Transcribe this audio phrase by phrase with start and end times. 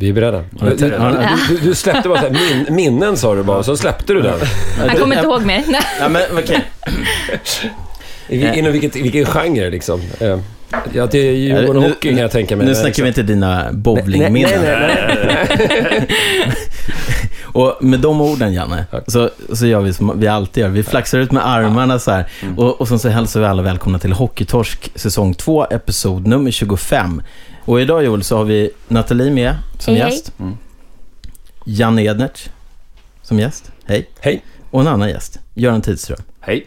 [0.00, 0.44] Vi är beredda.
[0.50, 0.92] Du, du,
[1.62, 2.32] du släppte bara så här,
[2.66, 4.34] min, minnen sa du bara, så släppte du den.
[4.78, 5.62] Han kommer inte ihåg mer.
[6.00, 6.22] Ja, men.
[8.52, 10.00] I- Inom vilket, vilken genre liksom?
[10.20, 10.38] Eh,
[10.92, 12.66] Ja, det är Djurgården Nu- Hockey kan jag tänka mig.
[12.66, 14.60] Nu snackar vi inte dina bowlingminnen.
[17.52, 20.68] Och med de orden, Janne, så, så gör vi som vi alltid gör.
[20.68, 22.30] Vi flaxar ut med armarna så här.
[22.56, 27.22] Och, och sen så hälsar vi alla välkomna till Hockeytorsk säsong 2, episod nummer 25.
[27.64, 30.12] Och idag, Joel, så har vi Nathalie med som Hej, hej.
[30.12, 30.32] gäst.
[31.64, 32.50] Janne Ednertz
[33.22, 33.72] som gäst.
[33.84, 34.08] Hej.
[34.20, 34.44] Hej.
[34.70, 36.18] Och en annan gäst, Göran Tidström.
[36.40, 36.66] Hej.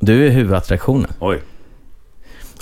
[0.00, 1.12] Du är huvudattraktionen.
[1.18, 1.42] Oj.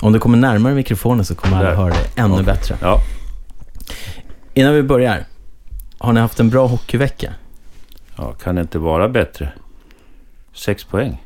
[0.01, 2.45] Om du kommer närmare mikrofonen så kommer alla höra dig ännu Okej.
[2.45, 2.77] bättre.
[2.81, 3.01] Ja.
[4.53, 5.25] Innan vi börjar,
[5.97, 7.33] har ni haft en bra hockeyvecka?
[8.17, 9.51] ja, kan det inte vara bättre?
[10.53, 11.23] Sex poäng.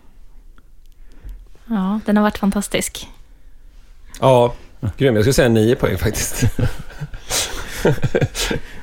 [1.66, 3.08] Ja, den har varit fantastisk.
[4.20, 4.54] Ja,
[4.98, 5.16] grym.
[5.16, 6.44] Jag skulle säga nio poäng faktiskt.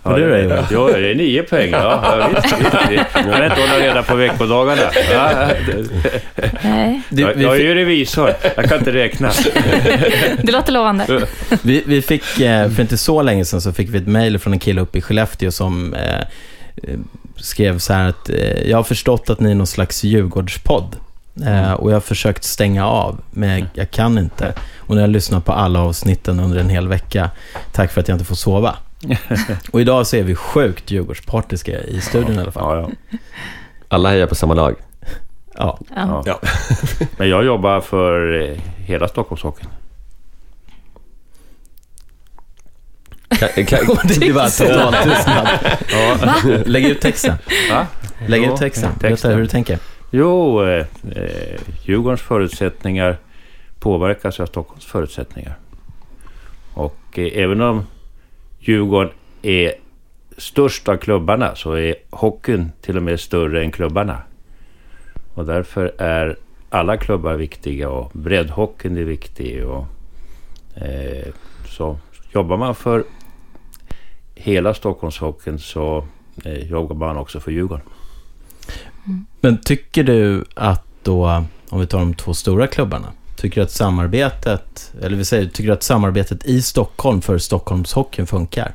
[0.02, 1.70] Ja, du då, det, ja, det är nio poäng.
[1.70, 2.58] Ja, ja, visst,
[2.90, 3.04] visst.
[3.14, 4.82] Jag kan inte hålla reda på veckodagarna.
[5.12, 5.48] Ja,
[6.62, 8.34] Nej, jag, jag är ju revisor.
[8.56, 9.30] Jag kan inte räkna.
[10.42, 11.26] det låter lovande.
[11.62, 14.52] vi, vi fick, eh, för inte så länge sedan så fick vi ett mejl från
[14.52, 16.20] en kille uppe i Skellefteå som eh,
[17.36, 20.96] skrev så här att eh, jag har förstått att ni är någon slags Djurgårdspodd.
[21.46, 24.52] Eh, och jag har försökt stänga av, men jag kan inte.
[24.76, 27.30] Och nu har jag lyssnat på alla avsnitten under en hel vecka.
[27.72, 28.76] Tack för att jag inte får sova.
[29.72, 32.78] och idag så är vi sjukt Djurgårdspartiska i studion i alla fall.
[32.78, 33.18] Ja, ja.
[33.88, 34.74] Alla hejar på samma lag.
[35.54, 35.78] Ja.
[35.96, 36.22] Ja.
[36.26, 36.40] Ja.
[37.16, 39.68] Men jag jobbar för eh, hela Stockholmshockeyn.
[43.28, 45.48] Kan, kan, det totalt tystnad.
[45.92, 46.16] Ja.
[46.64, 47.34] Lägg ut texten.
[47.70, 47.86] Va?
[48.26, 48.90] Lägg Ja, ut texten.
[48.90, 48.92] texten.
[48.98, 49.78] Berätta hur du tänker.
[50.10, 50.86] Jo, eh,
[51.16, 53.16] eh, Djurgårdens förutsättningar
[53.78, 55.56] påverkas av Stockholms förutsättningar.
[56.74, 57.86] Och eh, även om
[58.68, 59.12] Djurgården
[59.42, 59.74] är
[60.36, 64.22] störst av klubbarna så är hockeyn till och med större än klubbarna.
[65.34, 66.36] Och därför är
[66.70, 69.66] alla klubbar viktiga och breddhockeyn är viktig.
[69.66, 69.86] Och,
[70.74, 71.32] eh,
[71.68, 71.98] så
[72.32, 73.04] jobbar man för
[74.34, 76.06] hela Stockholmshockeyn så
[76.44, 77.86] eh, jobbar man också för Djurgården.
[79.40, 83.70] Men tycker du att då, om vi tar de två stora klubbarna, tycker du att
[83.70, 88.74] samarbetet, eller vi säger, tycker du att samarbetet i Stockholm för Stockholmshockeyn funkar?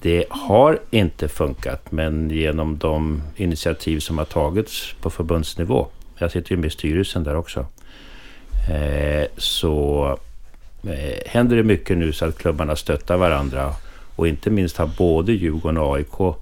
[0.00, 5.86] Det har inte funkat, men genom de initiativ som har tagits på förbundsnivå,
[6.18, 7.66] jag sitter ju med i styrelsen där också,
[8.70, 10.06] eh, så
[10.82, 13.74] eh, händer det mycket nu så att klubbarna stöttar varandra.
[14.16, 16.36] Och inte minst har både Djurgården och AIK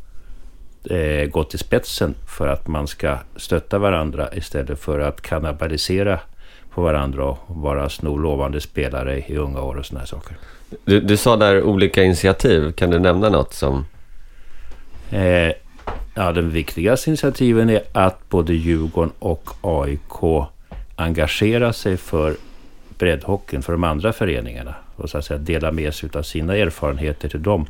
[0.91, 6.21] eh, gått i spetsen för att man ska stötta varandra istället för att kannibalisera
[6.75, 10.37] på varandra och vara sno lovande spelare i unga år och sådana här saker.
[10.85, 12.73] Du, du sa där olika initiativ.
[12.73, 13.85] Kan du nämna något som...
[15.11, 15.53] Eh,
[16.15, 20.47] ja, den viktigaste initiativen är att både Djurgården och AIK
[20.97, 22.37] engagerar sig för
[22.99, 27.29] breddhockeyn, för de andra föreningarna och så att säga dela med sig av sina erfarenheter
[27.29, 27.67] till dem.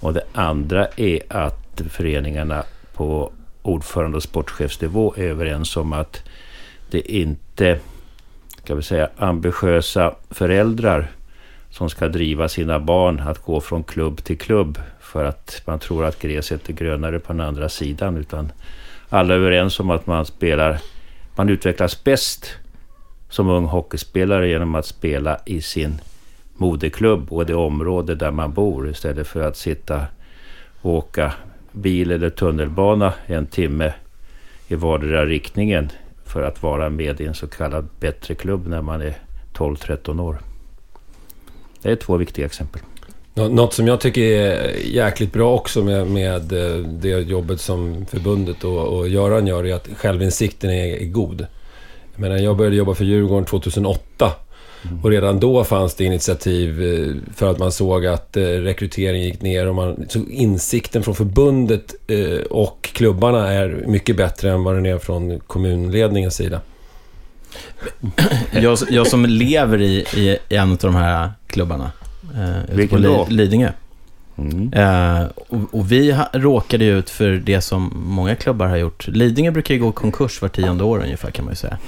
[0.00, 2.64] Och det andra är att föreningarna
[2.94, 3.32] på
[3.62, 6.22] ordförande och sportchefsnivå är överens om att
[6.90, 7.78] det inte,
[8.68, 11.10] ska vi säga, ambitiösa föräldrar
[11.70, 16.04] som ska driva sina barn att gå från klubb till klubb för att man tror
[16.04, 18.16] att gräset är grönare på den andra sidan.
[18.16, 18.52] Utan
[19.08, 20.78] alla är överens om att man spelar,
[21.36, 22.56] man utvecklas bäst
[23.28, 26.00] som ung hockeyspelare genom att spela i sin
[26.56, 30.06] moderklubb och det område där man bor istället för att sitta
[30.80, 31.32] och åka
[31.72, 33.92] bil eller tunnelbana en timme
[34.68, 35.90] i vardera riktningen
[36.28, 39.18] för att vara med i en så kallad bättre klubb när man är
[39.54, 40.38] 12-13 år.
[41.82, 42.82] Det är två viktiga exempel.
[43.34, 48.06] Nå- Något som jag tycker är jäkligt bra också med, med eh, det jobbet som
[48.06, 51.46] förbundet och, och Göran gör är att självinsikten är, är god.
[52.14, 54.32] Jag, menar, jag började jobba för Djurgården 2008
[55.02, 59.42] och redan då fanns det initiativ eh, för att man såg att eh, rekryteringen gick
[59.42, 64.74] ner och man, så insikten från förbundet eh, och klubbarna är mycket bättre än vad
[64.74, 66.60] den är från kommunledningens sida.
[68.52, 71.92] Jag, jag som lever i, i, en av de här klubbarna,
[72.34, 73.26] eh, ute på Vilken då?
[73.28, 73.70] Li, Lidingö.
[74.38, 74.72] Mm.
[74.72, 79.08] Eh, och, och vi ha, råkade ju ut för det som många klubbar har gjort.
[79.08, 81.78] Lidingö brukar ju gå konkurs var tionde år ungefär kan man ju säga.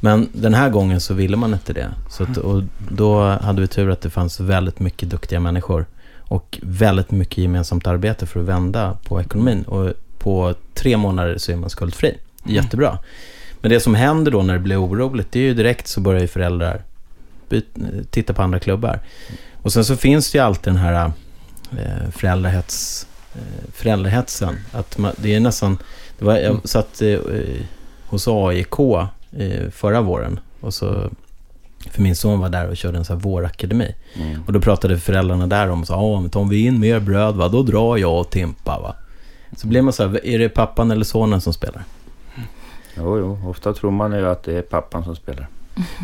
[0.00, 1.94] Men den här gången så ville man inte det.
[2.08, 5.86] Så att, och då hade vi tur att det fanns väldigt mycket duktiga människor.
[6.18, 9.62] Och väldigt mycket gemensamt arbete för att vända på ekonomin.
[9.62, 12.18] Och på tre månader så är man skuldfri.
[12.44, 12.98] Jättebra.
[13.60, 16.20] Men det som händer då när det blir oroligt, det är ju direkt så börjar
[16.20, 16.82] ju föräldrar
[18.10, 19.00] titta på andra klubbar.
[19.62, 21.12] Och sen så finns det ju alltid den här
[21.72, 24.58] eh, föräldrahets, eh, föräldrahetsen.
[24.72, 25.78] Att man, det är nästan,
[26.18, 27.18] det var, jag satt eh,
[28.06, 28.78] hos AIK
[29.70, 31.10] förra våren och så
[31.90, 33.94] för min son var där och körde en sån här vårakademi.
[34.14, 34.42] Mm.
[34.46, 37.62] Och då pratade föräldrarna där om så, men om vi in mer bröd, va, då
[37.62, 38.80] drar jag och Timpa.
[38.80, 38.94] Va?
[39.56, 41.82] Så blir man så här, är det pappan eller sonen som spelar?
[42.96, 45.46] Jo, jo, ofta tror man ju att det är pappan som spelar.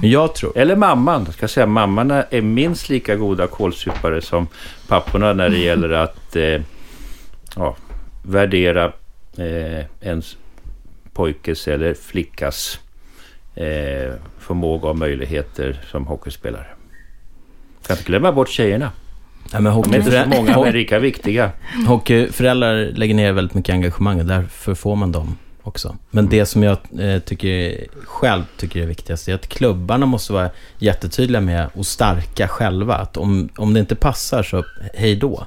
[0.00, 1.24] Men jag tror, Eller mamman.
[1.24, 4.48] Jag ska säga mammorna är minst lika goda kålsupare som
[4.88, 6.60] papporna när det gäller att eh,
[7.56, 7.76] ja,
[8.22, 8.92] värdera
[9.36, 10.36] eh, ens
[11.12, 12.80] pojkes eller flickas
[13.56, 16.66] eh, förmåga och möjligheter som hockeyspelare.
[17.86, 18.90] Kan inte glömma bort tjejerna.
[19.52, 21.50] ja, men De är inte så många, men lika viktiga.
[21.86, 25.96] hockeyföräldrar lägger ner väldigt mycket engagemang och därför får man dem också.
[26.10, 30.50] Men det som jag eh, tycker, själv tycker är viktigast är att klubbarna måste vara
[30.78, 32.94] jättetydliga med och starka själva.
[32.94, 34.64] Att om, om det inte passar så
[34.94, 35.46] hej då.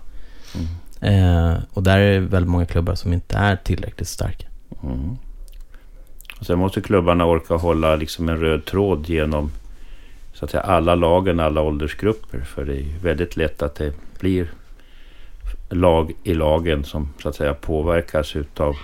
[1.02, 4.48] Eh, och där är det väldigt många klubbar som inte är tillräckligt starka.
[4.84, 5.18] Mm.
[6.40, 9.52] Och sen måste klubbarna orka hålla liksom en röd tråd genom
[10.34, 12.40] så att säga, alla lagen, alla åldersgrupper.
[12.40, 14.52] För det är väldigt lätt att det blir
[15.70, 18.76] lag i lagen som så att säga påverkas utav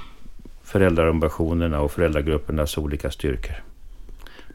[0.63, 3.56] föräldraambitionerna och föräldragruppernas olika styrkor.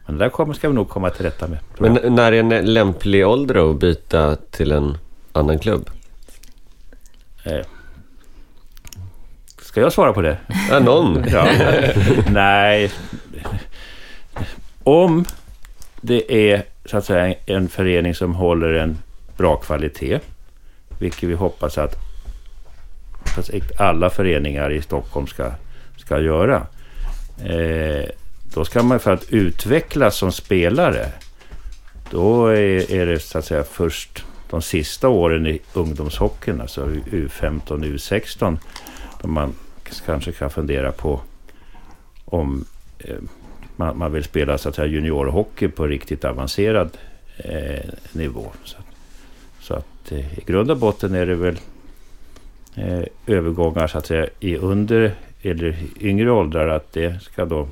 [0.05, 1.59] Men det där kommer, ska vi nog komma till rätta med.
[1.77, 4.97] Men när är en lämplig ålder att byta till en
[5.31, 5.89] annan klubb?
[7.43, 7.65] Eh.
[9.71, 10.37] Ska jag svara på det?
[10.69, 11.23] Ja, någon.
[11.31, 11.47] Ja.
[12.27, 12.91] Nej.
[14.83, 15.25] Om
[16.01, 18.97] det är så att säga en förening som håller en
[19.37, 20.19] bra kvalitet,
[20.99, 21.95] vilket vi hoppas att,
[23.77, 25.51] alla föreningar i Stockholm ska,
[25.97, 26.67] ska göra.
[27.45, 28.09] Eh,
[28.53, 31.05] då ska man för att utvecklas som spelare,
[32.09, 37.61] då är, är det så att säga först de sista åren i ungdomshockeyn, alltså U15,
[37.67, 38.57] U16, då
[39.29, 39.53] man
[40.03, 41.21] kanske kan fundera på
[42.25, 42.65] om
[42.99, 43.15] eh,
[43.75, 46.97] man, man vill spela så att säga, juniorhockey på riktigt avancerad
[47.37, 48.51] eh, nivå.
[48.63, 48.85] Så, att-
[49.59, 51.57] så att eh, i grund och botten är det väl
[52.75, 55.11] eh, övergångar så att säga i under
[55.41, 57.67] eller yngre åldrar att det ska då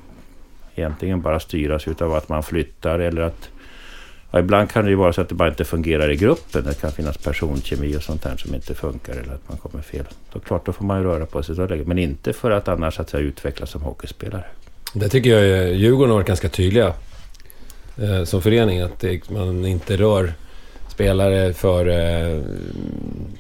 [0.76, 3.50] egentligen bara styras utav att man flyttar eller att
[4.32, 6.64] Ja, ibland kan det ju vara så att det bara inte fungerar i gruppen.
[6.64, 10.06] Det kan finnas personkemi och sånt där som inte funkar eller att man kommer fel.
[10.34, 11.84] Då klart, då får man ju röra på sig.
[11.86, 14.44] Men inte för att annars att säga, utvecklas som hockeyspelare.
[14.94, 16.94] Det tycker jag är, Djurgården har varit ganska tydliga
[17.98, 18.82] eh, som förening.
[18.82, 20.34] Att det, man inte rör
[20.88, 22.42] spelare för eh,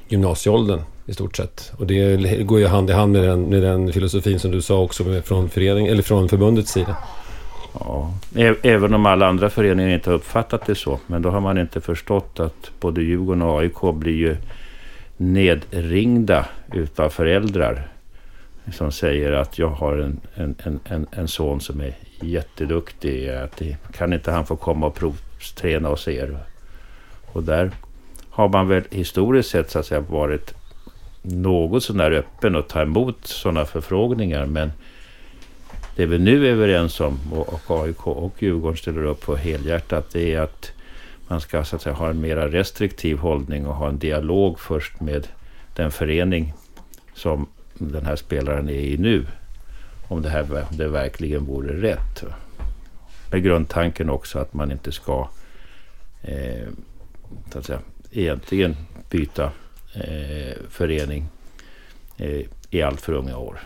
[0.07, 1.71] gymnasieåldern I stort sett.
[1.77, 4.79] Och det går ju hand i hand med den, med den filosofin som du sa
[4.81, 6.95] också med, från, förening, eller från förbundets sida.
[7.79, 8.13] Ja,
[8.61, 10.99] även om alla andra föreningar inte har uppfattat det så.
[11.07, 14.37] Men då har man inte förstått att både Djurgården och AIK blir ju
[15.17, 17.87] nedringda utav föräldrar.
[18.71, 23.29] Som säger att jag har en, en, en, en, son som är jätteduktig.
[23.29, 26.37] Att det, kan inte han få komma och provträna hos er?
[27.25, 27.71] Och där
[28.29, 30.53] har man väl historiskt sett så att säga varit
[31.21, 34.45] något sånär öppen och ta emot sådana förfrågningar.
[34.45, 34.71] Men
[35.99, 40.09] det vi nu är överens om och, och AIK och Djurgården ställer upp på helhjärtat
[40.11, 40.71] det är att
[41.27, 44.99] man ska så att säga, ha en mera restriktiv hållning och ha en dialog först
[44.99, 45.27] med
[45.75, 46.53] den förening
[47.13, 49.25] som den här spelaren är i nu.
[50.07, 52.23] Om det här om det verkligen vore rätt.
[53.31, 55.29] Med grundtanken också att man inte ska
[56.21, 56.67] eh,
[57.51, 57.79] så att säga,
[58.11, 58.75] egentligen
[59.09, 59.51] byta
[59.93, 61.25] eh, förening
[62.17, 63.59] eh, i allt för unga år.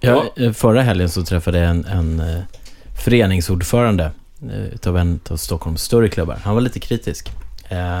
[0.00, 2.42] Ja, eh, förra helgen så träffade jag en, en eh,
[3.04, 4.10] föreningsordförande
[4.42, 6.38] eh, utav en av Stockholms större klubbar.
[6.44, 7.30] Han var lite kritisk.
[7.68, 8.00] Eh,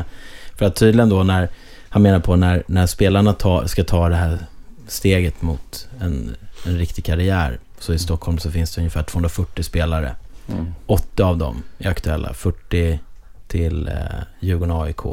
[0.54, 1.48] för att tydligen då när,
[1.88, 4.38] han menar på när, när spelarna ta, ska ta det här
[4.86, 6.36] steget mot en,
[6.66, 10.14] en riktig karriär, så i Stockholm så finns det ungefär 240 spelare.
[10.48, 10.74] Mm.
[10.86, 12.98] 80 av dem är aktuella, 40
[13.46, 13.94] till eh,
[14.40, 15.04] Djurgården AIK.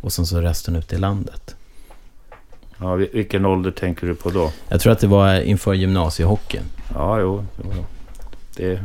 [0.00, 1.56] Och sen så resten ute i landet.
[2.84, 4.52] Ja, vil- vilken ålder tänker du på då?
[4.68, 6.62] Jag tror att det var inför gymnasiehockeyn.
[6.94, 7.44] Ja, jo.
[8.56, 8.80] Det,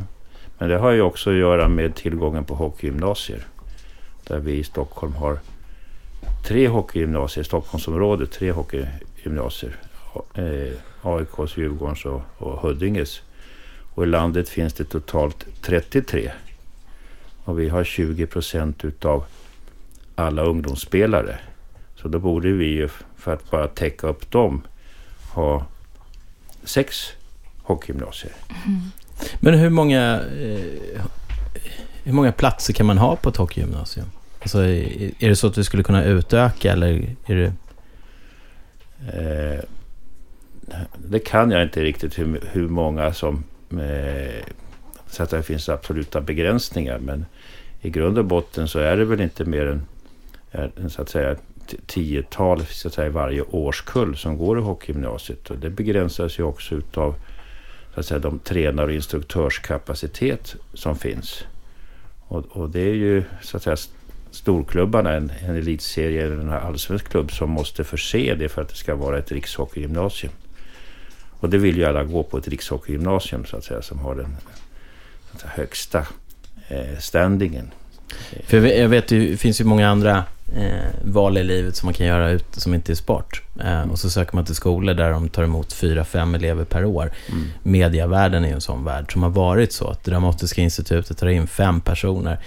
[0.58, 3.48] men det har ju också att göra med tillgången på hockeygymnasier.
[4.27, 5.39] Där vi i Stockholm har
[6.48, 8.32] tre hockeygymnasier Stockholmsområdet.
[8.32, 9.75] Tre hockeygymnasier.
[10.34, 13.22] Eh, AIKs, Djurgårdens och, och Huddinges.
[13.96, 16.32] Och i landet finns det totalt 33.
[17.44, 19.24] Och vi har 20 procent utav
[20.15, 21.39] alla ungdomsspelare.
[21.96, 22.89] Så då borde vi ju,
[23.20, 24.62] för att bara täcka upp dem,
[25.32, 25.66] ha
[26.64, 27.14] sex
[27.64, 28.34] hockeygymnasier.
[29.40, 31.02] Men hur många, eh,
[32.04, 34.06] hur många platser kan man ha på ett hockeygymnasium?
[34.42, 37.54] Alltså, är det så att vi skulle kunna utöka eller är det...
[39.14, 39.64] Eh,
[40.98, 43.44] det kan jag inte riktigt hur, hur många som...
[43.72, 44.46] Eh,
[45.08, 47.00] så att det finns absoluta begränsningar.
[47.00, 47.26] Men
[47.82, 49.82] i grund och botten så är det väl inte mer
[50.52, 51.36] än så att säga
[51.86, 55.50] tiotal så att säga, i varje årskull som går i hockeygymnasiet.
[55.50, 57.16] Och det begränsas ju också utav
[57.94, 61.44] så att säga, de tränar och instruktörskapacitet som finns.
[62.28, 63.78] Och, och det är ju så att säga
[64.32, 68.76] storklubbarna, en, en elitserie eller en allsvensk klubb som måste förse det för att det
[68.76, 70.34] ska vara ett rikshockeygymnasium.
[71.40, 74.38] Och det vill ju alla gå på ett rikshockeygymnasium så att säga som har den
[75.30, 76.08] så att säga, högsta
[76.68, 77.72] eh, standingen.
[78.44, 80.24] För jag vet, jag vet ju, det finns ju många andra
[80.56, 83.44] eh, val i livet som man kan göra ut, som inte är sport.
[83.63, 86.86] Eh, och så söker man till skolor där de tar emot fyra, fem elever per
[86.86, 87.12] år.
[87.29, 87.48] Mm.
[87.63, 89.88] Mediavärlden är en sån värld som har varit så.
[89.88, 92.39] Att Dramatiska institutet tar in fem personer.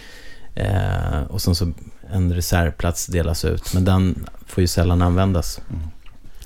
[0.54, 1.72] Eh, och sen så
[2.10, 3.74] en reservplats delas ut.
[3.74, 5.60] Men den får ju sällan användas.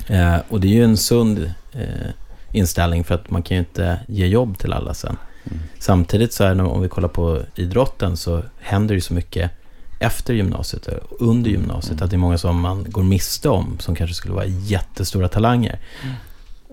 [0.06, 2.10] Eh, och det är ju en sund eh,
[2.52, 5.16] inställning för att man kan ju inte ge jobb till alla sen.
[5.44, 5.58] Mm.
[5.78, 9.50] Samtidigt så är det, om vi kollar på idrotten så händer det ju så mycket
[9.98, 12.02] efter gymnasiet och under gymnasiet.
[12.02, 15.78] Att det är många som man går miste om som kanske skulle vara jättestora talanger.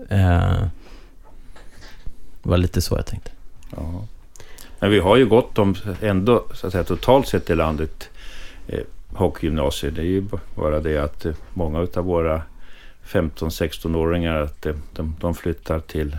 [0.08, 0.64] Eh,
[2.42, 3.30] det var lite så jag tänkte.
[3.70, 4.06] Ja.
[4.78, 8.10] Men vi har ju gott om ändå, så att säga, totalt sett i landet,
[8.68, 8.80] eh,
[9.12, 9.90] hockeygymnasier.
[9.90, 12.42] Det är ju bara det att eh, många av våra
[13.06, 16.16] 15-16-åringar, att eh, de, de flyttar till,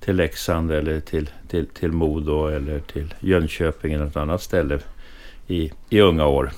[0.00, 4.78] till Leksand eller till, till, till Modo eller till Jönköping eller något annat ställe
[5.46, 6.52] i, i unga år.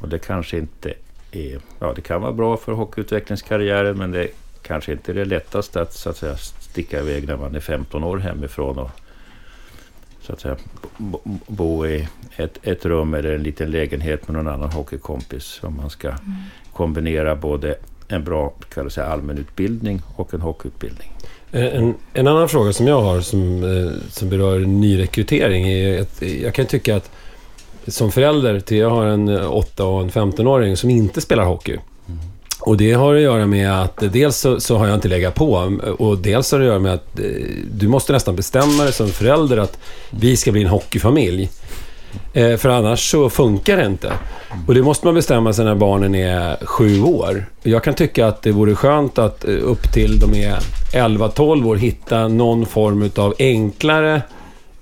[0.00, 0.94] Och det kanske inte
[1.32, 1.60] är...
[1.78, 4.28] Ja, det kan vara bra för hockeyutvecklingskarriären men det
[4.62, 8.04] kanske inte är det lättaste att, så att säga, sticka iväg när man är 15
[8.04, 8.90] år hemifrån och
[10.20, 10.56] så att säga,
[10.96, 15.60] bo, bo i ett, ett rum eller en liten lägenhet med någon annan hockeykompis.
[15.62, 16.14] Om man ska
[16.72, 17.76] kombinera både
[18.08, 21.12] en bra kan jag säga, allmänutbildning och en hockeyutbildning.
[21.52, 26.22] Eh, en, en annan fråga som jag har som, eh, som berör nyrekrytering är att
[26.22, 27.10] jag kan tycka att
[27.88, 31.78] som förälder till, jag har en eh, 8 och en 15-åring som inte spelar hockey.
[32.60, 35.34] Och det har att göra med att eh, dels så, så har jag inte legat
[35.34, 37.24] på mm, och dels har det att göra med att eh,
[37.72, 39.78] du måste nästan bestämma dig som förälder att
[40.10, 41.50] vi ska bli en hockeyfamilj.
[42.32, 44.12] Eh, för annars så funkar det inte.
[44.66, 47.46] Och det måste man bestämma sig när barnen är sju år.
[47.62, 50.58] Jag kan tycka att det vore skönt att eh, upp till de är
[50.92, 54.22] 11-12 år hitta någon form av enklare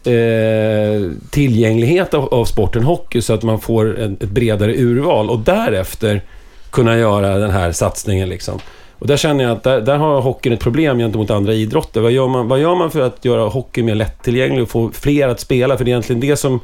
[0.07, 5.39] eh, tillgänglighet av, av sporten hockey så att man får en, ett bredare urval och
[5.39, 6.23] därefter
[6.71, 8.59] kunna göra den här satsningen liksom.
[8.99, 12.01] Och där känner jag att där, där har hockeyn ett problem gentemot andra idrotter.
[12.01, 15.29] Vad gör, man, vad gör man för att göra hockey mer lättillgänglig och få fler
[15.29, 15.77] att spela?
[15.77, 16.61] För det är egentligen det som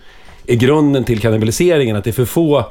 [0.46, 2.64] är grunden till kannibaliseringen, att det är för få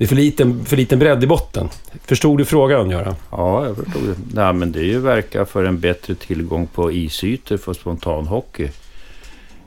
[0.00, 1.68] det är för liten, för liten bredd i botten.
[2.04, 3.14] Förstod du frågan, Göran?
[3.30, 4.14] Ja, jag förstod det.
[4.34, 8.68] Nej, men det är ju verka för en bättre tillgång på isytor för spontanhockey.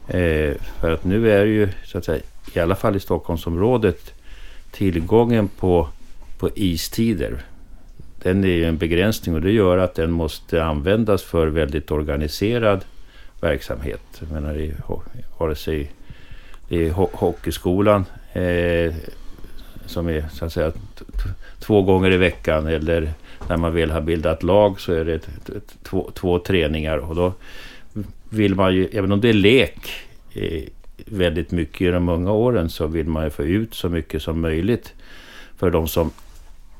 [0.08, 2.22] Eh, för att nu är det ju, så att säga,
[2.54, 4.14] i alla fall i Stockholmsområdet,
[4.72, 5.88] tillgången på,
[6.40, 7.38] på istider.
[8.24, 12.86] Den är ju en begränsning och det gör att den måste användas för väldigt organiserad
[13.42, 14.02] verksamhet.
[14.20, 14.74] Jag menar, i,
[15.38, 15.92] vare sig
[16.70, 18.94] det är hockeyskolan eh,
[19.86, 20.72] som är så att säga
[21.60, 23.14] två gånger i veckan eller
[23.48, 25.20] när man väl har bildat lag så är det
[25.84, 27.34] två, två träningar och då
[28.34, 29.92] vill man ju, även om det är lek
[30.34, 30.64] eh,
[31.06, 34.42] väldigt mycket i de unga åren så vill man ju få ut så mycket som
[34.42, 34.94] möjligt
[35.58, 36.12] för de som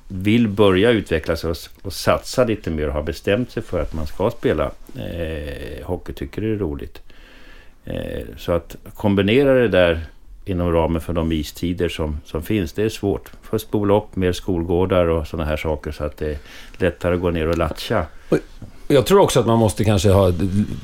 [0.08, 3.94] vill börja utveckla sig och, och satsa lite mer och har bestämt sig för att
[3.94, 7.02] man ska spela eh, hockey, tycker det är roligt.
[7.86, 10.02] Eh, så att kombinera det där
[10.46, 12.74] inom ramen för de istider som, som finns.
[12.74, 13.32] Det är svårt.
[13.42, 16.38] Få spola upp mer skolgårdar och sådana här saker så att det är
[16.78, 18.06] lättare att gå ner och latcha.
[18.94, 20.32] Jag tror också att man måste kanske ha,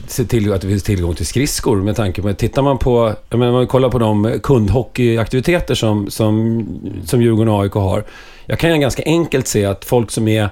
[0.07, 3.39] se till att det finns tillgång till skridskor med tanke på, tittar man på, jag
[3.39, 6.65] menar, man kollar på de kundhockeyaktiviteter som, som,
[7.05, 8.03] som Djurgården och AIK har.
[8.45, 10.49] Jag kan ju ganska enkelt se att folk som är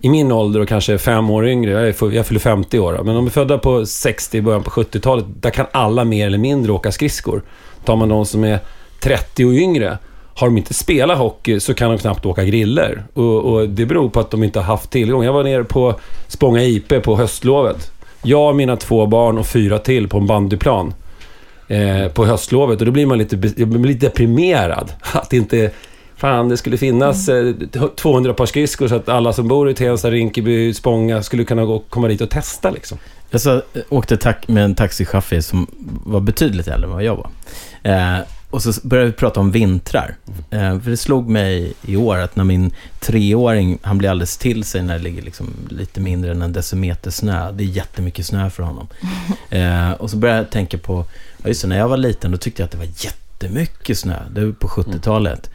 [0.00, 3.14] i min ålder och kanske fem år yngre, jag, är, jag fyller 50 år, men
[3.14, 6.92] de är födda på 60, början på 70-talet, där kan alla mer eller mindre åka
[6.92, 7.42] skridskor.
[7.84, 8.58] Tar man de som är
[9.02, 9.98] 30 och yngre,
[10.36, 13.04] har de inte spelat hockey så kan de knappt åka griller.
[13.14, 15.24] Och, och, det beror på att de inte har haft tillgång.
[15.24, 15.94] Jag var nere på
[16.28, 17.90] Spånga IP på höstlovet.
[18.22, 20.94] Jag, mina två barn och fyra till på en bandyplan.
[21.68, 22.80] Eh, på höstlovet.
[22.80, 24.92] Och då blir man lite, lite deprimerad.
[25.12, 25.70] Att inte...
[26.16, 27.54] Fan, det skulle finnas eh,
[27.96, 31.78] 200 par skridskor så att alla som bor i Tensta, Rinkeby, Spånga skulle kunna gå,
[31.78, 32.98] komma dit och testa liksom.
[33.30, 35.66] Jag så, åkte med en taxichaufför som
[36.04, 37.30] var betydligt äldre än vad jag var.
[37.82, 38.18] Eh,
[38.50, 40.16] och så började vi prata om vintrar.
[40.50, 44.64] Eh, för det slog mig i år att när min treåring, han blir alldeles till
[44.64, 47.52] sig när det ligger liksom lite mindre än en decimeter snö.
[47.52, 48.88] Det är jättemycket snö för honom.
[49.50, 51.04] Eh, och så började jag tänka på,
[51.42, 54.16] ja just det, när jag var liten då tyckte jag att det var jättemycket snö.
[54.30, 55.50] Det var på 70-talet.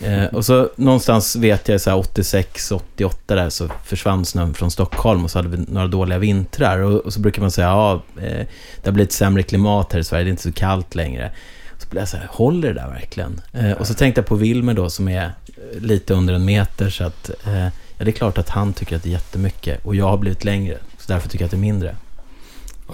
[0.00, 4.70] Eh, och så någonstans vet jag, så här 86, 88 där, så försvann snön från
[4.70, 6.78] Stockholm och så hade vi några dåliga vintrar.
[6.78, 8.46] Och, och så brukar man säga, ja, eh,
[8.82, 11.32] det har blivit sämre klimat här i Sverige, det är inte så kallt längre.
[11.94, 13.40] Blev så här, håller det där verkligen?
[13.52, 16.90] Eh, och så tänkte jag på Wilmer då, som är eh, lite under en meter,
[16.90, 19.86] så att, eh, ja, det är klart att han tycker att det är jättemycket.
[19.86, 21.96] Och jag har blivit längre, så därför tycker jag att det är mindre.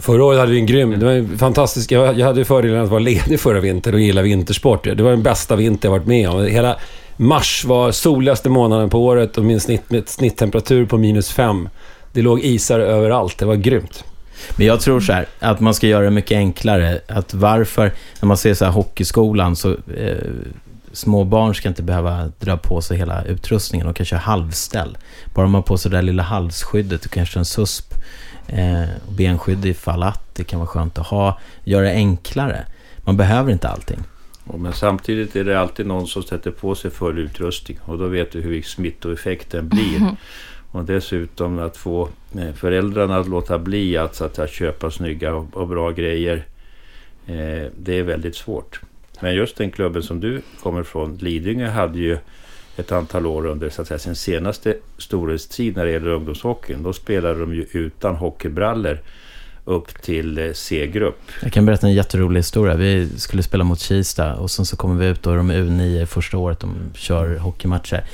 [0.01, 0.91] Förra året hade vi en grym...
[0.91, 1.91] Det var fantastiskt.
[1.91, 4.85] Jag, jag hade fördelen att vara ledig förra vintern och gilla vintersport.
[4.85, 6.47] Det var den bästa vinter jag varit med om.
[6.47, 6.77] Hela
[7.17, 11.69] mars var soligaste månaden på året och min snitt, snitttemperatur på minus fem.
[12.13, 13.39] Det låg isar överallt.
[13.39, 14.05] Det var grymt.
[14.57, 17.01] Men jag tror så här, att man ska göra det mycket enklare.
[17.09, 20.17] Att varför, när man ser så här hockeyskolan, så eh,
[20.93, 23.87] små barn ska inte behöva dra på sig hela utrustningen.
[23.87, 24.99] De kan köra halvställ.
[25.35, 27.95] Bara man har på sig det där lilla halsskyddet och kanske en susp
[28.47, 31.39] eh, benskydd ifall att det kan vara skönt att ha.
[31.65, 32.65] Göra det enklare.
[32.99, 33.99] Man behöver inte allting.
[34.59, 38.33] Men samtidigt är det alltid någon som sätter på sig full utrustning och då vet
[38.33, 40.17] du hur smittoeffekten blir.
[40.71, 45.69] Och dessutom att få eh, föräldrarna att låta bli att, så att, köpa snygga och,
[45.69, 46.47] bra grejer.
[47.27, 48.81] Eh, det är väldigt svårt.
[49.21, 52.19] Men just den klubben som du kommer från, Lidingö, hade ju
[52.77, 56.83] ett antal år under så att säga, sin senaste storhetstid när det gäller ungdomshockeyn.
[56.83, 58.99] Då spelade de ju utan hockeybrallor
[59.65, 61.21] upp till eh, C-grupp.
[61.43, 62.75] Jag kan berätta en jätterolig historia.
[62.75, 66.07] Vi skulle spela mot Kista och sen så kommer vi ut och de är U9
[66.07, 68.05] första året de kör hockeymatcher.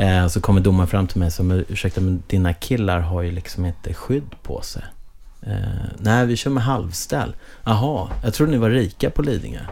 [0.00, 3.66] Eh, så kommer domaren fram till mig säger, ursäkta men dina killar har ju liksom
[3.66, 4.82] inte skydd på sig.
[5.42, 5.54] Eh,
[5.98, 7.34] nej, vi kör med halvställ.
[7.64, 9.60] Jaha, jag trodde ni var rika på Lidingö.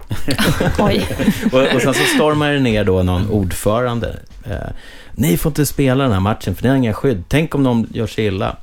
[1.53, 4.19] Och, och sen så stormar det ner då någon ordförande.
[4.45, 4.71] Eh,
[5.13, 7.25] ni får inte spela den här matchen för ni har inga skydd.
[7.29, 8.57] Tänk om de gör sig illa.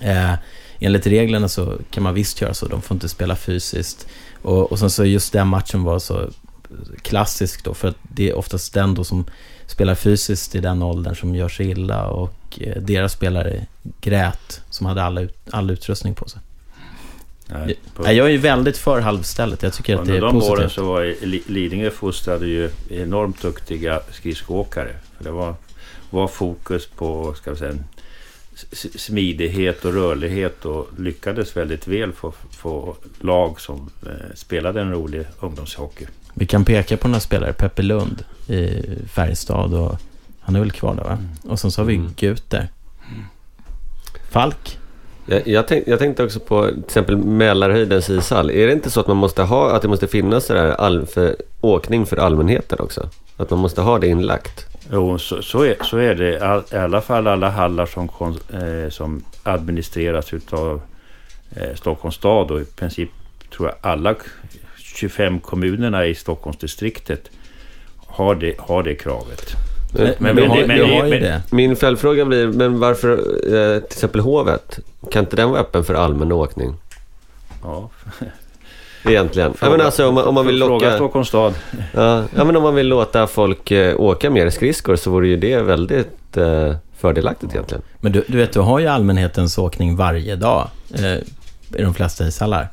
[0.00, 0.34] Eh,
[0.78, 2.68] enligt reglerna så kan man visst göra så.
[2.68, 4.06] De får inte spela fysiskt.
[4.42, 6.30] Och, och sen så just den matchen var så
[7.02, 9.24] klassisk då, för att det är oftast den då som
[9.70, 13.66] spelar fysiskt i den åldern som gör sig illa och eh, deras spelare
[14.00, 16.40] grät som hade alla ut, all utrustning på sig.
[17.46, 18.12] Nej, på...
[18.12, 19.62] Jag är ju väldigt för halvstället.
[19.62, 20.58] Jag tycker att det är de positivt.
[20.58, 21.14] åren så var
[21.50, 24.96] Lidingö fostrade ju enormt duktiga skridskoåkare.
[25.18, 25.54] Det var,
[26.10, 27.74] var fokus på ska vi säga,
[28.96, 35.26] smidighet och rörlighet och lyckades väldigt väl få, få lag som eh, spelade en rolig
[35.40, 36.06] ungdomshockey.
[36.40, 39.98] Vi kan peka på några spelare, Peppe Lund i Färjestad och
[40.40, 41.18] Han är väl kvar där va?
[41.42, 42.12] Och sen så har vi Mm.
[42.16, 42.68] Guter.
[44.30, 44.78] Falk?
[45.26, 48.50] Jag, jag, tänk, jag tänkte också på till exempel Mälarhöjdens ishall.
[48.50, 51.36] Är det inte så att man måste ha, att det måste finnas sådär all, för,
[51.60, 53.08] åkning för allmänheten också?
[53.36, 54.66] Att man måste ha det inlagt?
[54.92, 56.40] Jo, så, så, är, så är det.
[56.40, 60.80] All, I alla fall alla hallar som, kon, eh, som administreras utav
[61.50, 63.10] eh, Stockholms stad och i princip
[63.56, 64.14] tror jag alla
[65.00, 67.30] 25 kommunerna i Stockholmsdistriktet
[68.06, 69.52] har det, har det kravet.
[69.92, 71.40] Men, men- vi har, men- har men-.
[71.50, 74.78] Min följdfråga blir, men varför eh, till exempel hovet?
[75.10, 76.74] Kan inte den vara öppen för allmän åkning?
[77.62, 77.90] Ja.
[79.04, 79.54] Egentligen.
[79.60, 80.96] ja, men alltså om man, om man vill Fråga locka...
[80.96, 81.54] Stockholms stad.
[81.94, 85.36] Ja, ja, men om man vill låta folk eh, åka mer skridskor så vore ju
[85.36, 87.82] det väldigt eh, fördelaktigt egentligen.
[88.00, 91.14] Men du, du vet, du har ju allmänhetens åkning varje dag eh,
[91.80, 92.68] i de flesta ishallar.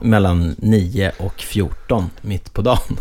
[0.00, 2.96] Mellan 9 och 14 mitt på dagen.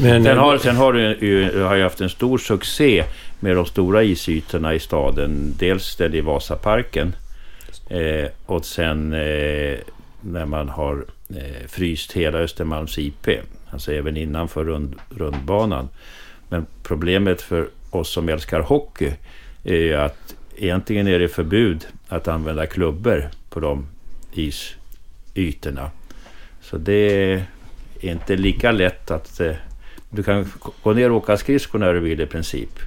[0.00, 3.04] Men, Sen har, sen har du ju, har ju haft en stor succé
[3.40, 5.54] med de stora isytorna i staden.
[5.58, 7.16] Dels den i Vasaparken
[7.88, 9.78] eh, och sen eh,
[10.20, 13.28] när man har eh, fryst hela Östermalms IP.
[13.70, 15.88] Alltså även innanför rund, rundbanan.
[16.48, 19.12] Men problemet för oss som älskar hockey
[19.64, 23.86] är ju att egentligen är det förbud att använda klubbor på de
[24.32, 25.90] isytorna.
[26.70, 27.42] Så det är
[28.00, 29.40] inte lika lätt att...
[29.40, 29.52] Eh,
[30.10, 30.52] du kan
[30.82, 32.78] gå ner och åka skridskor när du vill i princip.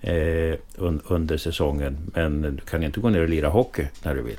[0.00, 1.96] Eh, un, under säsongen.
[2.14, 4.36] Men du kan inte gå ner och lira hockey när du vill.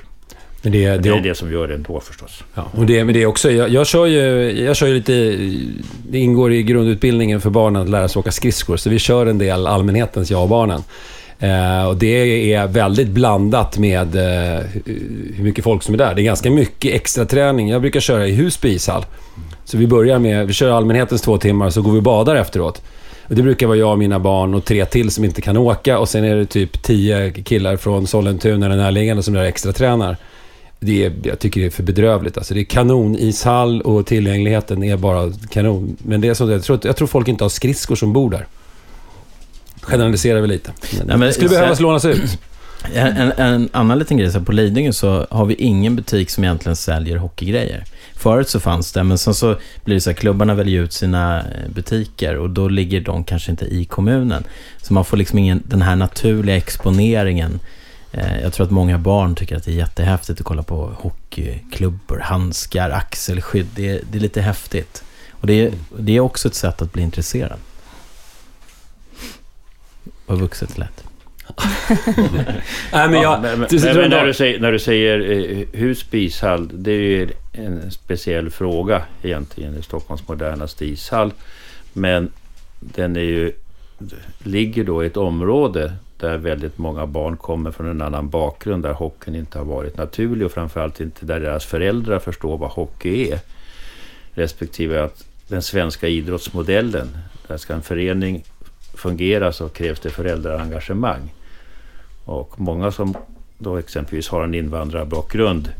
[0.62, 2.44] men det, Det det, är det som gör det ändå förstås.
[2.54, 5.12] Ja, och det, men det också, jag, jag, kör ju, jag kör ju lite,
[6.08, 9.38] det ingår i grundutbildningen för barnen att lära sig åka skridskor, så vi kör en
[9.38, 10.82] del allmänhetens jag och barnen.
[11.42, 14.60] Eh, och det är väldigt blandat med eh,
[15.34, 16.14] hur mycket folk som är där.
[16.14, 17.68] Det är ganska mycket extra träning.
[17.68, 19.04] Jag brukar köra i Husby ishall.
[19.64, 22.82] Så vi börjar med, vi kör allmänhetens två timmar, så går vi och badar efteråt.
[23.28, 25.98] Och det brukar vara jag och mina barn och tre till som inte kan åka
[25.98, 30.16] och sen är det typ tio killar från Sollentuna eller närliggande som där extra tränar.
[30.80, 32.36] Det är, jag tycker det är för bedrövligt.
[32.36, 35.96] Alltså det är kanon, ishall och tillgängligheten är bara kanon.
[35.98, 38.46] Men det är som jag tror, jag tror folk inte har skridskor som bor där.
[39.82, 40.72] Generaliserar vi lite.
[40.98, 42.38] Men Nej, men det skulle så- behövas lånas ut.
[42.94, 46.30] En, en, en annan liten grej, så här, på Lidingö så har vi ingen butik
[46.30, 47.84] som egentligen säljer hockeygrejer.
[48.16, 51.38] Förut så fanns det, men sen så blir det så här, klubbarna väljer ut sina
[51.40, 54.44] eh, butiker och då ligger de kanske inte i kommunen.
[54.82, 57.60] Så man får liksom ingen, den här naturliga exponeringen.
[58.12, 62.18] Eh, Jag tror att många barn tycker att det är jättehäftigt att kolla på hockeyklubbor,
[62.18, 63.66] handskar, axelskydd.
[63.74, 65.02] Det är, det är lite häftigt.
[65.32, 67.58] Och det är, det är också ett sätt att bli intresserad.
[70.32, 71.04] Vad vuxet lätt.
[72.92, 73.42] Nej, men Ja, jag...
[73.42, 77.30] men, men, men när, du säger, när du säger eh, Husby ishall, det är ju
[77.52, 81.32] en speciell fråga egentligen i Stockholms modernaste ishall.
[81.92, 82.30] Men
[82.80, 83.52] den är ju,
[84.38, 88.92] ligger då i ett område där väldigt många barn kommer från en annan bakgrund, där
[88.92, 93.38] hockeyn inte har varit naturlig och framförallt inte där deras föräldrar förstår vad hockey är.
[94.34, 97.08] Respektive att den svenska idrottsmodellen,
[97.46, 98.44] där ska en förening
[98.94, 101.34] fungera så krävs det föräldraengagemang.
[102.24, 103.16] Och många som
[103.58, 105.72] då exempelvis har en invandrarbakgrund,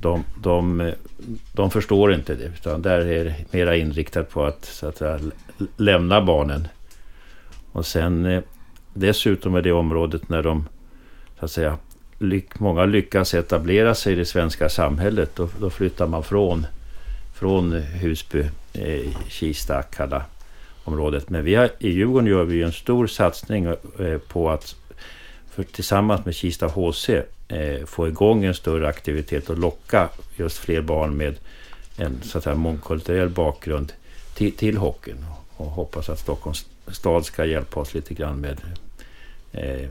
[0.00, 0.92] de, de,
[1.52, 2.44] de förstår inte det.
[2.44, 5.18] Utan där är det mera inriktat på att, så att säga,
[5.76, 6.68] lämna barnen.
[7.72, 8.42] Och sen eh,
[8.94, 10.68] dessutom är det området när de,
[11.38, 11.78] så att säga,
[12.18, 15.30] lyck, många lyckas etablera sig i det svenska samhället.
[15.36, 16.66] Då, då flyttar man från,
[17.34, 20.24] från Husby, eh, Kista, Akalla
[20.84, 21.30] området.
[21.30, 24.76] Men vi har, i Djurgården gör vi en stor satsning eh, på att
[25.50, 27.10] för tillsammans med Kista HC
[27.48, 31.34] eh, få igång en större aktivitet och locka just fler barn med
[31.96, 33.92] en så att säga, mångkulturell bakgrund
[34.34, 35.24] till, till hockeyn.
[35.56, 38.60] Och hoppas att Stockholms stad ska hjälpa oss lite grann med
[39.52, 39.88] eh,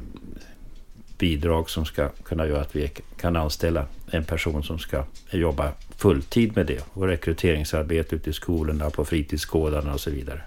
[1.17, 6.55] bidrag som ska kunna göra att vi kan anställa en person som ska jobba fulltid
[6.55, 6.83] med det.
[6.93, 10.41] Och rekryteringsarbete ute i skolorna, på fritidsgårdarna och så vidare.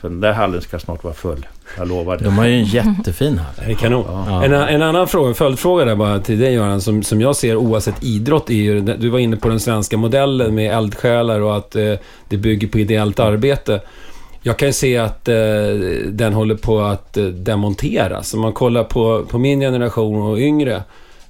[0.00, 1.46] För den där hallen ska snart vara full.
[1.78, 2.24] Jag lovar det.
[2.24, 3.54] De har ju en jättefin hall.
[3.66, 4.04] Det är kanon.
[4.08, 4.44] Ja.
[4.44, 8.04] En, en annan fråga, följdfråga där bara till dig Göran, som, som jag ser oavsett
[8.04, 11.94] idrott är ju, du var inne på den svenska modellen med eldsjälar och att eh,
[12.28, 13.80] det bygger på ideellt arbete.
[14.42, 15.34] Jag kan ju se att eh,
[16.06, 18.34] den håller på att eh, demonteras.
[18.34, 20.82] Om man kollar på, på min generation och yngre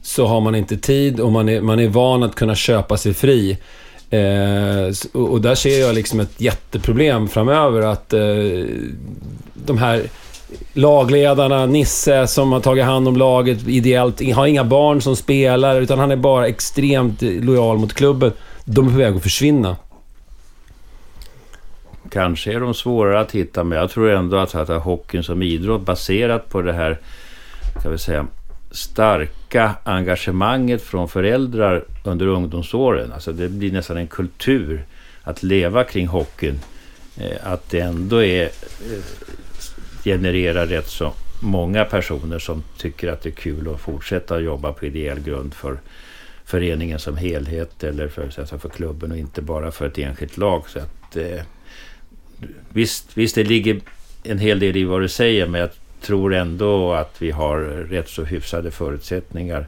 [0.02, 3.14] så har man inte tid och man är, man är van att kunna köpa sig
[3.14, 3.58] fri.
[4.10, 8.20] Eh, och, och där ser jag liksom ett jätteproblem framöver att eh,
[9.54, 10.02] de här
[10.72, 15.98] lagledarna, Nisse som har tagit hand om laget ideellt, har inga barn som spelar utan
[15.98, 18.32] han är bara extremt lojal mot klubben.
[18.64, 19.76] De är på väg att försvinna.
[22.10, 25.82] kanske är de svårare att hitta, men jag tror ändå att, att hockeyn som idrott
[25.82, 26.98] baserat på det här,
[27.82, 28.26] kan vi säga,
[29.48, 33.12] starka engagemanget från föräldrar under ungdomsåren.
[33.12, 34.84] Alltså det blir nästan en kultur
[35.22, 36.60] att leva kring hockeyn.
[37.16, 39.02] Eh, att det ändå är, eh,
[40.04, 44.86] genererar rätt så många personer som tycker att det är kul att fortsätta jobba på
[44.86, 45.78] ideell grund för
[46.44, 50.64] föreningen som helhet eller för, alltså för klubben och inte bara för ett enskilt lag.
[50.68, 51.42] Så att, eh,
[52.72, 53.80] visst, visst, det ligger
[54.22, 57.58] en hel del i vad du säger, men jag tror ändå att vi har
[57.90, 59.66] rätt så hyfsade förutsättningar.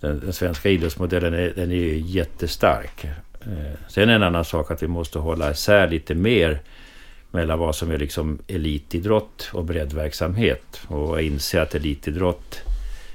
[0.00, 3.04] Den, den svenska idrottsmodellen är, den är ju jättestark.
[3.40, 6.60] Eh, sen är en annan sak att vi måste hålla isär lite mer
[7.30, 10.80] mellan vad som är liksom elitidrott och breddverksamhet.
[10.88, 12.62] Och inse att elitidrott,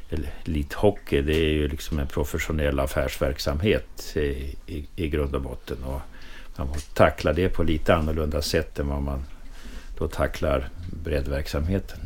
[0.10, 5.84] eller elithockey, det är ju liksom en professionell affärsverksamhet i, i, i grund och botten.
[5.84, 6.02] Och
[6.56, 9.24] man måste tackla det på lite annorlunda sätt än vad man
[9.98, 10.70] då tacklar
[11.04, 12.00] breddverksamheten.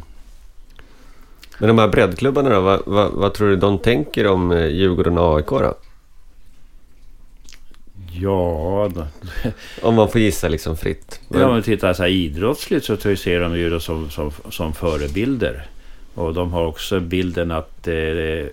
[1.59, 5.17] Men de här breddklubbarna då, vad, vad, vad tror du de tänker om eh, Djurgården
[5.17, 5.73] och AIK då?
[8.11, 9.07] Ja, då,
[9.81, 11.19] Om man får gissa liksom fritt.
[11.29, 15.65] Ja, om man tittar så här idrottsligt så ser de ju som, som, som förebilder.
[16.13, 18.47] Och de har också bilden att eh, eh,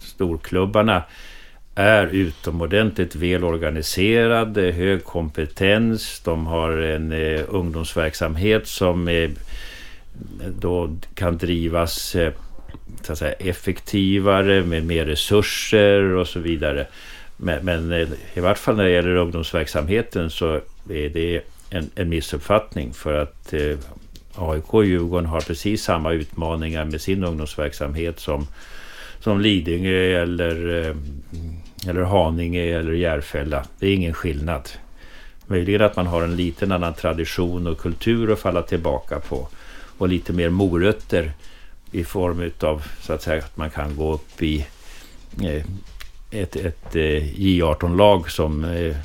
[0.00, 1.02] storklubbarna
[1.74, 6.20] är utomordentligt väl organiserade, hög kompetens.
[6.24, 9.30] De har en eh, ungdomsverksamhet som eh,
[10.58, 12.32] då kan drivas eh,
[13.02, 16.86] så att säga, effektivare med mer resurser och så vidare.
[17.36, 22.08] Men, men eh, i vart fall när det gäller ungdomsverksamheten så är det en, en
[22.08, 23.78] missuppfattning för att eh,
[24.34, 28.46] AIK och Djurgården har precis samma utmaningar med sin ungdomsverksamhet som,
[29.20, 30.96] som Lidingö eller, eh,
[31.90, 33.64] eller Haninge eller Järfälla.
[33.78, 34.68] Det är ingen skillnad.
[35.46, 39.48] Möjligen att man har en liten annan tradition och kultur att falla tillbaka på.
[39.98, 41.32] Och lite mer morötter
[41.92, 44.66] i form av så att säga att man kan gå upp i
[45.42, 45.64] eh,
[46.30, 48.96] ett, ett eh, J18-lag som eh,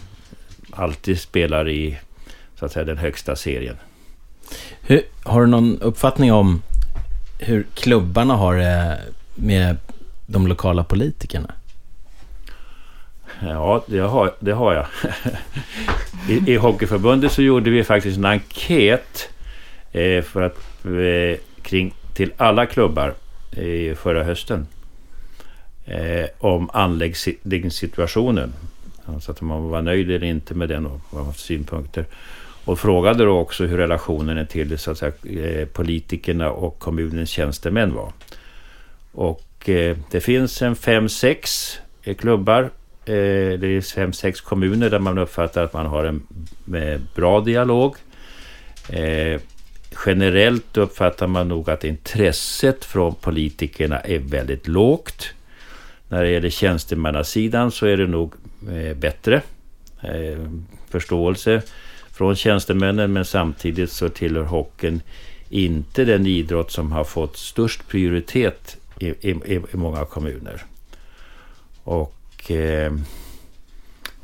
[0.72, 2.00] alltid spelar i
[2.60, 3.76] så att säga, den högsta serien.
[4.82, 6.62] Hur, har du någon uppfattning om
[7.40, 9.00] hur klubbarna har det
[9.36, 9.78] med
[10.26, 11.54] de lokala politikerna?
[13.42, 14.86] Ja, det har, det har jag.
[16.30, 19.30] I, I Hockeyförbundet så gjorde vi faktiskt en enkät
[19.92, 23.14] eh, för att, Eh, kring, till alla klubbar
[23.52, 24.68] eh, förra hösten
[25.86, 28.54] eh, om anläggningssituationen.
[29.06, 32.06] Alltså att man var nöjd eller inte med den och vad man för synpunkter.
[32.66, 37.94] Och frågade då också hur relationen till så att säga, eh, politikerna och kommunens tjänstemän
[37.94, 38.12] var.
[39.12, 42.62] Och eh, det finns en fem, sex eh, klubbar.
[43.06, 46.28] Eh, det är fem, sex kommuner där man uppfattar att man har en
[47.16, 47.96] bra dialog.
[48.90, 49.42] Eh,
[50.06, 55.34] generellt uppfattar man nog att intresset från politikerna är väldigt lågt.
[56.10, 58.34] När det gäller tjänstemannasidan så är det nog
[58.72, 59.42] eh, bättre
[60.02, 60.50] eh,
[60.90, 61.62] förståelse
[62.12, 65.02] från tjänstemännen men samtidigt så tillhör hockeyn
[65.50, 70.64] inte den idrott som har fått störst prioritet i, i, i många kommuner.
[71.84, 72.94] Och eh,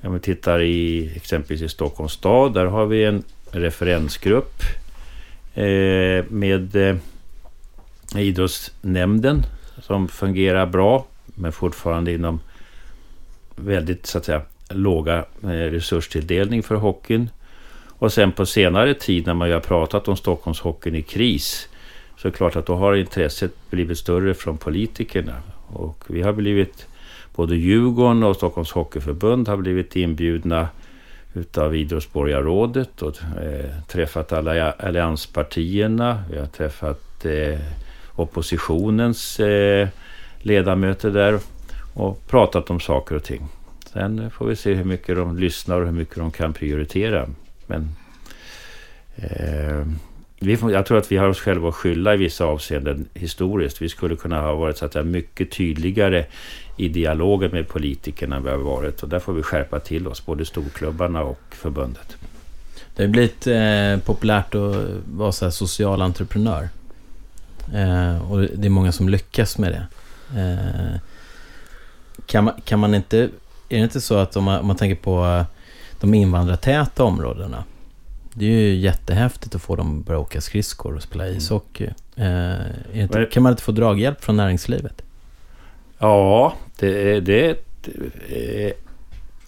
[0.01, 4.63] om vi tittar i exempelvis i Stockholms stad, där har vi en referensgrupp
[5.59, 6.95] Eh, med eh,
[8.15, 9.45] idrottsnämnden
[9.81, 12.39] som fungerar bra men fortfarande inom
[13.55, 17.29] väldigt så att säga låga eh, resurstilldelning för hockeyn.
[17.87, 21.67] Och sen på senare tid när man ju har pratat om Stockholmshockeyn i kris
[22.17, 25.35] så är det klart att då har intresset blivit större från politikerna.
[25.67, 26.87] Och vi har blivit,
[27.35, 30.67] både Djurgården och Stockholms Hockeyförbund har blivit inbjudna
[31.33, 36.23] utav Idrottsborgarrådet och eh, träffat alla allianspartierna.
[36.31, 37.59] Vi har träffat eh,
[38.15, 39.87] oppositionens eh,
[40.39, 41.39] ledamöter där
[41.93, 43.47] och pratat om saker och ting.
[43.93, 47.29] Sen eh, får vi se hur mycket de lyssnar och hur mycket de kan prioritera.
[47.67, 47.89] Men
[49.15, 49.85] eh,
[50.39, 53.81] vi jag tror att vi har oss själva att skylla i vissa avseenden historiskt.
[53.81, 56.25] Vi skulle kunna ha varit så att säga, mycket tydligare
[56.79, 59.03] i dialogen med politikerna vi har varit.
[59.03, 62.17] Och där får vi skärpa till oss, både storklubbarna och förbundet.
[62.95, 64.75] Det har blivit eh, populärt att
[65.13, 66.69] vara så här social entreprenör.
[67.73, 69.87] Eh, och det är många som lyckas med det.
[70.41, 70.99] Eh,
[72.25, 73.17] kan, man, kan man inte...
[73.69, 75.45] Är det inte så att om man, om man tänker på
[75.99, 77.63] de invandrartäta områdena.
[78.33, 81.37] Det är ju jättehäftigt att få dem att börja åka skridskor och spela mm.
[81.37, 81.89] ishockey.
[82.15, 82.53] Eh,
[82.93, 85.01] inte, kan man inte få draghjälp från näringslivet?
[85.99, 87.59] Ja, det, det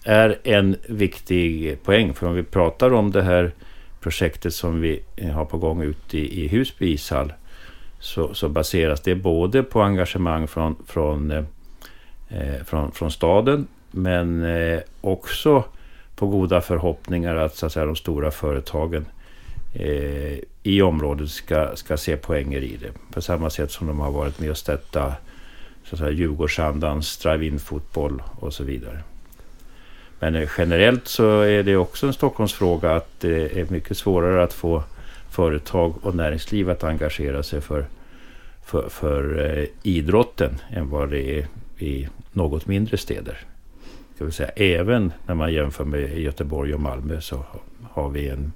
[0.04, 2.14] är en viktig poäng.
[2.14, 3.52] För om vi pratar om det här
[4.00, 5.02] projektet som vi
[5.34, 7.32] har på gång ute i, i Husby ishall
[7.98, 11.44] så, så baseras det både på engagemang från, från, eh,
[12.28, 15.64] eh, från, från staden men eh, också
[16.16, 19.06] på goda förhoppningar att, så att säga, de stora företagen
[19.74, 23.14] eh, i området ska, ska se poänger i det.
[23.14, 25.14] På samma sätt som de har varit med och stötta
[25.92, 28.98] så att säga, Djurgårdsandans drive-in fotboll och så vidare.
[30.18, 34.52] Men eh, generellt så är det också en Stockholmsfråga att det är mycket svårare att
[34.52, 34.82] få
[35.30, 37.86] företag och näringsliv att engagera sig för,
[38.64, 41.46] för, för eh, idrotten än vad det är
[41.78, 43.38] i något mindre städer.
[44.14, 44.50] Ska vi säga.
[44.56, 47.44] Även när man jämför med Göteborg och Malmö så
[47.90, 48.52] har vi en,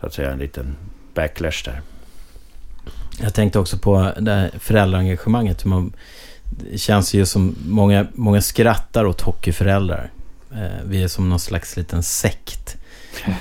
[0.00, 0.76] så att säga, en liten
[1.14, 1.80] backlash där.
[3.20, 5.64] Jag tänkte också på det här föräldraengagemanget.
[5.64, 5.92] Man,
[6.44, 10.10] det känns ju som många, många skrattar åt hockeyföräldrar.
[10.52, 12.76] Eh, vi är som någon slags liten sekt.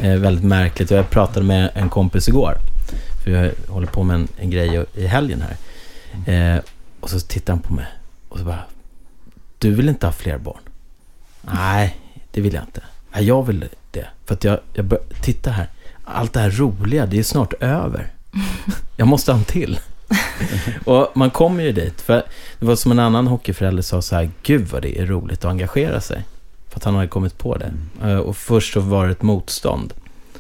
[0.02, 0.92] Eh, väldigt märkligt.
[0.92, 2.54] Jag pratade med en kompis igår.
[3.24, 5.56] För jag håller på med en, en grej i helgen här.
[6.34, 6.62] Eh,
[7.00, 7.86] och så tittar han på mig
[8.30, 8.64] och så bara...
[9.58, 10.62] Du vill inte ha fler barn?
[11.42, 11.98] Nej,
[12.32, 12.82] det vill jag inte.
[13.14, 14.08] Nej, jag vill det.
[14.26, 15.68] För att jag, jag titta här.
[16.04, 18.12] Allt det här roliga, det är snart över.
[18.98, 19.80] Jag måste ha en till.
[20.86, 22.02] och man kommer ju dit.
[22.02, 22.24] För
[22.60, 24.30] det var som en annan hockeyförälder sa så här.
[24.44, 26.24] Gud vad det är roligt att engagera sig.
[26.70, 27.74] För att han hade kommit på det.
[28.04, 29.94] Eh, Och först så var det ett motstånd.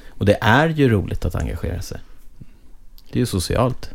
[0.09, 1.99] Och det är ju roligt att engagera sig.
[3.11, 3.89] Det är ju socialt.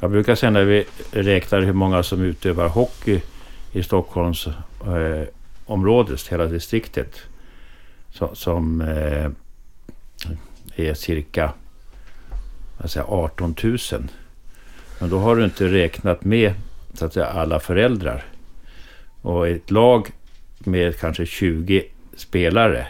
[0.00, 3.20] Jag brukar säga när vi räknar hur många som utövar hockey
[3.72, 5.28] i Stockholms eh,
[5.66, 7.16] området, hela distriktet,
[8.14, 9.30] så, som eh,
[10.76, 11.52] är cirka
[12.78, 13.78] vad säger, 18 000.
[14.98, 16.54] Men då har du inte räknat med
[16.94, 18.24] så att säga, alla föräldrar.
[19.22, 20.10] Och i ett lag
[20.58, 21.84] med kanske 20
[22.16, 22.86] spelare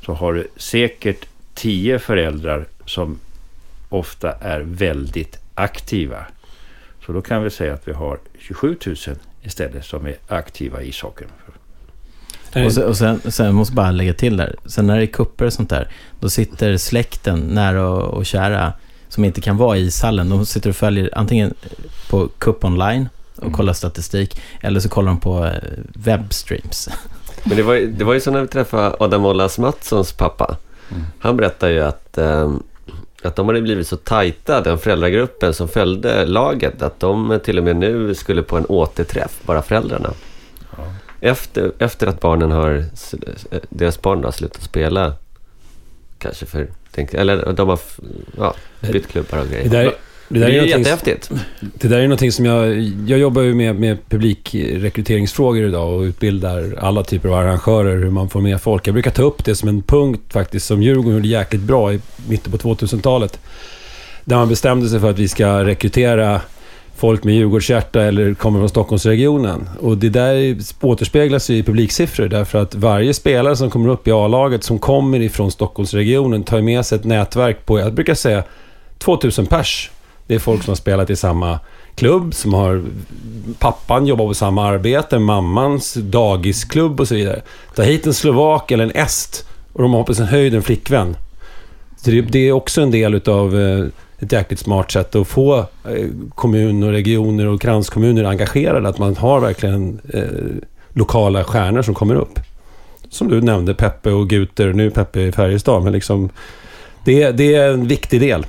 [0.00, 3.18] så har du säkert 10 föräldrar som
[3.88, 6.26] ofta är väldigt aktiva.
[7.06, 8.96] Så då kan vi säga att vi har 27 000
[9.42, 11.28] istället som är aktiva i ishockeyn.
[12.64, 14.56] Och sen, och sen, sen måste jag bara lägga till där.
[14.66, 15.88] Sen när det är kupper och sånt där,
[16.20, 18.72] då sitter släkten nära och, och kära
[19.14, 20.28] som inte kan vara i ishallen.
[20.28, 21.54] De sitter och följer antingen
[22.10, 25.52] på Cup online och kollar statistik, eller så kollar de på eh,
[25.94, 26.88] webbstreams.
[27.44, 30.56] Men det var, ju- det var ju så när vi träffade Adam Ollas Mattssons pappa.
[31.18, 32.62] Han berättade ju att, ehm,
[33.22, 37.64] att de hade blivit så tajta, den föräldragruppen som följde laget, att de till och
[37.64, 40.10] med nu skulle på en återträff, bara föräldrarna.
[41.20, 42.84] Efter, efter att barnen har,
[43.68, 45.12] deras barn har slutat spela,
[46.24, 47.78] kanske för, tänk, eller de har
[48.38, 48.54] ja,
[48.92, 49.70] bytt klubbar och Det grejer.
[49.70, 49.90] där, det
[50.28, 51.30] Det där är är någonting- jättehäftigt.
[51.60, 52.78] Det där är någonting som jag...
[53.06, 58.28] Jag jobbar ju med, med publikrekryteringsfrågor idag och utbildar alla typer av arrangörer hur man
[58.28, 58.86] får med folk.
[58.86, 62.00] Jag brukar ta upp det som en punkt faktiskt som Djurgården gjorde jäkligt bra i
[62.28, 63.38] mitten på 2000-talet.
[64.24, 66.40] Där man bestämde sig för att vi ska rekrytera
[66.96, 69.68] folk med Djurgårdshjärta eller kommer från Stockholmsregionen.
[69.80, 74.12] Och det där återspeglas ju i publiksiffror därför att varje spelare som kommer upp i
[74.12, 78.42] A-laget som kommer ifrån Stockholmsregionen tar med sig ett nätverk på, jag brukar säga
[78.98, 79.90] 2000 pers.
[80.26, 81.60] Det är folk som har spelat i samma
[81.94, 82.84] klubb, som har...
[83.58, 87.42] Pappan jobbar på samma arbete, mammans dagisklubb och så vidare.
[87.74, 91.16] Ta hit en slovak eller en est och de har på sin höjd en flickvän.
[92.04, 93.86] Det, det är också en del utav eh,
[94.18, 98.88] ett jäkligt smart sätt att få eh, kommun och regioner och kranskommuner engagerade.
[98.88, 100.22] Att man har verkligen eh,
[100.92, 102.40] lokala stjärnor som kommer upp.
[103.08, 104.72] Som du nämnde, Peppe och Guter.
[104.72, 106.30] Nu är Peppe i Färjestad, men liksom...
[107.04, 108.46] Det, det är en viktig del.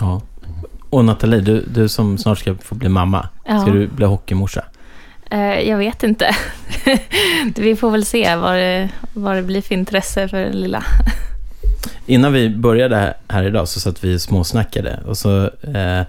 [0.00, 0.22] Ja.
[0.90, 3.28] Och Nathalie, du, du som snart ska få bli mamma.
[3.44, 3.60] Ja.
[3.60, 4.64] Ska du bli hockeymorsa?
[5.30, 6.36] Eh, jag vet inte.
[7.56, 10.84] Vi får väl se vad det, vad det blir för intresse för den lilla.
[12.06, 15.00] Innan vi började här, idag så satt vi och småsnackade.
[15.06, 15.44] Och så...
[15.44, 16.02] Eh,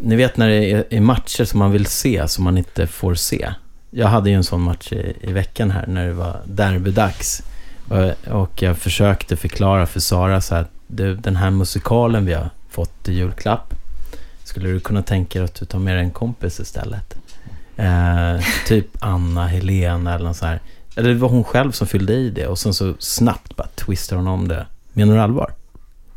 [0.00, 3.14] ni vet när det är, är matcher som man vill se, som man inte får
[3.14, 3.54] se.
[3.90, 7.42] Jag hade ju en sån match i, i veckan här när det var derbydags.
[7.88, 12.50] Och, och jag försökte förklara för Sara så här, du, den här musikalen vi har
[12.70, 13.74] fått i julklapp.
[14.44, 17.16] Skulle du kunna tänka dig att du tar med dig en kompis istället?
[17.76, 20.60] Eh, typ Anna, Helena eller något så här.
[20.96, 24.16] Eller det var hon själv som fyllde i det och sen så snabbt bara twistar
[24.16, 24.66] hon om det.
[24.92, 25.52] Menar du allvar?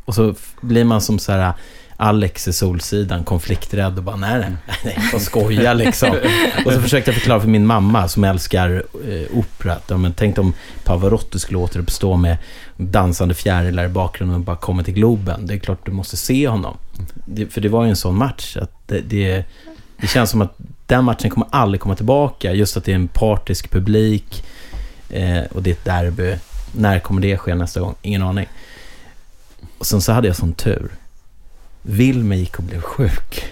[0.04, 1.52] Och så blir man som så här
[1.96, 4.52] Alex i Solsidan, konflikträdd och bara nej, nej,
[4.84, 6.10] nej, jag skojar liksom.
[6.66, 9.72] och så försökte jag förklara för min mamma som älskar eh, opera.
[9.72, 10.54] Att, ja, men tänk om
[10.84, 12.36] Pavarotti skulle återuppstå med
[12.76, 15.46] dansande fjärilar i bakgrunden och bara komma till Globen.
[15.46, 16.76] Det är klart du måste se honom.
[17.24, 18.56] Det, för det var ju en sån match.
[18.56, 19.44] Att det, det,
[19.96, 22.52] det känns som att den matchen kommer aldrig komma tillbaka.
[22.52, 24.44] Just att det är en partisk publik
[25.10, 26.36] eh, och det är ett derby.
[26.72, 27.94] när kommer det ske nästa gång?
[28.02, 28.46] Ingen aning.
[29.78, 30.90] Och sen så hade jag sån tur.
[31.82, 33.44] Wilmer gick och blev sjuk.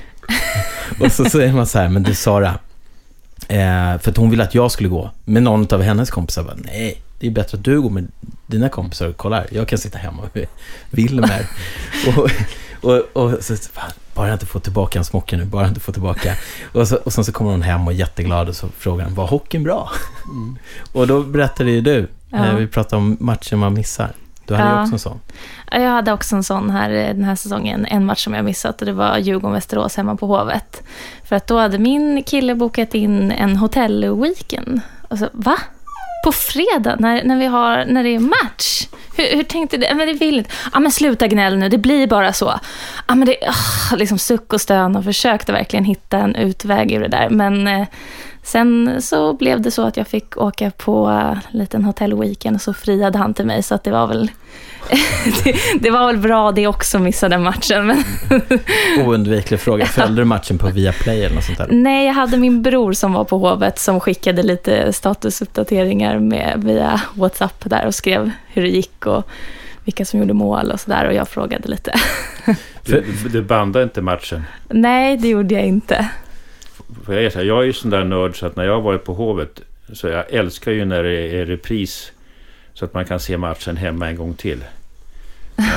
[1.01, 2.59] och så säger man så här, men du Sara,
[3.49, 5.11] eh, för att hon ville att jag skulle gå.
[5.25, 8.09] Men någon av hennes kompisar bara, nej, det är bättre att du går med
[8.47, 9.47] dina kompisar och kollar.
[9.51, 10.47] Jag kan sitta hemma med
[10.91, 11.47] Wilmer.
[12.17, 12.31] och,
[12.85, 15.81] och, och så, fan, bara jag inte får tillbaka en smocka nu, bara jag inte
[15.81, 16.35] får tillbaka.
[16.73, 19.15] Och, så, och sen så kommer hon hem och är jätteglad och så frågar hon,
[19.15, 19.91] var hockeyn bra?
[20.25, 20.59] Mm.
[20.93, 22.47] och då berättade ju du, ja.
[22.47, 24.13] eh, vi pratade om matcher man missar.
[24.47, 24.77] Du hade ja.
[24.77, 25.21] ju också en sån.
[25.71, 27.87] Jag hade också en sån här eh, den här säsongen.
[27.87, 30.83] En match som jag missat och det var Djurgården-Västerås hemma på Hovet.
[31.25, 34.81] För att då hade min kille bokat in en hotellweekend.
[35.09, 35.57] Och så, va?
[36.25, 38.87] På fredag när, när, vi har, när det är match?
[39.17, 39.95] Hur, hur tänkte du?
[39.95, 40.51] Men det vill inte.
[40.73, 42.61] Ja, men sluta gnäll nu, det blir bara så.
[43.09, 47.01] Ja, men det, oh, liksom suck och stön och försökte verkligen hitta en utväg ur
[47.01, 47.29] det där.
[47.31, 47.87] Men eh,
[48.45, 52.75] Sen så blev det så att jag fick åka på en liten hotellweekend och så
[52.75, 54.31] friade han till mig så att det var väl
[55.45, 57.87] det, det, var väl bra det också, missa den matchen.
[57.87, 58.05] Men
[59.07, 59.87] Oundviklig fråga.
[59.87, 61.69] Följde du matchen på Viaplay eller något sånt där?
[61.71, 67.01] Nej, jag hade min bror som var på Hovet som skickade lite statusuppdateringar med, via
[67.15, 69.29] WhatsApp där och skrev hur det gick och
[69.85, 71.95] vilka som gjorde mål och sådär och jag frågade lite.
[72.87, 74.43] Du, du bandade inte matchen?
[74.69, 76.09] Nej, det gjorde jag inte.
[77.07, 78.75] För jag, är så här, jag är ju sån där nörd så att när jag
[78.75, 79.61] har varit på Hovet
[79.93, 82.13] så jag älskar ju när det är repris
[82.75, 84.65] så att man kan se matchen hemma en gång till.
[85.57, 85.65] Ja.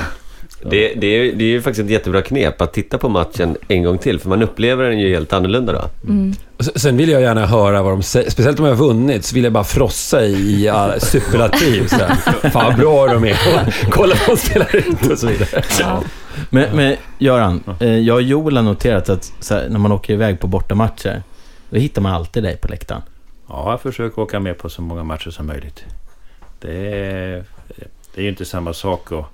[0.61, 3.83] Det, det, är, det är ju faktiskt ett jättebra knep att titta på matchen en
[3.83, 6.09] gång till, för man upplever den ju helt annorlunda då.
[6.11, 6.33] Mm.
[6.59, 9.43] Sen vill jag gärna höra vad de säger, speciellt om jag har vunnit, så vill
[9.43, 11.87] jag bara frossa i superlativ.
[11.87, 13.37] Fan vad bra de är,
[13.91, 15.63] kolla vad de spelar ut och så vidare.
[15.79, 16.03] Ja.
[16.49, 20.39] Men, men Göran, eh, jag och Joel har noterat att här, när man åker iväg
[20.39, 21.23] på bortamatcher,
[21.69, 23.01] då hittar man alltid dig på läktaren.
[23.49, 25.83] Ja, jag försöker åka med på så många matcher som möjligt.
[26.59, 27.43] Det är,
[28.15, 29.25] det är ju inte samma sak att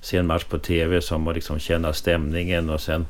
[0.00, 3.06] se en match på TV som att liksom känna stämningen och sen...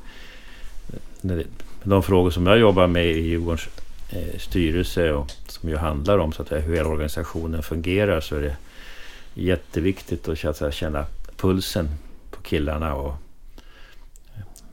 [1.84, 3.68] De frågor som jag jobbar med i Djurgårdens
[4.10, 8.40] eh, styrelse och som ju handlar om så att hur hela organisationen fungerar så är
[8.40, 8.56] det
[9.34, 11.06] jätteviktigt att känna
[11.36, 11.88] pulsen
[12.30, 13.14] på killarna och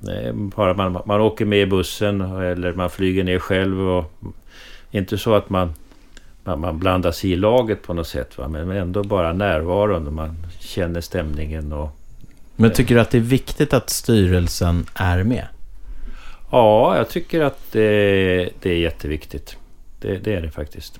[0.09, 3.89] eh, bara man, man åker med i bussen eller man flyger ner själv.
[3.89, 4.13] Och,
[4.91, 5.73] inte så att man,
[6.49, 8.37] man, man blandar sig i laget på något sätt.
[8.37, 8.47] Va?
[8.47, 11.73] Men ändå bara närvaron och man känner stämningen.
[11.73, 11.89] Och,
[12.55, 15.47] men tycker du att det är viktigt att styrelsen är med?
[16.51, 19.57] Ja, jag tycker att det, det är jätteviktigt.
[19.99, 20.99] Det, det, är det faktiskt.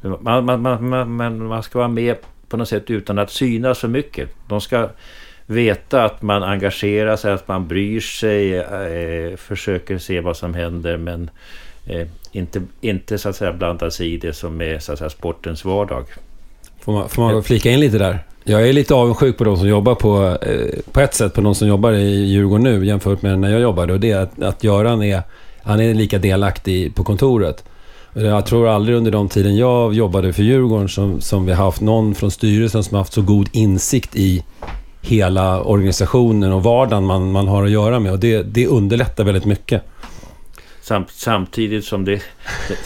[0.00, 2.16] Man, man, man, man, man ska vara med
[2.48, 4.30] på något sätt utan att synas så mycket.
[4.48, 4.88] De ska
[5.46, 10.96] veta att man engagerar sig, att man bryr sig, eh, försöker se vad som händer
[10.96, 11.30] men
[11.86, 15.10] eh, inte, inte så att säga blanda sig i det som är så att säga,
[15.10, 16.04] sportens vardag.
[16.80, 18.18] Får man, får man flika in lite där?
[18.44, 21.54] Jag är lite avundsjuk på de som jobbar på, eh, på ett sätt på de
[21.54, 23.92] som jobbar i Djurgården nu jämfört med när jag jobbade.
[23.92, 25.22] Och det är att, att Göran är,
[25.62, 27.64] han är lika delaktig på kontoret.
[28.14, 31.80] Jag tror aldrig under de tiden jag jobbade för Djurgården som, som vi har haft
[31.80, 34.44] någon från styrelsen som har haft så god insikt i
[35.00, 38.12] hela organisationen och vardagen man, man har att göra med.
[38.12, 39.82] Och det, det underlättar väldigt mycket.
[40.86, 42.22] Samt, samtidigt som det,
[42.68, 42.78] det,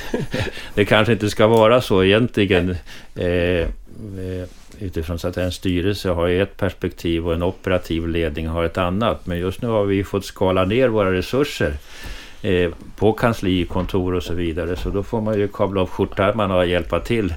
[0.75, 2.77] det, kanske inte ska vara så egentligen.
[3.15, 4.49] Eh, eh
[4.79, 9.27] utifrån så att en styrelse har ett perspektiv och en operativ ledning har ett annat.
[9.27, 11.75] Men just nu har vi fått skala ner våra resurser
[12.43, 14.77] eh, på kansli, kontor och så vidare.
[14.77, 17.35] Så då får man ju kabla upp skjortärmarna och hjälpa till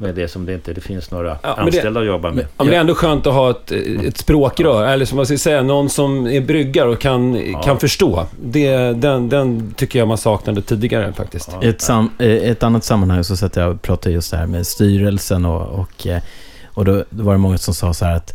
[0.00, 2.36] med det som det inte det finns några ja, anställda det, att jobba med.
[2.36, 3.72] Men, ja, men det är ändå skönt att ha ett,
[4.04, 7.62] ett språkrör, eller som man ska säga, någon som är bryggar och kan, ja.
[7.62, 8.26] kan förstå.
[8.42, 11.50] Det, den, den tycker jag man saknade tidigare faktiskt.
[11.62, 14.66] I ett, sam, ett annat sammanhang så satt jag och pratade just det här med
[14.66, 16.22] styrelsen och, och, eh,
[16.66, 18.34] och då, då var det många som sa så här att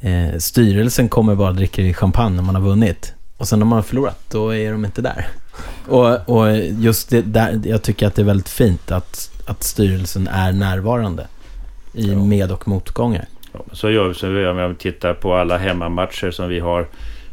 [0.00, 3.12] eh, styrelsen kommer bara dricka champagne när man har vunnit.
[3.36, 5.28] Och sen när man har förlorat, då är de inte där.
[5.88, 10.28] Och, och just det där, jag tycker att det är väldigt fint att att styrelsen
[10.28, 11.26] är närvarande
[11.92, 12.18] i ja.
[12.18, 13.26] med och motgångar.
[13.52, 16.86] Ja, så gör vi, så om vi tittar på alla hemmamatcher som vi har.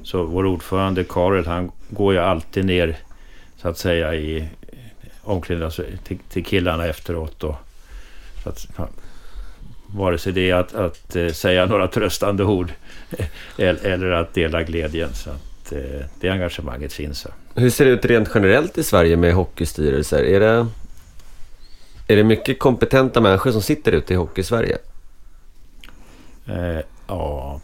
[0.04, 2.98] Så vår ordförande Karel, han går ju alltid ner
[3.58, 4.48] så att säga i
[5.22, 7.44] omklädningsrummet till, till killarna efteråt.
[7.44, 7.56] Och,
[8.44, 8.68] så att,
[9.88, 12.72] vare sig det är att, att äh, säga några tröstande ord
[13.58, 15.14] eller att dela glädjen.
[15.14, 17.28] Så att äh, det engagemanget finns.
[17.56, 20.24] Hur ser det ut rent generellt i Sverige med hockeystyrelser?
[20.24, 20.68] Är det
[22.12, 24.78] är det mycket kompetenta människor som sitter ute i Hockey-Sverige?
[26.48, 27.60] Eh, ja...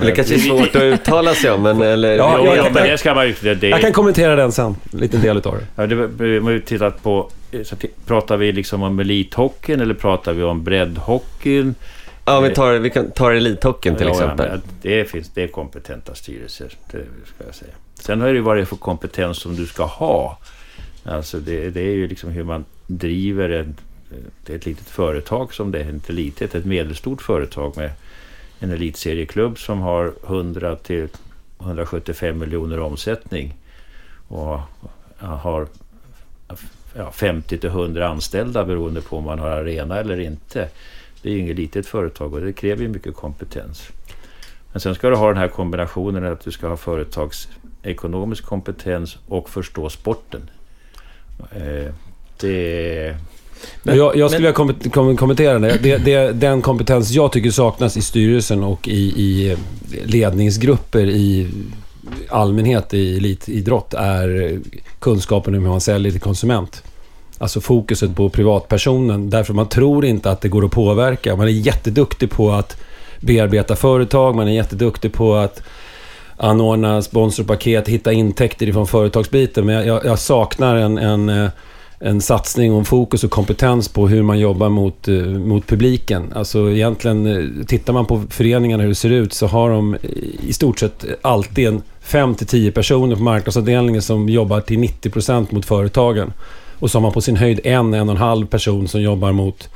[0.00, 1.82] Det kanske är svårt att uttala sig om, men...
[1.82, 3.34] Eller, Ja, Ja, jag ja, men det ska man ju...
[3.40, 5.66] Det, det, Jag kan kommentera den sen, en liten del utav det.
[5.76, 7.30] Ja, det vi har ju tittat på...
[7.64, 7.76] Så
[8.06, 11.74] pratar vi liksom om elithockeyn eller pratar vi om breddhockeyn?
[12.24, 14.48] ja, vi, tar, vi kan ta elithockeyn till Ja, exempel.
[14.52, 16.98] Ja, det, finns, det är kompetenta styrelser, det
[17.34, 17.72] ska jag säga.
[17.94, 20.38] Sen har det ju vad det är för kompetens som du ska ha.
[21.04, 25.80] Alltså det, det är ju liksom hur man driver ett, ett litet företag som det
[25.80, 27.90] är, inte litet, ett medelstort företag med
[28.58, 31.08] en elitserieklubb som har 100 till
[31.60, 33.54] 175 miljoner omsättning
[34.28, 34.60] och
[35.18, 35.66] har
[36.96, 40.68] ja, 50 till 100 anställda beroende på om man har arena eller inte.
[41.22, 43.88] Det är ju inget litet företag och det kräver ju mycket kompetens.
[44.72, 49.50] Men sen ska du ha den här kombinationen att du ska ha företagsekonomisk kompetens och
[49.50, 50.50] förstå sporten.
[51.52, 51.92] Eh,
[52.40, 53.16] det...
[53.82, 55.78] Men, jag, jag skulle vilja kom, kom, kommentera det.
[55.82, 56.32] Det, det.
[56.32, 59.56] Den kompetens jag tycker saknas i styrelsen och i, i
[60.04, 61.48] ledningsgrupper i
[62.28, 64.58] allmänhet i elitidrott är
[64.98, 66.82] kunskapen om hur man säljer till konsument.
[67.38, 69.30] Alltså fokuset på privatpersonen.
[69.30, 71.36] Därför man tror inte att det går att påverka.
[71.36, 72.76] Man är jätteduktig på att
[73.20, 75.62] bearbeta företag, man är jätteduktig på att
[76.36, 79.66] anordna sponsorpaket, hitta intäkter ifrån företagsbiten.
[79.66, 81.50] Men jag, jag, saknar en, en, eh,
[81.98, 86.32] en satsning och en fokus och kompetens på hur man jobbar mot, eh, mot publiken.
[86.34, 89.96] Alltså egentligen, eh, tittar man på föreningarna hur det ser ut så har de
[90.48, 96.32] i stort sett alltid en 5-10 personer på marknadsavdelningen som jobbar till 90% mot företagen.
[96.78, 99.32] Och så har man på sin höjd en, en och en halv person som jobbar
[99.32, 99.68] mot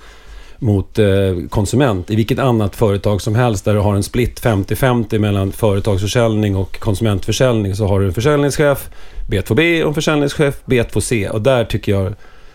[0.58, 1.06] mot eh,
[1.50, 2.10] konsument.
[2.10, 6.80] I vilket annat företag som helst där du har en split 50-50 mellan företagsförsäljning och
[6.80, 8.88] konsumentförsäljning så har du en försäljningschef,
[9.28, 11.28] B2B och en försäljningschef, B2C.
[11.28, 12.14] Och där tycker jag,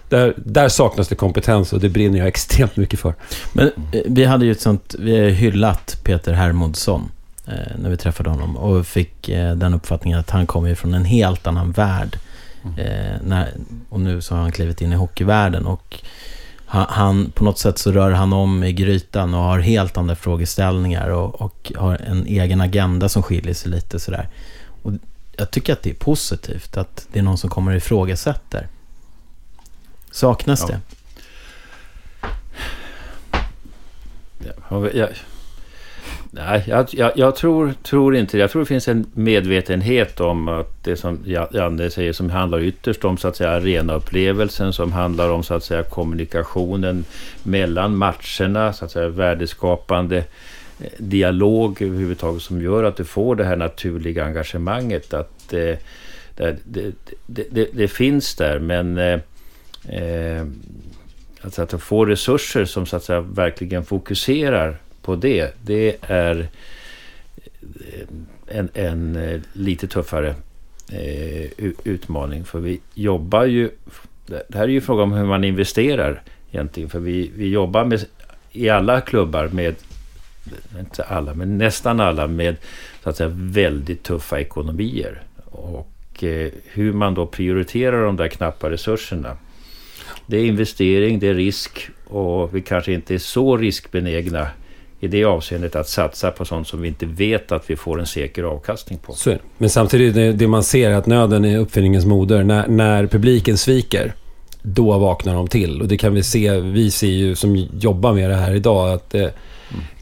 [0.09, 3.13] där, där saknas det kompetens och det brinner jag extremt mycket för.
[3.53, 7.11] Men eh, vi hade ju ett sånt, vi har hyllat Peter Hermodsson
[7.47, 11.05] eh, när vi träffade honom och fick eh, den uppfattningen att han kommer från en
[11.05, 12.17] helt annan värld.
[12.77, 13.49] Eh, när,
[13.89, 16.03] och nu så har han klivit in i hockeyvärlden och
[16.73, 20.15] han, han, på något sätt så rör han om i grytan och har helt andra
[20.15, 24.29] frågeställningar och, och har en egen agenda som skiljer sig lite sådär.
[24.83, 24.91] Och
[25.37, 28.67] jag tycker att det är positivt att det är någon som kommer och ifrågasätter.
[30.11, 30.67] Saknas Ja.
[30.67, 30.79] det?
[34.69, 35.09] Ja, jag,
[36.35, 38.41] nej, jag, jag, jag tror, tror inte det.
[38.41, 41.19] Jag tror det finns en medvetenhet om att det som
[41.51, 45.63] Janne säger som handlar ytterst om så att säga arenaupplevelsen som handlar om så att
[45.63, 47.05] säga kommunikationen
[47.43, 50.23] mellan matcherna, så att säga värdeskapande
[50.97, 55.13] dialog överhuvudtaget som gör att du får det här naturliga engagemanget.
[55.13, 55.79] Att det,
[56.35, 56.93] det, det,
[57.27, 59.19] det, det finns där men eh,
[59.89, 60.45] eh,
[61.43, 66.47] Alltså att få resurser som så att säga verkligen fokuserar på det, det är
[67.59, 68.07] eh,
[68.47, 70.35] en, en eh, lite tuffare
[70.91, 72.45] eh, utmaning.
[72.45, 73.69] För vi jobbar ju...
[74.25, 76.89] Det här är ju fråga om hur man investerar egentligen.
[76.89, 78.05] För vi, vi jobbar med,
[78.51, 79.75] i alla klubbar med,
[80.79, 82.55] inte alla, men nästan alla med
[83.03, 85.21] så att säga väldigt tuffa ekonomier.
[85.45, 89.37] Och eh, hur man då prioriterar de där knappa resurserna.
[90.25, 94.47] Det är investering, det är risk och vi kanske inte är så riskbenägna
[95.03, 98.05] i det avseendet att satsa på sånt som vi inte vet att vi får en
[98.05, 99.13] säker avkastning på.
[99.13, 99.41] Så är det.
[99.57, 102.43] Men samtidigt, det, det man ser är att nöden är uppfinningens moder.
[102.43, 104.13] När, när publiken sviker,
[104.61, 105.81] då vaknar de till.
[105.81, 109.15] Och det kan vi se, vi ser ju som jobbar med det här idag, att
[109.15, 109.27] eh,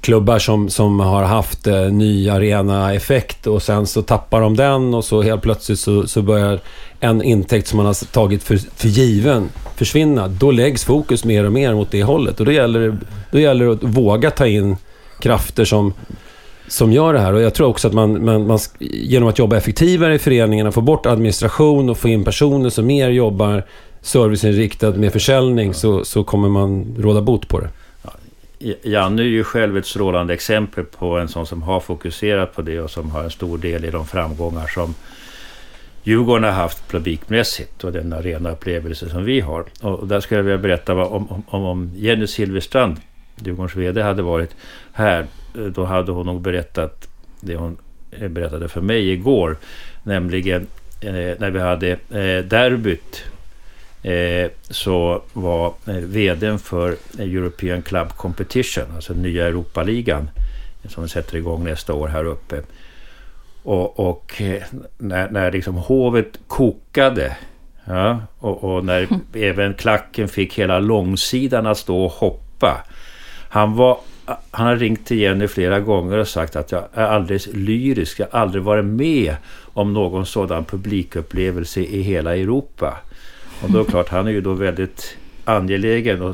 [0.02, 5.06] klubbar som, som har haft eh, ny arena-effekt och sen så tappar de den och
[5.06, 6.60] så helt plötsligt så, så börjar
[6.99, 10.28] en intäkt som man har tagit för, för given försvinna.
[10.28, 12.39] Då läggs fokus mer och mer mot det hållet.
[12.39, 12.97] Och då gäller det,
[13.32, 14.78] då gäller det att våga ta in
[15.22, 15.94] krafter som
[16.68, 17.34] som gör det här.
[17.34, 20.82] Och jag tror också att man, man, man genom att jobba effektivare i föreningarna, få
[20.82, 23.64] bort administration och få in personer som mer jobbar
[24.02, 27.70] serviceinriktat med försäljning så, så kommer man råda bot på det.
[28.84, 32.80] Janne är ju själv ett strålande exempel på en sån som har fokuserat på det
[32.80, 34.94] och som har en stor del i de framgångar som
[36.04, 39.66] Djurgården har haft publikmässigt och den arenaupplevelse som vi har.
[39.82, 42.98] Och där skulle jag vilja berätta om, om, om Jenny Silverstrand,
[43.44, 44.56] Djurgårdens VD, hade varit
[44.94, 45.26] här.
[45.56, 47.08] eh, Då hade hon nog berättat
[47.39, 47.78] det hon
[48.12, 49.58] eh, berättade för mig igår.
[50.04, 50.68] Nämligen
[51.02, 53.24] eh, när vi hade eh, derbyt
[54.04, 60.30] eh, så var eh, VDn för European Club Competition, alltså nya Europaligan,
[60.88, 62.62] som sätter igång nästa år här uppe.
[63.64, 64.64] Och, och eh,
[64.98, 67.38] när, när liksom hovet kokade
[67.86, 72.84] ja, och, och när även klacken fick hela långsidan att stå och hoppa.
[73.52, 73.99] Han var
[74.52, 78.20] han har ringt till Jenny flera gånger och sagt att jag är alldeles lyrisk.
[78.20, 79.36] Jag har aldrig varit med
[79.74, 82.97] om någon sådan publikupplevelse i hela Europa.
[83.62, 86.34] Och då är det klart, han är ju då väldigt angelägen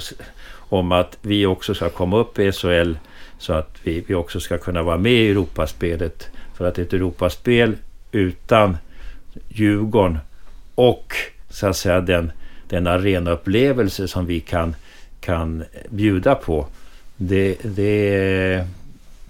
[0.70, 2.94] om att vi också ska komma upp i SHL
[3.38, 6.28] så att vi, vi också ska kunna vara med i Europaspelet.
[6.58, 7.76] För att ett Europaspel
[8.12, 8.78] utan
[9.48, 10.18] Djurgården
[10.76, 11.14] och
[11.50, 12.32] så att säga den,
[12.68, 14.76] den arenaupplevelse som vi kan,
[15.20, 16.68] kan bjuda på.
[17.18, 18.64] Det, det,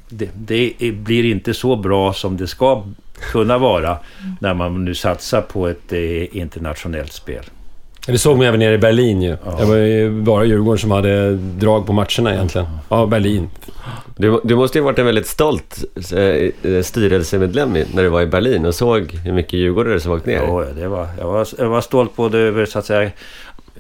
[0.10, 2.84] det, det blir inte så bra som det ska
[3.32, 3.98] kunna vara
[4.40, 7.44] när man nu satsar på ett eh, internationellt spel.
[8.08, 9.38] Det såg man även nere i Berlin ju.
[9.46, 9.52] Ja.
[9.60, 12.68] Det var ju bara Djurgården som hade drag på matcherna egentligen.
[12.90, 13.50] Ja, Berlin.
[14.16, 18.66] Du, du måste ju varit en väldigt stolt eh, styrelsemedlem när du var i Berlin
[18.66, 20.36] och såg hur mycket djurgårdare som åkt ner.
[20.36, 23.04] Ja, det var, jag, var, jag var stolt både över så att säga,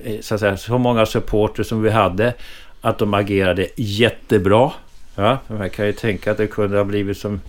[0.03, 2.33] eh, så, att säga, så många supporters som vi hade.
[2.81, 4.71] Att de agerade jättebra.
[5.15, 7.41] Ja, man kan ju tänka att det kunde ha blivit som...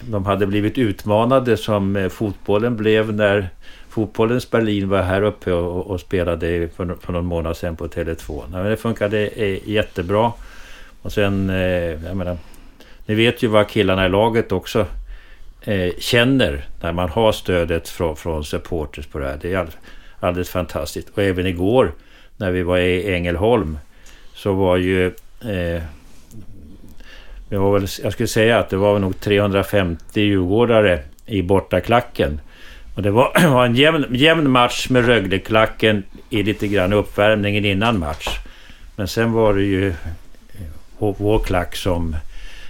[0.00, 3.48] De hade blivit utmanade som eh, fotbollen blev när
[3.88, 8.42] fotbollens Berlin var här uppe och, och spelade för, för någon månad sedan på Tele2.
[8.52, 10.32] Nej, det funkade eh, jättebra.
[11.02, 12.36] Och sen, eh, jag menar,
[13.06, 14.86] ni vet ju vad killarna i laget också
[15.62, 19.38] eh, känner när man har stödet från, från supporters på det här.
[19.42, 19.78] Det är alldeles,
[20.20, 21.08] alldeles fantastiskt.
[21.08, 21.92] Och även igår
[22.36, 23.78] när vi var i Ängelholm
[24.42, 25.06] så var ju...
[25.40, 25.82] Eh,
[27.48, 32.40] var väl, jag skulle säga att det var nog 350 djurgårdare i bortaklacken.
[32.94, 37.98] Och det var, var en jämn, jämn match med Rögleklacken i lite grann uppvärmningen innan
[37.98, 38.38] match.
[38.96, 39.94] Men sen var det ju eh,
[40.98, 42.16] vår klack som,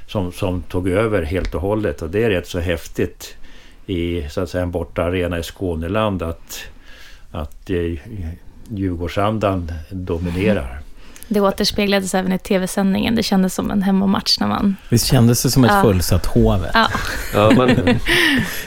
[0.07, 2.03] som, som tog över helt och hållet.
[2.03, 3.37] Och det är rätt så häftigt
[3.87, 6.65] i så att säga, en borta arena i Skåneland att,
[7.31, 7.99] att eh,
[8.69, 10.81] Djurgårdsandan dominerar.
[11.33, 13.15] Det återspeglades även i tv-sändningen.
[13.15, 14.77] Det kändes som en hemmamatch när man...
[14.89, 15.83] Visst kändes det som ett ja.
[15.83, 16.71] fullsatt Hovet?
[16.75, 16.89] Ja.
[17.35, 17.69] ja, men,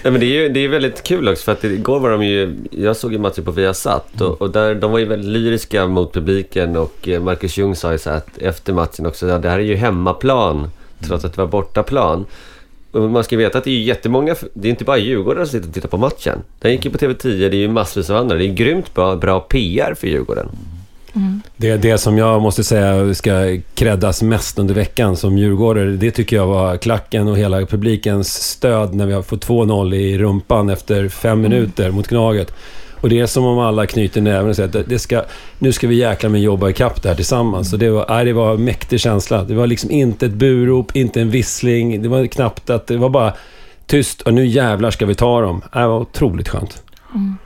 [0.04, 2.24] ja, men det är ju det är väldigt kul också för att igår var de
[2.24, 2.56] ju...
[2.72, 6.14] Jag såg ju matchen på Viasat och, och där, de var ju väldigt lyriska mot
[6.14, 9.60] publiken och eh, Marcus Ljung sa ju så att efter matchen också, ja, det här
[9.60, 12.26] är ju hemmaplan trots att det var bortaplan.
[12.92, 15.68] Och man ska veta att det är jättemånga, det är inte bara Djurgården som sitter
[15.68, 16.40] och tittar på matchen.
[16.60, 18.36] Den gick ju på TV10, det är ju massvis av andra.
[18.36, 20.50] Det är grymt bra, bra PR för Djurgården.
[21.16, 21.42] Mm.
[21.58, 25.92] Det det som jag måste säga ska kreddas mest under veckan som djurgårdare.
[25.92, 30.18] Det tycker jag var klacken och hela publikens stöd när vi har fått 2-0 i
[30.18, 31.42] rumpan efter fem mm.
[31.42, 32.54] minuter mot Gnaget.
[33.04, 35.24] Och det är som om alla knyter näven och säger att det ska,
[35.60, 37.74] nu ska vi jäkla med jobba ikapp det här tillsammans.
[37.74, 39.44] Och det var, nej, det var en mäktig känsla.
[39.44, 42.02] Det var liksom inte ett burop, inte en vissling.
[42.02, 43.34] Det var knappt att det var bara
[43.86, 45.62] tyst och nu jävlar ska vi ta dem.
[45.74, 46.84] Det var otroligt skönt.
[47.14, 47.38] Mm.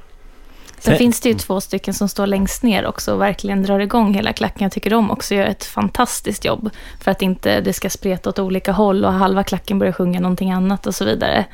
[0.79, 0.97] Sen Nej.
[0.97, 4.33] finns det ju två stycken som står längst ner också och verkligen drar igång hela
[4.33, 4.63] klacken.
[4.63, 6.69] Jag tycker de också gör ett fantastiskt jobb
[6.99, 10.51] för att inte det ska spreta åt olika håll och halva klacken börjar sjunga någonting
[10.51, 11.45] annat och så vidare.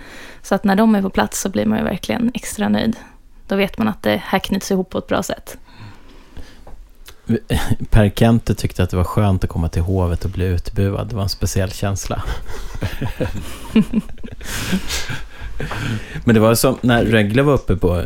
[0.42, 2.96] Så att när de är på plats så blir man ju verkligen extra nöjd.
[3.48, 5.58] Då vet man att det här knyts ihop på ett bra sätt.
[7.90, 11.08] Per Kente tyckte att det var skönt att komma till hovet och bli utbuad.
[11.08, 12.24] Det var en speciell känsla.
[16.24, 18.04] Men det var som när Rögle var uppe på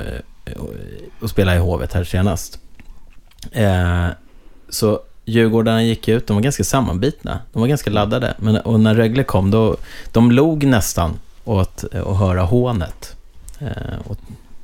[1.20, 2.60] och spelade i Hovet här senast.
[3.52, 4.08] Eh,
[4.70, 7.40] så Djurgårdarna gick ut, de var ganska sammanbitna.
[7.54, 8.34] De var ganska laddade.
[8.38, 9.78] Men, och när Rögle kom, då,
[10.12, 13.16] de log nästan åt att höra hånet.
[13.60, 14.18] Eh, och,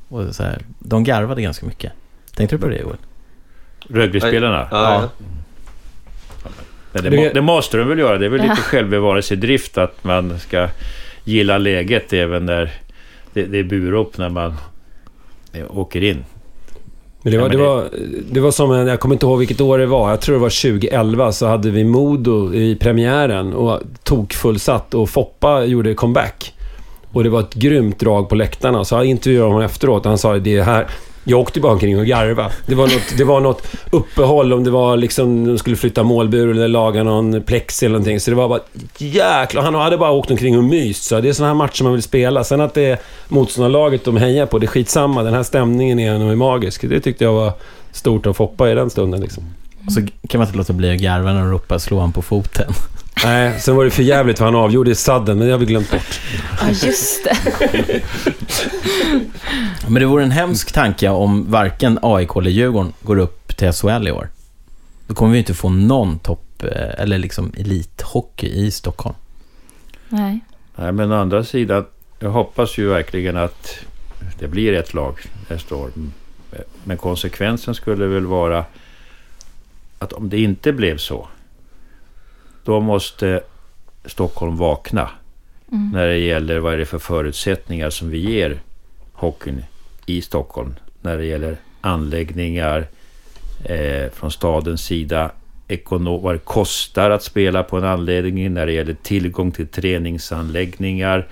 [0.08, 1.92] och så här, de garvade ganska mycket.
[2.34, 2.96] Tänkte du på det, Joel?
[3.88, 4.68] Rögle-spelarna?
[4.70, 5.02] Ja.
[5.02, 5.08] ja.
[6.92, 8.18] Det, det, måste de väl göra.
[8.18, 10.68] Det är väl lite självbevarelsedrift att man ska
[11.24, 12.72] gilla läget även när
[13.32, 14.54] det, det är burop när man
[15.70, 16.24] åker in.
[17.22, 17.88] Men det, var, det, var,
[18.30, 20.42] det var som en, jag kommer inte ihåg vilket år det var, jag tror det
[20.42, 26.54] var 2011, så hade vi Modo i premiären och tog fullsatt och Foppa gjorde comeback.
[27.12, 28.84] Och det var ett grymt drag på läktarna.
[28.84, 30.86] Så jag intervjuade honom efteråt och han sa det här,
[31.24, 32.50] jag åkte bara omkring och garva.
[32.66, 36.50] Det var något, det var något uppehåll, om det var liksom de skulle flytta målbur
[36.50, 38.20] eller laga någon plexi eller någonting.
[38.20, 38.60] Så det var bara
[38.98, 39.62] jäkla...
[39.62, 41.04] Han hade bara åkt omkring och myst.
[41.04, 42.44] Så det är sådana här matcher man vill spela.
[42.44, 42.98] Sen att det är
[43.28, 45.22] motståndarlaget de hejar på, det är skitsamma.
[45.22, 46.88] Den här stämningen är nog magisk.
[46.88, 47.52] Det tyckte jag var
[47.92, 49.44] stort att Foppa i den stunden liksom.
[49.86, 52.22] Och så kan man inte låta bli att garva när de ropar slå han på
[52.22, 52.72] foten.
[53.24, 55.66] Nej, sen var det för jävligt för han avgjorde i sadden, men det har vi
[55.66, 56.20] glömt bort.
[56.60, 57.36] Ja, just det.
[59.88, 64.08] men det vore en hemsk tanke om varken AIK eller Djurgården går upp till SHL
[64.08, 64.28] i år.
[65.06, 69.16] Då kommer vi inte få någon topp, eh, eller liksom elithockey i Stockholm.
[70.08, 70.40] Nej.
[70.76, 71.84] Nej, men å andra sidan,
[72.18, 73.78] jag hoppas ju verkligen att
[74.38, 75.90] det blir ett lag nästa år.
[76.84, 78.64] Men konsekvensen skulle väl vara
[79.98, 81.28] att om det inte blev så,
[82.64, 83.40] då måste
[84.04, 85.10] Stockholm vakna.
[85.92, 88.60] När det gäller vad är det för förutsättningar som vi ger
[89.12, 89.64] hockeyn
[90.06, 90.74] i Stockholm.
[91.02, 92.86] När det gäller anläggningar
[93.64, 95.30] eh, från stadens sida.
[95.88, 98.54] Vad det kostar att spela på en anläggning.
[98.54, 101.28] När det gäller tillgång till träningsanläggningar.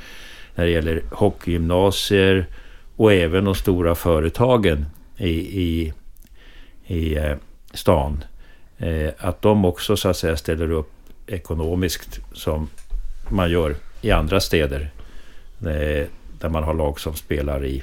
[0.54, 2.46] När det gäller hockeygymnasier.
[2.96, 5.30] Och även de stora företagen i,
[5.62, 5.92] i,
[6.86, 7.36] i eh,
[7.74, 8.24] stan.
[8.78, 10.91] Eh, att de också så att säga ställer upp
[11.26, 12.68] ekonomiskt som
[13.28, 14.90] man gör i andra städer.
[15.60, 16.06] Eh,
[16.40, 17.82] där man har lag som spelar i,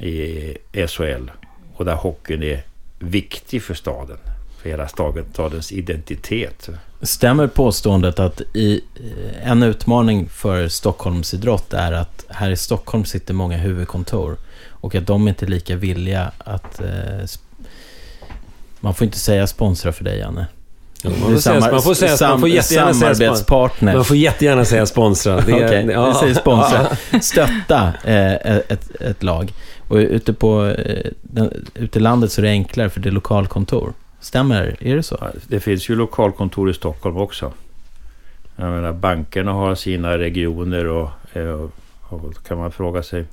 [0.00, 1.30] i SHL.
[1.74, 2.62] Och där hockeyn är
[2.98, 4.18] viktig för staden.
[4.58, 6.68] För hela stadens identitet.
[7.02, 13.34] Stämmer påståendet att i, eh, en utmaning för Stockholmsidrott är att här i Stockholm sitter
[13.34, 14.36] många huvudkontor
[14.68, 16.80] och att de inte är lika villiga att...
[16.80, 17.24] Eh,
[18.80, 20.46] man får inte säga sponsra för dig, Janne.
[21.04, 23.94] Man får samar- man får säga- man får sam- jättegärna säga spon- samarbetspartner.
[23.94, 25.40] Man får jättegärna säga sponsra.
[25.40, 26.08] Det är- Okej, ja.
[26.08, 26.86] vi säger sponsra.
[27.20, 29.52] Stötta eh, ett, ett lag.
[29.88, 33.10] Och ute, på, eh, den, ute i landet så är det enklare för det är
[33.12, 33.92] lokalkontor.
[34.20, 35.18] Stämmer Är det så?
[35.48, 37.52] Det finns ju lokalkontor i Stockholm också.
[38.56, 43.24] Jag menar, bankerna har sina regioner och, eh, och, och då kan man fråga sig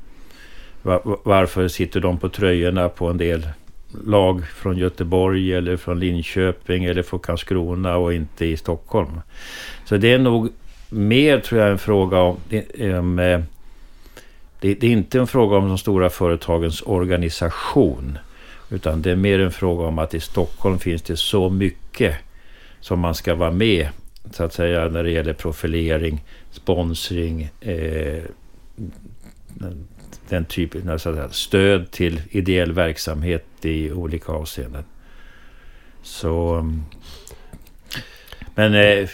[0.82, 3.48] va- varför sitter de på tröjorna på en del
[4.06, 9.22] lag från Göteborg eller från Linköping eller från Karlskrona och inte i Stockholm.
[9.86, 10.50] Så det är nog
[10.90, 12.38] mer tror jag en fråga om...
[12.50, 13.42] Det, om, eh,
[14.60, 18.18] det, det är inte en fråga om de stora företagens organisation.
[18.70, 22.16] Utan det är mer en fråga om att i Stockholm finns det så mycket
[22.80, 23.90] som man ska vara med
[24.32, 28.24] så att säga när det gäller profilering, sponsring, eh,
[30.30, 34.84] den typen av så säga, stöd till ideell verksamhet i olika avseenden.
[36.04, 36.54] Så...
[36.54, 36.84] Mm.
[38.56, 39.10] Men eh,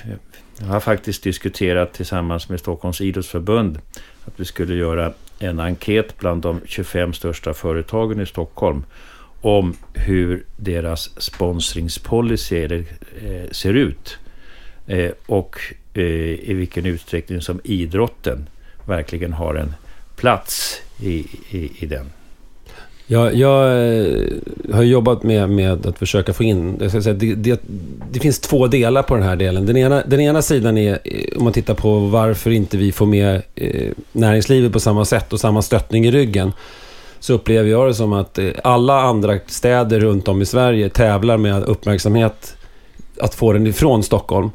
[0.59, 3.79] jag har faktiskt diskuterat tillsammans med Stockholms idrottsförbund
[4.25, 8.83] att vi skulle göra en enkät bland de 25 största företagen i Stockholm
[9.41, 14.17] om hur deras sponsringspolicy eh, ser ut.
[14.87, 15.59] Eh, och
[15.93, 16.03] eh,
[16.49, 18.49] i vilken utsträckning som idrotten
[18.85, 19.73] verkligen har en
[20.15, 22.09] plats i, i, i den.
[23.07, 23.59] Jag, jag
[24.73, 26.77] har jobbat med, med att försöka få in...
[26.81, 27.61] Jag ska säga, det, det,
[28.11, 29.65] det finns två delar på den här delen.
[29.65, 33.05] Den ena, den ena sidan är, eh, om man tittar på varför inte vi får
[33.05, 36.51] med eh, näringslivet på samma sätt och samma stöttning i ryggen.
[37.19, 41.37] Så upplever jag det som att eh, alla andra städer runt om i Sverige tävlar
[41.37, 42.57] med uppmärksamhet
[43.21, 44.49] att få den ifrån Stockholm.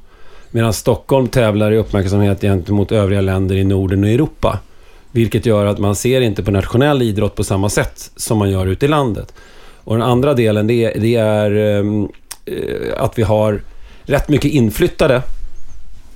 [0.50, 4.58] Medan Stockholm tävlar i uppmärksamhet gentemot övriga länder i Norden och Europa.
[5.12, 8.66] Vilket gör att man ser inte på nationell idrott på samma sätt som man gör
[8.66, 9.34] ute i landet.
[9.84, 12.08] Och den andra delen det är, det är ehm,
[12.44, 13.60] eh, att vi har
[14.02, 15.22] rätt mycket inflyttade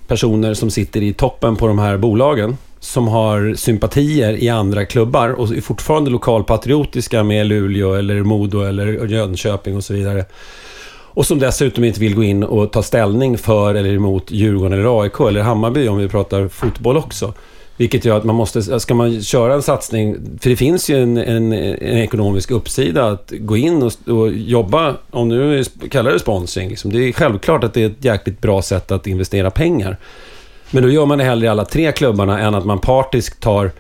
[0.09, 2.57] personer som sitter i toppen på de här bolagen.
[2.81, 9.07] Som har sympatier i andra klubbar och är fortfarande lokalpatriotiska med Luleå eller Modo eller
[9.07, 10.25] Jönköping och så vidare.
[11.15, 15.03] Och som dessutom inte vill gå in och ta ställning för eller emot Djurgården eller
[15.03, 17.33] AIK eller Hammarby om vi pratar fotboll också.
[17.77, 21.17] Vilket gör att man måste, ska man köra en satsning, för det finns ju en,
[21.17, 26.69] en, en ekonomisk uppsida att gå in och, och jobba, om nu kallar det sponsring,
[26.69, 26.93] liksom.
[26.93, 29.97] det är självklart att det är ett jäkligt bra sätt att investera pengar.
[30.71, 33.71] Men då gör man det hellre i alla tre klubbarna än att man partiskt tar,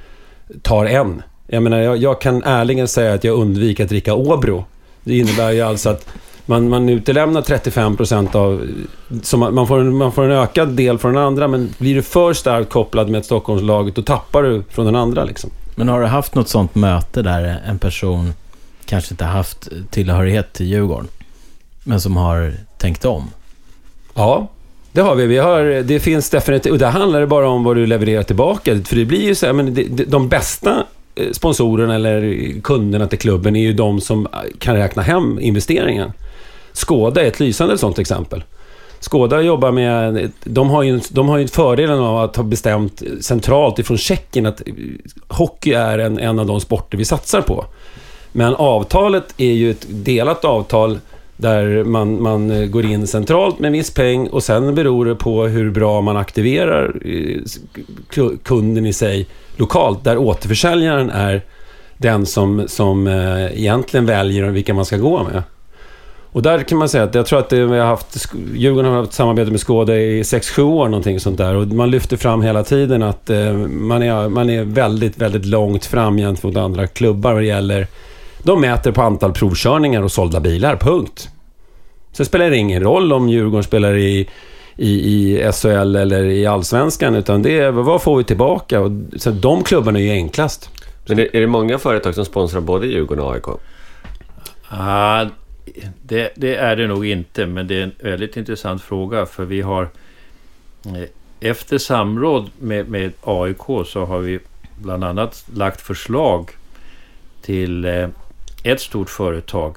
[0.62, 1.22] tar en.
[1.46, 4.64] Jag menar, jag, jag kan ärligen säga att jag undviker att dricka Åbro.
[5.04, 6.08] Det innebär ju alltså att
[6.46, 8.68] man, man utelämnar 35 procent av...
[9.22, 11.94] Så man, man, får en, man får en ökad del från den andra, men blir
[11.94, 15.50] du för starkt kopplad med ett Stockholmslag, då tappar du från den andra liksom.
[15.74, 18.32] Men har du haft något sånt möte där en person
[18.84, 21.08] kanske inte haft tillhörighet till Djurgården,
[21.84, 23.30] men som har tänkt om?
[24.14, 24.48] Ja,
[24.92, 25.26] det har vi.
[25.26, 26.72] vi har, det finns definitivt...
[26.72, 28.80] Och där handlar det bara om vad du levererar tillbaka.
[28.84, 33.18] För det blir ju så här, men det, de bästa eh, sponsorerna eller kunderna till
[33.18, 34.28] klubben är ju de som
[34.58, 36.12] kan räkna hem investeringen.
[36.74, 38.44] Skåda är ett lysande sådant exempel.
[39.00, 40.30] Skåda jobbar med...
[40.44, 44.62] De har ju, de har ju fördelen av att ha bestämt centralt ifrån Tjeckien att
[45.28, 47.64] hockey är en, en av de sporter vi satsar på.
[48.32, 50.98] Men avtalet är ju ett delat avtal
[51.36, 55.46] där man, man går in centralt med en viss peng och sen beror det på
[55.46, 60.04] hur bra man aktiverar eh, kunden i sig lokalt.
[60.04, 61.42] Där återförsäljaren är
[61.96, 65.42] den som, som eh, egentligen väljer vilka man ska gå med.
[66.34, 69.00] Och där kan man säga att jag tror att det, vi har haft, Djurgården har
[69.00, 71.54] haft samarbete med Skåda i 6-7 år någonting sånt där.
[71.54, 75.84] Och man lyfter fram hela tiden att eh, man, är, man är väldigt, väldigt långt
[75.84, 77.86] fram gentemot andra klubbar vad det gäller...
[78.42, 81.28] De mäter på antal provkörningar och sålda bilar, punkt.
[82.12, 84.28] Sen spelar det ingen roll om Djurgården spelar i,
[84.76, 87.14] i, i SHL eller i Allsvenskan.
[87.14, 88.80] Utan det är vad får vi tillbaka?
[88.80, 90.70] Och, så de klubbarna är ju enklast.
[91.06, 93.46] Men är, är det många företag som sponsrar både Djurgården och AIK?
[94.68, 95.26] Ah,
[96.02, 99.26] det, det är det nog inte, men det är en väldigt intressant fråga.
[99.26, 99.88] För vi har...
[100.86, 101.08] Eh,
[101.40, 104.38] efter samråd med, med AIK så har vi
[104.76, 106.50] bland annat lagt förslag
[107.42, 108.08] till eh,
[108.62, 109.76] ett stort företag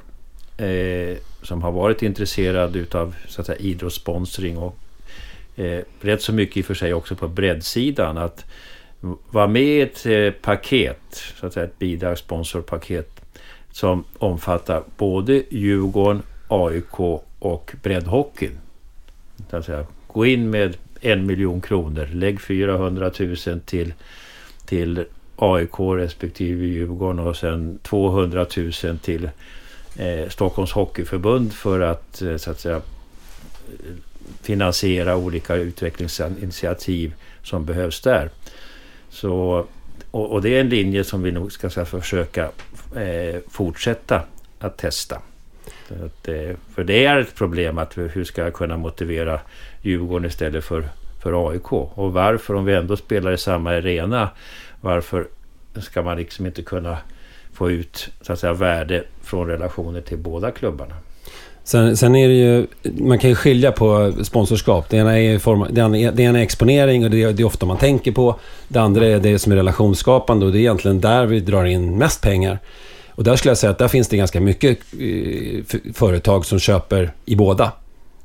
[0.57, 4.77] eh, som har varit intresserad utav så att säga, idrottssponsring och
[5.55, 8.17] eh, rätt så mycket i och för sig också på breddsidan.
[8.17, 8.45] Att
[9.29, 13.21] vara med i ett eh, paket, så att säga ett bidragssponsorpaket
[13.77, 16.99] som omfattar både Djurgården, AIK
[17.39, 18.59] och breddhockeyn.
[19.49, 23.93] Säga, gå in med en miljon kronor, lägg 400 000 till,
[24.65, 25.05] till
[25.35, 29.29] AIK respektive Djurgården och sen 200 000 till
[29.95, 32.81] eh, Stockholms Hockeyförbund för att, eh, så att säga,
[34.41, 37.13] finansiera olika utvecklingsinitiativ
[37.43, 38.29] som behövs där.
[39.09, 39.65] Så,
[40.11, 42.51] och, och det är en linje som vi nog ska, ska försöka
[42.95, 44.21] eh, fortsätta
[44.59, 45.21] att testa.
[46.05, 49.39] Att, eh, för det är ett problem att hur ska jag kunna motivera
[49.81, 50.89] Djurgården istället för,
[51.23, 51.71] för AIK?
[51.73, 54.29] Och varför, om vi ändå spelar i samma arena,
[54.81, 55.27] varför
[55.75, 56.97] ska man liksom inte kunna
[57.53, 60.95] få ut så att säga, värde från relationer till båda klubbarna?
[61.67, 64.89] Sen, sen är det ju, man kan ju skilja på sponsorskap.
[64.89, 67.45] Det ena är, form, det ena, det ena är exponering och det är, det är
[67.45, 68.35] ofta man tänker på.
[68.67, 71.97] Det andra är det som är relationsskapande och det är egentligen där vi drar in
[71.97, 72.59] mest pengar.
[73.09, 77.11] Och där skulle jag säga att där finns det ganska mycket eh, företag som köper
[77.25, 77.71] i båda.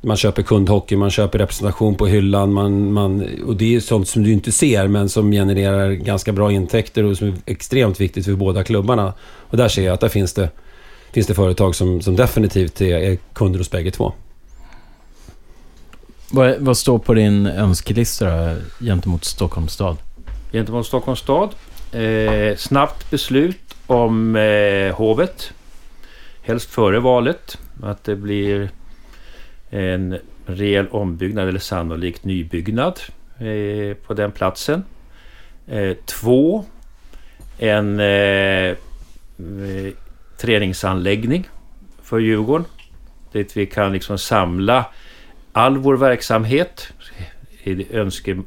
[0.00, 2.52] Man köper kundhockey, man köper representation på hyllan.
[2.52, 6.52] Man, man, och det är sånt som du inte ser men som genererar ganska bra
[6.52, 9.12] intäkter och som är extremt viktigt för båda klubbarna.
[9.22, 10.48] Och där ser jag att där finns det,
[11.12, 14.12] finns det företag som, som definitivt är, är kunder hos bägge två.
[16.30, 19.96] Vad, vad står på din önskelista då, gentemot Stockholms stad?
[20.52, 21.54] Gentemot Stockholms stad.
[21.92, 25.52] Eh, snabbt beslut om eh, hovet.
[26.42, 27.58] Helst före valet.
[27.82, 28.70] Att det blir
[29.70, 33.00] en rejäl ombyggnad eller sannolikt nybyggnad
[33.38, 34.84] eh, på den platsen.
[35.66, 36.64] Eh, två,
[37.58, 38.76] en eh,
[40.42, 41.48] träningsanläggning
[42.02, 42.66] för Djurgården.
[43.32, 44.86] Dit vi kan liksom samla
[45.52, 46.92] all vår verksamhet.
[47.62, 48.42] I önske,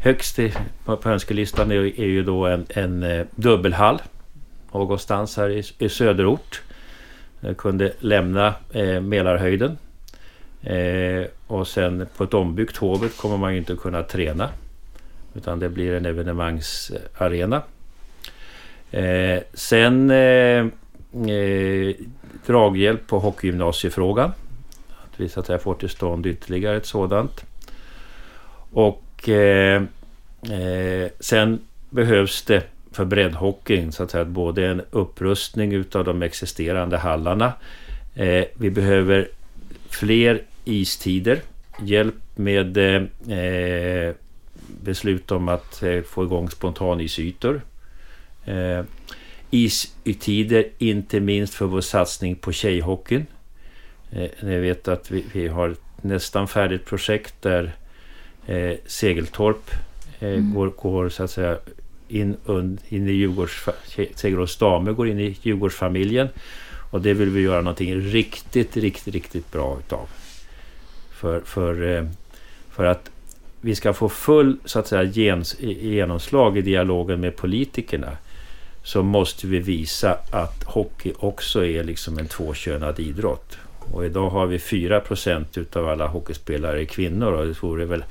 [0.00, 0.38] högst
[0.84, 4.02] på, önskelistan är, är ju då en, en eh, dubbelhall
[4.72, 6.62] någonstans här i, i söderort.
[7.40, 9.78] Jag kunde lämna eh, Mälarhöjden.
[10.62, 14.48] Eh, och sen på ett ombyggt Hovet kommer man ju inte kunna träna.
[15.34, 17.62] Utan det blir en evenemangsarena.
[18.90, 20.66] Eh, sen eh,
[21.14, 21.94] eh,
[22.46, 24.32] draghjälp på hockeygymnasiefrågan.
[24.88, 27.44] Att vi så att säga får till stånd ytterligare ett sådant.
[28.72, 29.82] Och eh,
[30.42, 31.60] eh, sen
[31.90, 32.62] behövs det
[32.92, 37.52] för breddhockeyn så att säga både en upprustning utav de existerande hallarna.
[38.14, 39.28] Eh, vi behöver
[39.88, 41.40] fler istider.
[41.82, 44.14] Hjälp med eh,
[44.82, 47.60] beslut om att eh, få igång spontanisytor.
[48.44, 48.82] Eh,
[49.54, 53.26] Istider, inte minst för vår satsning på tjejhockeyn.
[54.10, 57.72] Eh, ni vet att vi, vi har ett nästan färdigt projekt där
[58.46, 60.54] eh, Segeltorp eh, Mm.
[60.54, 61.58] går, går så att säga
[62.08, 63.68] in, un, in i Djurgårds...
[64.14, 66.28] Segeltorps damer går in i Djurgårdsfamiljen.
[66.90, 70.08] Och det vill vi göra någonting riktigt, riktigt, riktigt bra utav.
[71.10, 72.04] För, för, eh,
[72.70, 73.10] för att
[73.60, 78.16] vi ska få full så att säga, gens, genomslag i dialogen med politikerna
[78.84, 83.58] så måste vi visa att hockey också är liksom en tvåkönad idrott.
[83.92, 88.04] Och idag har vi 4% utav alla hockeyspelare är kvinnor och det vore väl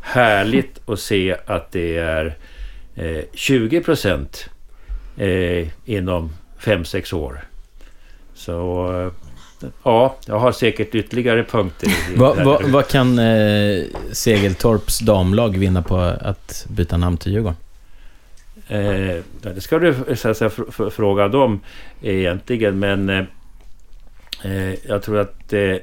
[0.00, 2.36] härligt att se att det är
[2.94, 3.82] eh, 20
[5.16, 7.40] eh, inom 5-6 år.
[8.34, 8.86] Så
[9.62, 11.88] eh, ja, jag har säkert ytterligare punkter.
[12.16, 17.56] Vad vad- vad kan eh, Segeltorps damlag vinna på att byta namn till Djurgården?
[18.68, 21.60] Eh, det ska du eh, så att säga, fr- fr- fråga dem
[22.02, 23.24] egentligen, men eh,
[24.44, 25.76] eh jag tror att eh,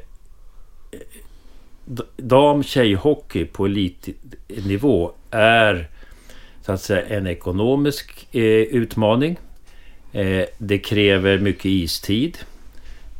[2.18, 5.88] dam tjejhockey på elitnivå är
[6.62, 9.38] så att säga en ekonomisk eh, utmaning.
[10.12, 12.38] Eh, det kräver mycket istid.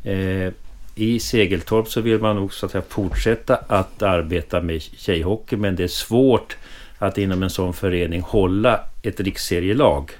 [0.04, 0.52] Eh,
[0.94, 5.84] I Segeltorp så vill man nog att säga, fortsätta att arbeta med tjejhockey men det
[5.84, 6.56] är svårt
[6.98, 10.10] att inom en sån förening hålla ett riksserielag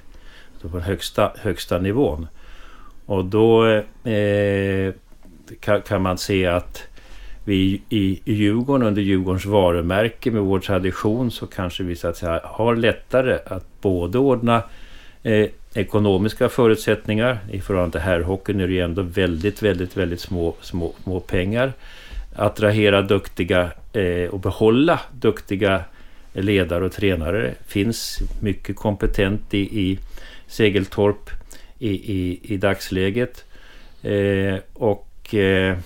[0.53, 2.27] alltså på den högsta, högsta nivån.
[3.05, 3.65] Och då
[4.09, 4.93] eh,
[5.59, 6.83] kan, kan man se att
[7.43, 12.17] vi i, i Djurgården under Djurgårdens varumärke med vår tradition så kanske vi så att
[12.17, 14.63] säga har lättare att både ordna
[15.23, 17.39] eh, ekonomiska förutsättningar.
[17.51, 21.73] I förhållande till herrhockeyn är det ju ändå väldigt, väldigt, väldigt små, små, små pengar.
[22.35, 25.83] Attrahera duktiga eh, och behålla duktiga
[26.41, 27.53] ledare och tränare.
[27.67, 29.99] finns mycket kompetent i, i
[30.47, 31.29] Segeltorp
[31.79, 33.45] i, i, i dagsläget.
[34.01, 35.77] Eh, och eh,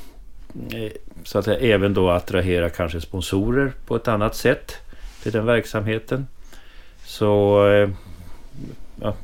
[0.72, 0.92] eh,
[1.24, 4.76] så att säga, även då attrahera kanske sponsorer på ett annat sätt
[5.24, 6.28] till den verksamheten.
[7.06, 7.90] Så eh,
[9.02, 9.16] ja,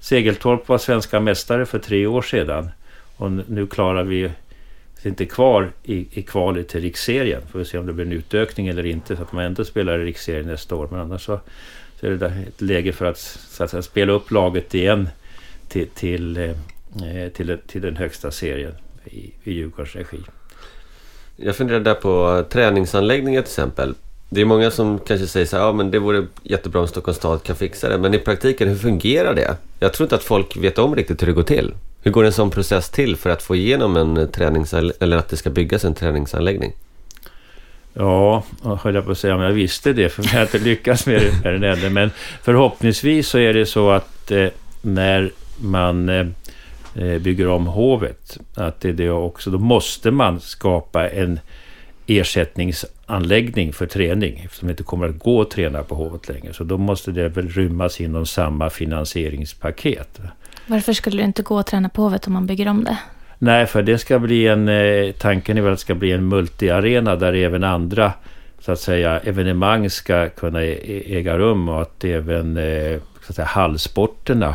[0.00, 2.70] Segeltorp var svenska mästare för tre år sedan
[3.16, 4.30] och nu klarar vi
[5.08, 7.42] inte kvar i, i kvalet till riksserien.
[7.52, 9.98] Får vi se om det blir en utökning eller inte så att man ändå spelar
[9.98, 10.88] i riksserien nästa år.
[10.90, 11.40] Men annars så,
[12.00, 15.08] så är det ett läge för att, så att säga, spela upp laget igen
[15.68, 18.72] till, till, eh, till, till den högsta serien
[19.04, 20.18] i, i Djurgårdens regi.
[21.36, 23.94] Jag funderar där på träningsanläggningar till exempel.
[24.28, 27.18] Det är många som kanske säger så här, ja men det vore jättebra om Stockholms
[27.18, 27.98] stad kan fixa det.
[27.98, 29.56] Men i praktiken, hur fungerar det?
[29.78, 31.74] Jag tror inte att folk vet om riktigt hur det går till.
[32.04, 35.36] Hur går en sån process till för att få igenom en träningsanläggning, eller att det
[35.36, 36.72] ska byggas en träningsanläggning?
[37.94, 40.58] Ja, jag höll jag på att säga om jag visste det, för jag har inte
[40.58, 41.92] lyckats med det med den.
[41.92, 42.10] Men
[42.42, 44.46] förhoppningsvis så är det så att eh,
[44.82, 46.26] när man eh,
[46.94, 51.40] eh, bygger om hovet, att det är det också, då måste man skapa en
[52.06, 56.52] ersättningsanläggning för träning eftersom det inte kommer att gå att träna på Hovet längre.
[56.52, 60.20] Så då måste det väl rymmas inom samma finansieringspaket.
[60.66, 62.98] Varför skulle det inte gå att träna på Hovet om man bygger om det?
[63.38, 64.68] Nej, för det ska bli en...
[64.68, 68.12] Eh, tanken är väl att det ska bli en multiarena där även andra
[68.60, 73.46] så att säga evenemang ska kunna äga rum och att även eh, så att säga,
[73.46, 74.54] hallsporterna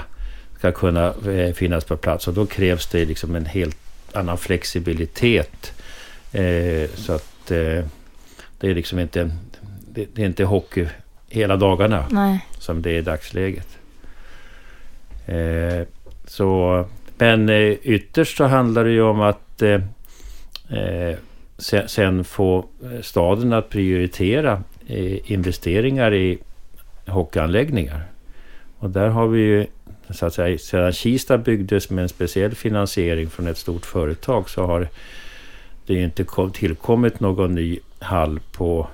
[0.58, 2.28] ska kunna eh, finnas på plats.
[2.28, 3.78] Och då krävs det liksom en helt
[4.14, 5.74] annan flexibilitet.
[6.96, 9.32] så att det är liksom inte,
[9.90, 10.88] det, är inte hockey
[11.30, 12.46] hela dagarna Nej.
[12.60, 13.68] som det är i dagsläget.
[16.30, 16.86] Så,
[17.18, 19.82] men eh, ytterst så handlar det ju om att eh,
[20.70, 21.18] eh
[21.58, 26.40] sen, sen, få eh, staden att prioritera eh, investeringar i
[27.08, 28.04] hockeyanläggningar.
[28.78, 29.66] Och där har vi ju,
[30.10, 34.66] så att säga, sedan Kista byggdes med en speciell finansiering från ett stort företag så
[34.66, 34.88] har
[35.86, 38.88] det ju inte tillkommit någon ny hall på,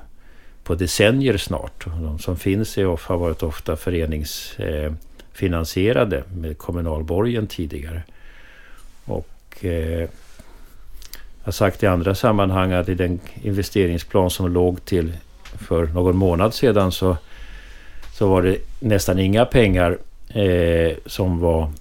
[0.63, 1.85] på decennier snart.
[1.85, 4.93] De som finns är, har varit ofta förenings eh,
[5.35, 8.03] finansierade med kommunalborgen tidigare.
[9.05, 10.09] Och eh, jag
[11.43, 15.13] har sagt i andra sammanhang att i den investeringsplan som låg till
[15.43, 17.17] för någon månad sedan så,
[18.13, 19.97] så var det nästan inga pengar
[20.29, 21.71] eh, som var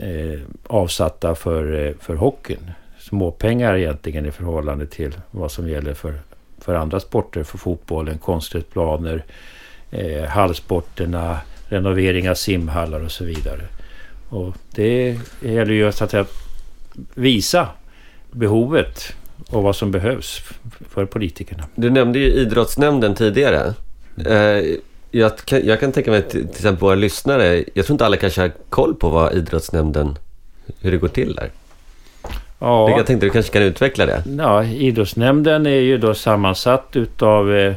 [0.00, 6.14] eh, avsatta för, eh, för hockeyn småpengar egentligen i förhållande till vad som gäller för,
[6.58, 9.24] för andra sporter, för fotbollen, konstgräsplaner,
[9.90, 13.62] eh, hallsporterna, renovering av simhallar och så vidare.
[14.28, 16.14] Och det gäller ju att
[17.14, 17.68] visa
[18.30, 19.14] behovet
[19.50, 20.42] och vad som behövs
[20.90, 21.64] för politikerna.
[21.74, 23.74] Du nämnde ju idrottsnämnden tidigare.
[24.26, 24.64] Eh,
[25.10, 28.16] jag, kan, jag kan tänka mig till, till exempel våra lyssnare, jag tror inte alla
[28.16, 30.18] kanske har koll på vad idrottsnämnden,
[30.80, 31.50] hur det går till där.
[32.58, 32.90] Ja.
[32.90, 34.22] Jag tänkte du kanske kan utveckla det?
[34.38, 37.74] Ja, idrottsnämnden är ju då sammansatt utav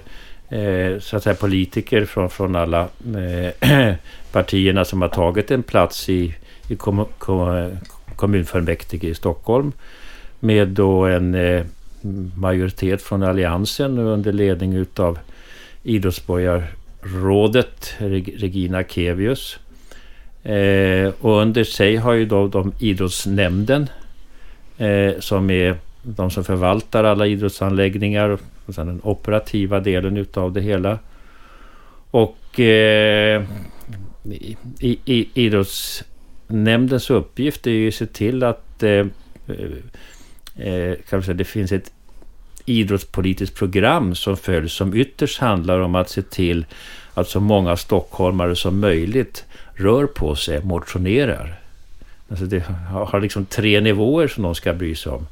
[0.49, 3.93] eh, så att säga politiker från, från alla eh,
[4.31, 6.35] partierna som har tagit en plats i,
[6.67, 7.71] i kom, kom,
[8.15, 9.71] kommunfullmäktige i Stockholm.
[10.39, 11.65] Med då en eh,
[12.35, 15.19] majoritet från Alliansen under ledning utav
[15.83, 17.93] idrottsborgarrådet
[18.37, 19.59] Regina Kevius.
[20.43, 23.89] Eh, och under sig har ju då de idrottsnämnden
[24.77, 28.37] eh, som är de som förvaltar alla idrottsanläggningar
[28.67, 30.99] och sen den operativa delen utav det hela.
[32.11, 33.43] Och eh,
[34.79, 39.05] i, i, idrottsnämndens uppgift är ju att se till att eh,
[40.55, 41.91] eh, kan säga, det finns ett
[42.65, 46.65] idrottspolitiskt program som följs som ytterst handlar om att se till
[47.13, 51.59] att så många stockholmare som möjligt rör på sig, motionerar.
[52.29, 52.59] Alltså det
[52.89, 55.27] har liksom tre nivåer som de ska bry sig om.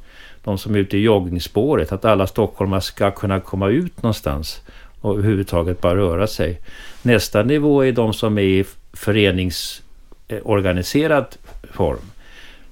[0.45, 4.61] De som är ute i joggingspåret, att alla stockholmare ska kunna komma ut någonstans
[5.01, 6.61] och överhuvudtaget bara röra sig.
[7.01, 11.25] Nästa nivå är de som är i föreningsorganiserad
[11.71, 11.99] form.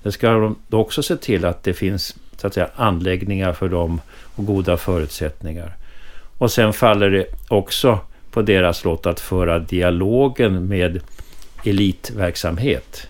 [0.03, 4.01] Det ska de också se till att det finns så att säga, anläggningar för dem
[4.35, 5.75] och goda förutsättningar.
[6.37, 7.99] Och sen faller det också
[8.31, 11.01] på deras lott att föra dialogen med
[11.65, 13.07] elitverksamhet.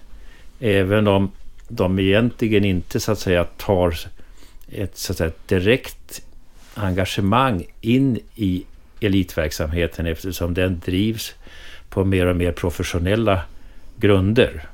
[0.59, 1.31] Även om
[1.67, 3.95] de egentligen inte så att säga tar
[4.71, 6.21] ett så att säga, direkt
[6.73, 8.65] engagemang in i
[9.01, 11.33] elitverksamheten eftersom den drivs
[11.89, 13.41] på mer och mer professionella
[13.95, 14.65] grunder.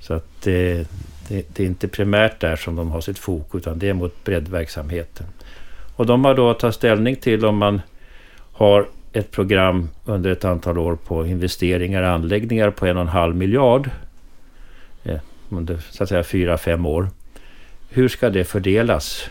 [0.00, 0.88] Så att det,
[1.28, 4.24] det, det är inte primärt där som de har sitt fokus utan det är mot
[4.24, 5.26] breddverksamheten.
[5.96, 7.80] Och de har då att ta ställning till om man
[8.52, 13.08] har ett program under ett antal år på investeringar och anläggningar på en och en
[13.08, 13.90] halv miljard.
[15.04, 15.18] Eh,
[15.48, 17.08] under så att säga fyra, fem år.
[17.94, 19.24] Hur ska det fördelas?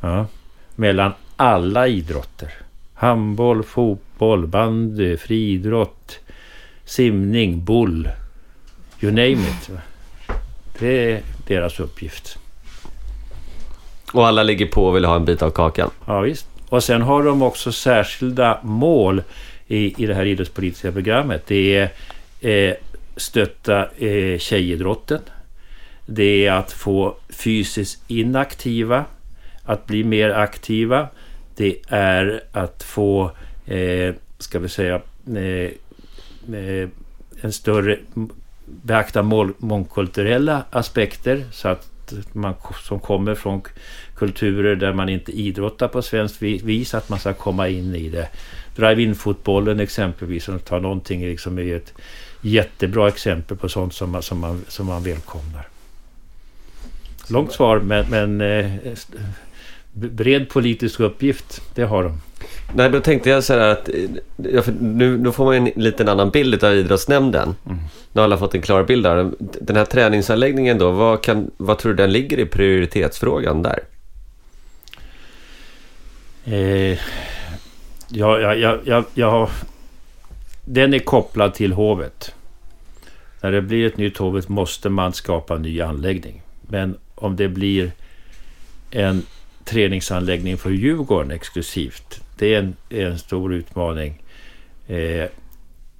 [0.00, 0.26] Ja,
[0.74, 2.52] mellan alla idrotter.
[2.94, 6.18] Handboll, fotboll, bandy, friidrott,
[6.84, 8.08] simning, boll.
[9.00, 9.70] You name it.
[10.78, 12.38] Det är deras uppgift.
[14.12, 15.90] Och alla ligger på och vill ha en bit av kakan.
[16.06, 16.46] Ja, visst.
[16.68, 19.22] Och sen har de också särskilda mål
[19.66, 21.42] i, i det här idrottspolitiska programmet.
[21.46, 21.90] Det
[22.40, 22.74] är eh,
[23.16, 25.20] stötta eh, tjejidrotten.
[26.06, 29.04] Det är att få fysiskt inaktiva
[29.62, 31.08] att bli mer aktiva.
[31.56, 33.30] Det är att få,
[33.66, 35.70] eh, ska vi säga, eh,
[36.54, 36.88] eh
[37.40, 37.98] en större
[38.66, 41.90] beakta mål, mångkulturella aspekter så att
[42.32, 43.62] man som kommer från
[44.14, 48.28] kulturer där man inte idrottar på svenskt vis, att man ska komma in i det.
[48.76, 51.92] Drive-in-fotbollen exempelvis, som tar någonting liksom är ett
[52.40, 55.68] jättebra exempel på sånt som man, som man, som man välkomnar.
[57.30, 58.70] Långt svar, men, men eh,
[59.92, 62.20] bred politisk uppgift, det har de.
[62.74, 63.88] Nej, då tänkte jag så här att
[64.36, 67.54] ja, nu, nu får man en liten annan bild av idrottsnämnden.
[67.66, 67.78] Mm.
[68.12, 69.30] Nu har alla fått en klar bild där.
[69.38, 73.80] Den här träningsanläggningen då, vad, kan, vad tror du den ligger i prioritetsfrågan där?
[76.44, 76.98] Eh,
[78.08, 79.50] ja, ja, ja, ja, ja,
[80.64, 82.34] den är kopplad till hovet.
[83.40, 86.42] När det blir ett nytt hovet måste man skapa en ny anläggning.
[86.68, 87.92] Men om det blir
[88.90, 89.22] en
[89.64, 92.20] träningsanläggning för Djurgården exklusivt.
[92.38, 94.22] Det är en, en stor utmaning.
[94.86, 95.28] Eh,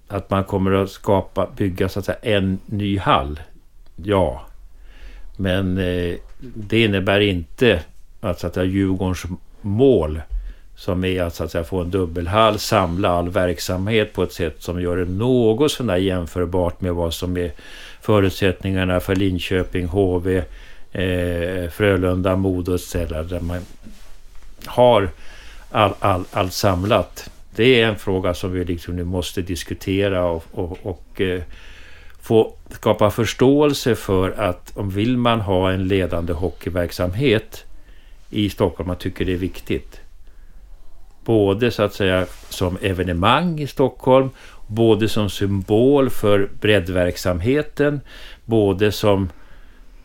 [0.09, 3.41] att man kommer att skapa, bygga så att säga, en ny hall.
[3.97, 4.47] Ja.
[5.37, 7.81] Men eh, det innebär inte
[8.21, 9.23] att, så att säga, Djurgårdens
[9.61, 10.21] mål
[10.77, 14.57] som är att, så att säga, få en dubbelhall, samla all verksamhet på ett sätt
[14.59, 17.51] som gör det något sånär jämförbart med vad som är
[18.01, 20.43] förutsättningarna för Linköping, HV,
[20.97, 22.93] eh, Frölunda, Modo etc.
[22.93, 23.61] Där man
[24.65, 25.11] har
[25.71, 27.31] allt all, all samlat.
[27.55, 31.43] Det är en fråga som vi liksom nu måste diskutera och, och, och eh,
[32.21, 37.65] få skapa förståelse för att om vill man ha en ledande hockeyverksamhet
[38.31, 40.01] i Stockholm, man tycker det är viktigt.
[41.25, 44.31] Både så att säga som evenemang i Stockholm,
[44.67, 48.01] både som symbol för breddverksamheten,
[48.45, 49.29] både som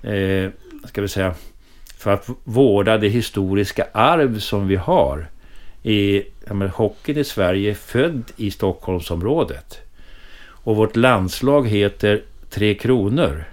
[0.02, 0.50] eh,
[0.86, 1.34] ska vi säga,
[1.98, 5.28] för att vårda det historiska arv som vi har.
[5.84, 9.80] I, menar, hockeyn i Sverige är född i Stockholmsområdet.
[10.64, 13.44] Och vårt landslag heter Tre Kronor.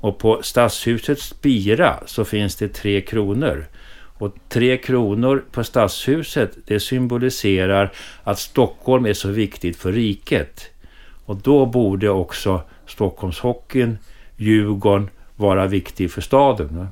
[0.00, 3.66] Och på Stadshusets spira så finns det Tre Kronor.
[3.92, 7.92] Och Tre Kronor på Stadshuset det symboliserar
[8.22, 10.70] att Stockholm är så viktigt för riket.
[11.24, 13.98] Och då borde också Stockholmshockeyn,
[14.36, 15.10] Djurgården
[15.40, 16.88] vara viktig för staden.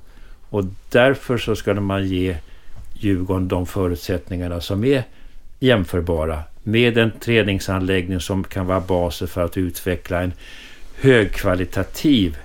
[0.50, 2.36] Och därför så ska man ge
[2.94, 5.04] Djurgården de förutsättningarna som är
[5.58, 10.32] jämförbara med en träningsanläggning som kan vara basen för att utveckla en
[11.00, 12.38] högkvalitativ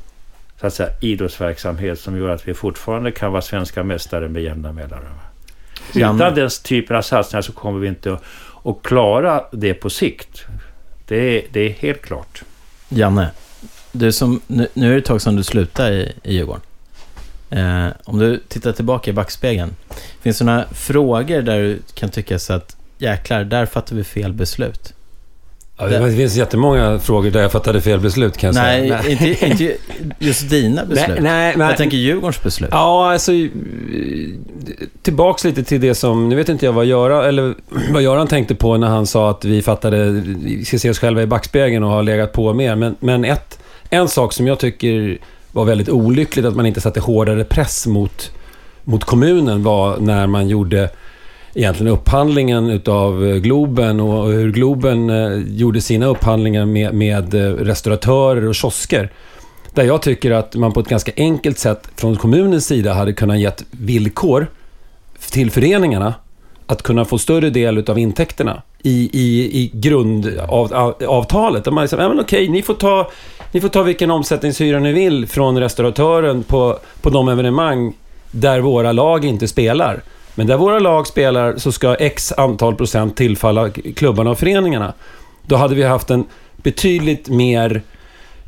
[0.60, 4.72] så att säga, idrottsverksamhet som gör att vi fortfarande kan vara svenska mästare med jämna
[4.72, 5.20] mellanrum.
[5.96, 8.24] Utan den typen av satsningar så kommer vi inte att,
[8.64, 10.46] att klara det på sikt.
[11.08, 12.44] Det är, det är helt klart.
[12.90, 13.32] Janne,
[13.96, 16.62] du som, nu, nu är det ett tag sedan du slutade i, i Djurgården.
[17.50, 19.76] Eh, om du tittar tillbaka i backspegeln,
[20.22, 24.34] finns det några frågor där du kan tycka så att jäklar, där fattade vi fel
[24.34, 24.94] beslut?
[25.78, 29.02] Ja, det finns jättemånga frågor där jag fattade fel beslut kan jag nej, säga.
[29.04, 29.78] Nej, inte, inte
[30.20, 31.08] just dina beslut.
[31.10, 32.70] Nej, nej, men, jag tänker Djurgårdens beslut.
[32.72, 33.32] Ja, alltså...
[35.02, 36.30] Tillbaks lite till det som...
[36.30, 37.56] Nu vet inte jag vad Göran, eller
[37.92, 40.12] vad Göran tänkte på när han sa att vi fattade...
[40.44, 42.76] Vi ska se oss själva i backspegeln och har legat på mer.
[42.76, 43.60] Men, men ett,
[43.94, 45.18] en sak som jag tycker
[45.52, 48.32] var väldigt olyckligt att man inte satte hårdare press mot,
[48.84, 50.90] mot kommunen var när man gjorde
[51.54, 57.54] egentligen upphandlingen utav eh, Globen och hur Globen eh, gjorde sina upphandlingar med, med eh,
[57.54, 59.10] restauratörer och kiosker.
[59.74, 63.40] Där jag tycker att man på ett ganska enkelt sätt från kommunens sida hade kunnat
[63.40, 64.48] gett villkor
[65.32, 66.14] till föreningarna
[66.68, 71.64] att kunna få större del utav intäkterna i, i, i grundavtalet.
[71.64, 73.12] Där man säger, ja men okej, ni får, ta,
[73.54, 77.94] ni får ta vilken omsättningshyra ni vill från restauratören på, på de evenemang
[78.32, 80.02] där våra lag inte spelar.
[80.36, 84.94] Men där våra lag spelar så ska x antal procent tillfalla klubbarna och föreningarna.
[85.46, 86.26] Då hade vi haft en
[86.56, 87.82] betydligt mer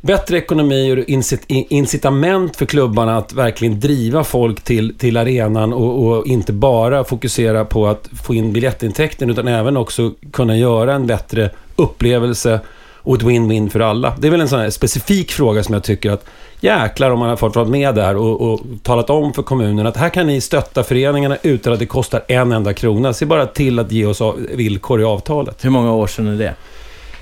[0.00, 6.06] bättre ekonomi och incit incitament för klubbarna att verkligen driva folk till, till arenan och,
[6.06, 11.06] och, inte bara fokusera på att få in biljettintäkten utan även också kunna göra en
[11.06, 12.60] bättre upplevelse
[13.06, 14.14] och ett win-win för alla.
[14.18, 16.24] Det är väl en sån här specifik fråga som jag tycker att
[16.60, 19.96] jäklar om man har fått vara med där och, och talat om för kommunen att
[19.96, 23.12] här kan ni stötta föreningarna utan att det kostar en enda krona.
[23.12, 24.22] Se bara till att ge oss
[24.54, 25.64] villkor i avtalet.
[25.64, 26.54] Hur många år sedan är det?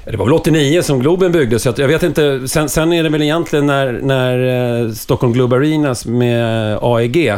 [0.04, 2.48] Det var väl 89 som Globen byggdes, så jag vet inte.
[2.48, 7.32] Sen, sen är det väl egentligen när, när eh, Stockholm Globe Arenas med AEG,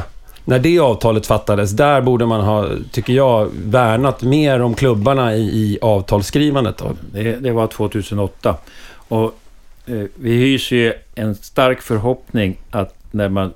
[0.49, 5.41] när det avtalet fattades, där borde man ha, tycker jag, värnat mer om klubbarna i,
[5.41, 6.83] i avtalsskrivandet.
[7.13, 8.57] Det, det var 2008.
[9.09, 9.35] Och
[9.87, 13.53] eh, vi hyser ju en stark förhoppning att när man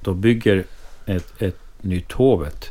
[0.00, 0.64] då bygger
[1.06, 2.70] ett, ett nytt hovet,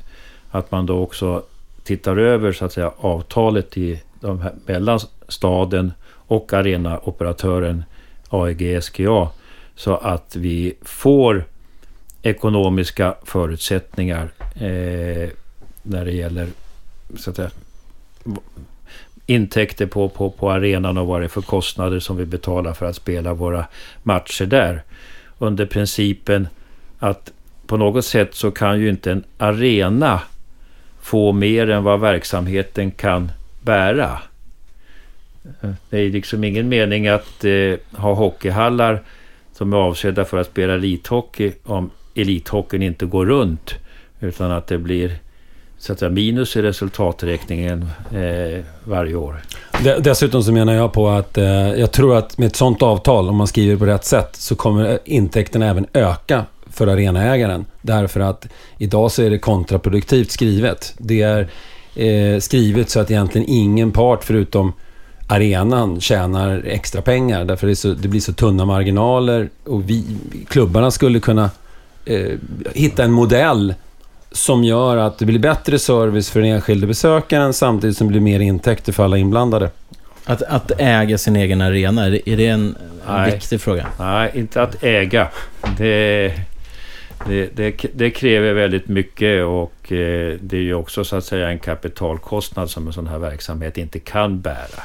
[0.51, 1.43] att man då också
[1.83, 7.83] tittar över så att säga avtalet i de här, mellan staden och arenaoperatören
[8.29, 9.27] AEG SGA
[9.75, 11.45] så att vi får
[12.23, 15.29] ekonomiska förutsättningar eh,
[15.81, 16.47] när det gäller
[17.17, 17.51] så att säga,
[19.25, 22.85] intäkter på, på, på arenan och vad det är för kostnader som vi betalar för
[22.85, 23.65] att spela våra
[24.03, 24.83] matcher där.
[25.37, 26.47] Under principen
[26.99, 27.31] att
[27.67, 30.21] på något sätt så kan ju inte en arena
[31.01, 33.31] få mer än vad verksamheten kan
[33.61, 34.19] bära.
[35.89, 39.01] Det är liksom ingen mening att eh, ha hockeyhallar
[39.53, 43.73] som är avsedda för att spela elithockey om elithockeyn inte går runt.
[44.19, 45.19] Utan att det blir
[45.83, 49.41] så att säga, minus i resultaträkningen eh, varje år.
[49.99, 53.35] Dessutom så menar jag på att eh, jag tror att med ett sånt avtal, om
[53.35, 57.65] man skriver på rätt sätt, så kommer intäkterna även öka för arenaägaren.
[57.81, 60.93] Därför att idag så är det kontraproduktivt skrivet.
[60.97, 61.47] Det är
[61.95, 64.73] eh, skrivet så att egentligen ingen part förutom
[65.27, 67.45] arenan tjänar extra pengar.
[67.45, 70.05] Därför det, så, det blir så tunna marginaler och vi,
[70.49, 71.49] klubbarna skulle kunna
[72.05, 72.37] eh,
[72.73, 73.73] hitta en modell
[74.31, 78.21] som gör att det blir bättre service för den enskilde besökaren samtidigt som det blir
[78.21, 79.69] mer intäkter för alla inblandade.
[80.25, 82.75] Att, att äga sin egen arena, är det en,
[83.07, 83.87] en viktig fråga?
[83.99, 85.27] Nej, inte att äga.
[85.77, 86.33] Det,
[87.27, 91.49] det, det, det, kräver väldigt mycket och eh, det är ju också så att säga
[91.49, 94.83] en kapitalkostnad som en sån här verksamhet inte kan bära.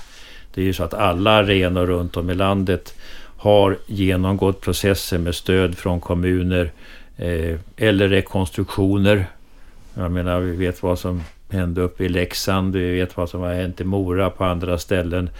[0.55, 2.95] Det är ju så att alla arenor runt om i landet
[3.37, 6.73] har genomgått processer med stöd från kommuner
[7.19, 9.27] Eh, eller rekonstruktioner.
[9.95, 13.55] Jag menar, vi vet vad som hände uppe i Leksand, vi vet vad som har
[13.55, 15.31] hänt i Mora på andra ställen.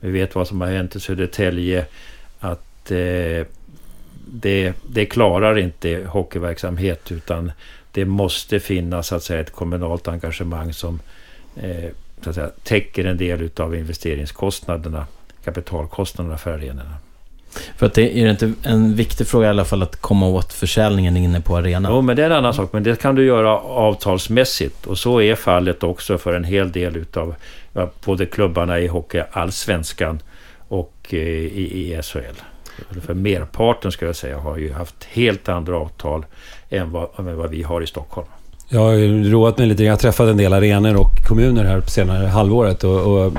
[0.00, 1.86] Vi vet vad som har hänt i Södertälje.
[2.40, 3.46] Att eh,
[4.26, 7.52] det, det klarar inte hockeyverksamhet utan
[7.92, 11.00] det måste finnas så att säga, ett kommunalt engagemang som
[11.56, 11.90] eh,
[12.20, 15.06] så att säga, täcker en del av investeringskostnaderna,
[15.44, 16.96] kapitalkostnaderna för arenorna.
[17.76, 21.16] För att det är inte en viktig fråga i alla fall att komma åt försäljningen
[21.16, 21.92] inne på arenan?
[21.92, 22.72] Jo, men det är en annan sak.
[22.72, 24.86] Men det kan du göra avtalsmässigt.
[24.86, 27.34] Och så är fallet också för en hel del utav
[28.04, 30.20] både klubbarna i Hockey Allsvenskan
[30.68, 32.42] och eh, i, i SHL.
[33.06, 36.26] För merparten ska jag säga har ju haft helt andra avtal
[36.70, 38.26] än vad, än vad vi har i Stockholm.
[38.68, 39.84] Jag har roat mig lite.
[39.84, 43.32] Jag har träffat en del arenor och kommuner här på senare halvåret och, och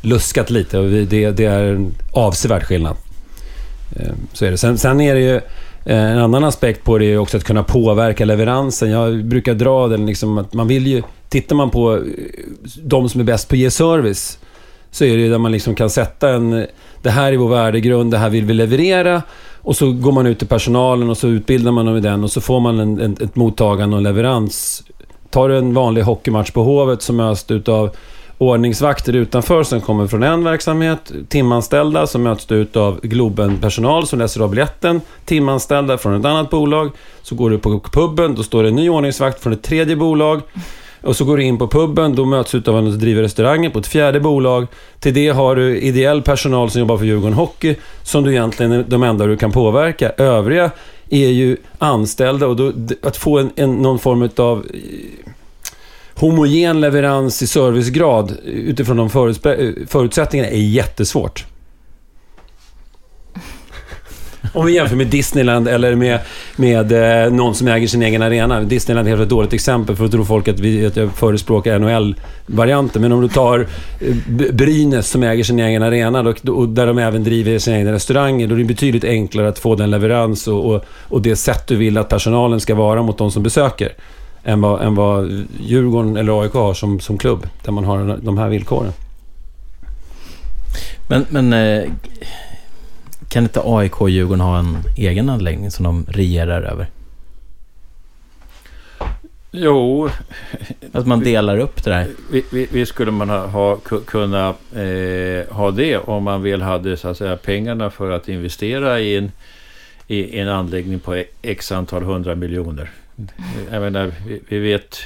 [0.00, 0.78] luskat lite.
[0.78, 2.96] Och det, det är en avsevärd skillnad.
[3.96, 4.58] Eh, så är det.
[4.58, 5.36] Sen, sen är det ju
[5.84, 8.90] eh, en annan aspekt på det är också att kunna påverka leveransen.
[8.90, 11.02] Jag brukar dra den liksom att man vill ju...
[11.28, 12.02] Tittar man på eh,
[12.82, 14.38] de som är bäst på att ge service
[14.90, 16.66] så är det ju där man liksom kan sätta en...
[17.02, 19.22] Det här är vår värdegrund, det här vill vi leverera.
[19.62, 22.30] Och så går man ut till personalen och så utbildar man dem i den och
[22.30, 24.82] så får man en, en, ett mottagande och en leverans.
[25.30, 27.96] Tar du en vanlig hockeymatch på Hovet som möts utav
[28.38, 34.40] ordningsvakter utanför som kommer från en verksamhet, timanställda som möts ut av Globen-personal som läser
[34.40, 36.90] av biljetten, timanställda från ett annat bolag.
[37.22, 40.42] Så går du på puben, då står det en ny ordningsvakt från ett tredje bolag.
[41.02, 43.70] Och så går du in på puben, då möts du av en som driver restaurangen
[43.70, 44.66] på ett fjärde bolag.
[45.00, 48.84] Till det har du ideell personal som jobbar för Djurgården Hockey, som du egentligen är
[48.88, 50.10] de enda du kan påverka.
[50.10, 50.70] Övriga
[51.10, 52.72] är ju anställda och då,
[53.02, 54.66] att få en, en, någon form av
[56.16, 61.44] homogen leverans i servicegrad utifrån de eh, förutsättningarna är jättesvårt.
[64.52, 66.18] Om vi jämför med Disneyland eller med,
[66.56, 68.60] med eh, någon som äger sin egen arena.
[68.60, 73.02] Disneyland är ett dåligt exempel för då tror folk att, vi, att jag förespråkar NHL-varianten.
[73.02, 73.66] Men om du tar
[74.00, 74.14] eh,
[74.52, 78.46] Brynäs som äger sin egen arena då, och där de även driver sina egna restauranger.
[78.46, 81.76] Då är det betydligt enklare att få den leverans och, och, och det sätt du
[81.76, 83.92] vill att personalen ska vara mot de som besöker
[84.46, 87.48] än vad, än vad Djurgården eller AIK har som, som klubb.
[87.64, 88.92] Där man har de här villkoren.
[91.08, 91.90] Men, men eh,
[93.28, 96.86] kan inte AIK och Djurgården ha en egen anläggning som de regerar över?
[99.50, 100.08] Jo,
[100.92, 102.08] Att man delar upp det där.
[102.72, 107.16] visst skulle man ha, ha kunna eh, ha det om man väl hade så att
[107.16, 109.32] säga, pengarna för att investera i en,
[110.06, 112.90] i en anläggning på x antal hundra miljoner.
[113.70, 114.98] Jag menar, vi, vi vet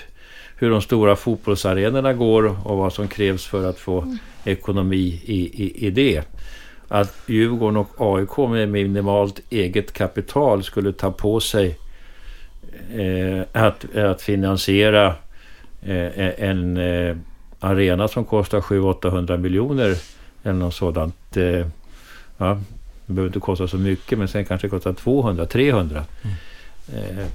[0.57, 5.87] hur de stora fotbollsarenorna går och vad som krävs för att få ekonomi i, i,
[5.87, 6.23] i det.
[6.89, 11.78] Att Djurgården och AIK med minimalt eget kapital skulle ta på sig
[12.95, 15.07] eh, att, att finansiera
[15.82, 17.16] eh, en eh,
[17.61, 19.97] arena som kostar 700-800 miljoner
[20.43, 21.37] eller något sådant.
[21.37, 21.66] Eh,
[22.39, 22.61] ja,
[23.07, 26.03] det behöver inte kosta så mycket men sen kanske det kostar 200-300.
[26.23, 27.27] Mm.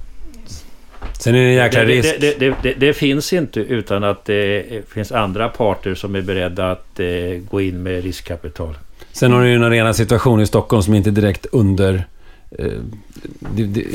[1.18, 2.20] Sen är det en jäkla risk.
[2.20, 4.64] Det, det, det, det, finns inte utan att det
[4.94, 7.06] finns andra parter som är beredda att eh,
[7.50, 8.74] gå in med riskkapital.
[9.12, 12.06] Sen har du ju en arenasituation i Stockholm som inte direkt under
[12.58, 12.66] eh,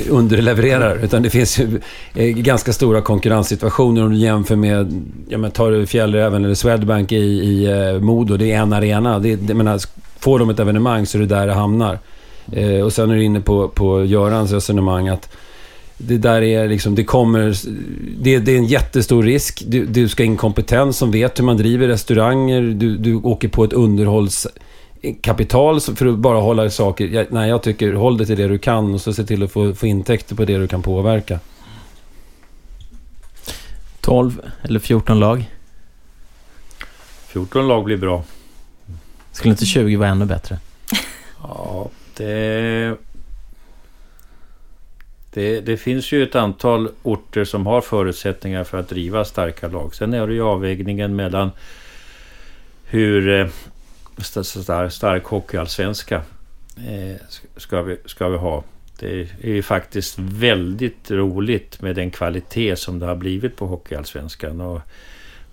[0.09, 1.03] underlevererar.
[1.03, 1.81] Utan det finns ju
[2.13, 7.11] eh, ganska stora konkurrenssituationer om du jämför med, ja men tar du Fjällräven eller Swedbank
[7.11, 9.19] i, i Modo, det är en arena.
[9.19, 9.79] Det, det, menar,
[10.19, 11.99] får de ett evenemang så är det där det hamnar.
[12.83, 15.29] Och sen är du inne på, på Görans resonemang att
[16.07, 17.55] det där är liksom, det kommer...
[18.23, 19.63] Det, det är en jättestor risk.
[19.67, 22.61] Du, du ska in kompetens som vet hur man driver restauranger.
[22.61, 27.07] Du, du åker på ett underhållskapital för att bara hålla saker...
[27.07, 29.51] Jag, nej, jag tycker håll det till det du kan och så se till att
[29.51, 31.39] få, få intäkter på det du kan påverka.
[34.01, 35.49] 12 eller 14 lag?
[37.27, 38.23] 14 lag blir bra.
[39.31, 40.59] Skulle inte 20 vara ännu bättre?
[41.43, 42.97] Ja, det
[45.33, 49.95] det, det, finns ju ett antal orter som har förutsättningar för att driva starka lag.
[49.95, 51.51] Sen är det ju avvägningen mellan
[52.85, 53.47] hur eh,
[54.21, 56.21] stark, stark hockeyallsvenska
[56.77, 57.15] eh,
[57.57, 58.63] ska, vi, ska vi ha.
[58.99, 64.61] Det är ju faktiskt väldigt roligt med den kvalitet som det har blivit på hockeyallsvenskan.
[64.61, 64.81] Och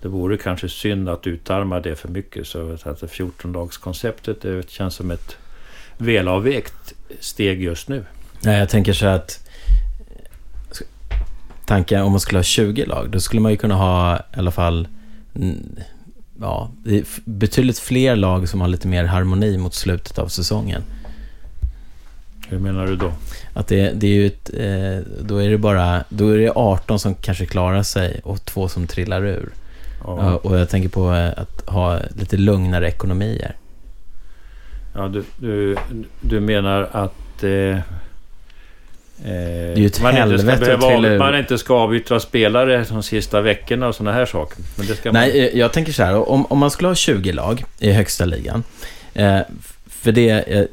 [0.01, 2.47] det vore kanske synd att utarma det för mycket.
[2.47, 5.37] Så att 14-lagskonceptet känns som ett
[5.97, 8.05] välavvägt steg just nu.
[8.41, 9.48] Nej, jag tänker så att
[11.69, 14.51] tanken om man skulle ha 20 lag, då skulle man ju kunna ha i alla
[14.51, 14.87] fall
[16.41, 16.71] ja,
[17.25, 20.81] betydligt fler lag som har lite mer harmoni mot slutet av säsongen.
[22.47, 23.11] Hur menar du då?
[23.53, 26.99] Att det, det är ju ett, eh, då är det bara, då är det 18
[26.99, 29.49] som kanske klarar sig och två som trillar ur.
[30.03, 30.35] Ja.
[30.35, 33.55] Och jag tänker på eh, att ha lite lugnare ekonomier.
[34.95, 35.77] Ja, du, du,
[36.21, 37.79] du menar att eh,
[39.23, 43.03] det är ju ett man helvete inte ska behöva, Man inte ska avyttra spelare de
[43.03, 44.63] sista veckorna och sådana här saker.
[44.95, 45.39] Ska Nej, man...
[45.39, 46.29] Eh, jag tänker så här.
[46.29, 48.63] Om, om man skulle ha 20 lag i högsta ligan.
[49.13, 49.39] Eh,
[49.89, 50.65] för det eh,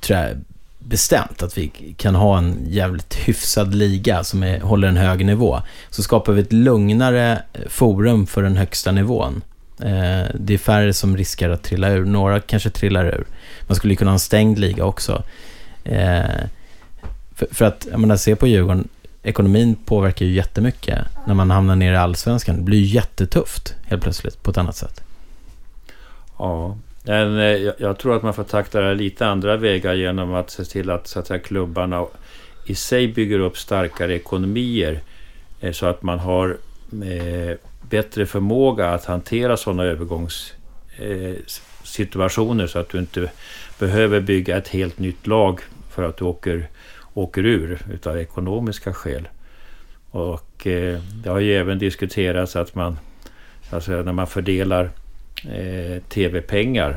[0.00, 0.36] tror jag
[0.78, 5.62] bestämt att vi kan ha en jävligt hyfsad liga som är, håller en hög nivå.
[5.90, 9.42] Så skapar vi ett lugnare forum för den högsta nivån.
[9.82, 12.04] Eh, det är färre som riskerar att trilla ur.
[12.04, 13.24] Några kanske trillar ur.
[13.66, 15.22] Man skulle kunna ha en stängd liga också.
[17.40, 18.88] För, för att, jag menar, se på Djurgården,
[19.22, 22.56] ekonomin påverkar ju jättemycket när man hamnar ner i allsvenskan.
[22.56, 25.02] Det blir ju jättetufft helt plötsligt på ett annat sätt.
[26.38, 30.34] Ja, men eh, jag, jag tror att man får takta det lite andra vägar genom
[30.34, 32.06] att se till att, så att säga, klubbarna
[32.66, 35.00] i sig bygger upp starkare ekonomier
[35.60, 36.56] eh, så att man har
[36.92, 37.56] eh,
[37.90, 43.30] bättre förmåga att hantera sådana övergångssituationer eh, så att du inte
[43.78, 45.60] behöver bygga ett helt nytt lag
[45.90, 46.68] för att du åker
[47.14, 49.28] åker ur utav ekonomiska skäl.
[50.10, 52.98] Och eh, det har ju även diskuterats att man,
[53.70, 54.90] alltså när man fördelar
[55.44, 56.96] eh, tv-pengar,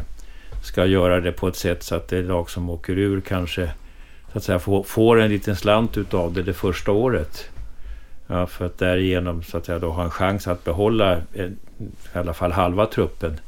[0.63, 3.71] ska göra det på ett sätt så att det lag som åker ur kanske
[4.31, 7.49] så att säga, får, får en liten slant utav det det första året.
[8.27, 11.57] Ja, för att därigenom så att säga, då ha en chans att behålla en,
[12.15, 13.39] i alla fall halva truppen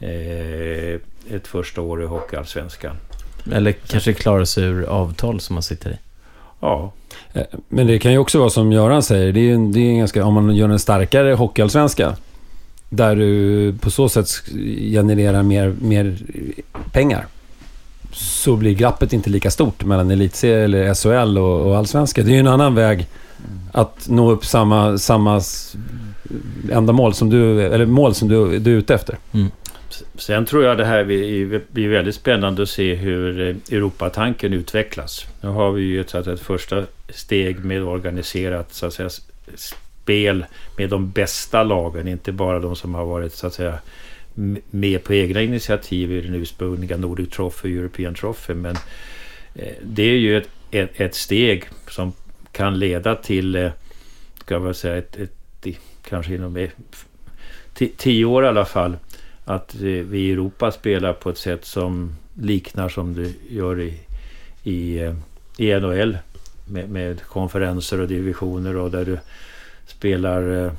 [0.00, 1.00] eh,
[1.30, 2.96] ett första år i Hockeyallsvenskan.
[3.52, 5.96] Eller kanske klara sig ur avtal som man sitter i.
[6.60, 6.92] Ja.
[7.32, 10.24] Eh, men det kan ju också vara som Göran säger, det är, det är ganska,
[10.24, 12.16] om man gör en starkare hockeyallsvenska,
[12.88, 14.28] där du på så sätt
[14.92, 16.18] genererar mer, mer
[16.92, 17.26] pengar,
[18.12, 22.22] så blir glappet inte lika stort mellan elitserie eller SHL och, och allsvenska.
[22.22, 23.06] Det är ju en annan väg
[23.72, 25.40] att nå upp samma, samma
[26.72, 29.18] ändamål som du, eller mål som du, du är ute efter.
[29.32, 29.50] Mm.
[30.14, 31.04] Sen tror jag det här
[31.72, 35.26] blir väldigt spännande att se hur eh, Europatanken utvecklas.
[35.40, 39.10] Nu har vi ju ett, ett första steg med organiserat så att säga,
[39.54, 40.44] spel
[40.76, 43.78] med de bästa lagen, inte bara de som har varit så att säga
[44.70, 48.54] med på egna initiativ i den ursprungliga Nordic Trophy och European Trophy.
[48.54, 48.76] Men
[49.54, 52.12] eh, det är ju ett, ett, ett steg som
[52.52, 53.70] kan leda till, eh,
[54.40, 55.36] ska jag väl säga, ett, ett,
[56.02, 56.68] kanske inom
[57.96, 58.96] tio år i alla fall,
[59.54, 64.00] att vi i Europa spelar på ett sätt som liknar som det gör i,
[64.62, 65.14] i, eh,
[65.56, 66.18] i NHL
[66.64, 69.18] med, med konferenser och divisioner och där du
[69.86, 70.72] spelar eh,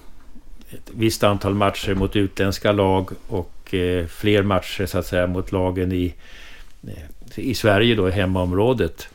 [0.69, 5.52] ett visst antal matcher mot utländska lag och eh, fler matcher så att säga mot
[5.52, 6.14] lagen i,
[7.35, 9.07] i Sverige då, i hemmaområdet.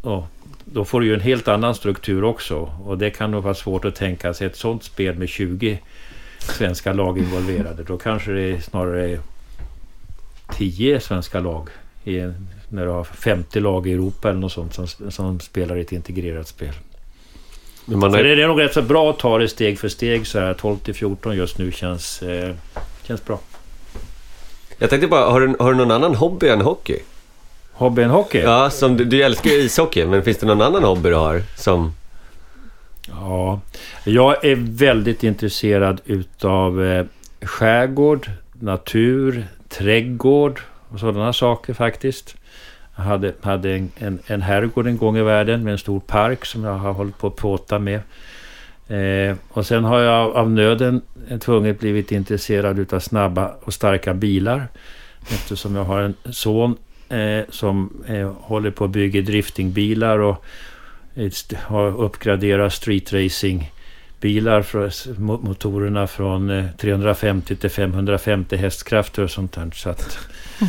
[0.00, 0.24] Och
[0.64, 3.84] då får du ju en helt annan struktur också och det kan nog vara svårt
[3.84, 5.78] att tänka sig ett sånt spel med 20
[6.52, 7.82] svenska lag involverade.
[7.82, 9.20] Då kanske det är snarare är
[10.52, 11.68] 10 svenska lag
[12.04, 12.20] i
[12.68, 15.92] när du har 50 lag i Europa eller något sånt som, som spelar i ett
[15.92, 16.74] integrerat spel.
[17.84, 20.26] Men man har, det är nog rätt så bra att ta det steg för steg
[20.26, 20.54] så här.
[20.54, 22.54] 12 till 14 just nu känns, eh,
[23.02, 23.40] känns bra.
[24.78, 26.98] jag tänkte bara, har du, har du någon annan hobby än hockey?
[27.72, 28.38] Hobbyn hockey?
[28.38, 31.42] Ja, som du, du älskar ju ishockey, men finns det någon annan hobby du har
[31.56, 31.92] som...
[33.08, 33.60] Ja,
[34.04, 37.06] jag är väldigt intresserad utav eh,
[37.42, 42.36] skärgård, natur, trädgård och sådana saker faktiskt.
[42.96, 46.44] Jag hade, hade en, en, en herrgård en gång i världen med en stor park
[46.44, 48.00] som jag har hållit på att påta med.
[48.88, 51.00] Eh, och sen har jag av nöden
[51.40, 54.68] tvunget blivit intresserad utav snabba och starka bilar.
[55.22, 56.76] Eftersom jag har en son
[57.08, 60.44] eh, som eh, håller på att bygga driftingbilar och
[61.56, 69.52] har uppgraderat streetracingbilar för s- mo- motorerna från eh, 350 till 550 hästkrafter och sånt
[69.52, 69.70] där.
[69.74, 70.18] Så att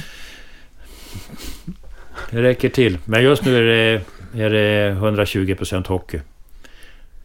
[2.32, 2.98] det räcker till.
[3.06, 4.02] Men just nu är det,
[4.44, 6.20] är det 120% hockey.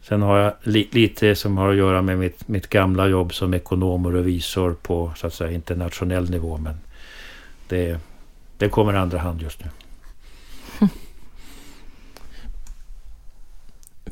[0.03, 3.55] Sen har jag li, lite som har att göra med mitt, mitt gamla jobb som
[3.55, 6.57] ekonom och revisor på så att säga internationell nivå.
[6.57, 6.75] Men
[7.69, 7.99] det,
[8.59, 9.71] det kommer i andra hand just nu.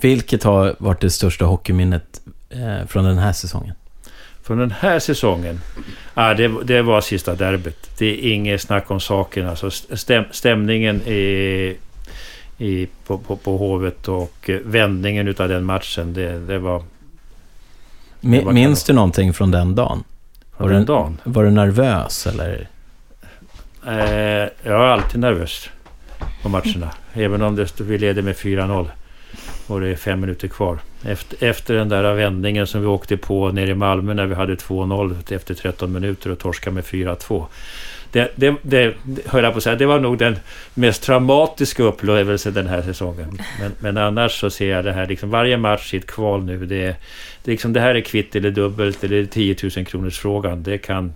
[0.00, 2.20] Vilket har varit det största hockeyminnet
[2.50, 3.74] eh, från den här säsongen?
[4.42, 5.60] Från den här säsongen,
[6.14, 7.90] ah, det, det var sista derbyt.
[7.98, 9.48] Det är inget snack om saken.
[9.48, 11.76] Alltså stäm, stämningen i,
[12.58, 16.82] i, på, på, på Hovet och eh, vändningen utav den matchen, det, det var...
[18.20, 20.04] Det var Minns du någonting från den dagen?
[20.56, 21.18] Från Var den det- dagen.
[21.24, 22.68] Var du nervös eller?
[23.86, 25.68] Eh, jag är alltid nervös
[26.42, 26.90] på matcherna.
[27.12, 28.86] Även om det, vi leder med 4-0
[29.68, 30.78] och det är fem minuter kvar.
[31.04, 34.54] Efter, efter den där vändningen som vi åkte på nere i Malmö när vi hade
[34.54, 37.44] 2-0 efter 13 minuter och torskade med 4-2.
[38.12, 38.94] Det, det, det,
[39.26, 40.36] höll jag på att säga, det var nog den
[40.74, 43.38] mest traumatiska upplevelsen den här säsongen.
[43.60, 46.66] Men, men annars så ser jag det här, liksom varje match i ett kval nu,
[46.66, 46.96] det, är-
[47.44, 50.62] det, är liksom, det här är kvitt eller dubbelt eller 10 000 kronors frågan.
[50.62, 51.12] Det kan,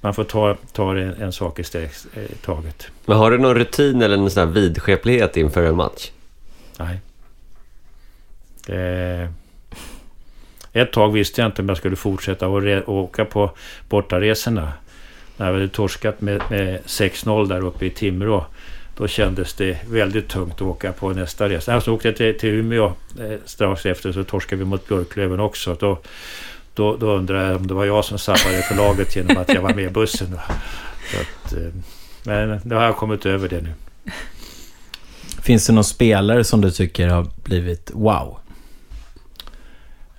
[0.00, 2.86] man får ta, ta en, en sak i steg, eh, taget.
[3.06, 6.10] Men har du någon rutin eller någon sån vidskeplighet inför en match?
[6.78, 6.98] Nej.
[8.68, 9.28] Eh,
[10.72, 13.50] Ett tag visste jag inte om jag skulle fortsätta att re- åka på
[13.88, 14.72] bortaresorna.
[15.36, 18.46] När vi hade torskat med, med 6-0 där uppe i Timrå.
[18.96, 21.80] Då kändes det väldigt tungt att åka på nästa resa.
[21.80, 22.86] Så åkte jag till, till Umeå
[23.20, 25.76] eh, strax efter så torskade vi mot Björklöven också.
[25.80, 25.98] Då,
[26.74, 29.62] då, då undrar jag om det var jag som sabbade för laget genom att jag
[29.62, 30.30] var med i bussen.
[30.30, 30.40] då.
[31.10, 31.68] Så att, eh,
[32.24, 33.70] men nu har jag kommit över det nu.
[35.42, 38.36] Finns det någon spelare som du tycker har blivit wow?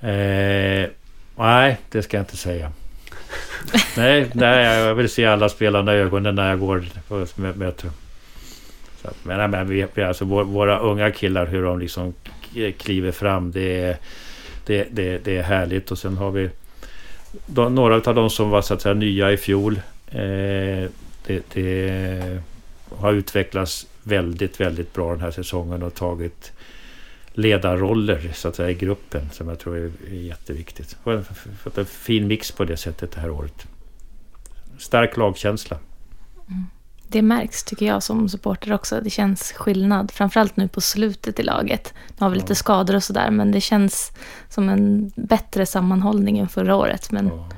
[0.02, 0.90] Eh,
[1.36, 2.72] nej, det ska jag inte säga.
[3.98, 7.90] nej, nej, jag vill se alla spelarna i ögonen när jag går på möte.
[9.02, 12.14] Så men, men vi, alltså, vår, våra unga killar, hur de liksom
[12.78, 13.98] kliver fram, det är,
[14.66, 15.92] det, det, det är härligt.
[15.92, 16.50] Och sen har vi
[17.46, 19.82] de, några av de som var så att säga nya i fjol.
[20.08, 20.90] Eh,
[21.26, 22.42] det, det
[22.90, 26.52] har utvecklats väldigt, väldigt bra den här säsongen och tagit
[27.38, 30.98] ledarroller så att säga, i gruppen som jag tror är, jätteviktigt.
[31.04, 31.26] Och en-
[31.64, 33.68] fått en fin mix på det sättet det här året.
[34.78, 35.78] Stark lagkänsla.
[37.08, 39.02] Det märks tycker jag som supporter också.
[39.02, 40.12] Det känns skillnad.
[40.12, 41.94] Framförallt nu på slutet i laget.
[42.08, 43.32] Nu har vi lite skador och sådär.
[43.32, 44.12] Men det känns
[44.50, 47.12] som en bättre sammanhållning än förra året.
[47.12, 47.50] Men Ja.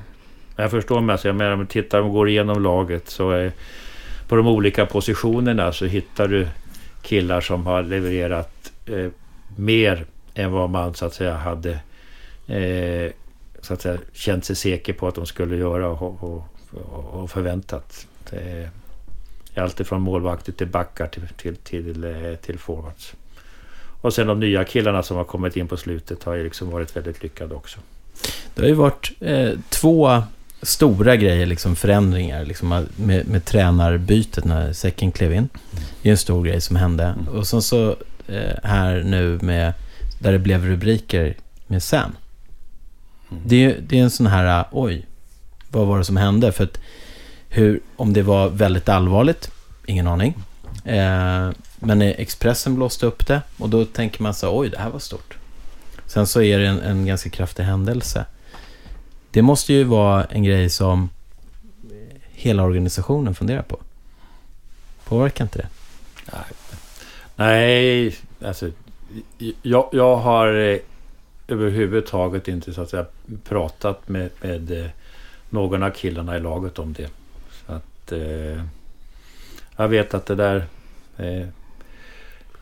[0.56, 3.52] Jag förstår mig, alltså, jag menar om du tittar och går igenom laget så är
[4.28, 6.48] på de olika positionerna så hittar du
[7.02, 9.06] killar som har levererat eh,
[9.58, 11.70] mer än vad man så att säga hade
[12.46, 13.12] eh,
[13.60, 16.44] så att säga, känt sig säker på att de skulle göra och, och,
[17.12, 18.06] och, förväntat.
[18.30, 18.70] Det
[19.54, 23.12] är allt från målvakter till backar till, till, till, eh, till forwards.
[24.00, 26.96] Och sen de nya killarna som har kommit in på slutet har ju liksom varit
[26.96, 27.78] väldigt lyckade också.
[28.54, 30.22] Det har ju varit eh, två
[30.62, 35.48] stora grejer, liksom förändringar, liksom, med, med tränarbytet när Säcken klev in.
[36.02, 37.04] Det är en stor grej som hände.
[37.04, 37.28] Mm.
[37.28, 37.96] Och sen så
[38.62, 39.72] här nu med,
[40.18, 41.36] där det blev rubriker
[41.66, 42.16] med Sam.
[43.30, 43.42] Mm.
[43.46, 45.06] Det, är, det är en sån här, oj,
[45.70, 46.52] vad var det som hände?
[46.52, 46.80] För att
[47.48, 49.50] hur, om det var väldigt allvarligt,
[49.86, 50.34] ingen aning.
[50.84, 54.98] Eh, men Expressen blåste upp det och då tänker man så oj, det här var
[54.98, 55.36] stort.
[56.06, 58.24] Sen så är det en, en ganska kraftig händelse.
[59.30, 61.10] Det måste ju vara en grej som
[62.30, 63.80] hela organisationen funderar på.
[65.04, 65.68] Påverkar inte det?
[66.32, 66.42] Nej,
[68.44, 68.70] alltså
[69.62, 70.78] jag, jag har eh,
[71.48, 73.06] överhuvudtaget inte så att säga
[73.44, 74.90] pratat med, med eh,
[75.50, 77.10] någon av killarna i laget om det.
[77.66, 78.62] Så att eh,
[79.76, 80.66] jag vet att det där
[81.16, 81.48] eh,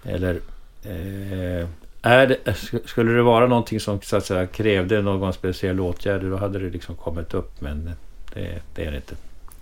[0.04, 0.40] eller
[0.84, 1.68] eh,
[2.02, 2.54] är det, eh,
[2.84, 6.70] skulle det vara någonting som så att säga krävde någon speciell åtgärd då hade det
[6.70, 7.90] liksom kommit upp men
[8.34, 9.14] det, det är det inte.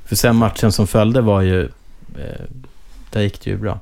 [0.04, 1.62] För sen matchen som följde var ju...
[2.18, 2.44] Eh,
[3.10, 3.80] där gick det ju bra.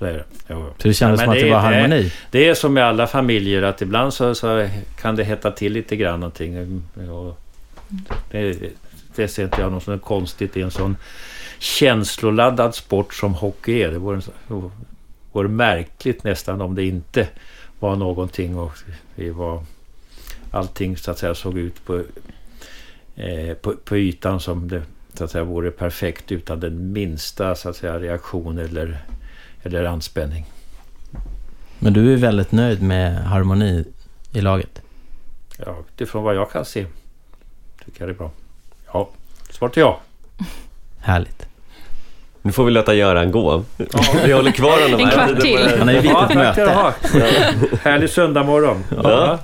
[0.00, 0.24] Så är det.
[0.48, 0.66] Jo, jo.
[0.78, 2.02] Så det kändes Ja, som att det, det- var harmoni.
[2.02, 4.68] det- Det är som med alla familjer att ibland så, så
[5.00, 6.82] kan det hetta till lite grann någonting.
[7.10, 7.38] Och
[8.30, 8.58] det,
[9.16, 10.96] det ser inte jag något som är konstigt i en sån
[11.58, 13.90] känsloladdad sport som hockey är.
[13.90, 14.20] Det vore,
[15.32, 17.28] vore märkligt nästan om det inte
[17.80, 18.72] var någonting och
[19.16, 19.64] det var
[20.50, 22.02] allting så att säga såg ut på,
[23.16, 24.82] eh, på, på ytan som det
[25.14, 28.98] så att säga vore perfekt utan den minsta så att säga reaktion eller,
[29.62, 30.46] eller anspänning.
[31.78, 33.84] Men du är väldigt nöjd med harmoni
[34.32, 34.82] i laget.
[35.56, 36.86] Ja, utifrån vad jag kan se
[37.84, 38.30] tycker jag det är bra.
[38.92, 39.08] Ja,
[39.50, 40.00] svaret är ja.
[41.00, 41.46] Härligt.
[42.42, 43.64] Nu får vi låta Göran gå.
[44.24, 45.12] Vi håller kvar honom En här.
[45.26, 45.78] kvart till.
[45.78, 46.94] Han är ju Ja, tack du möte.
[47.82, 48.84] Härlig söndagmorgon.
[49.02, 49.38] Ja.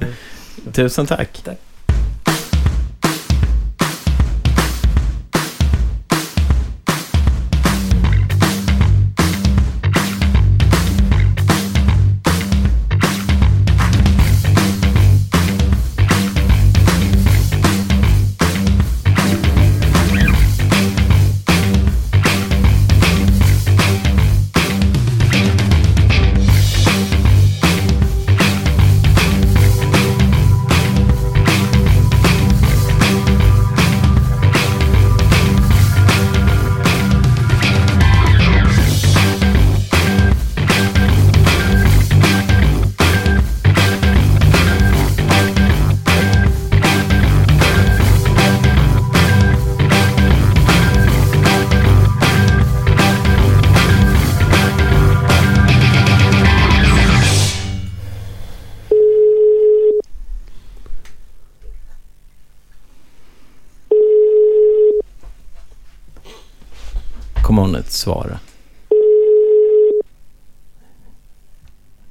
[0.73, 1.43] Tusen tack.
[1.45, 1.57] Kommer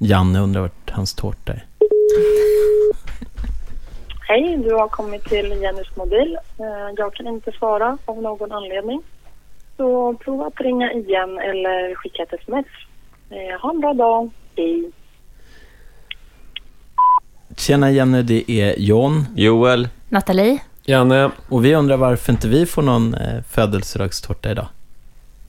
[0.06, 1.64] Janne undrar vart hans tårta är.
[4.28, 6.38] Hej, du har kommit till Jennys mobil.
[6.58, 9.02] Eh, Jag kan inte svara av någon anledning.
[9.76, 12.66] Så prova att ringa igen eller skicka ett sms.
[13.30, 14.30] Eh, Ha en bra dag.
[14.56, 14.90] Hej.
[17.56, 19.24] Tjena Jenny, det är John.
[19.36, 20.58] Joel, Nathalie?
[20.84, 24.66] Janne, Och vi undrar varför inte vi får någon eh, födelsedagstårta idag.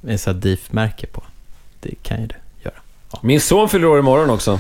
[0.01, 1.23] Med här DIF-märke på.
[1.79, 2.35] Det kan ju du.
[3.21, 4.59] Min son fyller år imorgon också.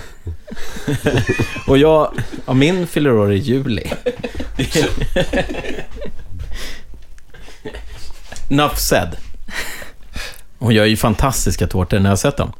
[1.67, 2.11] Och jag,
[2.45, 3.91] ja, min fyller år i juli.
[8.49, 9.15] Enough said.
[10.59, 12.53] Hon gör ju fantastiska tårtor när jag har sett dem.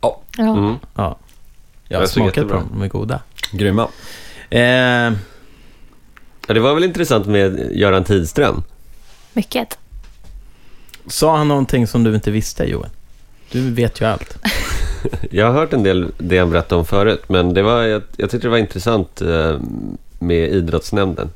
[0.00, 0.20] Ja.
[0.38, 0.76] mm.
[0.94, 1.18] Ja.
[1.88, 3.20] Jag har Jag smakat på dem, de är goda.
[3.52, 3.88] Grymma.
[4.50, 5.12] Eh, ja,
[6.54, 8.62] det var väl intressant med Göran Tidström?
[9.32, 9.78] Mycket.
[11.06, 12.90] sa han någonting som du inte visste, Johan?
[13.50, 14.38] Du vet ju allt.
[15.30, 18.30] Jag har hört en del det han berättade om förut, men det var, jag, jag
[18.30, 19.58] tyckte det var intressant eh,
[20.18, 21.30] med idrottsnämnden.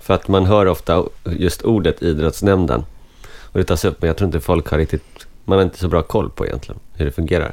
[0.00, 2.84] För att man hör ofta just ordet idrottsnämnden.
[3.42, 5.88] Och det tas upp, men jag tror inte folk har riktigt, man har inte så
[5.88, 7.52] bra koll på egentligen hur det fungerar.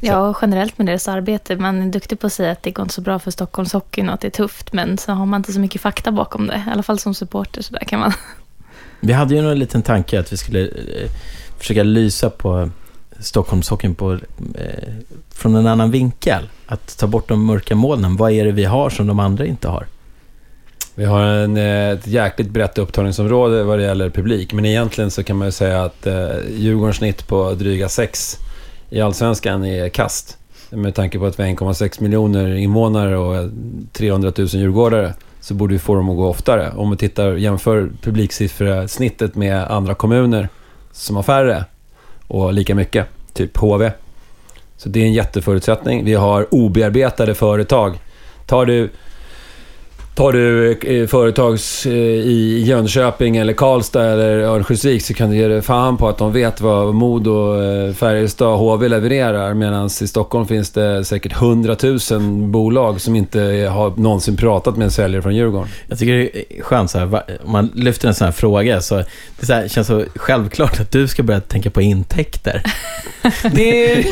[0.00, 1.56] Ja, generellt med deras arbete.
[1.56, 4.14] Man är duktig på att säga att det går inte så bra för Stockholmshockeyn och
[4.14, 4.72] att det är tufft.
[4.72, 6.64] Men så har man inte så mycket fakta bakom det.
[6.68, 8.12] I alla fall som supporter så där kan man.
[9.00, 11.10] Vi hade ju en liten tanke att vi skulle eh,
[11.58, 12.70] försöka lysa på
[13.24, 14.18] Stockholmshockeyn på, eh,
[15.30, 16.48] från en annan vinkel.
[16.66, 18.16] Att ta bort de mörka molnen.
[18.16, 19.86] Vad är det vi har som de andra inte har?
[20.94, 24.52] Vi har en, eh, ett jäkligt brett upptagningsområde vad det gäller publik.
[24.52, 28.38] Men egentligen så kan man ju säga att eh, Djurgårdens snitt på dryga sex
[28.90, 30.38] i Allsvenskan är kast.
[30.70, 33.48] Med tanke på att vi har 1,6 miljoner invånare och eh,
[33.92, 36.72] 300 000 djurgårdare så borde vi få dem att gå oftare.
[36.76, 40.48] Om vi tittar, jämför publiksiffror-snittet med andra kommuner
[40.92, 41.64] som har färre
[42.26, 43.92] och lika mycket, typ HV.
[44.76, 46.04] Så det är en jätteförutsättning.
[46.04, 47.98] Vi har obearbetade företag.
[48.46, 48.90] Tar du
[50.14, 55.48] Tar du eh, företags eh, i Jönköping eller Karlstad eller Örnsköldsvik så kan du ge
[55.48, 59.54] dig fan på att de vet vad Modo, eh, Färjestad, HV levererar.
[59.54, 61.76] Medan i Stockholm finns det säkert 100
[62.10, 63.40] 000 bolag som inte
[63.72, 65.68] har någonsin pratat med en säljare från Djurgården.
[65.88, 68.96] Jag tycker det är skönt så här, om man lyfter en sån här fråga så
[69.40, 72.62] det så här, känns så självklart att du ska börja tänka på intäkter.
[73.52, 74.04] Det,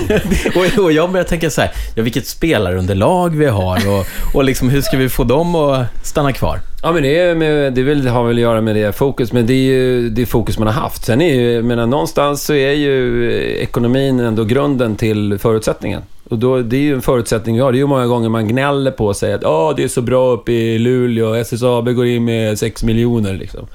[0.56, 4.68] och, och jag börjar tänka så här, ja vilket spelarunderlag vi har och, och liksom
[4.68, 6.60] hur ska vi få dem att stanna kvar?
[6.82, 9.52] Ja, men det, är med, det har väl att göra med det fokus, men det
[9.52, 11.04] är ju det fokus man har haft.
[11.04, 16.02] Sen är ju, menar, någonstans så är ju ekonomin ändå grunden till förutsättningen.
[16.30, 17.72] Och då, det är ju en förutsättning vi har.
[17.72, 20.02] Det är ju många gånger man gnäller på och säger att ah, det är så
[20.02, 23.66] bra uppe i Luleå, SSAB går in med 6 miljoner liksom.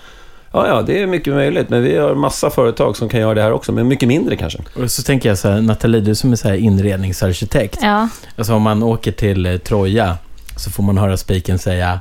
[0.53, 3.41] Ja, ja, det är mycket möjligt, men vi har massa företag som kan göra det
[3.41, 4.60] här också, men mycket mindre kanske.
[4.76, 7.80] Och så tänker jag så här, Nathalie, du som är så här inredningsarkitekt.
[7.81, 10.18] Ja, Alltså om man åker till eh, Troja
[10.56, 11.99] så får man höra spiken säga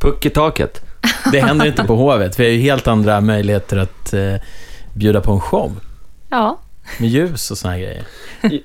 [0.00, 0.80] Puck i taket.
[1.32, 2.40] det händer inte på Hovet.
[2.40, 4.34] Vi har ju helt andra möjligheter att eh,
[4.94, 5.72] bjuda på en show.
[6.30, 6.58] ja.
[6.98, 8.02] Med ljus och såna här grejer.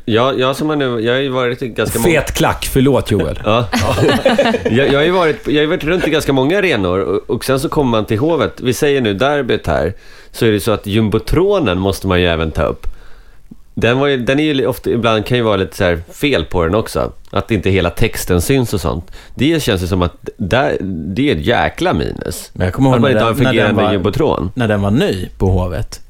[0.06, 2.12] Jag, jag, som har nu, jag har ju varit i ganska många...
[2.12, 3.40] Fet klack, förlåt Joel.
[3.45, 3.68] Ja.
[4.64, 7.45] jag, jag, har ju varit, jag har varit runt i ganska många arenor och, och
[7.45, 8.62] sen så kommer man till Hovet.
[8.62, 9.94] Vi säger nu derbyt här,
[10.32, 12.88] så är det så att jumbotronen måste man ju även ta upp.
[13.73, 16.45] Den, var ju, den är ju ofta, ibland kan ju vara lite så här fel
[16.45, 17.11] på den också.
[17.30, 19.11] Att inte hela texten syns och sånt.
[19.35, 22.49] Det känns ju som att där, det är ett jäkla minus.
[22.53, 24.52] Men jag kommer ihåg Att man när inte har den, en fungerande var, jumbotron.
[24.56, 26.02] när den var ny på Hovet.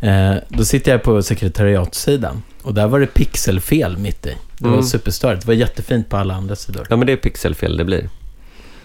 [0.00, 2.42] Eh, då sitter jag på sekretariatssidan.
[2.62, 4.36] Och där var det pixelfel mitt i.
[4.58, 4.84] Det var Mm.
[4.84, 5.42] superstörigt.
[5.42, 6.86] Det var jättefint på alla andra sidor.
[6.90, 8.08] Ja, men det är pixelfel det blir.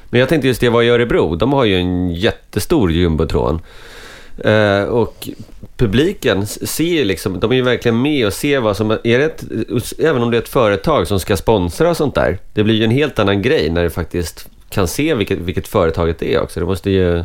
[0.10, 1.36] Men jag tänkte just det, var i Örebro.
[1.36, 3.62] De har ju en jättestor jumbotron.
[4.38, 5.30] Eh, och
[5.78, 9.26] publiken ser ju liksom, de är ju verkligen med och ser vad som, är det
[9.26, 9.44] ett,
[10.00, 12.38] även om det är ett företag som ska sponsra och sånt där.
[12.54, 16.22] Det blir ju en helt annan grej när du faktiskt kan se vilket, vilket företaget
[16.22, 16.60] är också.
[16.60, 17.24] Det måste ju,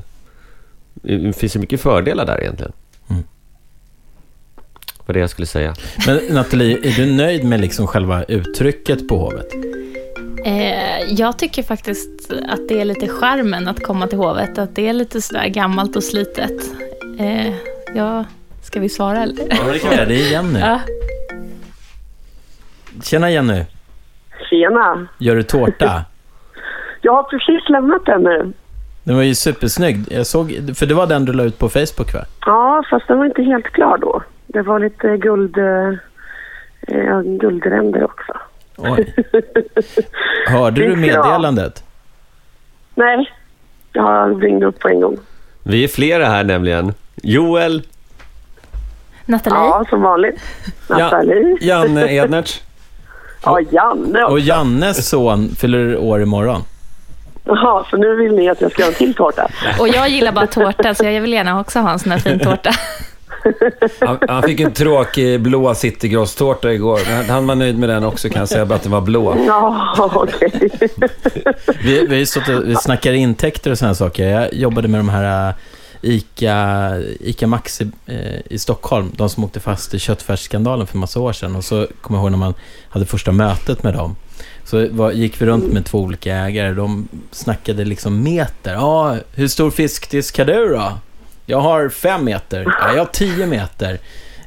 [0.94, 2.72] det finns ju mycket fördelar där egentligen.
[3.10, 3.22] Mm.
[5.06, 5.74] Vad det jag skulle säga.
[6.06, 9.52] Men Nathalie, är du nöjd med liksom själva uttrycket på Hovet?
[10.44, 14.58] Eh, jag tycker faktiskt att det är lite charmen att komma till hovet.
[14.58, 16.62] Att det är lite sådär gammalt och slitet.
[17.18, 17.54] Eh,
[17.94, 18.24] ja,
[18.62, 19.46] ska vi svara eller?
[19.50, 20.06] Ja, det kan vi göra.
[20.06, 20.60] Det är Jenny.
[20.60, 20.80] Ja.
[23.02, 23.64] Tjena Jenny.
[24.50, 25.06] Tjena!
[25.18, 26.04] Gör du tårta?
[27.00, 28.52] Jag har precis lämnat den nu.
[29.04, 30.04] Den var ju supersnygg.
[30.10, 32.24] Jag såg, för det var den du la ut på Facebook va?
[32.46, 34.22] Ja, fast den var inte helt klar då.
[34.46, 38.32] Det var lite guld, eh, guldränder också.
[38.76, 39.14] Oj.
[40.46, 41.84] Hörde du meddelandet?
[42.94, 43.30] Nej,
[43.92, 45.18] jag ringde upp på en gång.
[45.62, 46.92] Vi är flera här nämligen.
[47.22, 47.82] Joel,
[49.24, 49.58] Nathalie?
[49.58, 50.40] Ja, som vanligt.
[50.88, 51.56] Nathalie.
[51.60, 52.62] Janne Ednertz.
[53.44, 54.44] Ja, Janne Och också.
[54.44, 56.62] Jannes son fyller år imorgon.
[57.44, 59.48] Jaha, så nu vill ni att jag ska ha en till tårta?
[59.78, 62.38] Och jag gillar bara tårta, så jag vill gärna också ha en sån här fin
[62.38, 62.70] tårta.
[64.00, 67.00] Han, han fick en tråkig blå citygross-tårta igår.
[67.08, 69.36] Men Han var nöjd med den också kan jag säga, bara att den var blå.
[69.46, 70.70] Ja, okej.
[71.84, 74.28] Vi, vi, och, vi snackar intäkter och sådana saker.
[74.28, 75.54] Jag jobbade med de här
[76.02, 79.12] ICA, ICA Maxi eh, i Stockholm.
[79.16, 81.56] De som åkte fast i köttfärsskandalen för massa år sedan.
[81.56, 82.54] Och så kommer jag ihåg när man
[82.88, 84.16] hade första mötet med dem.
[84.64, 86.72] Så var, gick vi runt med två olika ägare.
[86.72, 88.72] De snackade liksom meter.
[88.72, 90.92] Ja, hur stor fiskdisk har du då?
[91.46, 92.64] Jag har fem meter.
[92.80, 93.98] Ja, jag har tio meter.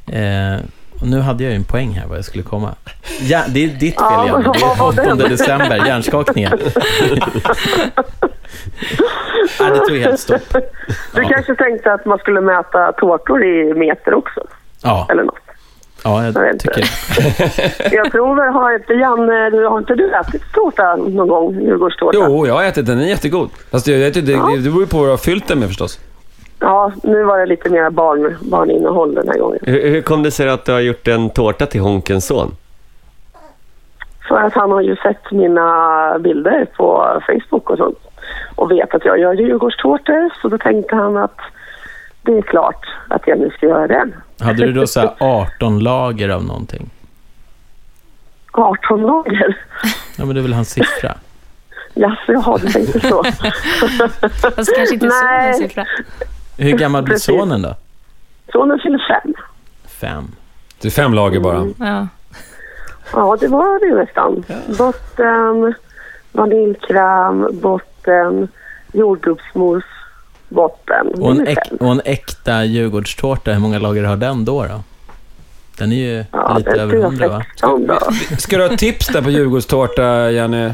[0.07, 0.59] Eh,
[1.01, 2.75] och nu hade jag ju en poäng här vad jag skulle komma.
[3.21, 4.51] Ja, det är ditt fel, Ja, Janne.
[4.53, 5.27] Det är vad var 8 det?
[5.27, 6.51] december, hjärnskakningen.
[9.59, 10.53] Nej, det tog helt stopp.
[11.13, 11.29] Du Ja.
[11.29, 14.41] kanske tänkte att man skulle mäta tårtor i meter också?
[14.83, 15.35] Ja, Eller något.
[16.03, 16.67] ja Jag jag vet inte.
[16.67, 21.61] tycker Jag tror väl, har inte Janne, du- har inte du ätit tårta någon gång?
[21.61, 22.17] Djurgårdstårta?
[22.21, 22.97] Jo, jag har ätit den.
[22.97, 23.49] Den är jättegod.
[23.71, 25.99] Fast jag inte, det, det beror ju på vad du har fyllt den med förstås.
[26.59, 29.59] Ja, nu var det lite mer barn, barninnehåll den här gången.
[29.61, 32.51] hur, hur kom det sig att du har gjort en tårta till Honkens son?
[34.27, 37.97] För att han har ju sett mina bilder på Facebook och sånt.
[38.55, 40.29] Och vet att jag gör Djurgårdstårtor.
[40.41, 41.39] Så då tänkte han att
[42.21, 44.15] det är klart att jag nu ska göra den.
[44.39, 46.89] Hade du då så här 18 lager av någonting?
[48.51, 49.57] 18 lager.
[50.17, 51.13] Ja, men det är väl hans siffra?
[51.93, 53.23] Jaså, jaha, du tänkte så.
[54.55, 55.09] Fast kanske inte
[55.41, 55.85] en siffra.
[56.57, 57.25] Hur gammal blir Precis.
[57.25, 57.75] sonen då?
[58.51, 59.33] Sonen fyller fem.
[59.87, 60.27] Fem.
[60.81, 61.67] Det är fem lager bara.
[61.79, 62.07] Ja.
[63.13, 64.43] Ja, det var det nästan.
[64.77, 65.73] Botten,
[66.31, 67.59] vaniljkräm,
[68.05, 68.47] botten,
[68.93, 69.83] jordgubbsmos,
[70.49, 71.07] botten.
[71.21, 74.63] Och en, äk, och en äkta Djurgårdstårta, hur många lager har den då?
[74.63, 74.83] då?
[75.77, 77.43] Den är ju Ja, lite över tror jag hundra va?
[77.51, 77.99] 16 då.
[78.37, 80.71] Ska du ha tips där på Djurgårdstårta, Jenny?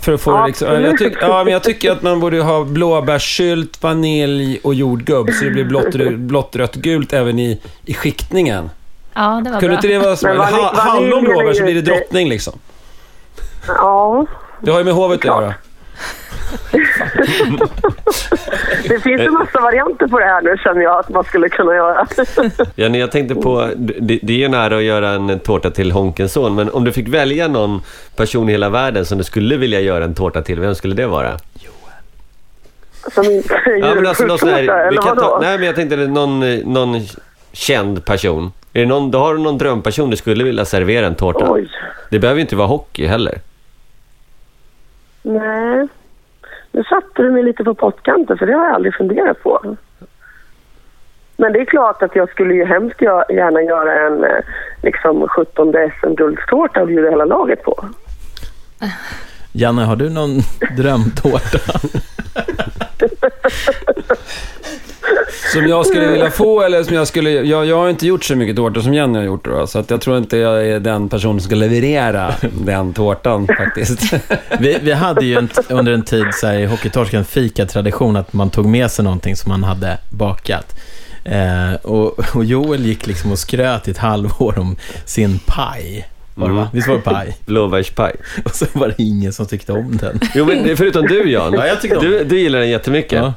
[0.00, 2.64] För att få det liksom, jag, tyck, ja, men jag tycker att man borde ha
[2.64, 8.70] blåbärssylt, vanilj och jordgubb så det blir blått, blått rött, gult även i, i skiktningen.
[9.14, 9.74] Ja, det var Kunde bra.
[9.76, 10.28] inte det vara så?
[10.74, 12.58] Hallon blåbär så blir det drottning liksom.
[13.68, 14.26] Ja,
[14.60, 15.54] Det har ju med hovet att göra.
[18.88, 21.74] det finns en massa varianter på det här nu känner jag att man skulle kunna
[21.74, 22.06] göra.
[22.74, 26.32] Jenny, jag tänkte på, det, det är ju nära att göra en tårta till Honkens
[26.32, 27.82] son, men om du fick välja någon
[28.16, 31.06] person i hela världen som du skulle vilja göra en tårta till, vem skulle det
[31.06, 31.38] vara?
[33.14, 33.24] Som
[33.80, 37.00] Ja, men alltså någon sån här, vi kan ta, nej, men jag tänkte någon, någon
[37.52, 38.52] känd person.
[38.72, 41.50] Är det någon, då har du någon drömperson du skulle vilja servera en tårta?
[41.50, 41.68] Oj.
[42.10, 43.38] Det behöver inte vara hockey heller.
[45.22, 45.88] Nej,
[46.72, 49.76] nu satte du mig lite på pottkanten för det har jag aldrig funderat på.
[51.36, 54.44] Men det är klart att jag skulle ju hemskt gärna göra en eh,
[54.82, 57.88] liksom 17 SM-guldstårta och bjuda hela laget på.
[59.52, 60.38] Janne, har du någon
[60.76, 61.58] drömtårta?
[65.52, 67.30] Som jag skulle vilja få eller som jag skulle...
[67.30, 69.90] Jag, jag har inte gjort så mycket tårta som Jenny har gjort då, så att
[69.90, 74.14] jag tror inte jag är den personen som ska leverera den tårtan faktiskt.
[74.60, 78.50] Vi, vi hade ju en, under en tid så här, i Hockeytorsken fika-tradition att man
[78.50, 80.76] tog med sig någonting som man hade bakat.
[81.24, 86.08] Eh, och, och Joel gick liksom och skröt i ett halvår om sin paj.
[86.34, 86.54] Var det?
[86.54, 86.66] Mm.
[86.72, 87.36] Visst var det paj?
[87.46, 88.12] Blåbärspaj.
[88.44, 90.20] Och så var det ingen som tyckte om den.
[90.34, 91.52] Jo, men förutom du Jan.
[91.52, 93.12] Ja, jag tycker om du, du gillar den jättemycket.
[93.12, 93.34] Ja.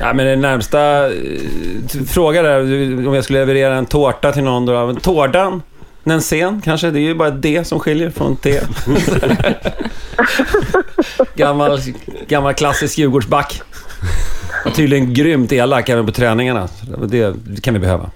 [0.00, 1.12] Ja, men den närmsta eh,
[2.08, 2.60] fråga där,
[3.08, 4.86] om jag skulle leverera en tårta till någon då.
[4.86, 5.62] Men Tårdan?
[6.04, 6.90] En sen kanske?
[6.90, 8.54] Det är ju bara ett D som skiljer från T.
[11.34, 11.80] gammal,
[12.28, 13.62] gammal klassisk Djurgårdsback.
[14.64, 16.68] Och tydligen grymt elak även på träningarna.
[17.06, 18.10] Det, det kan vi behöva.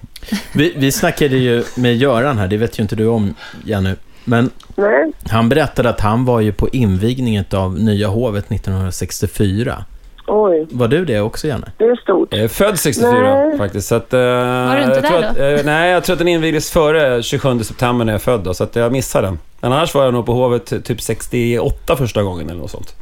[0.53, 3.35] Vi, vi snackade ju med Göran här, det vet ju inte du om,
[3.65, 3.97] Janne.
[4.25, 9.85] Men Nej, han berättade att han var ju på invigningen av Nya Hovet 1964.
[10.27, 11.73] Oj, Var du det också, Janne?
[11.79, 12.29] det är stort.
[12.31, 13.59] Jag är född 64 Nej.
[13.59, 13.89] faktiskt.
[13.89, 16.71] Så att, eh, Var du inte där att, eh, nej, jag tror att den invigdes
[16.71, 18.41] före 27 september när jag är född.
[18.41, 19.39] Då, så att jag missade den.
[19.61, 22.95] Men annars var jag nog på Hovet typ 68 första gången eller något sånt.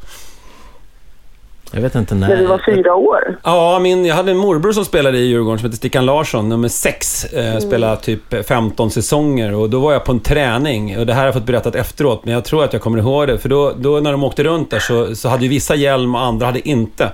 [1.74, 2.74] Jag vet inte När du var när.
[2.76, 3.38] fyra år.
[3.44, 6.68] Ja, min, jag hade en morbror som spelade i Djurgården som hette Stickan Larsson, nummer
[6.68, 7.24] 6.
[7.24, 10.98] Eh, spelade typ 15 säsonger och då var jag på en träning.
[10.98, 13.26] Och det här har jag fått berättat efteråt, men jag tror att jag kommer ihåg
[13.26, 13.38] det.
[13.38, 16.20] För då, då när de åkte runt där så, så hade ju vissa hjälm och
[16.20, 17.12] andra hade inte.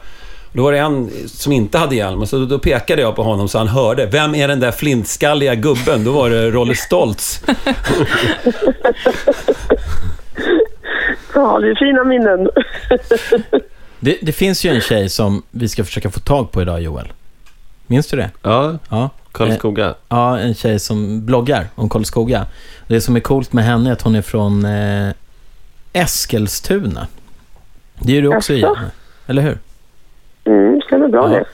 [0.53, 3.23] Då var det en som inte hade hjälm och så då, då pekade jag på
[3.23, 4.07] honom så han hörde.
[4.07, 6.05] Vem är den där flintskalliga gubben?
[6.05, 7.45] Då var det Rolle Stoltz.
[11.35, 12.49] Ja, det är fina minnen.
[14.01, 17.13] Det, det finns ju en tjej som vi ska försöka få tag på idag, Joel.
[17.87, 18.31] Minns du det?
[18.43, 19.11] Ja, Ja.
[19.33, 19.95] Karlskoga.
[20.09, 22.47] Ja, en tjej som bloggar om Karlskoga.
[22.87, 25.13] Det som är coolt med henne är att hon är från eh,
[25.93, 27.07] Eskilstuna.
[27.99, 28.77] Det är du också igen,
[29.27, 29.59] eller hur?
[30.45, 31.39] Mm, stämmer bra Ja.
[31.39, 31.45] det.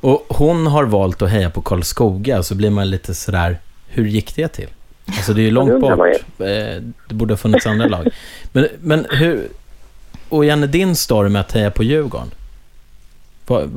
[0.00, 3.58] Och hon har valt att heja på Karlskoga, så blir man lite sådär,
[3.88, 4.68] hur gick det till?
[5.06, 5.98] Alltså det är ju långt bort.
[6.38, 6.46] Eh,
[7.08, 8.08] Det borde ha funnits andra lag.
[8.52, 9.48] Men, men hur...
[10.28, 12.30] Och Janne, din story med att heja på Djurgården.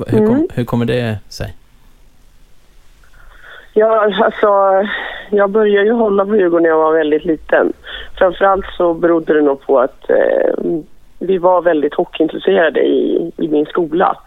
[0.07, 0.47] Hur, kom, Mm.
[0.53, 1.53] hur kommer det sig?
[3.73, 4.47] Ja, alltså,
[5.29, 7.73] jag började ju hålla på Djurgården när jag var väldigt liten.
[8.17, 10.63] Framförallt så berodde det nog på att eh,
[11.19, 14.17] vi var väldigt hockeyintresserade i, i min skola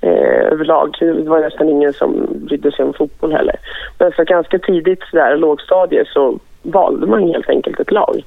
[0.00, 0.96] eh, överlag.
[1.00, 3.56] Det var nästan ingen som brydde sig om fotboll heller.
[3.98, 8.22] Men så ganska tidigt där, lågstadiet, så valde man helt enkelt ett lag.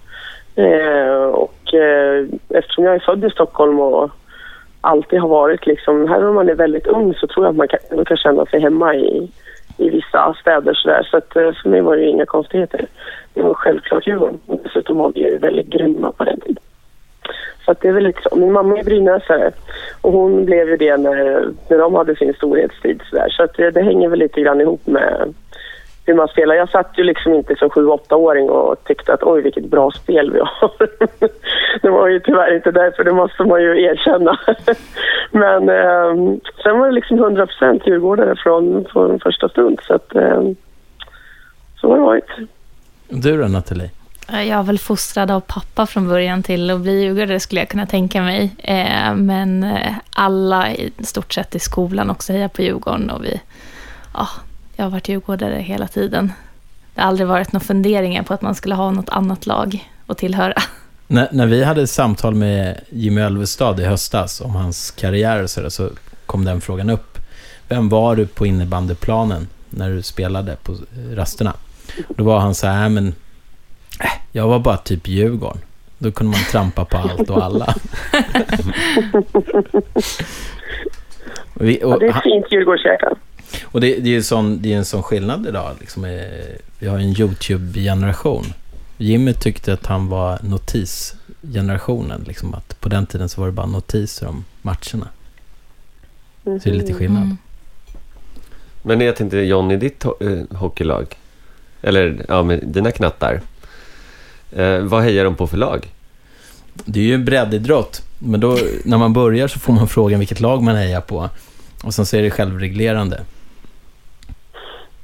[0.57, 4.11] Eh, och eh, eftersom jag är född i Stockholm och
[4.81, 7.67] alltid har varit liksom, här när man är väldigt ung så tror jag att man
[7.67, 9.31] kan, kan känna sig hemma i,
[9.77, 11.07] i vissa städer sådär.
[11.11, 12.85] Så att eh, för mig var det ju inga konstigheter.
[13.33, 14.39] Det var självklart Djurgården.
[14.63, 16.63] Dessutom var vi ju väldigt grymma på den tiden.
[17.65, 18.35] Så att det är väl lite så.
[18.35, 19.51] Min mamma är brynäsare
[20.01, 23.29] och hon blev ju det när, när de hade sin storhetstid sådär.
[23.29, 25.33] Så att det, det hänger väl lite grann ihop med
[26.07, 26.55] hur man spelar.
[26.55, 30.31] Jag satt ju liksom inte som sju åttaåring och tyckte att oj vilket bra spel
[30.31, 30.71] vi har.
[31.81, 34.39] det var ju tyvärr inte därför, det måste man ju erkänna.
[35.31, 39.79] Men eh, sen var det liksom 100 procent djurgårdare från, från första stund.
[39.83, 40.41] Så att eh,
[41.81, 42.29] så har det varit.
[43.09, 43.91] Du då, Nathalie?
[44.31, 47.85] Jag var väl fostrad av pappa från början till att bli djurgårdare skulle jag kunna
[47.85, 48.55] tänka mig.
[48.57, 53.41] Eh, Men eh, alla i stort sett i skolan också hejar på Djurgården och vi,
[54.13, 54.27] ja,
[54.77, 56.31] jag har varit djurgårdare hela tiden.
[56.95, 60.17] det har aldrig varit några funderingar på att man skulle ha något annat lag att
[60.17, 60.53] tillhöra.
[61.07, 65.61] När, när vi hade samtal med Jimmy Ölvestad i höstas om hans karriär och så,
[65.61, 65.89] där, så
[66.25, 67.17] kom den frågan upp.
[67.67, 70.75] Vem var du på innebandyplanen när du spelade på
[71.13, 71.53] rasterna?
[72.09, 73.07] Då var han så här, men
[73.99, 75.61] äh, jag var bara typ Djurgården.
[75.97, 77.75] Då kunde man trampa på allt och alla.
[81.53, 83.15] Vi, Ja, och, det är han- fint Djurgårdshjärta.
[83.63, 85.75] Och det, det är ju sån, det är en sån skillnad idag.
[85.79, 86.21] Liksom, eh,
[86.79, 88.45] vi har en YouTube-generation.
[88.97, 92.23] Jimmy tyckte att han var notisgenerationen.
[92.27, 95.07] Liksom, att på den tiden så var det bara notiser om matcherna.
[96.43, 97.23] Så det är lite skillnad.
[97.23, 97.37] Mm.
[98.83, 101.05] Men jag tänkte John, i ditt ho- eh, hockeylag,
[101.81, 103.41] eller ja, med dina knattar,
[104.51, 105.93] eh, vad hejar de på för lag?
[106.85, 108.01] Det är ju en breddidrott.
[108.19, 111.29] Men då, när man börjar så får man frågan vilket lag man hejar på.
[111.83, 113.21] Och sen så är det självreglerande.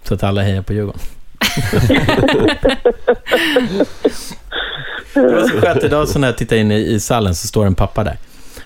[0.03, 0.99] Så att alla hejar på Djurgården.
[5.13, 7.65] Det var så skönt idag så när jag tittar in i, i salen så står
[7.65, 8.17] en pappa där.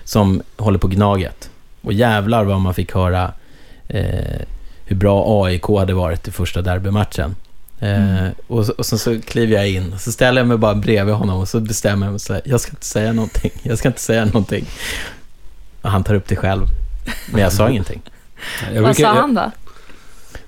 [0.04, 1.50] Som håller på Gnaget.
[1.82, 3.32] Och jävlar vad man fick höra
[3.88, 4.40] eh,
[4.84, 7.36] hur bra AIK hade varit i första derbymatchen.
[7.80, 11.14] Eh, och, så- och sen så kliver jag in, så ställer jag mig bara bredvid
[11.14, 13.88] honom och så bestämmer jag mig så här, jag ska inte säga någonting, jag ska
[13.88, 14.66] inte säga någonting.
[15.82, 16.66] Och han tar upp det själv.
[17.32, 18.02] Men jag sa ingenting.
[18.74, 19.50] Jag Vad brukar- sa han då?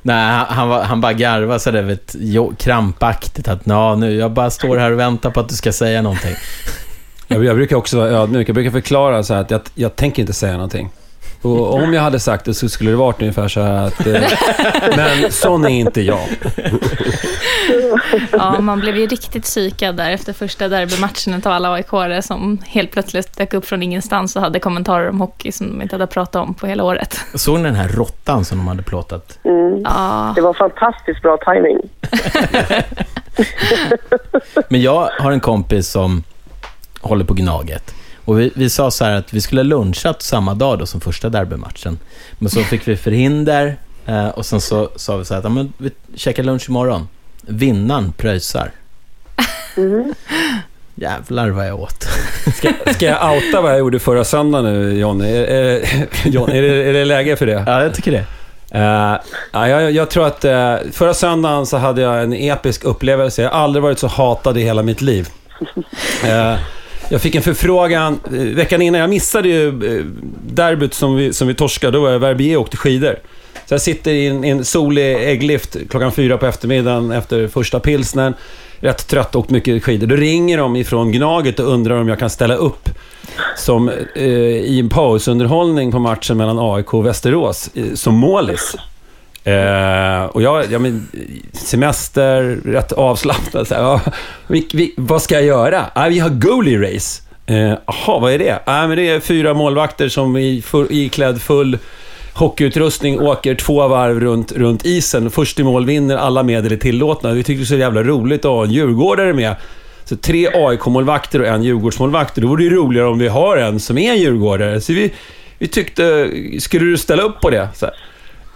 [0.02, 2.16] Nej, han, han, var, han bara garvade sådär vet,
[2.58, 6.02] krampaktigt att Nå, nu, jag bara står här och väntar på att du ska säga
[6.02, 6.34] någonting.
[7.28, 8.48] Jag, jag brukar också vara ödmjuk.
[8.48, 10.90] Jag brukar förklara så här att jag, jag tänker inte säga någonting.
[11.42, 14.06] Och om jag hade sagt det så skulle det varit ungefär så här att...
[14.06, 14.22] Eh,
[14.96, 16.28] men sån är inte jag.
[18.32, 21.86] Ja, man blev ju riktigt psykad där efter första derbymatchen av alla aik
[22.24, 25.94] som helt plötsligt dök upp från ingenstans och hade kommentarer om hockey som de inte
[25.94, 27.20] hade pratat om på hela året.
[27.34, 29.38] Såg ni den här råttan som de hade plåtat?
[29.44, 29.82] Mm.
[29.84, 31.78] Ja, Det var fantastiskt bra timing.
[34.68, 36.22] Men jag har en kompis som
[37.00, 37.94] håller på Gnaget.
[38.30, 41.00] Och vi, vi sa så här att vi skulle ha lunchat samma dag då som
[41.00, 41.98] första derbymatchen.
[42.38, 43.76] Men så fick vi förhinder
[44.06, 47.08] eh, och sen så sa vi så här att men vi käkar lunch imorgon.
[47.42, 48.70] Vinnaren pröjsar.
[50.94, 52.08] Jävlar vad jag åt.
[52.54, 55.20] Ska, ska jag outa vad jag gjorde förra söndagen nu, John?
[55.20, 55.84] Är, är,
[56.24, 57.64] John, är, det, är det läge för det?
[57.66, 58.24] Ja, jag tycker det.
[58.70, 59.20] Eh,
[59.52, 63.42] ja, jag, jag tror att eh, förra söndagen så hade jag en episk upplevelse.
[63.42, 65.28] Jag har aldrig varit så hatad i hela mitt liv.
[66.24, 66.54] Eh,
[67.12, 69.00] jag fick en förfrågan eh, veckan innan.
[69.00, 70.04] Jag missade ju eh,
[70.46, 71.92] derbyt som vi, som vi torskade.
[71.92, 73.18] Då var jag i Verbier och åkte skidor.
[73.66, 77.80] Så jag sitter i en, i en solig ägglift klockan fyra på eftermiddagen efter första
[77.80, 78.34] pilsnern.
[78.80, 80.06] Rätt trött, åkt mycket skidor.
[80.06, 82.88] Då ringer de ifrån Gnaget och undrar om jag kan ställa upp
[83.56, 88.76] som eh, i en pausunderhållning på matchen mellan AIK och Västerås eh, som målis.
[89.44, 91.08] Eh, och jag, ja, men,
[91.52, 93.68] semester, rätt avslappnad.
[93.68, 94.00] Så här, ja,
[94.46, 95.84] vi, vi, vad ska jag göra?
[95.94, 97.22] Ah, vi har goalie race.
[97.46, 98.58] Eh, Jaha, vad är det?
[98.64, 101.78] Ah, men det är fyra målvakter som i full, iklädd full
[102.34, 105.30] hockeyutrustning åker två varv runt, runt isen.
[105.30, 107.32] Först i mål vinner, alla medel är tillåtna.
[107.32, 109.56] Vi tyckte det var så jävla roligt att ha en djurgårdare med.
[110.04, 112.34] Så tre AIK-målvakter och en Djurgårdsmålvakt.
[112.34, 114.80] Då vore det ju roligare om vi har en som är en djurgårdare.
[114.80, 115.12] Så vi,
[115.58, 117.68] vi tyckte, skulle du ställa upp på det?
[117.74, 117.94] Så här.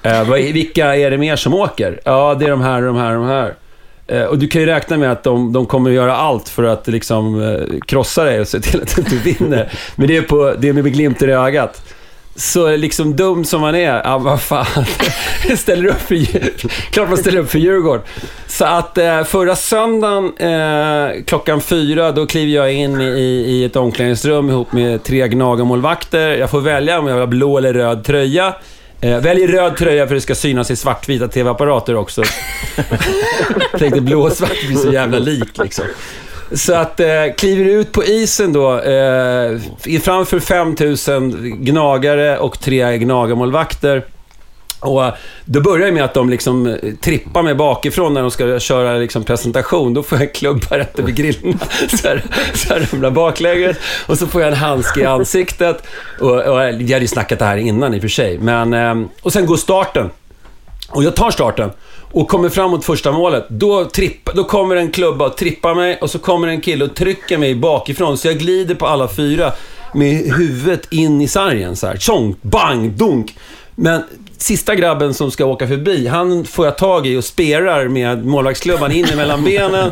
[0.05, 2.01] Eh, vilka är det mer som åker?
[2.05, 3.55] Ja, det är de här, de här, de här.
[4.06, 6.64] Eh, och du kan ju räkna med att de, de kommer att göra allt för
[6.64, 9.72] att liksom eh, krossa dig och se till att du inte vinner.
[9.97, 11.82] Men det är, på, det är med glimten i ögat.
[12.36, 14.66] Så liksom dum som man är, ja vad fan.
[15.56, 16.16] ställer upp för,
[16.90, 18.02] klart man ställer upp för Djurgården.
[18.47, 23.76] Så att eh, förra söndagen eh, klockan fyra, då kliver jag in i, i ett
[23.76, 26.28] omklädningsrum ihop med tre Gnagarmålvakter.
[26.28, 28.55] Jag får välja om jag vill ha blå eller röd tröja.
[29.05, 32.22] Eh, välj röd tröja för det ska synas i svartvita TV-apparater också.
[33.78, 35.85] Tänkte blå och svart blir så jävla lik liksom.
[36.52, 37.06] Så att eh,
[37.36, 39.59] kliver ut på isen då, eh,
[40.02, 44.05] framför 5000 gnagare och tre gnagarmålvakter.
[44.85, 48.61] Och eh, det börjar med att de liksom eh, trippar mig bakifrån när de ska
[48.61, 49.94] köra liksom presentation.
[49.94, 51.59] Då får jag en klubba rätt över grillarna.
[51.89, 52.24] Så här,
[52.55, 53.77] så här ramlar baklänges.
[54.06, 55.82] Och så får jag en handske i ansiktet.
[56.20, 58.39] Och, och eh, jag hade ju snackat det här innan i och för sig.
[58.39, 60.11] Men, och sen går starten.
[60.89, 61.70] Och jag tar starten
[62.12, 63.47] och kommer fram mot första målet.
[63.48, 66.94] Då, tripp, då kommer en klubba och trippar mig och så kommer en kille och
[66.94, 68.19] trycker mig bakifrån.
[68.19, 69.52] Så jag glider på alla fyra
[69.94, 71.97] med huvudet in i sargen så här.
[71.97, 73.36] Tjong, bang, dunk.
[73.74, 74.02] Men
[74.45, 78.93] sista grabben som ska åka förbi, han får jag tag i och sperar med målvaktsklubban
[78.93, 79.91] in mellan benen.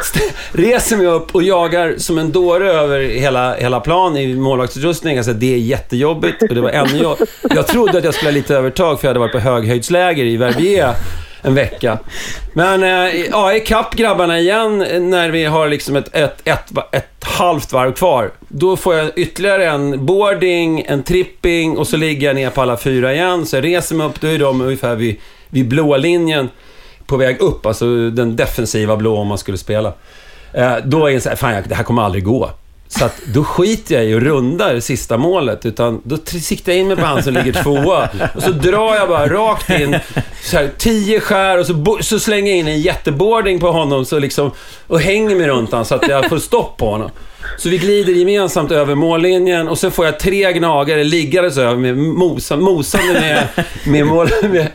[0.52, 5.16] Reser mig upp och jagar som en dåre över hela, hela plan i målvaktsutrustning.
[5.16, 7.16] Alltså det är jättejobbigt och det var ännu jag.
[7.54, 10.36] Jag trodde att jag skulle ha lite övertag för jag hade varit på höghöjdsläger i
[10.36, 10.94] Verbier
[11.44, 11.98] en vecka.
[12.52, 14.78] Men eh, ja, ikapp grabbarna igen
[15.10, 18.30] när vi har liksom ett, ett, ett, ett halvt varv kvar.
[18.48, 22.76] Då får jag ytterligare en boarding, en tripping och så ligger jag ner på alla
[22.76, 23.46] fyra igen.
[23.46, 25.16] Så jag reser mig upp, då är de ungefär vid,
[25.48, 26.48] vid blåa linjen
[27.06, 29.92] på väg upp, alltså den defensiva blå om man skulle spela.
[30.52, 32.50] Eh, då är jag så här, fan det här kommer aldrig gå.
[32.88, 36.80] Så att då skiter jag i att runda det sista målet, utan då siktar jag
[36.80, 38.08] in mig på han som ligger tvåa.
[38.34, 39.98] Och så drar jag bara rakt in,
[40.42, 44.18] så här, tio skär och så, så slänger jag in en jätteboarding på honom så
[44.18, 44.50] liksom,
[44.86, 47.10] och hänger mig runt honom så att jag får stopp på honom.
[47.56, 51.96] Så vi glider gemensamt över mållinjen och sen får jag tre gnagare liggandes över med
[52.58, 53.48] mosande med,
[53.84, 54.28] med mål...
[54.42, 54.68] Med,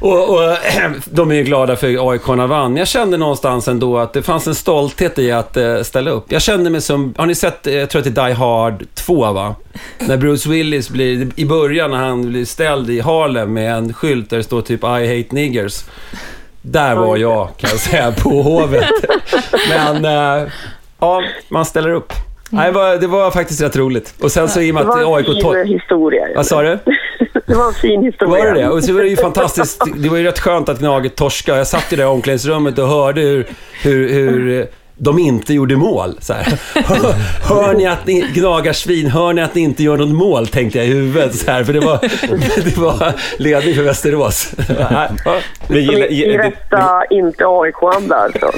[0.00, 0.56] och, och
[1.04, 2.76] de är ju glada för AIK vann.
[2.76, 6.32] Jag kände någonstans ändå att det fanns en stolthet i att eh, ställa upp.
[6.32, 8.86] Jag kände mig som, har ni sett, eh, jag tror att det är Die Hard
[8.94, 9.54] 2 va?
[9.98, 14.30] När Bruce Willis blir, i början när han blir ställd i Harlem med en skylt
[14.30, 15.84] där det står typ I hate niggers.
[16.62, 18.84] Där var jag, kan jag säga, på Hovet.
[19.68, 20.48] Men, eh,
[21.00, 22.12] ja, man ställer upp.
[22.50, 24.14] Nej, det, var, det var faktiskt rätt roligt.
[24.22, 25.26] Och sen så i och med Det att var en AIK...
[25.26, 26.26] fin to- historia.
[26.36, 26.78] Vad sa du?
[27.46, 28.44] Det var en fin historia.
[28.44, 28.68] Var det det?
[28.68, 29.82] Och så var det ju fantastiskt.
[29.96, 31.58] Det var ju rätt skönt att Gnaget torskade.
[31.58, 33.46] Jag satt i det där omklädningsrummet och hörde hur,
[33.82, 34.66] hur, hur
[35.02, 36.16] de inte gjorde mål.
[36.20, 36.58] Så här.
[36.74, 37.12] Hör,
[37.42, 40.46] hör ni att ni, gnagarsvin, hör ni att ni inte gör något mål?
[40.46, 41.34] Tänkte jag i huvudet.
[41.34, 41.98] Så här, för det var,
[42.64, 44.52] det var ledning för Västerås.
[44.78, 45.08] Ja,
[45.68, 48.52] Men gillar, I, I gillar, rätta inte AIK-anda alltså.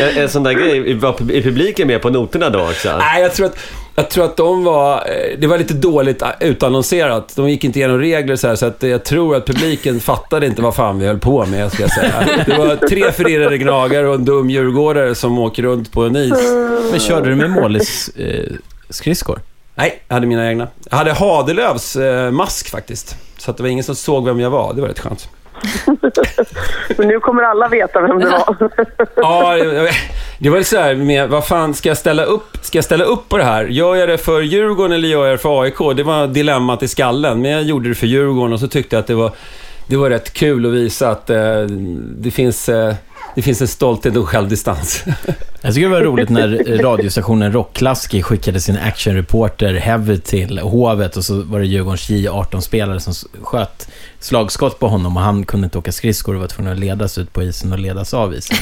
[0.00, 2.96] en, en sån där grej, var i publiken med på noterna då också?
[2.98, 3.58] Nej, jag tror att
[3.96, 4.94] jag tror att de var...
[4.96, 7.32] eh, Det var lite dåligt utannonserat.
[7.36, 10.62] De gick inte igenom regler så här, så att jag tror att publiken fattade inte
[10.62, 12.44] vad fan vi höll på med, ska jag säga.
[12.46, 16.32] Det var tre förirrade gnagare och en dum djurgårdare som åker runt på en is.
[16.90, 18.52] Men körde du med målis eh?
[19.74, 20.68] Nej, jag hade mina egna.
[20.90, 23.16] Jag hade Hadelövs eh, mask faktiskt.
[23.38, 24.74] Så att det var ingen som såg vem jag var.
[24.74, 25.28] Det var rätt skönt.
[26.98, 28.56] Men nu kommer alla veta vem det var.
[29.16, 29.56] Ja,
[30.38, 33.04] det- var ju så här med, vad fan, ska jag ställa upp, ska jag ställa
[33.04, 33.64] upp på det här?
[33.64, 35.78] Gör jag det för Djurgården eller gör jag det för AIK?
[35.96, 39.00] Det var dilemmat i skallen, men jag gjorde det för Djurgården och så tyckte jag
[39.00, 39.30] att det var,
[39.86, 41.60] det var rätt kul att visa att eh,
[42.18, 42.94] det, finns, eh,
[43.36, 45.04] det finns en stolthet och självdistans.
[45.60, 51.24] Jag tycker det var roligt när radiostationen Rockklaski skickade sin actionreporter Heavy till Hovet och
[51.24, 53.88] så var det Djurgårdens J18-spelare som sköt
[54.20, 57.32] slagskott på honom och han kunde inte åka skridskor och var tvungen att ledas ut
[57.32, 58.56] på isen och ledas av isen.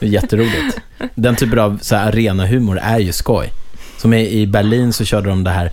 [0.00, 0.78] Det är jätteroligt.
[1.14, 3.52] Den typen av så här, arenahumor är ju skoj.
[3.98, 5.72] Som i, i Berlin så körde de det här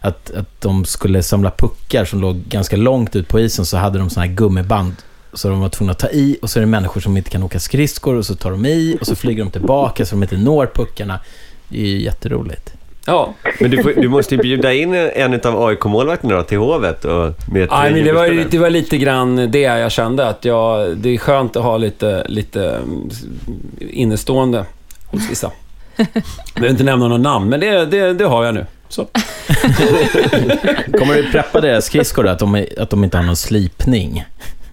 [0.00, 3.98] att, att de skulle samla puckar som låg ganska långt ut på isen så hade
[3.98, 4.94] de såna här gummiband
[5.34, 7.42] så de var tvungna att ta i och så är det människor som inte kan
[7.42, 10.36] åka skridskor och så tar de i och så flyger de tillbaka så de inte
[10.36, 11.20] når puckarna.
[11.68, 12.72] Det är ju jätteroligt.
[13.06, 17.34] Ja, Men du, får, du måste ju bjuda in en av AIK-målvakterna till Hovet och
[17.52, 20.28] med Nej, men det var, det var lite grann det jag kände.
[20.28, 23.10] Att jag, det är skönt att ha lite, lite mm,
[23.78, 24.64] innestående
[25.06, 25.50] hos vissa.
[25.96, 26.06] Jag
[26.54, 28.66] behöver inte nämna några namn, men det, det, det har jag nu.
[28.88, 29.04] Så.
[30.98, 34.24] Kommer du preppa deras skridskor då, att de, att de inte har någon slipning?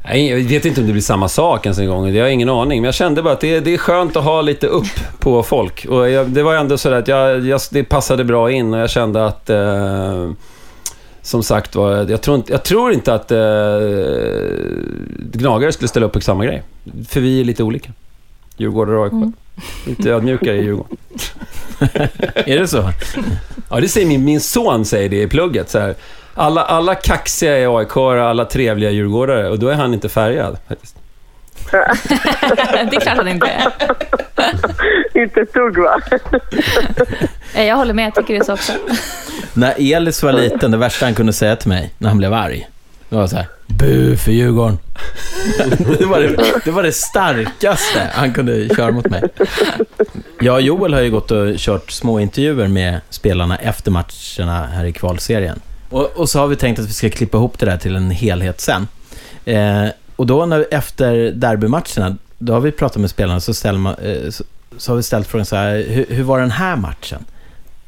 [0.03, 2.09] Nej, jag vet inte om det blir samma sak ens en gång.
[2.15, 2.81] Jag har ingen aning.
[2.81, 5.85] Men jag kände bara att det, det är skönt att ha lite upp på folk.
[5.85, 8.89] Och jag, det var ändå så att jag, jag, det passade bra in och jag
[8.89, 9.49] kände att...
[9.49, 10.31] Eh,
[11.21, 13.39] som sagt var, jag tror inte, jag tror inte att eh,
[15.31, 16.63] Gnagare skulle ställa upp på samma grej.
[17.07, 17.91] För vi är lite olika.
[18.57, 19.13] Djurgårdare och AIK.
[19.13, 19.33] Mm.
[19.87, 20.97] Lite ödmjukare i Djurgården.
[22.33, 22.91] Är det så?
[23.69, 25.69] Ja, det säger min, min son säger det i plugget.
[25.69, 25.95] Så här,
[26.41, 29.49] alla, alla kaxiga är AIK alla trevliga djurgårdare.
[29.49, 30.57] Och då är han inte färgad.
[30.67, 30.95] Faktiskt.
[31.71, 33.71] det är klart han inte är.
[35.21, 36.01] inte ett dugg va?
[37.55, 38.73] Jag håller med, jag tycker det är så också.
[39.53, 42.69] När Elis var liten, det värsta han kunde säga till mig när han blev arg,
[43.09, 44.79] det var så här, bu för Djurgården.
[45.99, 49.23] det, var det, det var det starkaste han kunde köra mot mig.
[50.39, 54.85] Jag och Joel har ju gått och kört små intervjuer med spelarna efter matcherna här
[54.85, 55.59] i kvalserien.
[55.91, 58.11] Och, och så har vi tänkt att vi ska klippa ihop det där till en
[58.11, 58.87] helhet sen.
[59.45, 63.95] Eh, och då när, efter derbymatcherna, då har vi pratat med spelarna så, ställer man,
[63.95, 64.43] eh, så,
[64.77, 67.25] så har vi ställt frågan så här, hur, hur var den här matchen?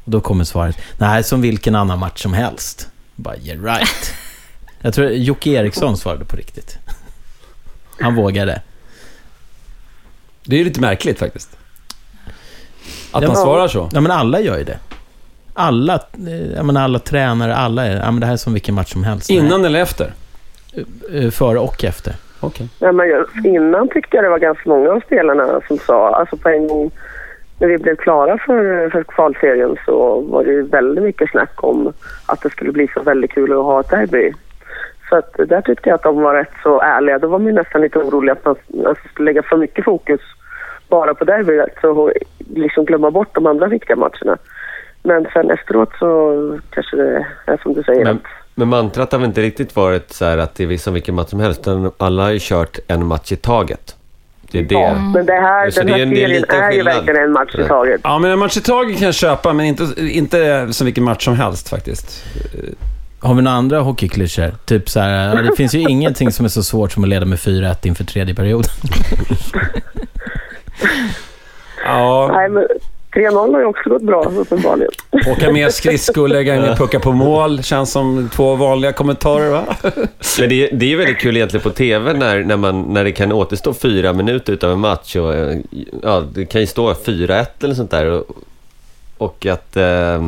[0.04, 2.88] Och då kommer svaret, nej, som vilken annan match som helst.
[3.16, 4.14] Bara, yeah right.
[4.80, 6.78] Jag tror Jocke Eriksson svarade på riktigt.
[8.00, 8.62] Han vågade.
[10.44, 11.48] Det är ju lite märkligt faktiskt.
[11.52, 12.32] Att
[13.12, 13.90] Ja, han men- svarar så.
[13.92, 14.78] Ja, men alla gör ju det.
[15.54, 18.74] Alla, eh, jag menar, alla tränare, alla är, ja men det här är som vilken
[18.74, 19.30] match som helst.
[19.30, 20.12] Innan eller efter?
[20.72, 22.14] Nej, eh, Före och efter.
[22.40, 22.68] Okej.
[22.78, 26.48] Ja, men innan tyckte jag det var ganska många av spelarna som sa, alltså på
[26.48, 26.90] en gång
[27.58, 31.92] när vi blev klara för, för kvalserien så var det ju väldigt mycket snack om
[32.26, 34.32] att det skulle bli så väldigt kul att ha ett derby.
[35.08, 37.18] Så att där tyckte jag att de var rätt så ärliga.
[37.18, 38.56] Då var man ju nästan lite orolig att man
[38.86, 40.20] alltså, skulle lägga för mycket fokus
[40.88, 42.12] bara på derbyt så
[42.54, 44.38] liksom glömma bort de andra viktiga matcherna.
[45.06, 48.04] Men sen efteråt så kanske det är som du säger.
[48.04, 48.22] Men, att,
[48.54, 51.28] men mantrat har väl inte riktigt varit så här att det är som vilken match
[51.30, 51.68] som helst.
[51.96, 53.96] Alla har ju kört en match i taget.
[54.50, 54.74] Det är det.
[54.74, 56.94] ja, men det här, Så den är här är en serien liten är ju skillnad.
[56.94, 58.00] verkligen en match i taget.
[58.04, 61.24] Ja, men en match i taget kan jag köpa, men inte, inte som vilken match
[61.24, 62.24] som helst faktiskt.
[63.20, 64.52] Har vi några andra hockeyklyschor?
[64.64, 67.38] Typ så här, det finns ju ingenting som är så svårt som att leda med
[67.38, 68.70] 4-1 inför tredje perioden.
[71.86, 72.66] Ja, Nej, men
[73.14, 74.92] 3-0 har ju också gått bra uppenbarligen.
[75.26, 77.62] åka med skridskor, lägga in puckar på mål.
[77.62, 79.64] Känns som två vanliga kommentarer, va?
[80.40, 83.04] Men det, är- det är ju väldigt kul egentligen på TV när, när, man, när
[83.04, 85.34] det kan återstå fyra minuter utav en match och
[86.02, 88.24] ja, det kan ju stå 4-1 eller sånt där och,
[89.18, 89.76] och att...
[89.76, 90.22] Eh,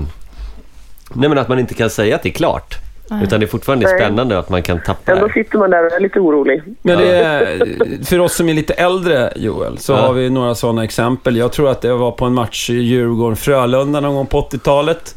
[1.14, 2.74] nej men att man inte kan säga att det är klart.
[3.22, 3.98] Utan det är fortfarande Nej.
[4.00, 5.32] spännande att man kan tappa Ändå det.
[5.32, 6.62] sitter man där och är lite orolig.
[6.82, 9.96] Men det är, för oss som är lite äldre, Joel, så Ja.
[9.96, 11.36] har vi några sådana exempel.
[11.36, 15.14] Jag tror att det var på en match i Djurgården-Frölunda någon gång på 80-talet.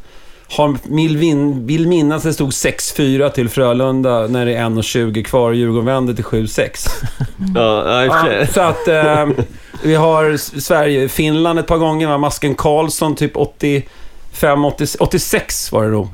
[0.58, 0.78] Har,
[1.68, 5.52] vill, minnas det stod 6-4 till Frölunda när det är 1.20 kvar.
[5.52, 6.88] Djurgården vände till 7-6.
[7.56, 9.28] Ja, ja, och så att eh,
[9.84, 12.08] vi har Sverige, Finland ett par gånger.
[12.08, 12.18] Va?
[12.18, 13.38] Masken Karlsson typ
[14.32, 16.08] 85, 80, 86 var det nog.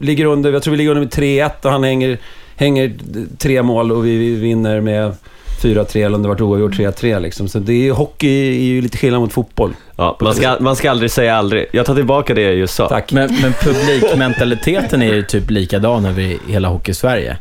[0.00, 2.18] Ligger under, jag tror vi ligger under med 3-1 och han hänger,
[2.56, 2.92] hänger
[3.38, 5.14] tre mål och vi, vi vinner med
[5.62, 7.48] 4-3 eller om det var oavgjort 3-3 liksom.
[7.48, 9.74] Så det är, hockey är ju lite skillnad mot fotboll.
[9.96, 11.66] Ja, man, ska, man ska aldrig säga aldrig.
[11.72, 12.88] Jag tar tillbaka det jag just sa.
[12.88, 13.12] Tack.
[13.12, 17.36] Men, men publikmentaliteten är ju typ likadan över hela hockey-Sverige.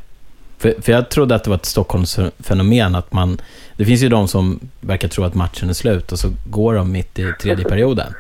[0.58, 3.42] För, för jag trodde att det var ett Stockholmsfenomen att man...
[3.78, 6.92] Det finns ju de som verkar tro att matchen är slut och så går de
[6.92, 8.14] mitt i tredje perioden.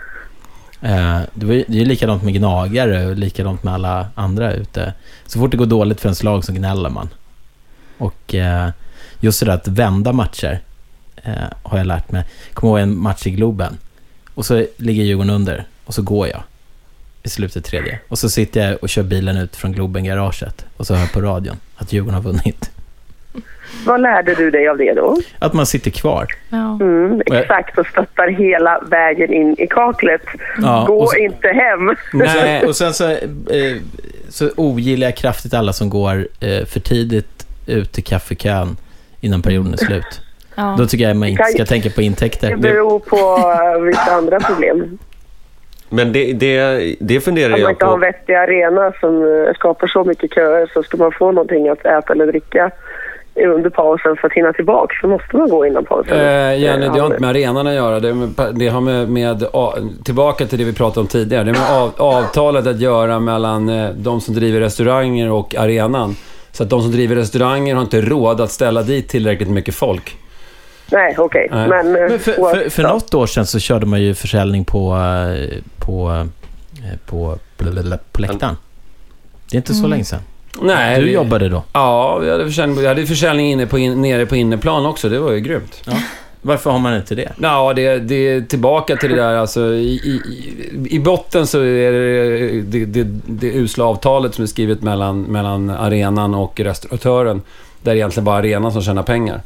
[0.82, 4.53] Eh, det, var, ju- det är ju likadant med gnagare och likadant med alla andra
[4.53, 4.94] ute.
[5.26, 7.10] Så fort det går dåligt för ens lag så gnäller man.
[7.98, 8.70] Och eh,
[9.20, 10.60] just det där att vända matcher
[11.24, 11.34] eh,
[11.64, 12.24] har jag lärt mig.
[12.53, 13.78] Kommer ihåg en match i Globen.
[14.34, 16.44] Och så ligger Djurgården under och så går jag
[17.24, 17.99] i slutet tredje.
[18.08, 21.22] Och så sitter jag och kör bilen ut från Globen-garaget och så hör jag på
[21.22, 22.72] radion att Djurgården har vunnit.
[23.85, 25.17] Vad lärde du dig av det då?
[25.39, 26.25] Att man sitter kvar.
[26.49, 26.77] Ja.
[26.81, 30.21] Mm, jag- exakt, och stöttar hela vägen in i kaklet.
[30.61, 31.95] Ja, Gå så- inte hem.
[32.13, 33.17] Nej, Och sen så, eh,
[34.29, 38.77] så ogillar jag kraftigt alla som går eh, för tidigt ut till kaffekön
[39.21, 40.21] innan perioden är slut.
[40.55, 40.75] Ja.
[40.77, 42.49] Då tycker jag man inte ska tänka på intäkter.
[42.49, 43.15] Det beror på
[43.75, 44.97] eh, vissa andra problem.
[45.89, 48.05] Men det, det, det funderar Om man jag inte har en på.
[48.05, 52.13] vettig arena som eh, skapar så mycket köer så ska man få någonting att äta
[52.13, 52.71] eller dricka
[53.36, 56.18] under pausen för att hinna tillbaka så måste man gå innan pausen.
[56.20, 57.99] Eh, Jenny, det har inte med arenan att göra.
[57.99, 59.44] Det, med, det har med, med,
[60.03, 61.44] tillbaka till det vi pratade om tidigare.
[61.44, 66.16] Det har med av, avtalet att göra mellan eh, de som driver restauranger och arenan.
[66.52, 70.18] Så att de som driver restauranger har inte råd att ställa dit tillräckligt mycket folk.
[70.91, 71.48] Nej, okej.
[71.52, 71.68] Nej.
[71.68, 74.94] Men, eh, Men för, för, för något år sedan så körde man ju försäljning på,
[74.94, 76.28] eh, på,
[77.06, 78.58] på, blablabla, på läktaren.
[79.52, 79.91] Det är inte så Mm.
[79.91, 80.20] länge sedan.
[80.61, 81.64] Nej, Du vi- jobbade då.
[81.73, 85.10] Ja, vi hade försäljning, vi hade försäljning inne på in, nere på inneplan också.
[85.10, 85.90] Det var ju grymt.
[86.41, 87.32] Varför har man inte det?
[87.41, 89.61] Ja, det, det är tillbaka till det där alltså.
[89.73, 90.22] I, i,
[90.90, 95.69] i- botten så är det det, det det usla avtalet som är skrivet mellan, mellan
[95.69, 97.41] arenan och restauratören.
[97.82, 99.41] Där det egentligen bara arenan som tjänar pengar.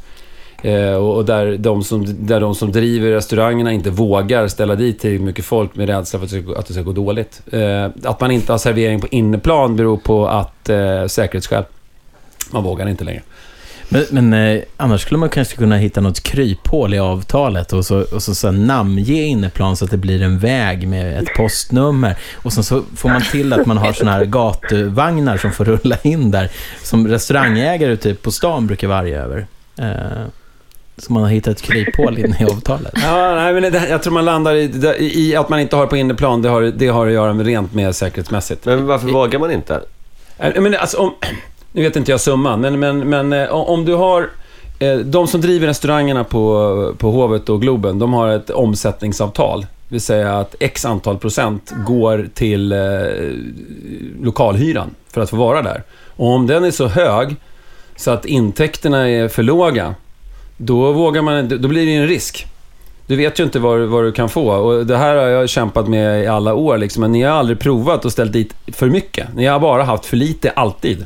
[0.66, 5.22] Eh, och där, de som, där de som driver restaurangerna inte vågar ställa dit till
[5.22, 7.42] mycket folk med rädsla för att det ska, att det ska gå dåligt.
[7.52, 11.64] Eh, att man inte har servering på inneplan beror på att eh, säkerhetsskäl.
[12.52, 13.22] Man vågar inte längre.
[13.90, 18.02] Men, men eh, annars skulle man kanske kunna hitta något kryphål i avtalet och så,
[18.02, 22.18] och så, så namnge inneplan så att det blir en väg med ett postnummer.
[22.34, 25.98] Och sen så får man till att man har såna här gatuvagnar som får rulla
[26.04, 26.52] in där.
[26.84, 29.48] Som restaurangägare ute på stan brukar varje över.
[29.78, 30.26] Eh,
[30.98, 32.94] så man har hittat ett kryphål inne i avtalet.
[32.96, 34.64] Ja, nej, men det, jag tror man landar i,
[35.00, 36.42] i, i att man inte har på inneplan.
[36.42, 38.66] Det har, det har att göra med rent med säkerhetsmässigt.
[38.66, 39.82] Men varför vågar man inte?
[40.38, 41.14] Eh, Men alltså, om,
[41.72, 44.30] nu vet inte jag summan, men, men, men eh, om du har...
[44.80, 49.62] eh, De som driver restaurangerna på, på Hovet och Globen, de har ett omsättningsavtal.
[49.62, 52.80] Det vill säga att x antal procent går till eh,
[54.22, 55.84] lokalhyran för att få vara där.
[56.16, 57.36] Och om den är så hög
[57.98, 59.96] så att intäkterna är för låga,
[60.58, 62.48] då vågar man då blir det ju en risk.
[63.08, 65.88] Du vet ju inte vad, vad du kan få och det här har jag kämpat
[65.88, 69.28] med i alla år liksom, men ni har aldrig provat och ställt dit för mycket.
[69.36, 71.06] Ni har bara haft för lite, alltid.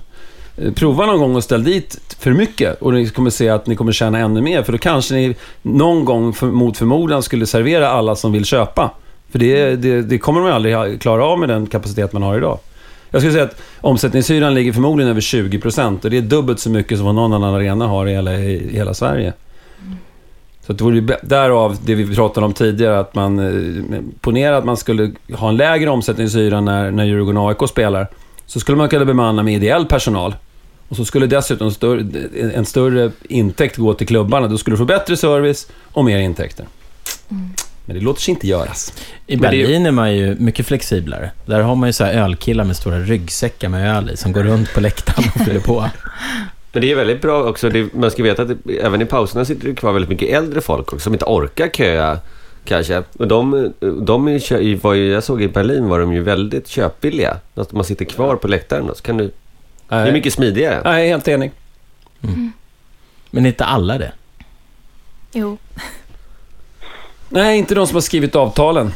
[0.57, 3.75] Eh, prova någon gång och ställ dit för mycket och ni kommer se att ni
[3.75, 7.89] kommer tjäna ännu mer, för då kanske ni någon gång för, mot förmodan skulle servera
[7.89, 8.91] alla som vill köpa.
[9.31, 12.59] För det, det, det kommer de aldrig klara av med den kapacitet man har idag.
[13.11, 16.97] Jag skulle säga att omsättningshyran ligger förmodligen över 20% och det är dubbelt så mycket
[16.97, 19.33] som vad någon annan arena har i hela, i hela Sverige.
[20.69, 23.39] Så det vore ju därav det vi pratade om tidigare, att man...
[23.39, 28.07] Eh, ponera att man skulle ha en lägre omsättningshyra när, när Djurgården och AIK spelar.
[28.45, 30.35] Så skulle man kunna bemanna med ideell personal.
[30.89, 32.05] Och så skulle dessutom större,
[32.53, 34.47] en större intäkt gå till klubbarna.
[34.47, 36.65] Då skulle du få bättre service och mer intäkter.
[37.31, 37.49] Mm.
[37.89, 38.93] Men det låter sig inte göras.
[39.27, 41.31] I är- Berlin är man ju mycket flexiblare.
[41.45, 44.43] Där har man ju så här ölkillar med stora ryggsäckar med öl i, som går
[44.43, 45.89] runt på läktaren och fyller på.
[46.71, 47.69] Men det är väldigt bra också.
[47.69, 50.61] Det, man ska veta att det, även i pauserna sitter det kvar väldigt mycket äldre
[50.61, 52.19] folk också, som inte orkar köa
[52.65, 53.03] kanske.
[53.13, 57.37] Och de, de är, ju, jag såg i Berlin var de ju väldigt köpvilliga.
[57.55, 59.31] Att man sitter kvar på läktaren då, så kan du...
[59.89, 60.81] Det är mycket smidigare.
[60.83, 61.51] Nej, jag är helt enig.
[63.31, 64.11] Men inte alla det.
[65.33, 65.57] Jo.
[67.29, 68.91] Nej, inte de som har skrivit avtalen.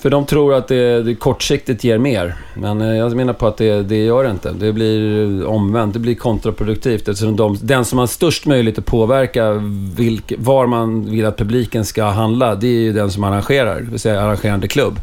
[0.00, 2.36] För de tror att det, det kortsiktigt ger mer.
[2.54, 4.52] Men eh, jag menar på att det, det gör det inte.
[4.52, 5.92] Det blir eh, omvänt.
[5.92, 7.08] Det blir kontraproduktivt.
[7.08, 9.52] Eftersom de, den som har störst möjlighet att påverka
[9.96, 13.80] vilk, var man vill att publiken ska handla, det är ju den som arrangerar.
[13.80, 15.00] Det vill säga arrangerande klubb.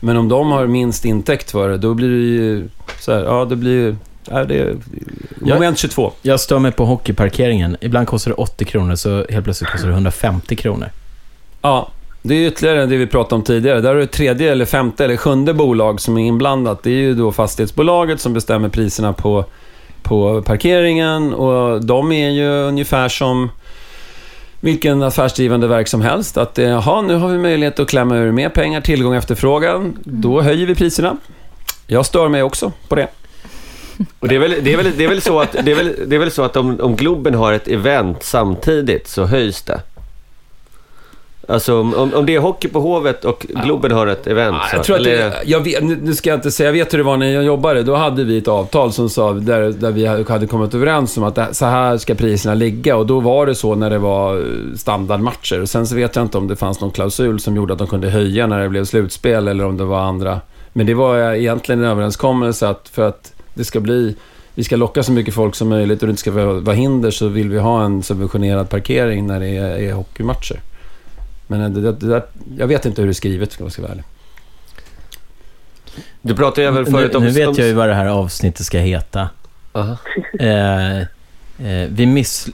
[0.00, 2.68] Men om de har minst intäkt för det, då blir det ju
[2.98, 3.96] så här, ja det blir.
[4.30, 4.76] Ja, det är,
[5.40, 6.12] moment 22.
[6.22, 7.76] Jag stör mig på hockeyparkeringen.
[7.80, 10.88] Ibland kostar det 80 kronor, så helt plötsligt kostar det 150 kronor.
[11.62, 11.90] Ja,
[12.22, 13.80] det är ytterligare det vi pratade om tidigare.
[13.80, 16.82] Där är det tredje, eller femte eller sjunde bolag som är inblandat.
[16.82, 19.44] Det är ju då fastighetsbolaget som bestämmer priserna på,
[20.02, 23.50] på parkeringen och de är ju ungefär som
[24.60, 26.36] vilken affärsdrivande verk som helst.
[26.36, 29.98] Att eh, jaha, nu har vi möjlighet att klämma ur mer pengar, tillgång och efterfrågan.
[30.04, 31.16] Då höjer vi priserna.
[31.86, 33.08] Jag stör mig också på det.
[34.18, 35.94] Och det är väl, det är väl, det är väl så att, det är väl,
[36.06, 39.80] det är väl så att om, om Globen har ett event samtidigt så höjs det.
[41.48, 44.84] Alltså om, om det är hockey på Hovet och Globen har ett event Ja, jag
[44.84, 47.16] tror att det, jag vet, nu ska jag inte säga, jag vet hur det var
[47.16, 47.82] när jag jobbade.
[47.82, 51.56] Då hade vi ett avtal som sa, där, där vi hade kommit överens om att
[51.56, 52.96] så här ska priserna ligga.
[52.96, 55.60] Och då var det så när det var eh, standardmatcher.
[55.60, 57.88] Och sen så vet jag inte om det fanns någon klausul som gjorde att de
[57.88, 60.40] kunde höja när det blev slutspel eller om det var andra.
[60.72, 64.16] Men det var eh, egentligen en överenskommelse att för att det ska bli
[64.54, 67.28] vi ska locka så mycket folk som möjligt och det inte ska vara hinder så
[67.28, 70.60] vill vi ha en subventionerad parkering när det är, är hockeymatcher.
[71.52, 72.22] Men eh, det, det, det där,
[72.58, 74.04] jag vet inte hur det är skrivet, om jag ska vara ärlig.
[76.22, 77.24] Du pratade ju även Nu, förut om...
[77.24, 79.28] nu vet jag ju vad det här avsnittet ska heta.
[79.72, 79.96] Aha.
[80.38, 82.48] Eh, eh, vi, miss,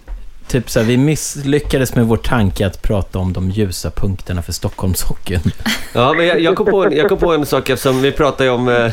[0.49, 4.53] typ så här, vi misslyckades med vår tanke att prata om de ljusa punkterna för
[4.53, 5.41] Stockholmshockeyn.
[5.93, 8.51] Ja, men jag, jag, kom på en, jag kom på en sak eftersom vi pratade
[8.51, 8.69] om...
[8.69, 8.93] Eh,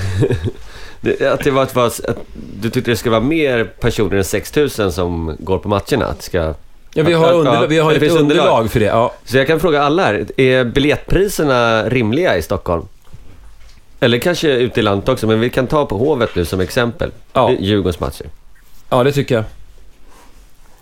[1.32, 2.18] att det var, att, att
[2.62, 6.06] du tyckte det ska vara mer personer än 6000 som går på matcherna.
[6.06, 6.54] Att det ska,
[6.98, 8.44] Ja, vi har, Ja, underlag, vi har det ett finns underlag.
[8.46, 8.72] underlag.
[8.72, 8.86] för det.
[8.86, 9.14] Ja.
[9.26, 10.26] så jag kan fråga alla här.
[10.38, 12.88] Är biljettpriserna rimliga i Stockholm?
[14.00, 17.12] Eller kanske ute i landet också, men vi kan ta på Hovet nu som exempel.
[17.34, 17.52] Ja.
[17.60, 18.26] Djurgårdens matcher.
[18.90, 19.44] ja, det tycker jag.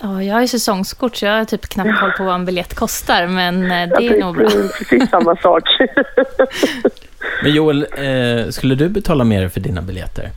[0.02, 2.74] Ja, jag har ju säsongskort, så jag har typ knappt koll på vad en biljett
[2.74, 4.50] kostar, men eh, Jag det är nog bra.
[4.78, 5.64] precis samma sak.
[7.44, 10.30] Men Joel, eh, skulle du betala mer för dina biljetter?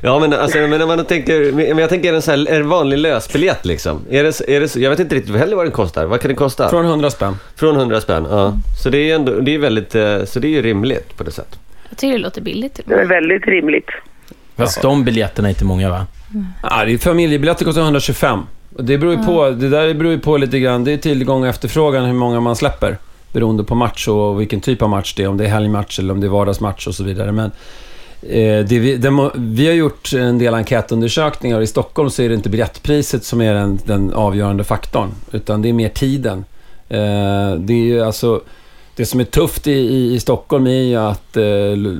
[0.00, 1.52] Ja, men, alltså, men när man tänker...
[1.52, 4.00] Men jag tänker en, så här, en vanlig lösbiljett liksom.
[4.10, 6.06] Är det, är det, jag vet inte riktigt heller vad den kostar.
[6.06, 6.68] Vad kan den kosta?
[6.68, 7.36] Från 100 spänn.
[7.56, 8.52] Från 100 spänn, ja.
[8.82, 11.30] Så det är ändå, det är väldigt, eh, så det är ju rimligt på det
[11.30, 11.58] sättet.
[11.88, 13.88] Jag tycker det låter billigt Det är väldigt rimligt.
[14.56, 16.06] Fast de biljetterna är inte många va?
[16.62, 18.40] Ja, det är familjebiljetter kostar 125.
[18.76, 21.42] Och det beror ju på, det där beror ju på lite grann, det är tillgång
[21.42, 22.98] och efterfrågan hur många man släpper.
[23.32, 26.14] Beroende på match och vilken typ av match det är, om det är helgmatch eller
[26.14, 27.32] om det är vardagsmatch och så vidare.
[27.32, 27.50] Men
[28.66, 32.48] vi, den, vi har gjort en del enkätundersökningar och i Stockholm så är det inte
[32.48, 36.44] biljettpriset som är den, den avgörande faktorn, utan det är mer tiden.
[36.88, 38.40] Eh, det är ju alltså...
[38.96, 41.98] Det som är tufft i, i, i Stockholm är ju att eh, lo-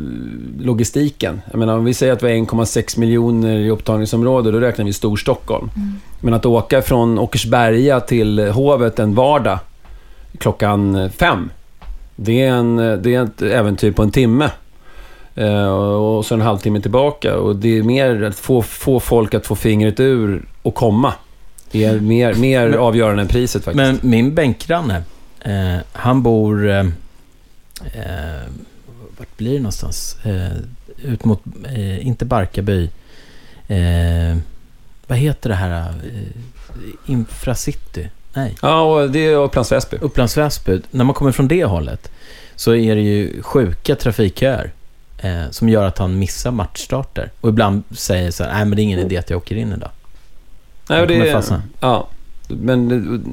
[0.61, 1.41] logistiken.
[1.51, 4.93] Jag menar, om vi säger att vi har 1,6 miljoner i upptagningsområde, då räknar vi
[4.93, 5.71] Storstockholm.
[6.21, 9.59] Men att åka från Åkersberga till Hovet en vardag
[10.39, 11.51] klockan fem,
[12.17, 14.51] det är, en, det är ett äventyr på en timme.
[15.35, 17.37] Eh, och så en halvtimme tillbaka.
[17.37, 21.15] Och det är mer att få, få folk att få fingret ur och komma.
[21.71, 23.77] Det är mer, mer Men- avgörande än priset faktiskt.
[23.77, 25.03] Men min bänkgranne,
[25.41, 26.69] eh, han bor...
[26.71, 26.79] Eh,
[27.95, 28.43] eh,
[29.19, 30.17] vart blir det någonstans?
[30.25, 30.53] Eh,
[31.11, 31.43] ut mot,
[31.77, 32.91] eh, inte Barkarby.
[33.69, 34.37] Eh,
[35.07, 35.95] vad heter det här?
[37.07, 38.09] Infracity?
[38.35, 39.97] Nej, Ja, och det är Upplands Väsby.
[40.01, 40.81] Upplands Väsby.
[40.91, 42.11] När man kommer från det hållet
[42.57, 44.71] så är det ju sjuka trafikköer.
[45.25, 47.31] Eh, som gör att han missar matchstarter.
[47.41, 49.73] Och ibland säger så här, nej men det är ingen idé att jag åker in
[49.73, 49.91] idag.
[50.89, 51.63] Nej, och det, fastna.
[51.81, 52.07] ja.
[52.49, 53.25] Men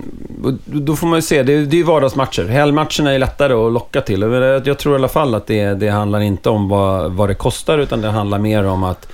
[0.66, 2.46] då får man ju se, det är är ju vardagsmatcher.
[2.46, 4.20] Helgmatcherna är lättare att locka till.
[4.20, 7.30] Men jag jag tror i alla fall att det, det handlar inte om vad, vad
[7.30, 9.08] det kostar, utan det handlar mer om att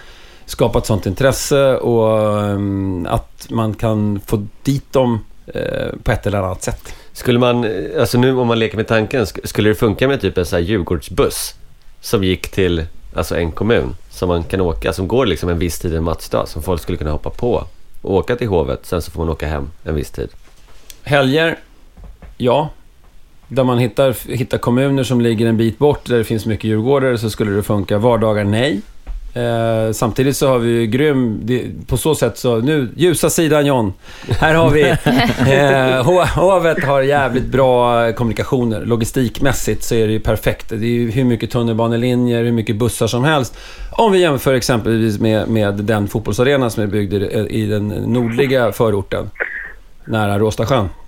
[0.45, 6.27] skapa ett sånt intresse och ehm, att man kan få dit dem eh, på ett
[6.27, 6.93] eller annat sätt.
[7.13, 10.21] Skulle man, eh, alltså nu om man leker med tanken, sk- skulle det funka med
[10.21, 11.55] typ en sån här Djurgårdsbuss
[12.01, 15.79] som gick till alltså en kommun som man kan åka, som går liksom en viss
[15.79, 17.63] tid en matchdag som folk skulle kunna hoppa på
[18.01, 20.29] och åka till Hovet, sen så får man åka hem en viss tid.
[21.03, 21.57] Helger,
[22.37, 22.69] ja.
[23.47, 27.17] Där man hittar, hittar kommuner som ligger en bit bort, där det finns mycket djurgårdare,
[27.17, 27.97] så skulle det funka.
[27.97, 28.81] Vardagar, nej.
[29.37, 31.39] Eh, samtidigt så har vi ju grym...
[31.43, 32.57] Det, på så sätt så...
[32.57, 33.93] Nu, ljusa sidan John.
[34.39, 34.83] Här har vi...
[35.47, 38.85] Eh, Ho- Hovet har jävligt bra kommunikationer.
[38.85, 40.69] Logistikmässigt så är det ju perfekt.
[40.69, 43.57] Det är ju hur mycket tunnelbanelinjer, hur mycket bussar som helst.
[43.91, 48.71] Om vi jämför exempelvis med, med den fotbollsarena som är byggd i, i den nordliga
[48.71, 49.29] förorten.
[50.05, 50.89] Nära Råstasjön.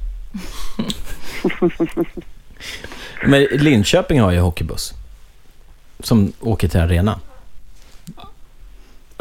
[3.26, 4.94] Men Linköping har ju hockeybuss.
[6.00, 7.20] Som åker till arenan.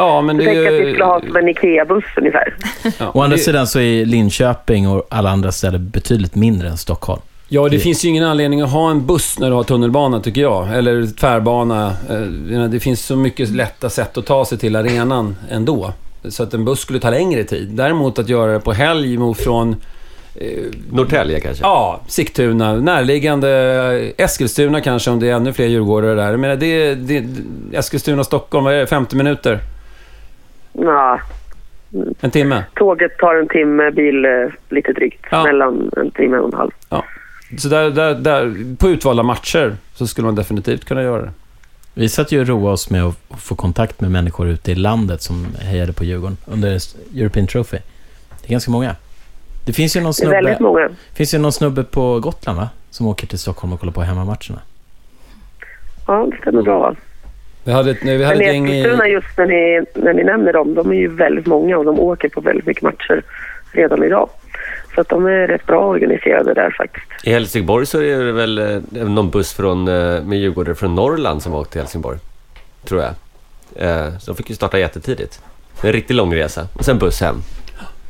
[0.00, 2.54] Ja, men det Jag är att vi skulle ha som en IKEA-buss ungefär.
[2.98, 6.76] Ja, Å andra det- sidan så är Linköping och alla andra ställen betydligt mindre än
[6.76, 7.20] Stockholm.
[7.48, 10.20] Ja, det Det- finns ju ingen anledning att ha en buss när du har tunnelbana,
[10.20, 10.76] tycker jag.
[10.76, 11.86] Eller tvärbana.
[12.10, 15.92] Eh, Det finns så mycket lätta sätt att ta sig till arenan ändå.
[16.28, 17.68] Så att en buss skulle ta längre tid.
[17.72, 19.76] Däremot att göra det på helg från
[20.92, 21.64] Norrtälje kanske?
[21.64, 23.50] Ja, Sigtuna, närliggande
[24.18, 26.30] eh, Eskilstuna kanske om det är ännu fler djurgårdare där.
[26.30, 27.24] Jag menar, det, det,
[27.72, 28.86] Eskilstuna, Stockholm, vad är det?
[28.86, 29.58] 50 minuter?
[30.80, 31.20] Ja,
[32.20, 32.64] En timme?
[32.74, 34.30] tåget tar en timme, bil eh,
[34.68, 35.24] lite drygt.
[35.30, 35.44] Ja.
[35.44, 36.70] Mellan en timme och en halv.
[37.58, 41.30] Så där, där, där, på utvalda matcher så skulle man definitivt kunna göra det.
[41.94, 45.22] Vi satt ju och roade oss med att få kontakt med människor ute i landet
[45.22, 46.78] som hejade på Djurgården under
[47.16, 47.78] European Trophy.
[48.40, 48.96] Det är ganska många.
[49.66, 50.88] Det finns ju någon Det är väldigt snubbe, många.
[51.14, 52.68] finns ju någon snubbe på Gotland va?
[52.90, 54.60] Som åker till Stockholm och kollar på hemmamatcherna.
[56.06, 56.94] Ja, det stämmer bra.
[57.68, 58.80] Vi hade ett, vi hade Men ett gäng i...
[58.80, 62.00] Eskilstuna, just när ni, när ni nämner dem, de är ju väldigt många och de
[62.00, 63.22] åker på väldigt mycket matcher
[63.72, 64.28] redan idag.
[64.94, 67.06] Så att de är rätt bra organiserade där faktiskt.
[67.24, 68.78] I Helsingborg så är det väl eh,
[69.08, 72.18] någon buss från, eh, med djurgårdare från Norrland som har åkt till Helsingborg.
[72.84, 73.10] Tror jag.
[73.88, 75.40] Eh, Så de fick ju starta jättetidigt.
[75.82, 76.68] En riktigt lång resa.
[76.74, 77.36] Och sen buss hem.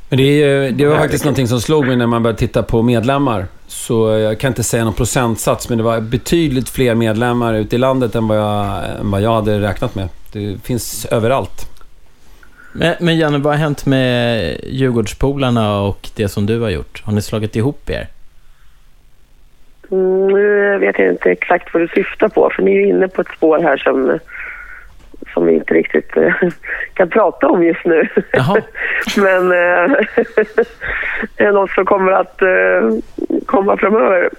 [0.09, 2.83] Men det, är, det var faktiskt någonting som slog mig när man började titta på
[2.83, 3.47] medlemmar.
[3.67, 7.79] Så jag kan inte säga någon procentsats, men det var betydligt fler medlemmar ute i
[7.79, 10.09] landet än vad jag, än vad jag hade räknat med.
[10.33, 11.71] Det finns överallt.
[12.73, 17.03] Men, men Janne, vad har hänt med Djurgårdspolarna och det som du har gjort?
[17.05, 18.09] Har ni slagit ihop er?
[19.91, 23.09] Mm, nu vet jag inte exakt vad du syftar på, för ni är ju inne
[23.09, 24.19] på ett spår här som,
[25.39, 26.35] som vi inte riktigt eh,
[26.95, 28.09] kan prata om just nu.
[28.33, 28.63] Jaha.
[29.17, 29.97] Men eh,
[31.37, 32.99] det är något som kommer att eh,
[33.47, 34.31] komma framöver.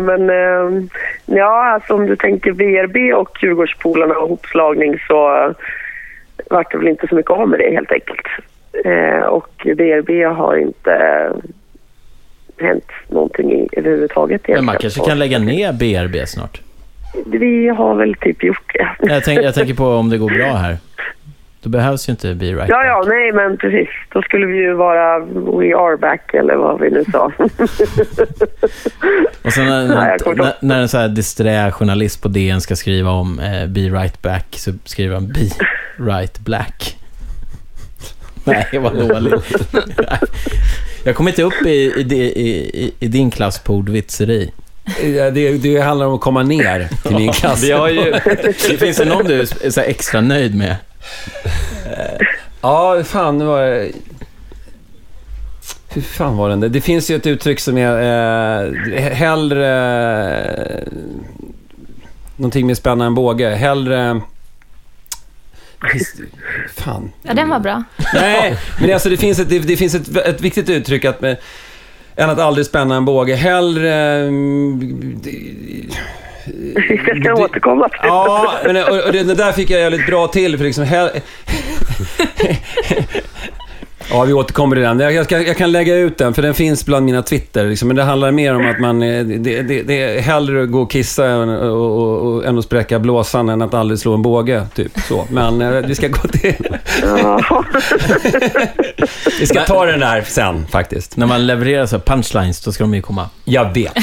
[0.00, 0.90] Men
[1.24, 5.54] ja, alltså om du tänker BRB och Djurgårdspolarna och hopslagning så
[6.50, 8.26] vart det väl inte så mycket av med det helt enkelt.
[9.28, 11.32] Och BRB har inte
[12.60, 14.48] hänt någonting i, överhuvudtaget.
[14.48, 16.60] Men man kanske kan lägga ner BRB snart?
[17.26, 18.88] Vi har väl typ gjort det.
[19.12, 20.76] Jag, tänk, jag tänker på om det går bra här.
[21.62, 23.88] Då behövs ju inte Be Right Ja, ja, nej men precis.
[24.12, 27.32] Då skulle vi ju vara We are back eller vad vi nu sa.
[29.42, 33.10] Och sen när, Nej, när, när, en så här disträ journalist på DN ska skriva
[33.10, 35.50] om eh, Be Right Back så skriver han Be
[35.96, 36.96] Right Black.
[38.44, 39.72] Nej, vad dåligt.
[41.04, 42.50] Jag kom inte upp i, i, i,
[42.84, 44.50] i, i din klass på ordvitseri.
[44.84, 47.62] Ja, Det, det handlar om att komma ner till min klass.
[47.62, 48.20] Vi har ju...
[48.78, 50.76] Finns det någon du är så extra nöjd med?
[52.60, 53.88] Ja, fan, det var...
[55.92, 56.72] Hur fan var den?
[56.72, 59.68] Det finns ju ett uttryck som är eh, hellre...
[60.70, 60.92] Eh,
[62.36, 63.48] någonting med spänna en båge.
[63.48, 64.20] Hellre...
[66.76, 67.12] Fan.
[67.22, 67.84] Ja, den var bra.
[68.14, 71.36] Nej, men alltså det finns ett, det, det finns ett, ett viktigt uttryck att med,
[72.16, 73.34] än att aldrig spänna en båge.
[73.34, 73.94] Hellre...
[73.94, 75.30] mm, det-
[76.88, 80.06] vi ska Det- återkomma till Ja, men, och, och det, det där fick jag jävligt
[80.06, 80.84] bra till för liksom...
[80.84, 81.10] Hell...
[84.12, 85.00] Ja, vi återkommer till den.
[85.00, 87.64] Jag, jag, ska, jag kan lägga ut den, för den finns bland mina Twitter.
[87.66, 87.88] Liksom.
[87.88, 89.02] Men det handlar mer om att man...
[89.02, 92.58] eh, Det, det, det är hellre att gå och kissa än, och, och, och, än
[92.58, 94.66] att spräcka blåsan än att aldrig slå en båge.
[94.74, 95.26] Typ så.
[95.30, 96.66] Men eh, vi ska gå till...
[97.02, 97.40] Ja.
[99.40, 101.16] Vi ska ta den där sen, faktiskt.
[101.16, 103.28] När man levererar så punchlines, då ska de ju komma.
[103.44, 103.96] Jag vet.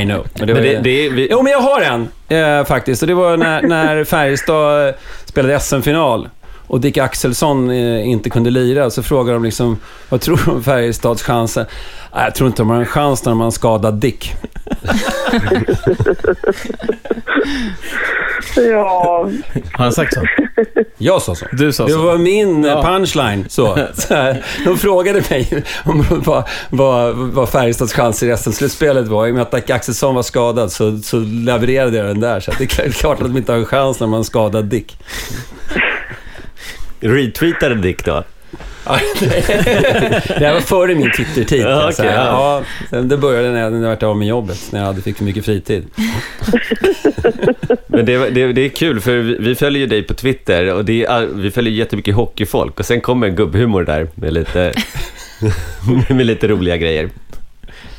[0.00, 0.26] I know.
[0.38, 3.02] Men det, Men det, det, vi, Jo, men jag har en eh, faktiskt.
[3.02, 4.94] Och det var när, när Färjestad
[5.24, 6.28] spelade SM-final.
[6.68, 9.78] Och Dick Axelsson eh, inte kunde lira, så frågar de liksom,
[10.08, 11.66] vad tror du om Färjestads chanser?
[12.14, 14.34] Nej, jag tror inte de har en chans när man har skadat Dick.
[18.56, 19.30] Ja,
[19.72, 20.22] Har han sagt så?
[20.98, 21.46] Jag sa så.
[21.52, 22.02] Du sa Det så.
[22.02, 22.82] var min eh, Ja.
[22.82, 23.44] punchline.
[23.48, 23.78] Så.
[23.94, 29.26] Så här, de frågade mig om vad, vad, vad Färjestads chanser i SM-slutspelet var.
[29.26, 32.40] I och med att Dick Axelsson var skadad så, så levererade jag den där.
[32.40, 34.96] Så det är klart- klart att de inte har en chans när man skadar Dick.
[37.00, 38.24] Retweetade Dick då?
[40.28, 41.60] Det här var före min Twitter-tid.
[41.60, 42.12] Ja, okej, ja.
[42.14, 45.16] ja, sen det började när jag, när jag av med jobbet, när jag hade fick
[45.16, 45.86] för mycket fritid.
[47.86, 50.84] Men det, det, det är kul för vi, vi följer ju dig på Twitter och
[50.84, 54.72] det är, vi följer jättemycket hockeyfolk och sen kommer en gubbhumor där med lite,
[56.08, 57.10] med lite roliga grejer.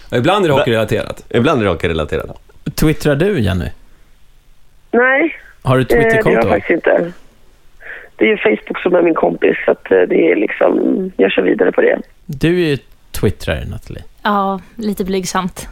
[0.09, 1.23] Och ibland är det hockeyrelaterat.
[1.29, 2.37] Ibland är det hockeyrelaterat.
[2.75, 3.69] Twittrar du, Jenny?
[4.91, 6.49] nej, Har du eh, det gör jag Twitterkonto?
[6.49, 7.11] faktiskt inte.
[8.19, 11.31] Det är ju Facebook som är min kompis, så att eh, det är liksom, jag
[11.31, 12.01] kör vidare på det.
[12.25, 12.77] Du är ju
[13.11, 14.03] twittrare, Nathalie.
[14.23, 15.67] Ja, lite blygsamt.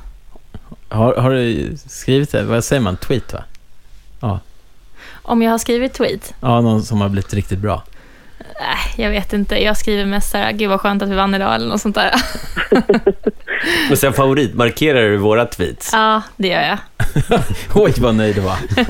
[0.90, 2.44] Har, har du skrivit det?
[2.44, 2.98] Vad säger man?
[2.98, 3.44] Tweet, va?
[5.28, 6.34] Om jag har skrivit tweet?
[6.41, 7.84] Ja, någon som har blivit riktigt bra.
[8.40, 9.64] Äh, jag vet inte.
[9.64, 12.11] Jag skriver mest såhär, gud vad skönt att vi vann idag eller något sånt där.
[13.88, 15.89] Men sen favoritmarkerar du våra tweets.
[15.93, 16.77] ja, det gör jag.
[17.75, 18.57] Oj, vad nöjd du var.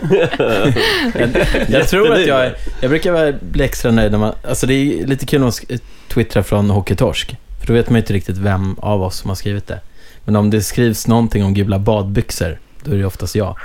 [1.20, 1.30] jag,
[1.68, 4.34] jag tror att jag, jag brukar vara- bli extra nöjd när man...
[4.48, 7.36] Alltså det är lite kul att sk- twittra från Hockeytorsk.
[7.60, 9.80] För då vet man ju inte riktigt vem av oss som har skrivit det.
[10.26, 13.56] Men om det skrivs någonting om gula badbyxor, då är det oftast jag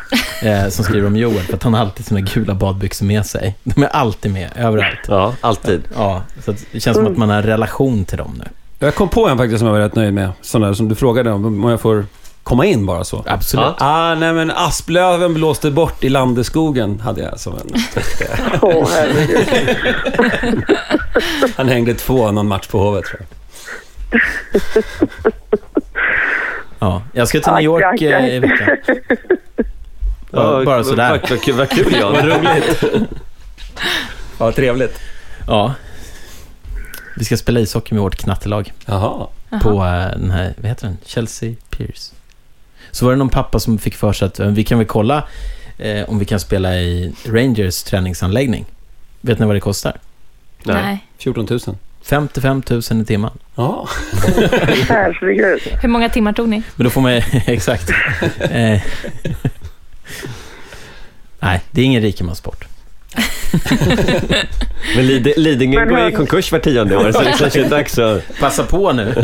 [0.43, 1.41] eh, som skriver om Joel.
[1.43, 3.55] För att han har alltid sina gula badbyxor med sig.
[3.65, 4.99] De är alltid med, överallt.
[5.09, 5.83] Ja, alltid.
[5.97, 8.45] Ja, så det känns som att man har en relation till dem nu.
[8.87, 10.33] Jag kom på en faktiskt som jag var rätt nöjd med.
[10.41, 12.07] Sån där som du frågade om, om jag får
[12.43, 13.25] komma in bara så.
[13.27, 13.67] Absolut.
[13.79, 13.87] Ja.
[13.87, 17.75] Ah, nej men asplöven blåste bort i Landeskogen hade jag som en...
[18.63, 19.49] Herregud.
[21.57, 24.21] Han hängde två någon match på Hovet tror jag.
[26.79, 28.31] Ja, jag ska till New Aj, York aj, aj.
[28.31, 28.69] eh, i veckan.
[30.31, 31.21] Ja, bara sådär.
[31.53, 32.13] Vad kul Jan.
[32.17, 32.85] Vad roligt.
[34.39, 34.99] Ja, trevligt.
[35.47, 35.75] Ja.
[37.17, 39.27] Vi ska spela ishockey med vårt knattelag Jaha.
[39.63, 40.99] på eh, den här, vad heter den?
[41.05, 42.13] Chelsea Pierce.
[42.91, 45.25] Så var det någon pappa som fick för sig att eh, vi kan väl kolla
[45.79, 48.65] eh, om vi kan spela i Rangers träningsanläggning.
[49.21, 49.97] Vet ni vad det kostar?
[50.65, 50.83] Nej.
[50.83, 51.07] Nej.
[51.19, 51.61] 14 000.
[52.03, 53.31] 55 000 i timmen.
[53.55, 53.89] Ja.
[55.83, 56.63] Hur många timmar tog ni?
[56.77, 57.13] Men då får man
[57.47, 57.91] exakt.
[58.41, 58.81] Eh,
[61.41, 62.72] nej, det är ingen rikemanssport.
[64.97, 67.99] Men Lid- Lidingö Men går i konkurs var tionde år, så det kanske är dags
[67.99, 68.39] att...
[68.41, 69.15] Passa på nu.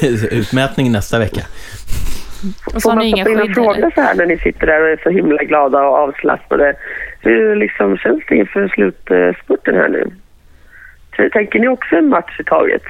[0.30, 1.40] utmätning nästa vecka.
[2.66, 3.90] Och så Får har man ni inga skydd fråga eller?
[3.90, 6.74] så här när ni sitter där och är så himla glada och avslappnade?
[7.20, 10.10] Hur liksom känns det inför slutspurten här nu?
[11.32, 12.82] Tänker ni också en match i taget?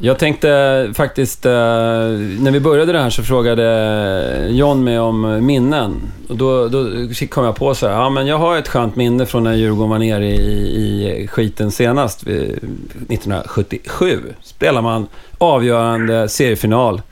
[0.00, 6.12] Jag tänkte faktiskt, eh, när vi började det här så frågade John mig om minnen.
[6.28, 6.88] Och då, då
[7.30, 9.90] kom jag på så här, ja men jag har ett skönt minne från när Djurgården
[9.90, 14.20] var nere i, i skiten senast, 1977.
[14.42, 15.06] Spelar man
[15.38, 17.02] avgörande seriefinal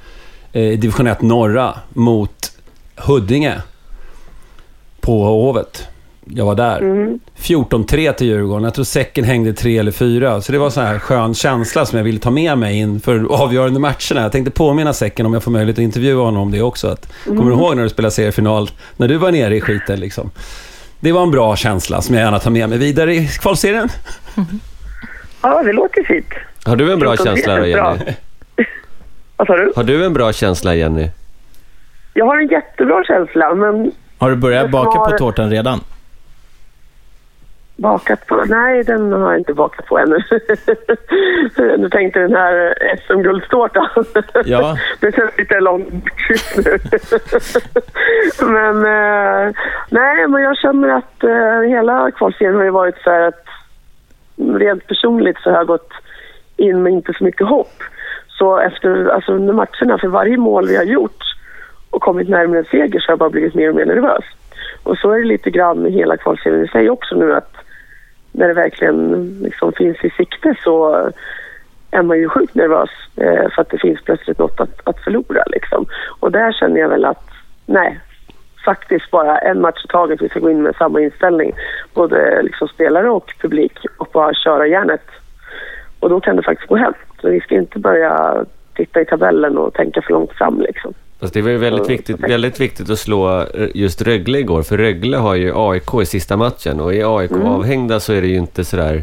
[0.53, 2.53] eh, i division 1 norra mot
[2.97, 3.63] Huddinge
[5.01, 5.89] på Hovet.
[6.25, 6.81] Jag var där.
[7.39, 8.65] 14-3 till Djurgården.
[8.65, 10.41] Jag tror säcken hängde tre eller fyra.
[10.41, 13.27] Så det var en sån här skön känsla som jag ville ta med mig inför
[13.43, 14.23] avgörande matcherna.
[14.23, 16.89] Jag tänkte påminna säcken om jag får möjlighet att intervjua honom om det också.
[16.89, 18.71] Att, Kommer du ihåg när du spelade seriefinal?
[18.97, 20.31] När du var nere i skiten liksom.
[21.01, 23.89] Det var en bra känsla som jag gärna tar med mig vidare i kvalserien.
[25.43, 26.27] Ja, det låter fint.
[26.65, 27.67] Har du en bra känsla då.
[27.67, 27.99] Jenny?
[29.37, 29.73] Vad sa du?
[29.77, 31.09] Har du en bra känsla, Jenny?
[32.15, 35.81] Jag har en jättebra känsla, men Har du börjat baka på har- tårtan redan?
[37.83, 38.45] Bakat på?
[38.49, 40.19] Nej, den har jag inte bakat på ännu.
[41.79, 42.75] du tänkte den här
[43.07, 43.89] SM-guldstårtan.
[44.45, 44.77] Ja.
[45.01, 46.79] det känns lite långt just nu.
[48.47, 49.55] men eh,
[49.91, 53.47] nej, men jag känner att eh, hela kvalserien har ju varit så här att
[54.37, 55.93] rent personligt så har jag gått
[56.57, 57.83] in med inte så mycket hopp.
[58.29, 61.23] Så efter, alltså under matcherna, för varje mål vi har gjort
[61.91, 64.25] och kommit närmare en seger så har jag bara blivit mer och mer nervös.
[64.83, 67.57] Och så är det lite grann med hela kvalserien i sig också nu att
[68.33, 71.11] när det verkligen liksom finns i sikte så
[71.91, 75.43] är man ju sjukt nervös eh, för att det finns plötsligt något att, att förlora
[75.47, 75.87] liksom.
[76.21, 77.31] Och där känner jag väl att
[77.67, 78.01] nej,
[78.65, 80.23] faktiskt bara en match i taget.
[80.23, 81.53] Vi ska gå in med samma inställning,
[81.95, 85.07] både liksom spelare och publik och bara köra järnet.
[86.01, 86.95] Och då kan det faktiskt gå hem.
[87.21, 88.45] Så vi ska inte börja
[88.75, 90.95] titta i tabellen och tänka för långt fram liksom.
[91.23, 94.63] Fast det var ju väldigt viktigt, väldigt viktigt att slå eh, just Rögle igår.
[94.63, 96.81] För Rögle har ju AIK i sista matchen.
[96.81, 97.47] Och är AIK Mm.
[97.47, 99.03] avhängda så är det ju inte sådär...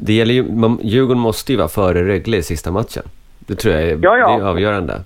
[0.00, 3.02] Det gäller ju, man, Djurgården måste ju vara före Rögle i sista matchen.
[3.38, 4.36] Det tror jag är, Ja, ja.
[4.36, 5.00] Det är avgörande.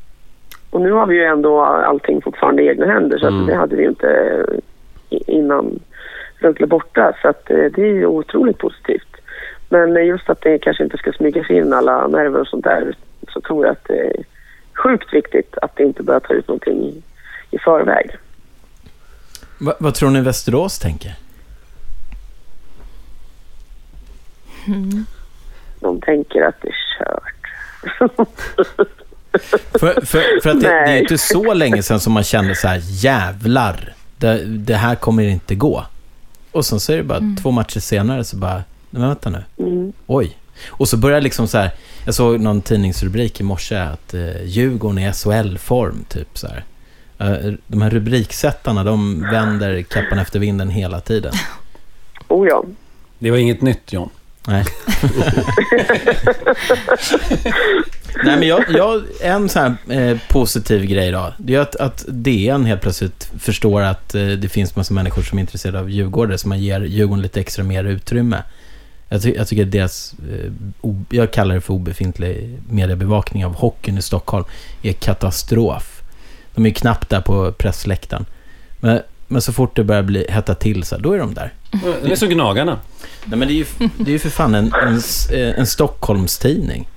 [0.70, 3.46] Och nu har vi ju ändå allting fortfarande i egna händer så Mm.
[3.46, 4.44] det hade vi ju inte
[5.10, 5.78] i- innan
[6.38, 7.12] Rögle borta.
[7.22, 9.16] Så eh, det är ju otroligt positivt.
[9.68, 12.64] Men eh, just att det kanske inte ska smyga sig in alla nerver och sånt
[12.64, 12.94] där
[13.28, 13.90] så tror jag att
[14.82, 17.02] sjukt viktigt att det inte börjar ta ut någonting i,
[17.50, 18.10] i förväg.
[19.58, 21.14] Va, vad tror ni Västerås tänker?
[25.80, 27.34] De tänker att det är kört.
[29.80, 32.68] För, för, för att det, det är inte så länge sedan som man kände så
[32.68, 35.84] här, jävlar, det, det här kommer inte gå.
[36.52, 39.92] Och sen så är det bara två matcher senare så bara, men vänta nu, Mm.
[40.06, 40.36] oj.
[40.66, 41.70] Och så börjar liksom så här,
[42.04, 46.64] jag såg någon tidningsrubrik i morse att eh, Djurgården är SHL-form, typ så här.
[47.18, 51.32] Eh, de här rubriksättarna, de vänder kappan efter vinden hela tiden.
[52.30, 52.64] Oh ja.
[53.18, 54.10] Det var inget nytt John.
[54.46, 54.64] Nej.
[58.24, 62.04] Nej, men jag, jag, en sån här eh, positiv grej då, det är att, att
[62.08, 66.38] DN helt plötsligt förstår att eh, det finns massa människor som är intresserade av Djurgården,
[66.38, 68.42] så man ger Djurgården lite extra mer utrymme.
[69.08, 70.52] Jag, ty, jag tycker att deras, eh,
[71.10, 74.44] jag kallar det för obefintlig mediebevakning av hockeyn i Stockholm,
[74.82, 76.02] är katastrof.
[76.54, 78.26] De är knappt där på pressläktaren.
[78.80, 81.52] Men, men så fort det börjar bli, hetta till så här, då är de där.
[82.02, 82.78] Det är som Gnagarna.
[83.24, 83.66] Nej, men det är ju,
[83.98, 85.00] det är ju för fan en, en,
[85.32, 86.88] eh, en Stockholmstidning.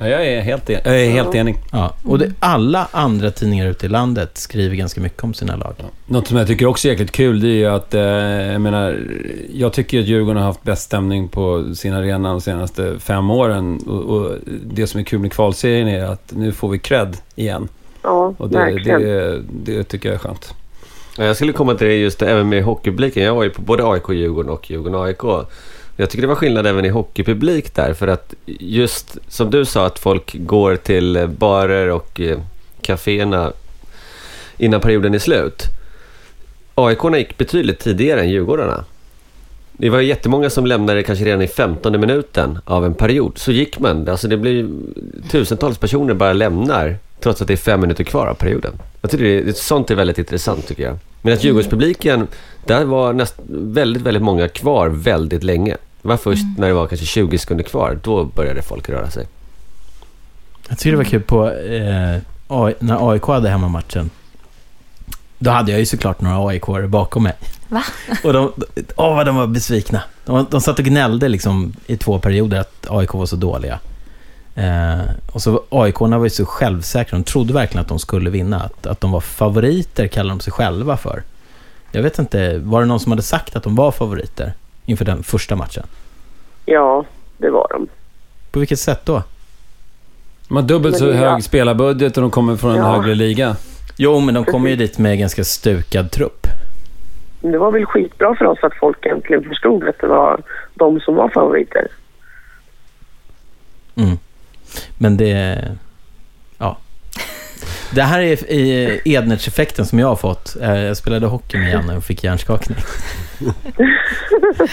[0.00, 1.56] Ja, jag är helt, en, jag är helt enig.
[1.72, 5.74] Ja, och det, alla andra tidningar ute i landet skriver ganska mycket om sina lag.
[6.06, 8.98] Något som jag tycker också är jäkligt kul, det är ju att, eh, jag menar,
[9.54, 13.78] jag tycker att Djurgården har haft bäst stämning på sin arena de senaste fem åren.
[13.86, 17.68] Och, och det som är kul med kvalserien är att nu får vi cred igen.
[18.02, 19.00] Ja, Och det, verkligen.
[19.02, 20.54] det, det tycker jag är skönt.
[21.18, 23.22] Ja, Jag skulle komma till det just även med hockeypubliken.
[23.24, 25.22] Jag var ju på både AIK Djurgården och Djurgården AIK.
[26.00, 27.92] Jag tycker det var skillnad även i hockeypublik där.
[27.92, 32.38] För att just som du sa att folk går till barer och eh,
[32.80, 33.52] kaféerna
[34.58, 35.62] innan perioden är slut.
[36.74, 38.84] aik gick betydligt tidigare än Djurgårdarna.
[39.72, 43.38] Det var jättemånga som lämnade kanske redan i 15 minuten av en period.
[43.38, 44.08] Så gick man.
[44.08, 44.68] Alltså det blir
[45.30, 48.72] tusentals personer bara lämnar trots att det är fem minuter kvar av perioden.
[49.00, 50.98] Jag tycker det är, sånt är väldigt intressant tycker jag.
[51.22, 52.26] Medan Djurgårdspubliken,
[52.66, 55.76] där var näst, väldigt, väldigt många kvar väldigt länge.
[56.08, 59.26] Det var först när det var kanske 20 sekunder kvar, då började folk röra sig.
[60.68, 62.18] Jag tycker det var kul på eh,
[62.78, 64.10] när AIK hade hemmamatchen.
[65.38, 67.32] Då hade jag ju såklart några aik bakom mig.
[67.68, 67.84] Va?
[68.24, 68.52] Och de,
[68.96, 70.02] åh vad de var besvikna.
[70.24, 73.78] De, de satt och gnällde liksom i två perioder att AIK var så dåliga.
[74.54, 75.00] Eh,
[75.32, 77.18] och så aik var ju så självsäkra.
[77.18, 78.60] De trodde verkligen att de skulle vinna.
[78.60, 81.22] Att, att de var favoriter kallar de sig själva för.
[81.92, 84.52] Jag vet inte, var det någon som hade sagt att de var favoriter
[84.86, 85.86] inför den första matchen?
[86.70, 87.04] Ja,
[87.36, 87.88] det var de.
[88.50, 89.22] På vilket sätt då?
[90.48, 92.92] De har dubbelt Men så hög spelarbudget och de kommer från en Ja.
[92.96, 93.56] högre liga.
[93.96, 96.46] Jo, men de kom ju dit med ganska stukad trupp.
[97.40, 100.40] Det var väl skitbra för oss att folk äntligen förstod att det var
[100.74, 101.88] de som var favoriter.
[103.94, 104.18] Mm.
[104.98, 105.62] Men det...
[107.90, 110.56] Det här är i Ednerts-effekten som jag har fått.
[110.60, 112.78] Eh, Jag spelade hockey med Janne och fick hjärnskakning.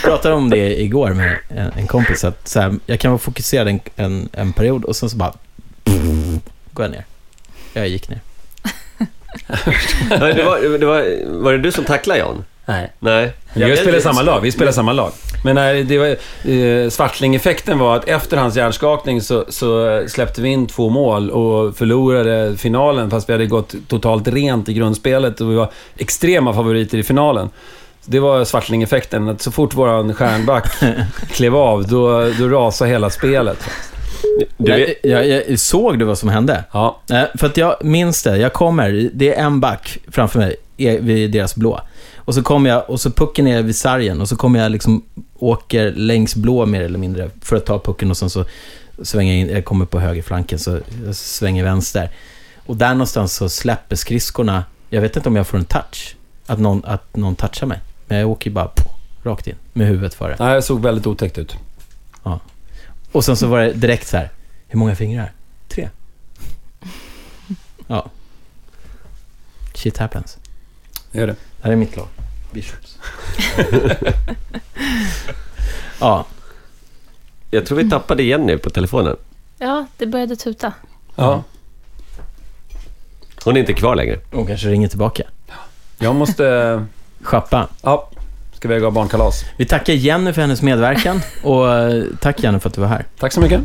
[0.04, 1.38] pratade om det igår med
[1.76, 2.24] en, kompis.
[2.24, 5.34] Att så här, jag kan vara fokuserad en, en, en period och sen så bara...
[6.72, 7.06] Går jag ner.
[7.74, 8.20] Jag gick ner.
[10.10, 12.46] Det var, det var, var det du som tacklade Jan?
[12.66, 12.92] Nej.
[13.00, 13.34] Nej.
[13.54, 14.42] Vi spelar samma lag.
[14.42, 15.12] Vi spelar samma lag.
[15.46, 16.08] Men när det var,
[16.52, 21.78] eh, Svartling-effekten var att efter hans hjärnskakning så, så släppte vi in två mål och
[21.78, 26.98] förlorade finalen fast vi hade gått totalt rent i grundspelet och vi var extrema favoriter
[26.98, 27.50] i finalen.
[28.06, 30.68] Det var Svartling-effekten, att så fort våran stjärnback
[31.32, 33.58] klev av, då, då rasade hela spelet.
[34.58, 36.64] Du Jag, jag, jag såg du vad som hände?
[36.72, 38.38] Ja, Eh, För att jag minns det.
[38.38, 41.80] Jag kommer, det är en back framför mig är vid deras blå.
[42.16, 45.04] Och så kommer jag, och så pucken är vid sargen och så kommer jag liksom,
[45.40, 48.46] åker längs blå mer eller mindre för att ta pucken och sen så
[49.04, 52.10] svänger jag in, jag kommer på högerflanken så jag svänger vänster.
[52.66, 56.60] Och där någonstans så släpper skridskorna, jag vet inte om jag får en touch, att
[56.60, 57.80] någon, att någon touchar mig.
[58.08, 60.36] Men jag åker ju bara poff, rakt in med huvudet före.
[60.40, 61.56] Nej, det såg väldigt otäckt ut.
[63.12, 64.30] Och sen så var det direkt så här,
[64.68, 65.32] hur många fingrar?
[65.68, 65.90] Tre.
[67.88, 68.10] Ja.
[69.74, 70.38] Shit happens.
[71.12, 71.34] Det gör det.
[71.34, 72.08] Det här är mitt lag.
[72.56, 72.98] Bishops.
[76.00, 76.26] ja.
[77.52, 79.16] jag tror vi tappade igen nu på telefonen.
[79.58, 80.74] Ja, det började tuta.
[81.16, 81.44] Ja.
[83.44, 84.20] Hon är inte kvar längre.
[84.32, 85.24] Hon kanske ringer tillbaka.
[85.98, 86.86] Jag måste...
[87.22, 87.68] Schappa.
[87.82, 88.10] Ja,
[88.54, 89.44] ska vi ha barnkalas.
[89.58, 93.06] Vi tackar Jenny för hennes medverkan och eh, tack Jenny för att du var här.
[93.20, 93.62] Tack så mycket.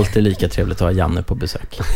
[0.00, 1.78] Alltid lika trevligt att ha Janne på besök.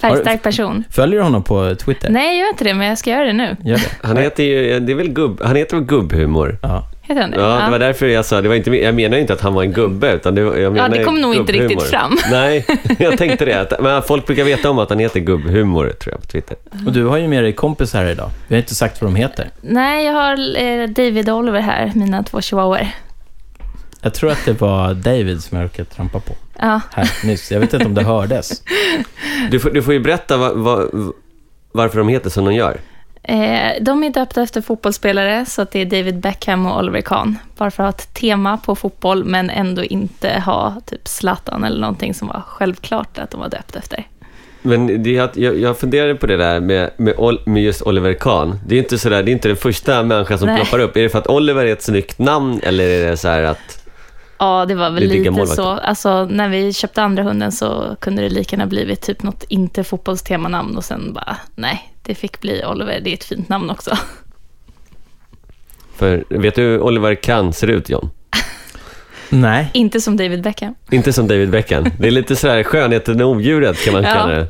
[0.00, 0.84] Färgstark person.
[0.90, 2.10] Följer du honom på Twitter?
[2.10, 3.56] Nej, jag gör inte det, men jag ska göra det nu.
[3.64, 3.90] Gör det?
[4.02, 6.58] Han heter ju, det är väl gubb, han heter väl gubbhumor?
[6.62, 6.88] Ja.
[7.02, 7.36] Heter han det?
[7.36, 9.62] Ja, det var därför jag sa, det var inte, jag menar inte att han var
[9.62, 12.16] en gubbe, utan det, jag menar det kom nog inte riktigt fram.
[12.30, 12.66] Nej,
[12.98, 13.60] jag tänkte det.
[13.60, 16.56] Att, men folk brukar veta om att han heter gubbhumor, tror jag, på Twitter.
[16.86, 18.30] Och du har ju med dig kompisar här idag.
[18.48, 19.50] Vi har inte sagt vad de heter.
[19.60, 22.86] Nej, jag har eh, David och Oliver här, mina två chihuahuor.
[24.04, 27.52] Jag tror att det var David som jag råkade trampa på Ja, här nyss.
[27.52, 28.62] Jag vet inte om det hördes.
[29.50, 31.12] Du får, du får ju berätta vad, vad,
[31.72, 32.80] varför de heter som de gör.
[33.22, 37.38] eh, de är döpta efter fotbollsspelare, så att det är David Beckham och Oliver Kahn.
[37.56, 41.80] Bara för att ha ett tema på fotboll, men ändå inte ha typ Zlatan eller
[41.80, 44.06] någonting som var självklart att de var döpta efter.
[44.62, 47.14] Men det, är att- jag, jag funderade på det där med, med,
[47.46, 48.58] med just Oliver Kahn.
[48.66, 50.56] Det är inte sådär, det är inte den första människan som Nej.
[50.56, 50.96] ploppar upp.
[50.96, 53.83] Är det för att Oliver är ett snyggt namn eller är det så här att...
[54.38, 55.68] Ja, det var väl diggar lite så.
[55.68, 59.84] Alltså, när vi köpte andra hunden så kunde det lika gärna blivit typ något inte
[59.84, 63.00] fotbollstemanamn och sen bara, nej, det fick bli Oliver.
[63.04, 63.96] Det är ett fint namn också.
[65.96, 68.10] För vet du hur Oliver Kahn ser ut, John?
[69.28, 69.70] Nej.
[69.74, 70.74] inte som David Beckham.
[70.90, 71.84] Inte som David Beckham.
[71.98, 74.12] Det är lite sådär skönheten och odjuret kan man Ja.
[74.12, 74.48] kalla det.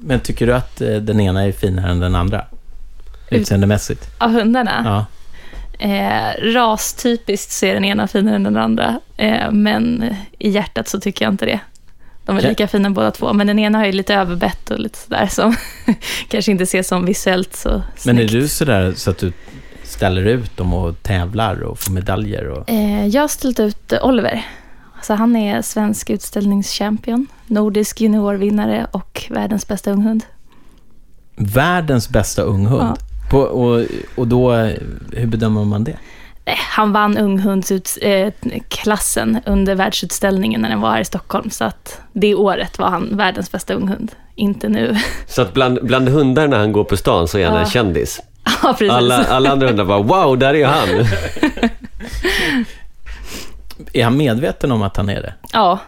[0.00, 2.44] Men tycker du att eh, den ena är finare än den andra?
[3.30, 4.10] Utseendemässigt?
[4.18, 4.82] Av hundarna?
[4.84, 5.06] Ja.
[5.78, 11.00] Eh, rastypiskt så är den ena finare än den andra, eh, men i hjärtat så
[11.00, 11.60] tycker jag inte det.
[12.24, 14.98] De är lika fina båda två, men den ena har ju lite överbett och lite
[14.98, 15.56] sådär som
[16.28, 18.32] kanske inte ses som visuellt så Men är snyggt.
[18.32, 19.32] du sådär så att du
[19.82, 22.48] ställer ut dem och tävlar och får medaljer?
[22.48, 22.70] Och...
[22.70, 24.46] Eh, jag har ställt ut Oliver.
[24.96, 30.24] Alltså han är svensk utställningschampion, nordisk juniorvinnare och världens bästa unghund.
[31.36, 32.96] Världens bästa unghund?
[33.00, 33.07] Ja.
[33.30, 33.84] På, och,
[34.14, 34.76] och då, eh,
[35.12, 35.96] hur bedömer man det?
[36.44, 41.50] Eh, Han vann unghundsklassen under världsutställningen när den var här i Stockholm.
[41.50, 44.12] Så att det året var han världens bästa unghund.
[44.34, 44.96] Inte nu.
[45.26, 47.60] Så att bland, bland hundar när han går på stan så är han Ja.
[47.60, 48.20] en kändis.
[48.62, 48.90] ja, precis.
[48.90, 50.88] Alla, alla andra hundar bara wow, där är han.
[53.92, 55.34] Är han medveten om att han är det?
[55.52, 55.78] Ja,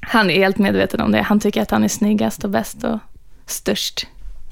[0.00, 1.22] han är helt medveten om det.
[1.22, 2.98] Han tycker att han är snyggast och bäst och
[3.46, 4.06] störst.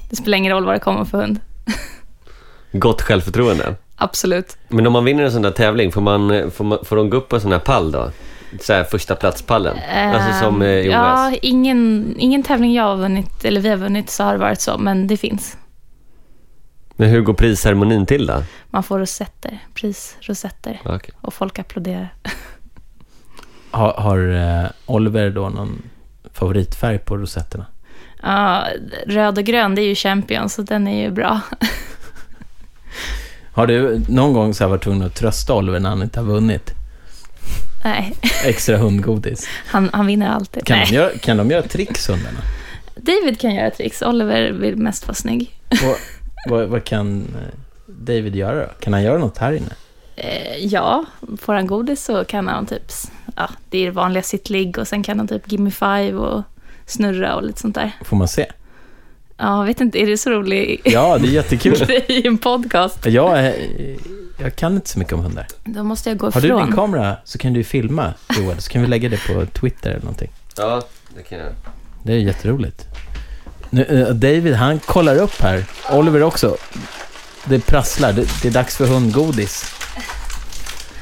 [0.09, 1.39] Det spelar ingen roll vad det kommer för hund.
[2.79, 3.75] Gott självförtroende.
[3.95, 4.57] Absolut.
[4.67, 7.17] Men om man vinner en sån där tävling, får, man, får, man, får de gå
[7.17, 8.11] upp på en sån här pall då?
[8.61, 10.93] Så här första platspallen Alltså som eh, i OS?
[10.93, 14.61] Ja, ingen, ingen tävling jag har vunnit, eller vi har vunnit, så har det varit
[14.61, 14.77] så.
[14.77, 15.57] Men det finns.
[16.89, 18.43] Men hur går prisceremonin till då?
[18.69, 20.81] Man får rosetter, prisrosetter.
[20.85, 21.13] Okej.
[21.21, 22.13] Och folk applåderar.
[23.71, 24.33] Har, har
[24.63, 25.81] eh, Oliver då någon
[26.33, 27.65] favoritfärg på rosetterna?
[28.21, 28.67] Ja,
[29.05, 31.41] röd och grön, det är ju champion, så den är ju bra.
[33.51, 36.73] Har du någon gång så varit tvungen att trösta Oliver när han inte har vunnit?
[37.83, 38.13] Nej,
[38.45, 39.47] Extra hundgodis.
[39.67, 40.65] han, han vinner alltid.
[40.65, 40.87] Kan, Nej.
[40.89, 42.39] de göra, kan de göra tricks, hundarna?
[42.95, 45.59] David kan göra tricks, Oliver vill mest vara snygg.
[45.69, 45.97] Och,
[46.49, 48.71] vad, vad kan eh, David göra då?
[48.79, 49.71] Kan han göra något här inne?
[50.15, 51.05] Eh, ja,
[51.41, 52.91] får han godis så kan han typ,
[53.35, 56.43] ja, det är det vanliga sittligg och sen kan han typ gimme five och
[56.85, 57.91] snurra och lite sånt där.
[58.05, 58.45] Får man se?
[59.37, 61.91] Ja, vet inte, är det så rolig Ja, det är jättekul.
[62.07, 63.05] i en podcast?
[63.05, 63.53] Jag,
[64.37, 65.47] jag kan inte så mycket om hundar.
[65.63, 68.71] Då måste jag gå Har du din kamera så kan du ju filma, Joel, så
[68.71, 70.31] kan vi lägga det på Twitter eller någonting.
[70.57, 70.81] Ja,
[71.15, 71.47] det kan jag.
[72.03, 72.85] Det är jätteroligt.
[73.69, 75.65] Nu, eh, David, han kollar upp här.
[75.91, 76.57] Oliver också.
[77.45, 78.13] Det prasslar.
[78.13, 79.75] Det, det är dags för hundgodis.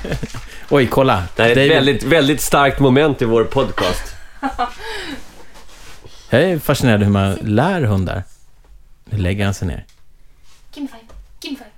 [0.70, 1.24] Oj, kolla.
[1.36, 4.16] Det här är ett David, väldigt, väldigt starkt moment i vår podcast.
[6.36, 8.24] Jag är fascinerad hur man lär hundar.
[9.06, 9.86] Nu lägger han sig ner.
[10.74, 11.04] Give me five.
[11.42, 11.72] Give me five.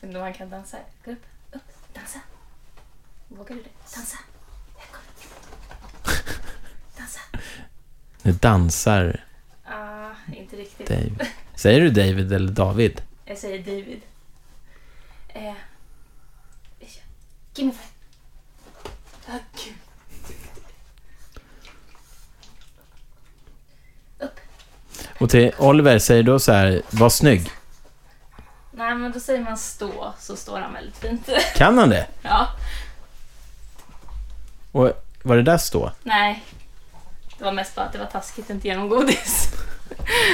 [0.00, 0.76] Vet inte om han kan dansa.
[1.04, 1.26] Gå upp.
[1.52, 1.62] Upp.
[1.94, 2.18] Dansa.
[3.28, 3.94] Vågar du det?
[3.96, 4.18] Dansa.
[6.98, 7.20] Dansa.
[8.22, 9.24] Nu dansar
[9.64, 10.88] Ah, inte riktigt.
[10.88, 11.10] Dave.
[11.54, 13.02] Säger du David eller David?
[13.24, 14.00] Jag säger David.
[15.28, 15.54] Eh.
[17.54, 17.88] Give me five.
[19.28, 19.74] Ah, gud.
[24.18, 24.40] Upp.
[25.24, 27.50] Och till Oliver säger då så här, var snygg.
[28.70, 31.28] Nej, men då säger man stå, så står han väldigt fint.
[31.56, 32.06] Kan han det?
[32.22, 32.48] ja.
[34.72, 35.92] Och var det där stå?
[36.02, 36.44] Nej.
[37.38, 39.48] Det var mest bara att det var taskigt att inte ge någon godis.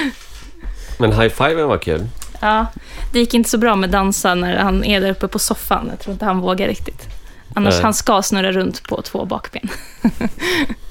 [0.99, 2.07] Men high-fiven var kul.
[2.41, 2.65] Ja,
[3.13, 5.87] det gick inte så bra med dansa när han är där uppe på soffan.
[5.89, 7.07] Jag tror inte han vågar riktigt.
[7.55, 7.83] Annars Nej.
[7.83, 9.69] han ska snurra runt på två bakben.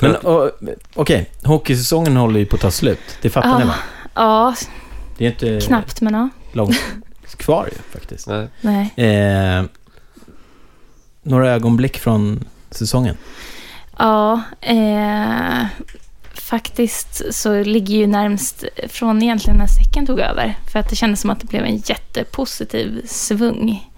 [0.00, 0.16] Men
[0.94, 3.18] okej, hockeysäsongen håller ju på att ta slut.
[3.22, 3.74] Det fattar ni va?
[4.14, 4.54] Ja,
[5.18, 6.28] Det är inte knappt men ja.
[6.52, 6.76] långt
[7.36, 8.26] kvar ju faktiskt.
[8.26, 8.48] Nej.
[8.60, 8.92] Nej.
[8.96, 9.64] Eh,
[11.22, 13.16] några ögonblick från säsongen.
[13.98, 15.66] Ja, eh,
[16.34, 20.58] faktiskt så ligger ju närmst från egentligen när säcken tog över.
[20.72, 23.88] För att det kändes som att det blev en jättepositiv svung.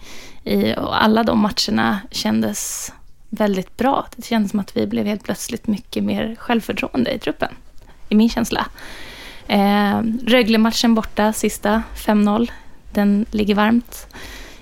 [0.45, 2.93] I, och alla de matcherna kändes
[3.35, 4.07] väldigt bra.
[4.17, 7.55] Det kändes som att vi blev helt plötsligt mycket mer självförtroende i truppen.
[8.09, 8.67] I min känsla.
[9.47, 12.51] Eh, Rögle-matchen borta, sista 5-0.
[12.93, 14.07] Den ligger varmt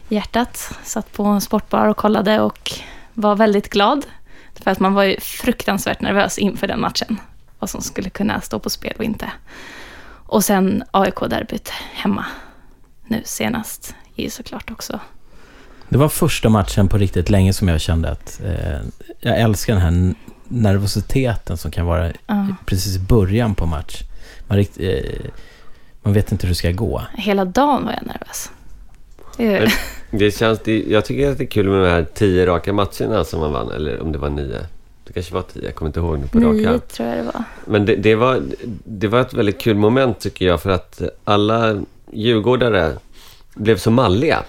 [0.09, 0.79] i hjärtat.
[0.83, 2.71] Satt på en sportbar och kollade och
[3.15, 4.07] var väldigt glad.
[4.55, 7.17] För att man var ju fruktansvärt nervös inför den matchen.
[7.59, 9.33] Vad som skulle kunna stå på spel och inte.
[10.27, 12.25] Och sen AIK-derbyt hemma.
[13.07, 15.01] Nu senast är ju såklart också.
[15.93, 18.79] Det var första matchen på riktigt länge som jag kände att eh,
[19.21, 20.15] jag älskar den här
[20.49, 22.47] nervositeten som kan vara Ja.
[22.67, 24.03] precis i början på match.
[24.49, 24.91] Man, rikt, eh,
[26.03, 27.03] man vet inte hur det ska gå.
[27.15, 28.51] Hela dagen var jag nervös.
[29.37, 29.75] Det är-
[30.11, 33.25] Det känns, det, jag tycker att det är kul med de här tio raka matcherna
[33.25, 33.71] som man vann.
[33.73, 34.59] Eller om det var nio.
[35.05, 37.23] Det kanske var tio, jag kommer inte ihåg nu på rak Nio tror jag det
[37.23, 37.45] var.
[37.67, 38.43] Men det, det, var,
[38.85, 41.81] det var ett väldigt kul moment tycker jag för att alla
[42.13, 42.93] djurgårdare
[43.55, 44.43] blev så malliga.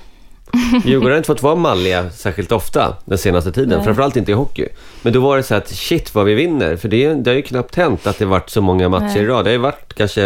[0.85, 3.85] Djurgårdare har inte fått vara malliga särskilt ofta den senaste tiden, Nej.
[3.85, 4.67] framförallt inte i hockey.
[5.01, 7.41] Men då var det så att shit vad vi vinner, för det, det har ju
[7.41, 9.23] knappt hänt att det varit så många matcher Nej.
[9.23, 9.45] i rad.
[9.45, 10.21] Det har ju varit kanske,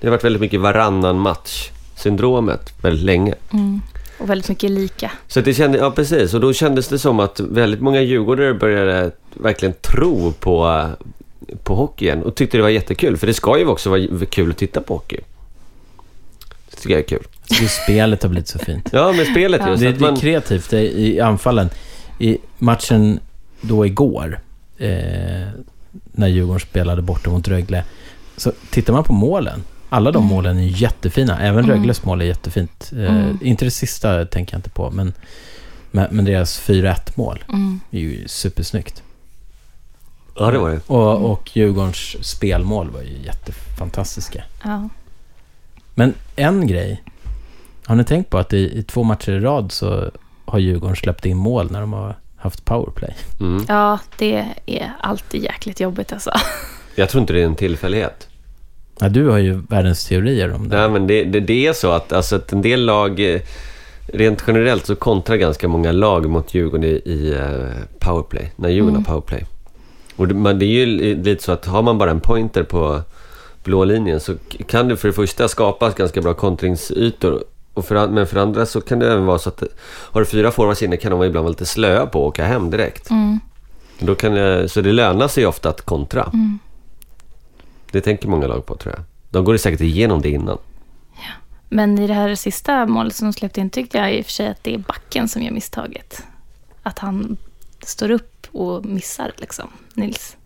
[0.00, 3.34] det har varit väldigt mycket varannan match-syndromet väldigt länge.
[3.52, 3.80] Mm.
[4.18, 5.10] Och väldigt mycket lika.
[5.28, 9.10] Så det kände, ja precis, och då kändes det som att väldigt många djurgårdare började
[9.34, 10.86] verkligen tro på,
[11.64, 13.16] på hockeyn och tyckte det var jättekul.
[13.16, 15.20] För det ska ju också vara kul att titta på hockey.
[16.74, 17.26] Det tycker jag är kul.
[17.48, 18.88] Jag tycker spelet har blivit så fint.
[18.92, 19.70] Ja, med spelet Ja.
[19.70, 19.82] just.
[19.82, 21.70] Det, att det är man, kreativt det är i anfallen.
[22.18, 23.20] I matchen
[23.60, 24.40] då igår,
[24.78, 24.88] eh,
[26.12, 27.84] när Djurgården spelade borta mot Rögle,
[28.36, 29.62] så tittar man på målen.
[29.88, 30.34] Alla de Mm.
[30.34, 31.40] målen är jättefina.
[31.40, 31.76] Även Mm.
[31.76, 32.90] Rögles mål är jättefint.
[32.92, 33.38] Eh, Mm.
[33.42, 35.12] Inte det sista tänker jag inte på, men,
[35.90, 37.80] men, men deras 4-1 mål Mm.
[37.90, 39.02] är ju supersnyggt.
[40.36, 40.80] ja, det var det.
[40.86, 44.44] Och, och Djurgårdens spelmål var ju jättefantastiska.
[44.64, 44.88] Ja.
[45.94, 47.02] Men en grej.
[47.86, 50.10] Har ni tänkt på att i, i två matcher i rad så
[50.44, 53.14] har Djurgården släppt in mål när de har haft powerplay?
[53.40, 53.64] Mm.
[53.68, 56.30] ja, det är alltid jäkligt jobbigt alltså.
[56.94, 58.28] Jag tror inte det är en tillfällighet.
[59.00, 60.76] Ja, du har ju världens teorier om det.
[60.76, 63.34] Nej, men det, det, det är så att, alltså, att en del lag...
[63.34, 63.40] eh,
[64.06, 68.52] Rent generellt så kontrar ganska många lag mot Djurgården i, i eh, powerplay.
[68.56, 69.04] När Djurgården Mm.
[69.06, 69.46] har powerplay.
[70.16, 72.62] Och det, men det är ju li- lite så att har man bara en pointer
[72.62, 73.00] på
[73.64, 74.34] blå linjen så
[74.66, 77.44] kan det för det första skapas ganska bra kontringsytor.
[77.74, 80.50] Och för, men för andra så kan det även vara så att har du fyra
[80.50, 83.10] forwards inne kan de ibland vara lite slöa på att åka hem direkt.
[83.10, 83.40] Mm.
[83.98, 86.22] Då kan det, så det lönar sig ofta att kontra.
[86.22, 86.58] Mm.
[87.90, 89.04] Det tänker många lag på tror jag.
[89.30, 90.58] De går säkert igenom det innan.
[91.74, 94.32] Men i det här sista målet som de släppte in tyckte jag i och för
[94.32, 96.22] sig att det är backen som gör misstaget.
[96.82, 97.36] Att han
[97.80, 100.36] står upp och missar liksom, Nils.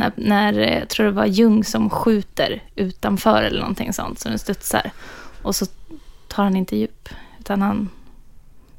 [0.00, 4.28] När, när eh, jag tror det var Ljung som skjuter utanför eller någonting sånt, så
[4.28, 4.90] den studsar.
[5.42, 5.66] Och så
[6.28, 7.08] tar han inte djup,
[7.40, 7.88] utan han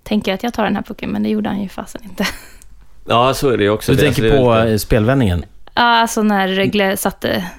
[0.03, 2.27] tänker att jag tar den här pucken, men det gjorde han ju fasen inte.
[3.06, 3.91] Ja, så är det ju också.
[3.91, 5.45] du Det- tänker alltså, det på lite- eh, spelvändningen?
[5.74, 7.50] Ja, alltså när Rögle satte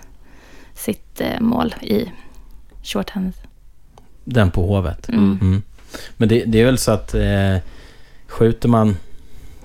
[0.75, 2.13] sitt eh, mål i
[2.83, 3.37] shorthandet.
[4.25, 5.09] Den på Hovet?
[5.09, 5.39] Mm.
[5.41, 5.63] Mm.
[6.17, 7.57] Men det, det är väl så att eh,
[8.27, 8.97] skjuter man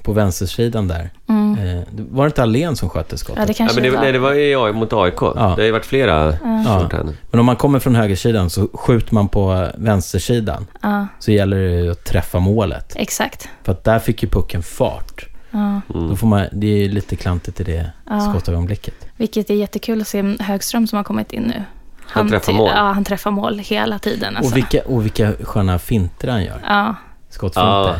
[0.01, 1.09] på vänstersidan där.
[1.30, 1.57] Mm.
[1.77, 3.39] Eh, var det inte Allén som skötte skottet?
[3.39, 4.01] Ja, det Ja, kanske men det, var.
[4.03, 5.19] nej, det var ju AI mot AIK.
[5.19, 6.64] Det har ju varit flera Ja.
[6.81, 7.15] shorthanded.
[7.31, 10.67] Men om man kommer från högersidan så skjuter man på vänstersidan.
[10.81, 12.93] Ja, Så gäller det ju att träffa målet.
[12.95, 13.49] exakt.
[13.64, 15.25] För att där fick ju pucken fart.
[15.51, 15.59] Ja.
[15.59, 16.09] Mm.
[16.09, 18.19] Då får man, det är ju lite klantigt i det Ja.
[18.19, 18.95] skottögonblicket.
[19.17, 21.64] Vilket är jättekul att se Högström som har kommit in nu.
[22.06, 22.72] Han träffar ty- mål.
[22.75, 24.38] Ja, han träffar mål hela tiden.
[24.38, 24.51] Alltså.
[24.51, 26.59] Och, vilka, och vilka sköna finter han gör.
[26.64, 26.95] Ja,
[27.30, 27.69] Skottfinter.
[27.69, 27.95] Ja.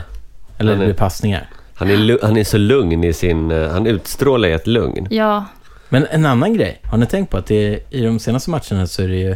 [0.58, 1.50] Eller Han det blir passningar.
[1.78, 3.52] Han är, han är så lugn i sin...
[3.52, 5.08] eh, Han utstrålar ett lugn.
[5.10, 5.46] ja,
[5.90, 6.82] Men en annan grej.
[6.84, 9.36] Har ni tänkt på att det är, i de senaste matcherna så är det ju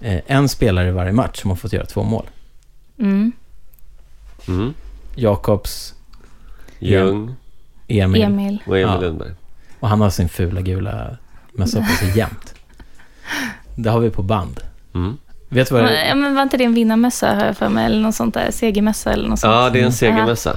[0.00, 2.26] eh, en spelare i varje match som har fått göra två mål.
[2.98, 3.32] mm.
[4.48, 4.74] Mm.
[5.16, 5.94] Jakobs,
[6.78, 7.34] Ljung
[7.88, 8.58] Emil, Emil.
[8.66, 9.00] och Emil Ja.
[9.00, 9.30] Lundberg.
[9.80, 11.16] och han har sin fula gula
[11.52, 12.54] mössa på sig jämt.
[13.76, 14.60] Det har vi på band.
[14.94, 15.16] Mm.
[15.48, 17.86] Vet du vad det Ja, men var inte det en vinnarmössa har jag för mig?
[17.86, 19.52] Eller något sånt där, segermössa eller något sånt.
[19.54, 20.56] Ja, det är en segermössa.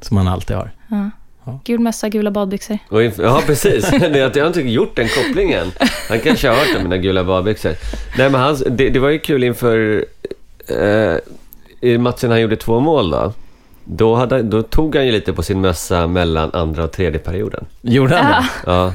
[0.00, 0.70] Som han alltid har?
[0.88, 1.10] Ja.
[1.48, 1.60] Ja.
[1.64, 2.78] Gul mössa, gula badbyxor.
[3.18, 3.90] Ja, precis.
[3.90, 5.72] Det är att jag har inte gjort den kopplingen.
[6.08, 7.74] Han kanske har hört om mina gula badbyxor.
[8.18, 10.04] Nej, men hans, det, det var ju kul inför...
[10.68, 11.16] Eh,
[11.80, 13.32] I matchen han gjorde två mål då.
[13.84, 17.66] Då, hade, då tog han ju lite på sin mössa mellan andra och tredje perioden.
[17.80, 18.48] Gjorde han det?
[18.66, 18.92] Ja.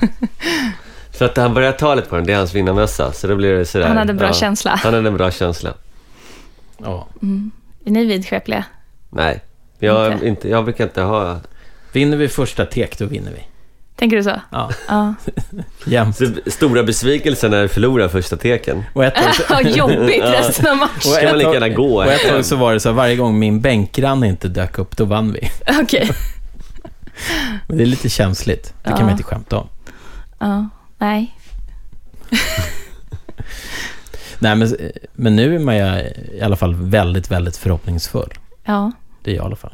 [1.12, 3.12] Så att han började ta lite på den, det är hans vinnarmössa.
[3.12, 3.88] Så då blir det sådär.
[3.88, 4.34] han hade bra ja.
[4.34, 4.72] känsla.
[4.84, 5.74] Han hade en bra känsla.
[6.78, 7.08] Ja.
[7.86, 8.66] Är ni vidskepliga?
[9.10, 9.42] Nej,
[9.80, 10.28] jag, Inte.
[10.28, 11.40] inte, jag brukar inte ha...
[11.92, 13.44] Vinner vi första tek, då vinner vi.
[13.96, 14.42] Tänker du så?
[14.52, 15.14] Ja, Ja.
[15.86, 16.18] jämt.
[16.18, 18.84] Så stora besvikelser när jag förlorar första teken.
[18.94, 19.16] Och ett
[19.48, 21.02] tag, jobbigt resten av och matchen.
[21.12, 23.40] Ska man lika gärna gå Och ett tag så var det så här, varje gång
[23.40, 25.52] min bänkgranne inte dök upp, då vann vi.
[25.82, 26.12] Okej.
[27.68, 28.74] Men det är lite känsligt.
[28.84, 29.04] Det kan Ja.
[29.04, 29.68] man inte skämta om.
[30.40, 30.70] Ja.
[30.98, 31.38] Nej.
[34.40, 34.76] Nej, men,
[35.14, 35.84] men nu är man ju
[36.34, 38.34] i alla fall väldigt, väldigt förhoppningsfull.
[38.66, 38.92] Ja.
[39.24, 39.74] Det är jag i alla fall.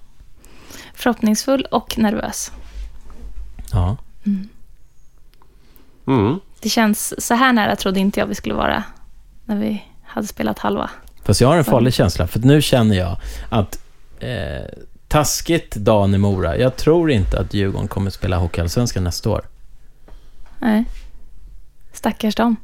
[0.94, 2.52] Förhoppningsfull och nervös.
[3.72, 3.98] Ja.
[6.08, 6.40] Mm.
[6.60, 8.84] Det känns, så här nära trodde inte jag vi skulle vara
[9.46, 10.90] när vi hade spelat halva.
[11.24, 13.18] Fast jag har en farlig känsla, för nu känner jag
[13.50, 13.80] att
[14.20, 14.66] eh,
[15.08, 16.58] taskigt dagen i Mora.
[16.58, 19.42] Jag tror inte att Djurgården kommer spela Hockeyallsvenskan nästa år.
[20.60, 20.86] Nej.
[21.94, 22.56] Stackars dem.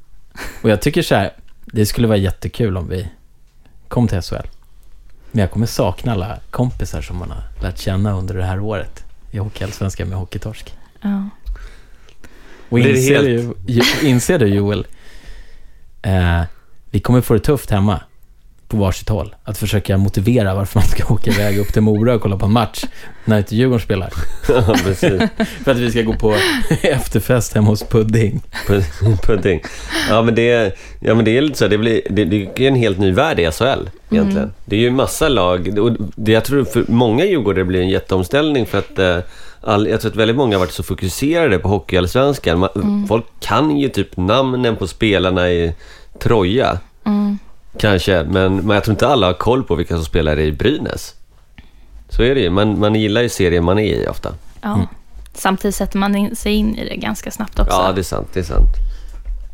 [0.61, 1.33] Och jag tycker så här,
[1.65, 3.07] det skulle vara jättekul om vi
[3.87, 4.47] kom till SHL.
[5.35, 9.03] Men jag kommer sakna alla kompisar som man har lärt känna under det här året
[9.31, 10.73] i Hockeyallsvenskan med Hockeytorsk.
[11.01, 11.29] Ja.
[12.69, 13.57] Och Det är inser, helt-
[14.01, 14.87] du, inser du Joel,
[16.01, 16.41] eh,
[16.91, 18.01] vi kommer få det tufft hemma
[18.67, 19.35] på varsitt håll.
[19.43, 22.51] Att försöka motivera varför man ska åka iväg upp till Mora och kolla på en
[22.51, 22.83] match
[23.25, 24.09] när inte Djurgården spelar.
[24.49, 25.21] Ja, precis.
[25.63, 26.35] För att vi ska gå på
[26.81, 28.41] efterfest hemma hos Pudding.
[28.67, 29.61] Pud- Pudding.
[30.09, 31.67] Ja, men det är, ja, men det är lite så.
[31.67, 34.53] Det, blir, det, det är en helt ny värld i SHL egentligen.
[34.65, 35.79] Det är ju en massa lag.
[35.79, 39.17] Och det, jag tror för många djurgårdare blir en jätteomställning för att eh,
[39.61, 42.59] all, jag tror att väldigt många har varit så fokuserade på hockeyallsvenskan.
[42.59, 45.73] Man- Folk kan ju typ namnen på spelarna i
[46.19, 46.79] Troja.
[47.05, 47.39] Mm.
[47.77, 51.15] Kanske, men, men jag tror inte alla har koll på vilka som spelar i Brynäs.
[52.09, 52.49] Så är det ju.
[52.49, 54.33] Man, man gillar ju serien man är i ofta.
[54.61, 54.87] ja.
[55.33, 57.73] Samtidigt sätter man in, sig in i det ganska snabbt också.
[57.73, 58.27] Ja, det är sant.
[58.33, 58.69] Det är sant.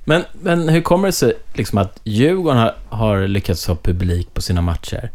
[0.06, 4.42] Men, men hur kommer det sig liksom att Djurgården har, har lyckats ha publik på
[4.42, 5.10] sina matcher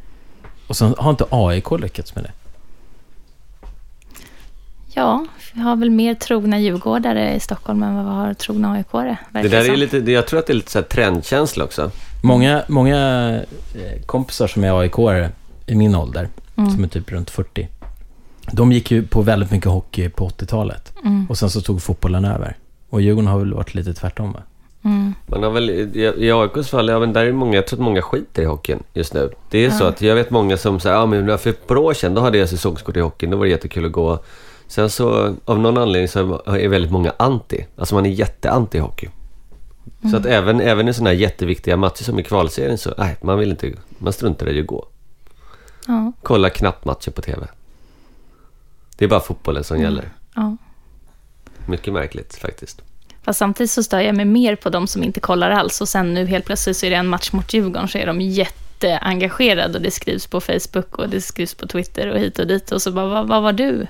[0.67, 2.31] och så har inte AIK lyckats med det?
[4.95, 8.87] Ja, vi har väl mer trogna djurgårdare i Stockholm än vad vi har trogna aik
[8.87, 11.65] -are, Det där är lite, det- jag tror att det är lite så här trendkänsla
[11.65, 11.91] också.
[12.27, 13.31] Många, många
[13.75, 14.99] eh, kompisar som är aik
[15.67, 17.69] i min ålder, som är typ runt 40,
[18.53, 20.93] de gick ju på väldigt mycket hockey på 80-talet.
[21.05, 21.27] Mm.
[21.31, 22.57] Och sen så tog fotbollen över.
[22.91, 24.43] Och Djurgården har väl varit lite tvärtom va?
[24.85, 25.15] Mm.
[25.27, 27.85] Man har väl, i, i AIKs fall, ja men där är många, jag tror att
[27.85, 29.31] många skiter i hockeyn just nu.
[29.51, 29.89] Det är så Ja.
[29.89, 32.39] att jag vet många som säger, ja men för ett par år sedan, då hade
[32.39, 34.19] jag säsongskort i hockeyn, då var det jättekul att gå.
[34.69, 37.67] Sen så, av någon anledning så är väldigt många anti.
[37.77, 39.09] Alltså man är jätteanti hockey.
[40.11, 43.39] Så att även, även i sådana här jätteviktiga matcher som i kvalserien så, nej, man
[43.39, 44.89] vill inte, man struntar i att gå.
[45.87, 47.47] Ja, Kolla knappt matcher på TV.
[48.97, 50.11] Det är bara fotbollen som gäller.
[50.35, 50.57] ja.
[51.69, 52.83] Mycket märkligt faktiskt.
[53.23, 55.81] Fast samtidigt så stör jag mig mer på de som inte kollar alls.
[55.81, 58.21] Och sen nu helt plötsligt så är det en match mot Djurgården så är de
[58.21, 62.73] jätteengagerade och det skrivs på Facebook och det skrivs på Twitter och hit och dit.
[62.73, 63.87] Och så bara, vad, vad var du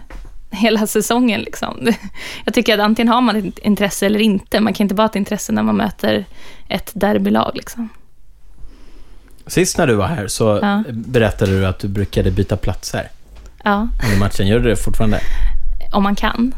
[0.50, 1.88] hela säsongen liksom?
[2.44, 4.60] Jag tycker att antingen har man ett intresse eller inte.
[4.60, 6.24] Man kan inte bara ha ett intresse när man möter
[6.68, 7.88] ett derbylag liksom.
[9.46, 10.82] Sist när du var här så Ja.
[10.90, 13.08] berättade du att du brukade byta platser
[13.64, 14.46] Ja, under matchen.
[14.46, 15.20] Gör du det fortfarande?
[15.92, 16.54] om man kan.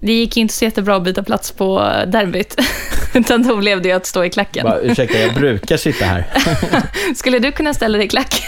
[0.00, 2.60] Det gick ju inte så jättebra att byta plats på derbyt.
[3.14, 4.64] Utan då blev det ju att stå i klacken.
[4.64, 6.26] Bara, ursäkta, jag brukar sitta här.
[7.14, 8.42] Skulle du kunna ställa dig i klack?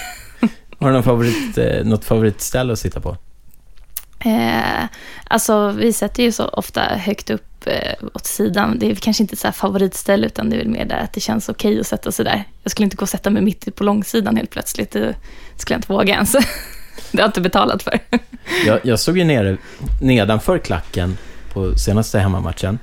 [0.79, 3.17] Har du någon favorit, eh, något favoritställe att sitta på?
[4.19, 4.85] Eh,
[5.25, 8.79] alltså, vi sätter ju så ofta högt upp eh, åt sidan.
[8.79, 11.21] Det är kanske inte så här favoritställe, utan det är väl mer där att det
[11.21, 12.45] känns okej att sätta sig där.
[12.63, 14.91] Jag skulle inte gå och sätta mig mitt på långsidan helt plötsligt.
[14.91, 15.15] Det
[15.57, 16.33] skulle jag inte våga ens.
[17.13, 18.01] det har jag inte betalat för.
[18.67, 19.57] Jag, jag stod ju nere
[20.01, 21.19] nedanför klacken
[21.53, 22.79] på senaste hemmamatchen.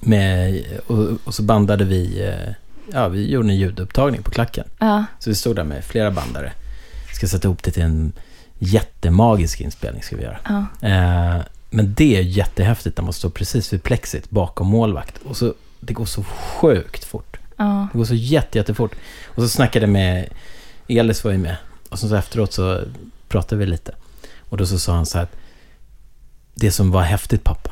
[0.00, 2.54] Med, och, och så bandade vi eh,
[2.92, 4.64] ja, vi gjorde en ljudupptagning på klacken.
[4.78, 5.04] Ja.
[5.18, 6.52] Så vi stod där med flera bandare.
[7.12, 8.12] Ska sätta ihop det till en
[8.58, 10.38] jättemagisk inspelning ska vi göra.
[10.48, 10.88] Ja.
[10.88, 15.18] Eh, men det är jättehäftigt när man står precis vid plexit bakom målvakt.
[15.24, 17.36] Och så, det går så sjukt fort.
[17.56, 17.88] Ja.
[17.92, 18.94] Det går så jätte, jättefort.
[19.26, 20.28] Och så snackade jag med,
[20.88, 21.56] Elis var ju med.
[21.88, 22.82] Och så, så efteråt så
[23.28, 23.94] pratade vi lite.
[24.48, 25.36] Och då så sa han så här att
[26.54, 27.70] det som var häftigt pappa,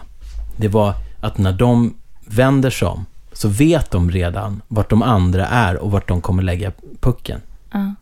[0.57, 5.47] det var att när de vänder sig om så vet de redan vart de andra
[5.47, 7.41] är och vart de kommer lägga pucken.
[7.73, 7.95] Ja.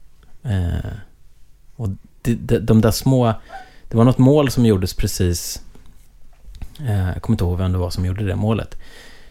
[0.50, 0.92] Eh,
[1.76, 1.88] och
[2.24, 3.34] de, de, de där små...
[3.88, 5.62] Det var något mål som gjordes precis...
[6.80, 8.76] Eh, jag kommer inte ihåg vem det var som gjorde det målet.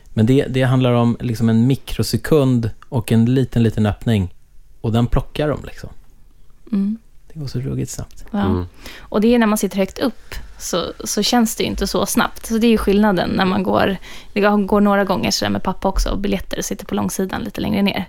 [0.10, 4.34] Men det, det handlar om liksom en mikrosekund och en liten, liten öppning.
[4.82, 5.90] Och den plockar de liksom.
[6.72, 6.98] Mm.
[7.34, 8.26] Det går så ruggigt snabbt.
[8.32, 8.46] Ja.
[8.46, 8.66] Mm.
[9.00, 12.06] Och det är när man sitter högt upp så, så känns det ju inte så
[12.06, 12.46] snabbt.
[12.46, 13.98] Så det är ju skillnaden när man går,
[14.34, 17.62] jag går några gånger sådär med pappa också och biljetter och sitter på långsidan lite
[17.62, 18.06] längre ner.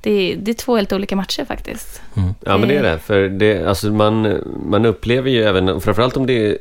[0.00, 2.02] Det är, det är två helt olika matcher faktiskt.
[2.16, 2.34] Mm.
[2.44, 2.98] Ja, men det är det.
[2.98, 6.58] För det, alltså man, man upplever ju även, framförallt om det är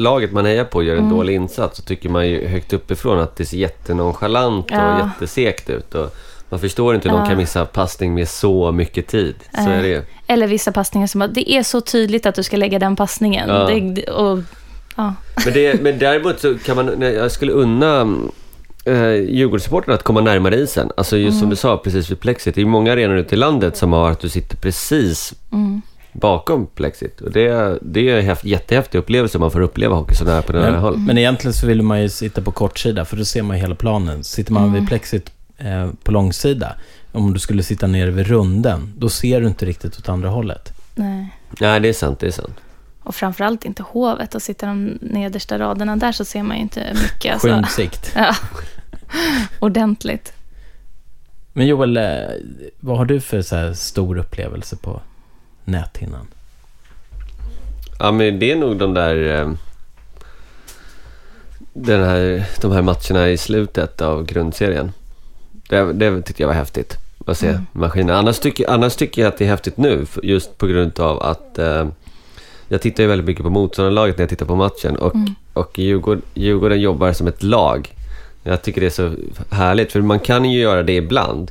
[0.00, 1.16] laget man hejar på gör en Mm.
[1.16, 4.98] dålig insats, så tycker man ju högt uppifrån att det ser jättenonchalant och Ja.
[4.98, 5.94] jättesekt ut.
[5.94, 6.14] Och
[6.48, 7.28] man förstår inte hur någon Ja.
[7.30, 9.34] kan missa passning med så mycket tid.
[9.54, 10.02] Så är det ju.
[10.26, 13.48] Eller vissa passningar som att det är så tydligt att du ska lägga den passningen.
[13.48, 13.66] Ja.
[13.66, 14.38] Det, och,
[14.96, 15.14] ja.
[15.44, 18.18] Men, det, men däremot så kan man, jag skulle unna
[18.86, 20.90] eh, Djurgårdssupportrarna att komma närmare isen.
[20.96, 21.40] Alltså just Mm.
[21.40, 22.54] som du sa, precis vid plexit.
[22.54, 25.82] Det är många arenor ute i landet som har att du sitter precis Mm.
[26.12, 27.20] bakom plexit.
[27.20, 30.52] Och det, det är en häft, jättehäftig upplevelse man får uppleva hockey så nära på
[30.52, 30.96] nära håll.
[30.96, 33.74] Men, men egentligen så vill man ju sitta på kortsida, för då ser man hela
[33.74, 34.24] planen.
[34.24, 34.74] Sitter man Mm.
[34.74, 36.72] vid plexit eh, på långsida,
[37.12, 40.72] om du skulle sitta nere vid runden, då ser du inte riktigt åt andra hållet.
[40.94, 41.28] Nej.
[41.60, 42.54] Nej, det är sant, det är sant.
[43.06, 44.34] Och framförallt inte hovet.
[44.34, 47.32] Och sitter de nedersta raderna där så ser man ju inte mycket.
[47.32, 47.48] Alltså.
[47.48, 48.12] Skymsikt.
[48.16, 48.34] Ja.
[49.58, 50.32] Ordentligt.
[51.52, 52.04] Men Joel, eh,
[52.80, 55.00] vad har du för så här stor upplevelse på
[55.64, 56.26] näthinnan?
[57.98, 59.40] Ja, men det är nog de där...
[59.42, 59.50] eh,
[61.72, 64.92] Den här, de här matcherna i slutet av grundserien.
[65.68, 66.96] Det, det tyckte jag var häftigt.
[67.26, 67.66] Att se Mm.
[67.72, 68.16] maskinen.
[68.16, 70.06] Annars tycker, annars tycker jag att det är häftigt nu.
[70.22, 71.58] Just på grund av att...
[72.68, 74.96] Jag tittar ju väldigt mycket på motståndarlaget när jag tittar på matchen.
[74.96, 75.34] Och, Mm.
[75.52, 77.94] och Djurgården, Djurgården jobbar som ett lag.
[78.42, 79.12] Jag tycker det är så
[79.50, 79.92] härligt.
[79.92, 81.50] För man kan ju göra det ibland.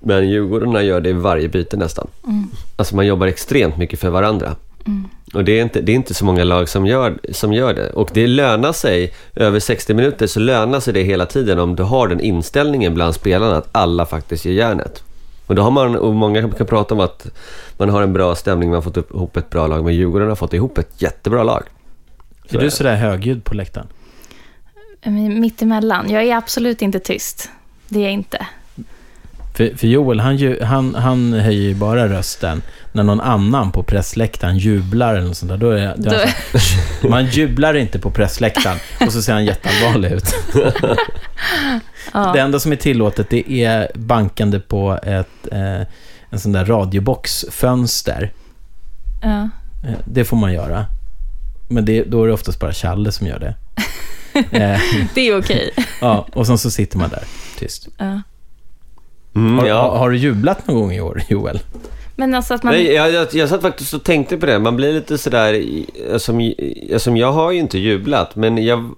[0.00, 2.08] Men Djurgårdarna gör det i varje byte nästan.
[2.24, 2.48] Mm.
[2.76, 4.56] Alltså man jobbar extremt mycket för varandra.
[4.86, 5.04] Mm.
[5.34, 7.90] Och det är, inte, det är inte så många lag som gör, som gör det.
[7.90, 11.82] Och det lönar sig, över 60 minuter så lönar sig det hela tiden om du
[11.82, 15.02] har den inställningen bland spelarna att alla faktiskt ger järnet.
[15.46, 17.26] Och då har man, och många kan prata om att
[17.76, 20.36] man har en bra stämning, man har fått ihop ett bra lag, men Djurgården har
[20.36, 21.62] fått ihop ett jättebra lag.
[22.50, 23.86] Så Är du sådär högljudd på läktaren?
[25.04, 26.10] Men Mitt emellan.
[26.10, 27.50] Jag är absolut inte tyst.
[27.88, 28.46] Det är jag inte.
[29.56, 32.62] För, för Joel, han, ju, han, han höjer ju bara rösten
[32.96, 35.56] när någon annan på pressläktaren jublar eller något sånt där.
[35.58, 40.12] Då är, då är här, man jublar inte på pressläktaren och så ser han jätteallvarlig
[40.12, 40.34] ut.
[42.12, 42.32] Ja.
[42.32, 45.80] Det enda som är tillåtet det är bankande på ett, eh,
[46.30, 48.32] en sån där radioboxfönster.
[49.22, 49.48] Ja.
[49.88, 50.86] Eh, det får man göra.
[51.68, 53.54] Men det, då är det oftast bara Challe som gör det.
[54.50, 54.80] Eh,
[55.14, 55.70] Det är okej.
[56.00, 57.22] ja, och sen så sitter man där
[57.58, 57.88] tyst.
[57.98, 58.22] Ja.
[59.34, 59.82] Mm, Har, ja.
[59.82, 61.60] har, har du jublat någon gång i år, Joel?
[62.18, 62.72] Men alltså att man...
[62.74, 64.58] Nej, jag, jag, jag satt faktiskt och tänkte på det.
[64.58, 65.62] Man blir lite sådär...
[66.18, 66.52] Som,
[66.98, 68.94] som jag har ju inte jublat, men jag...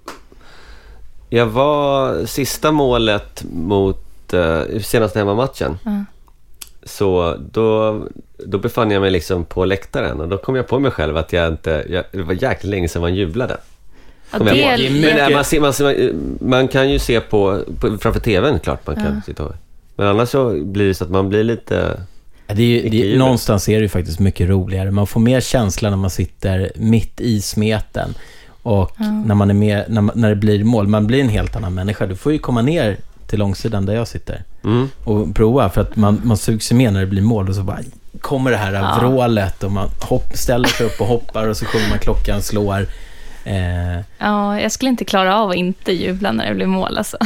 [1.31, 5.79] Jag var sista målet mot uh, senaste hemmamatchen.
[5.85, 6.05] Ja.
[6.83, 8.01] Så då,
[8.47, 11.33] då befann jag mig liksom på läktaren och då kom jag på mig själv att
[11.33, 11.85] jag inte...
[11.89, 13.57] Jag, det var jäkligt länge sedan man jublade.
[14.33, 17.61] Ja, det är, Men mycket- nej, man, ser, man, ser, man kan ju se på,
[17.81, 19.21] på framför TVn, klart man kan Ja.
[19.27, 19.55] sitta och...
[19.97, 22.01] Men annars så blir det så att man blir lite...
[22.55, 24.91] Det är, det är, någonstans är det ju faktiskt mycket roligare.
[24.91, 28.15] Man får mer känsla när man sitter mitt i smeten.
[28.63, 29.05] Och Ja.
[29.27, 30.87] när, man är med, när, man, när det blir mål.
[30.89, 32.07] Man blir en helt annan människa.
[32.07, 32.97] Du får ju komma ner
[33.27, 34.89] till långsidan där jag sitter Mm.
[35.05, 35.71] och prova.
[35.71, 37.79] För att man, man sugs med när det blir mål och så bara
[38.21, 38.99] kommer det här Ja.
[39.01, 42.87] vrålet och man hopp, ställer sig upp och hoppar och så sjunger man klockan slår.
[43.45, 46.99] Eh, ja, jag skulle inte klara av att inte jubla när det blir mål.
[46.99, 47.17] Alltså.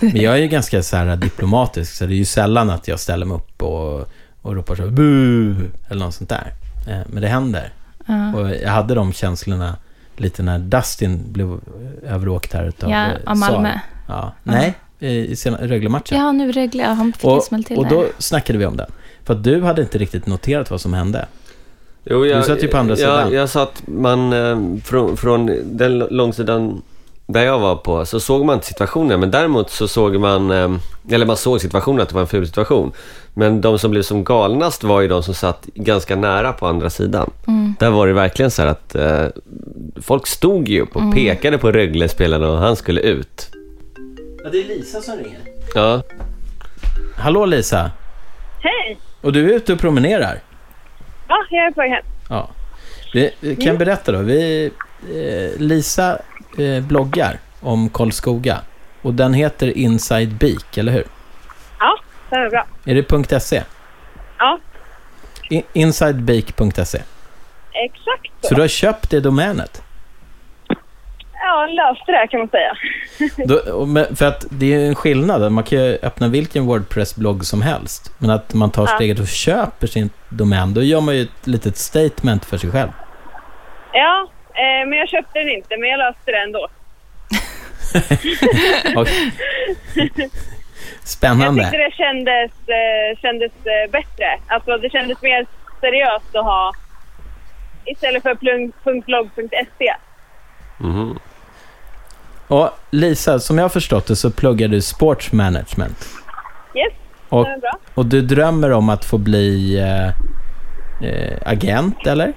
[0.00, 3.00] men jag är ju ganska så här diplomatisk, så det är ju sällan att jag
[3.00, 4.08] ställer mig upp och,
[4.42, 5.54] och ropar så bu
[5.88, 6.52] eller något sånt där.
[6.88, 7.72] Eh, men det händer.
[8.06, 8.34] Ja.
[8.34, 9.76] Och jag hade de känslorna
[10.16, 11.60] lite när Dustin blev
[12.06, 13.72] överåkt här utav Ja, eh, av Malmö.
[14.08, 14.32] Ja.
[14.42, 16.18] Nej, i Rögle-matchen.
[16.18, 16.82] Ja, nu Rögle.
[16.84, 17.90] Han fick en och, smäll till och där.
[17.90, 18.86] då snackade vi om det.
[19.24, 21.26] För att du hade inte riktigt noterat vad som hände.
[22.04, 23.32] Jo, jag, Du satt ju på andra jag, sidan.
[23.32, 26.82] Jag satt man eh, från, från den långsidan
[27.26, 30.50] där jag var på så såg man inte situationen, men däremot så såg man,
[31.10, 32.92] eller man såg situationen att det var en ful situation.
[33.38, 36.90] Men de som blev som galnast var ju de som satt ganska nära på andra
[36.90, 37.30] sidan.
[37.78, 39.26] Där var det verkligen så här att eh,
[40.02, 43.50] folk stod ju upp och pekade på Rögle-spelaren och han skulle ut.
[44.44, 45.38] Ja, det är Lisa som ringer.
[45.74, 46.02] Ja,
[47.16, 47.90] Hallå Lisa.
[48.60, 48.98] Hej!
[49.20, 50.40] Och du är ute och promenerar?
[51.28, 52.04] Ja, jag är på väg hem.
[52.28, 52.48] Ja.
[53.12, 54.18] Vi, vi kan berätta då.
[54.18, 54.70] Vi,
[55.14, 56.18] eh, Lisa
[56.58, 58.58] eh, bloggar om Karlskoga.
[59.02, 61.04] Och den heter Inside Beak, eller hur?
[62.30, 62.66] Det är bra.
[62.84, 63.62] Är det .se?
[64.38, 64.58] Ja,
[65.50, 66.98] I, insidebeak.se.
[67.72, 68.54] exakt Så så.
[68.54, 69.82] du har köpt det domänet?
[71.42, 72.76] Ja, löste det kan man säga.
[73.46, 75.52] Då, för att det är en skillnad.
[75.52, 78.12] Man kan ju öppna vilken Wordpress-blogg som helst.
[78.18, 78.86] Men att man tar Ja.
[78.96, 82.90] steget och köper sin domän, då gör man ju ett litet statement för sig själv.
[83.92, 86.68] Ja, eh, men jag köpte den inte, men jag löste det ändå.
[90.92, 91.62] Och, Jag spännande.
[91.62, 94.38] tyckte det kändes, eh, kändes eh, bättre.
[94.48, 95.46] Alltså det kändes mer
[95.80, 96.72] seriöst att ha
[97.84, 98.34] istället för
[99.04, 99.94] .blogg.se.
[100.78, 101.18] mhm.
[102.48, 106.06] Och Lisa, som jag har förstått det så pluggar du sports management.
[106.74, 106.92] Yes,
[107.28, 107.78] Och, det är bra.
[107.94, 110.08] och du drömmer om att få bli eh,
[111.10, 112.32] eh, agent, eller?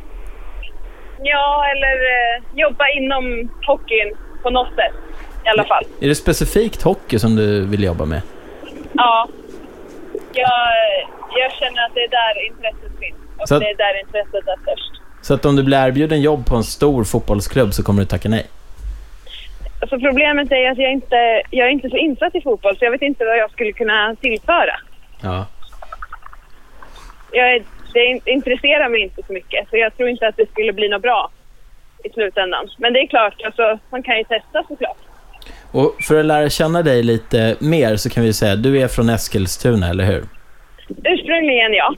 [1.23, 4.13] Ja, eller eh, jobba inom hockeyn
[4.43, 4.93] på något sätt
[5.45, 5.83] i alla fall.
[6.01, 8.21] Är det specifikt hockey som du vill jobba med?
[8.93, 9.27] Ja.
[10.33, 10.51] Jag,
[11.39, 13.15] jag känner att det är där intresset finns.
[13.39, 15.01] Och Så att- det är där intresset är störst.
[15.21, 18.29] Så att om du blir erbjuden jobb på en stor fotbollsklubb så kommer du tacka
[18.29, 18.47] nej?
[19.81, 22.91] Alltså problemet är att jag inte jag är inte så insatt i fotboll så jag
[22.91, 24.75] vet inte vad jag skulle kunna tillföra.
[25.21, 25.45] Ja.
[27.31, 27.63] Jag är,
[27.93, 31.01] det intresserar mig inte så mycket så jag tror inte att det skulle bli något
[31.01, 31.31] bra
[32.03, 32.67] i slutändan.
[32.77, 34.97] Men det är klart, alltså, man kan ju testa såklart.
[35.71, 38.87] Och för att lära känna dig lite mer så kan vi säga att du är
[38.87, 40.23] från Eskilstuna, eller hur?
[41.03, 41.95] Ursprungligen ja.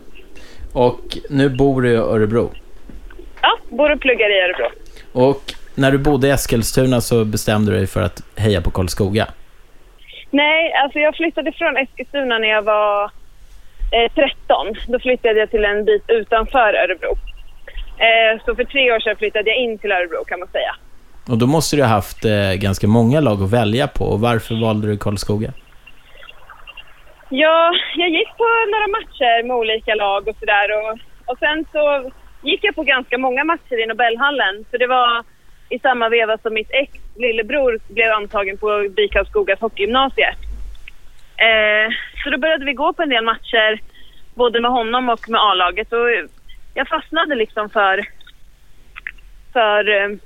[0.73, 2.51] Och nu bor du i Örebro.
[3.41, 4.67] Ja, bor och pluggar i Örebro.
[5.13, 9.27] Och när du bodde i Eskilstuna så bestämde du dig för att heja på Karlskoga.
[10.29, 13.03] Nej, alltså jag flyttade från Eskilstuna när jag var
[13.91, 14.75] eh, 13.
[14.87, 17.17] Då flyttade jag till en bit utanför Örebro.
[17.97, 20.75] Eh, så för tre år sedan flyttade jag in till Örebro kan man säga.
[21.29, 24.05] Och då måste du ha haft eh, ganska många lag att välja på.
[24.05, 25.51] Och varför valde du Karlskoga?
[27.29, 30.67] Ja, jag gick på några matcher med olika lag och sådär.
[30.77, 32.11] Och, och sen så
[32.41, 34.65] gick jag på ganska många matcher i Nobelhallen.
[34.71, 35.23] Så det var
[35.69, 40.37] i samma veva som mitt ex lillebror blev antagen på BIK Karlskogas hockeygymnasiet.
[41.37, 41.93] Eh,
[42.23, 43.81] så då började vi gå på en del matcher,
[44.33, 45.93] både med honom och med A-laget.
[45.93, 46.09] Och
[46.73, 48.01] jag fastnade liksom för,
[49.53, 50.17] för eh,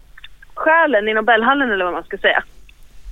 [0.58, 2.44] själen i Nobelhallen eller vad man ska säga.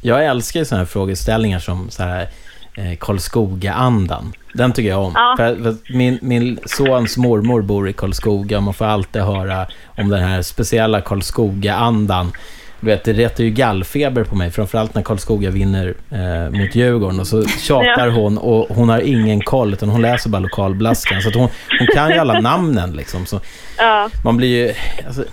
[0.02, 2.22] Jag älskar ju sådana här frågeställningar som så här,
[2.78, 4.34] eh, Karlskoga-andan.
[4.54, 5.12] Den tycker jag om.
[5.16, 5.34] Ja.
[5.38, 9.68] För, för min, min sons mormor bor i Karlskoga och man får alltid höra
[9.98, 12.32] om den här speciella Karlskoga-andan.
[12.80, 17.20] Du vet, det retar ju gallfeber på mig, framförallt när Karlskoga vinner eh, mot Djurgården.
[17.20, 18.14] Och så tjatar Ja.
[18.14, 21.22] hon och hon har ingen koll, utan hon läser bara lokalblaskan.
[21.22, 21.50] Så att hon,
[21.80, 23.26] hon kan ju alla namnen liksom.
[23.26, 23.40] Så
[23.78, 24.10] Ja.
[24.24, 24.74] man blir ju...
[25.08, 25.24] Alltså,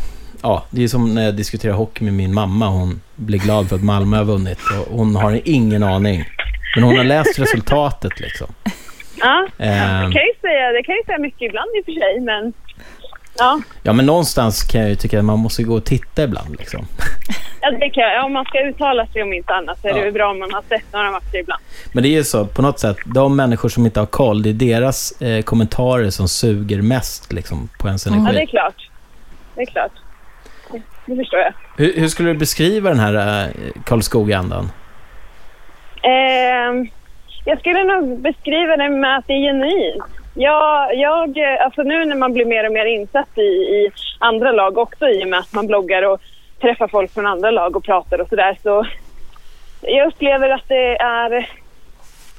[0.43, 2.67] ja, det är som när jag diskuterar hockey med min mamma.
[2.67, 6.25] Hon blir glad för att Malmö har vunnit och hon har ingen aning.
[6.75, 8.47] Men hon har läst resultatet liksom.
[9.21, 10.11] Ja, Ehm.
[10.11, 12.53] det kan ju säga, det kan ju säga mycket ibland i och för sig, men
[13.39, 16.57] ja, Ja, men någonstans kan jag ju tycka att man måste gå och titta ibland
[16.59, 16.87] liksom.
[17.61, 19.97] ja, det kan, ja om man ska uttala sig om inte annat så är Ja.
[19.97, 21.63] det väl bra om man har sett några matcher ibland.
[21.93, 24.49] Men det är ju så, på något sätt, de människor som inte har koll, det
[24.51, 28.25] är deras eh, kommentarer som suger mest liksom, på ens energi.
[28.27, 28.89] Ja, det är klart.
[29.55, 29.93] Det är klart.
[31.13, 31.53] Det förstår jag.
[31.77, 33.51] hur, hur skulle du beskriva den här eh,
[33.85, 34.69] Karlskoga-andan?
[36.03, 36.89] Ehm,
[37.45, 40.05] jag skulle nog beskriva det med att det är genuint.
[40.35, 44.53] Jag, jag, eh, alltså nu när man blir mer och mer insatt i, i andra
[44.53, 46.21] lag också i och med att man bloggar och
[46.61, 48.87] träffar folk från andra lag och pratar och sådär så
[49.83, 51.31] jag upplever att det är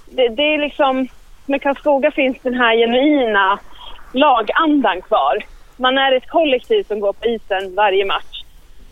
[0.05, 1.07] det, det är liksom
[1.45, 3.59] med Karlskoga finns den här genuina
[4.13, 5.37] lagandan kvar.
[5.77, 8.32] Man är ett kollektiv som går på isen varje match.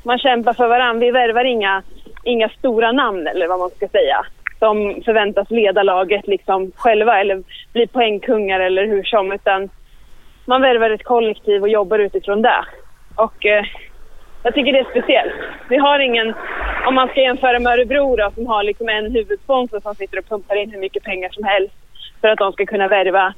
[0.04, 1.06] Man kämpar för varandra.
[1.06, 1.84] Vi värvar inga,
[2.24, 4.26] inga stora namn eller vad man ska säga
[4.60, 9.70] som förväntas leda laget liksom själva eller bli poängkungar eller hur som utan
[10.46, 12.66] man värvar ett kollektiv och jobbar utifrån det.
[13.16, 13.66] Och eh,
[14.44, 15.34] jag tycker det är speciellt.
[15.70, 16.34] Vi har ingen,
[16.88, 20.30] om man ska jämföra med Örebro då, som har liksom en huvudsponsor som sitter och
[20.30, 21.76] pumpar in hur mycket pengar som helst
[22.22, 23.34] för att de ska kunna värva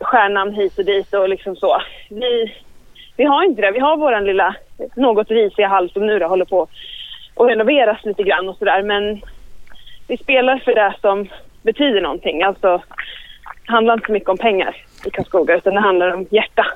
[0.00, 1.82] stjärnan hit och dit och liksom så.
[2.10, 2.54] Vi,
[3.22, 3.70] vi har inte det.
[3.70, 4.56] Vi har vår lilla
[4.96, 6.62] något risiga hall som nu då håller på
[7.36, 8.82] att renoveras lite grann och sådär.
[8.82, 9.22] Men
[10.08, 11.28] vi spelar för det som
[11.62, 12.42] betyder någonting.
[12.42, 12.82] Alltså,
[13.66, 14.76] det handlar inte så mycket om pengar
[15.06, 16.66] i Karlskoga utan det handlar om hjärta.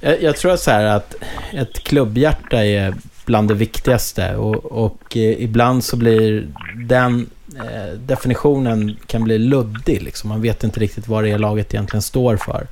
[0.00, 1.14] Jag, jag tror så här att
[1.52, 2.94] ett klubbhjärta är
[3.26, 6.46] bland det viktigaste och, och eh, ibland så blir
[6.88, 10.02] den eh, definitionen kan bli luddig.
[10.02, 10.28] Liksom.
[10.28, 12.66] Man vet inte riktigt vad det är laget egentligen står för.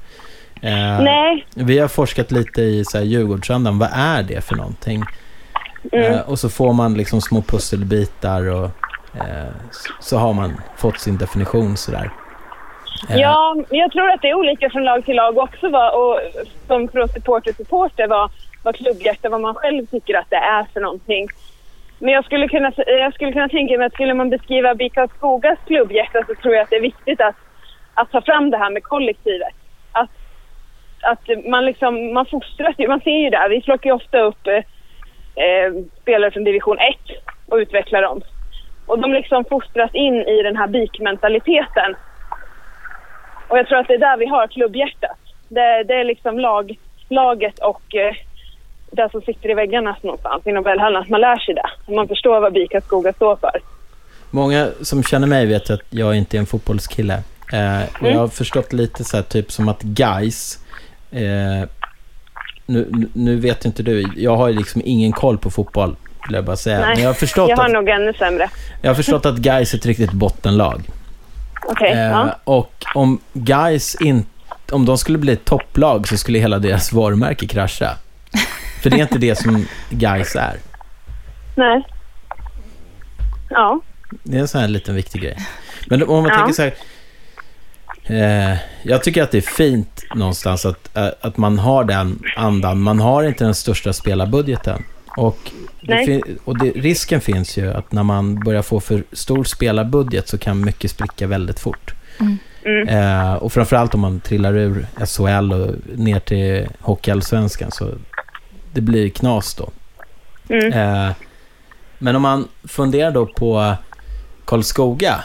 [0.65, 1.47] Eh, Nej.
[1.57, 3.79] Vi har forskat lite i så här, Djurgårdsandan.
[3.79, 5.03] Vad är det för någonting?
[5.93, 6.13] Mm.
[6.13, 8.65] Eh, och så får man liksom små pusselbitar och
[9.15, 9.53] eh,
[10.01, 12.11] så, har man fått sin definition sådär.
[13.09, 15.69] Ja, jag tror att det är olika från lag till lag också.
[15.69, 16.21] Vad, och
[16.67, 18.31] som oss supporter supporter vad,
[18.63, 21.29] vad klubbhjärta, vad man själv tycker att det är för någonting.
[21.99, 25.59] Men jag skulle kunna, jag skulle kunna tänka mig att skulle man beskriva BIK Skogas
[25.67, 27.37] klubbhjärta så tror jag att det är viktigt att,
[27.95, 29.55] att ta fram det här med kollektivet.
[31.05, 33.47] Att, man liksom, man fostras ju, man ser ju det.
[33.51, 34.55] Vi plockar ju ofta upp eh,
[35.45, 36.85] eh, spelare från division 1
[37.47, 38.23] och utvecklar dem.
[38.87, 41.97] Och de liksom fostras in i den här BIK-mentaliteten.
[43.49, 45.19] Och jag tror att det är där vi har klubbhjärtat.
[45.49, 48.15] Det, det är liksom lag, laget och eh,
[48.91, 51.03] det som sitter i väggarna någonstans i Nobelhallen.
[51.03, 51.95] Att man lär sig det.
[51.95, 53.61] Man förstår vad BIK Skoga står för.
[54.31, 57.23] Många som känner mig vet att jag inte är en fotbollskille.
[57.53, 60.64] Eh, och jag har förstått lite så här, typ som att guys
[61.15, 61.69] eh,
[62.67, 66.57] nu, nu- vet inte du, jag har liksom ingen koll på fotboll, vill jag bara
[66.57, 66.81] säga.
[66.81, 68.49] Nej, Men jag har förstått jag har att, nog ännu sämre.
[68.83, 70.83] jag har förstått att guys är ett riktigt bottenlag.
[71.67, 72.39] Okej, Eh, ja.
[72.45, 74.27] Och om guys in,
[74.73, 77.91] om de skulle bli ett topplag så skulle hela deras varumärke krascha.
[78.83, 80.57] För det är inte det som guys är.
[81.57, 81.83] Nej.
[83.51, 83.81] Ja.
[84.23, 85.37] Det är en sån här liten viktig grej.
[85.87, 86.37] Men om man Ja.
[86.39, 86.75] tänker så här.
[88.07, 92.81] Eh, jag tycker att det är fint någonstans att, eh, att man har den andan.
[92.81, 94.85] Man har inte den största spelarbudgeten.
[95.17, 95.39] Och,
[95.81, 100.39] det och det, risken finns ju att när man börjar få för stor spelarbudget så
[100.39, 101.95] kan mycket spricka väldigt fort.
[102.65, 102.89] Mm.
[102.89, 107.91] Eh, och framförallt om man trillar ur SHL och ner till Hockeyallsvenskan så
[108.73, 109.71] det blir knas då.
[110.49, 110.73] Mm.
[110.73, 111.13] Eh,
[111.99, 113.75] men om man funderar då på
[114.45, 115.25] Karlskoga.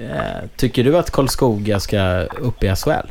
[0.00, 3.08] Eh, tycker du att Karlskoga ska upp i SHL?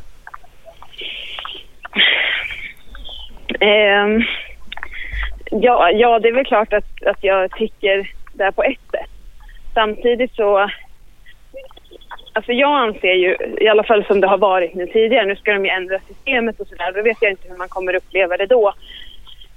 [3.60, 4.22] Ehm,
[5.52, 9.10] ja, ja, det är väl klart att, att jag tycker det på ett sätt.
[9.74, 10.70] Samtidigt så...
[12.34, 15.54] Alltså jag anser ju, i alla fall som det har varit nu tidigare, nu ska
[15.54, 18.46] de ju ändra systemet och sådär, då vet jag inte hur man kommer uppleva det
[18.46, 18.74] då.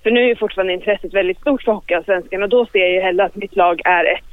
[0.02, 3.00] För nu är ju fortfarande intresset väldigt stort för Hockeyallsvenskan och då ser jag ju
[3.00, 4.29] hellre att mitt lag är ett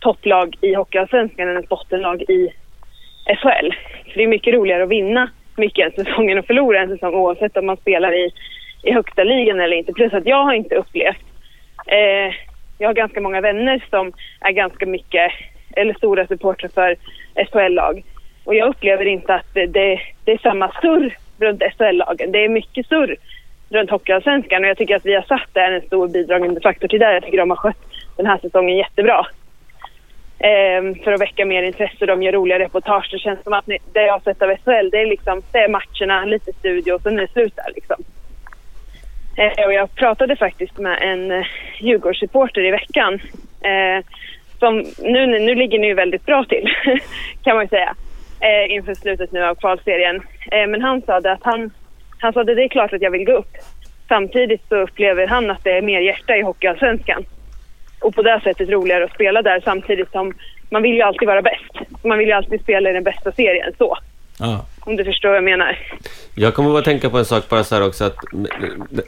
[0.00, 2.52] topplag i Hockeyallsvenskan än ett bottenlag i
[3.24, 3.72] SHL.
[4.04, 7.14] För det är mycket roligare att vinna mycket en säsong än att förlora en säsong
[7.14, 8.30] oavsett om man spelar i,
[8.82, 9.92] i högsta ligan eller inte.
[9.92, 11.24] Plus att jag har inte upplevt...
[11.86, 12.34] Eh,
[12.80, 15.32] jag har ganska många vänner som är ganska mycket,
[15.76, 16.96] eller stora supportrar för
[17.44, 18.02] SHL-lag.
[18.44, 22.32] Och jag upplever inte att det, det, det är samma surr runt SHL-lagen.
[22.32, 23.16] Det är mycket surr
[23.68, 27.00] runt Hockeyallsvenskan och jag tycker att vi har satt där en stor bidragande faktor till
[27.00, 27.14] det.
[27.14, 27.86] Jag tycker de har skött
[28.16, 29.26] den här säsongen jättebra
[30.40, 32.06] Ehm, för att väcka mer intresse.
[32.06, 33.08] De gör roliga reportage.
[33.12, 35.58] Det känns som att ni, det jag har sett av SHL, det är, liksom, det
[35.58, 37.96] är matcherna, lite studio och sen är det slut där liksom.
[39.36, 41.46] Eh, och jag pratade faktiskt med en eh,
[41.78, 43.14] Djurgårdssupporter i veckan.
[43.60, 44.04] Eh,
[44.58, 46.68] som nu, nu ligger ni ju väldigt bra till,
[47.42, 47.94] kan man ju säga,
[48.40, 50.16] eh, inför slutet nu av kvalserien.
[50.50, 51.70] Eh, men han sa att han,
[52.18, 53.56] han sa att det är klart att jag vill gå upp.
[54.08, 57.24] Samtidigt så upplever han att det är mer hjärta i Hockeyallsvenskan
[58.00, 60.34] och på det sättet roligare att spela där samtidigt som
[60.70, 61.72] man vill ju alltid vara bäst.
[62.04, 63.98] Man vill ju alltid spela i den bästa serien så.
[64.40, 64.64] Ja.
[64.80, 65.78] Om du förstår vad jag menar.
[66.34, 68.16] Jag kommer bara tänka på en sak bara så här också, att,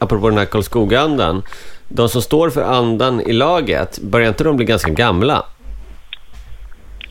[0.01, 1.43] apropå den här Karlskoga-andan.
[1.89, 5.45] De som står för andan i laget, börjar inte de bli ganska gamla?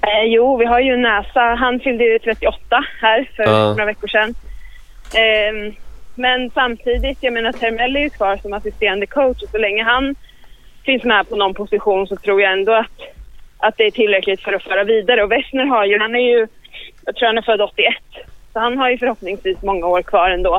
[0.01, 1.41] Eh, jo, vi har ju Näsa.
[1.41, 3.67] Han fyllde ju 38 här för Ja.
[3.69, 4.33] några veckor sedan.
[5.15, 5.75] Ehm,
[6.15, 10.15] men samtidigt, jag menar Termell är ju kvar som assisterande coach och så länge han
[10.89, 12.97] finns med på någon position så tror jag ändå att,
[13.57, 15.23] att det är tillräckligt för att föra vidare.
[15.23, 16.47] Och Wessner har ju, han är ju,
[17.05, 17.93] jag tror han är född 81,
[18.53, 20.55] så han har ju förhoppningsvis många år kvar ändå.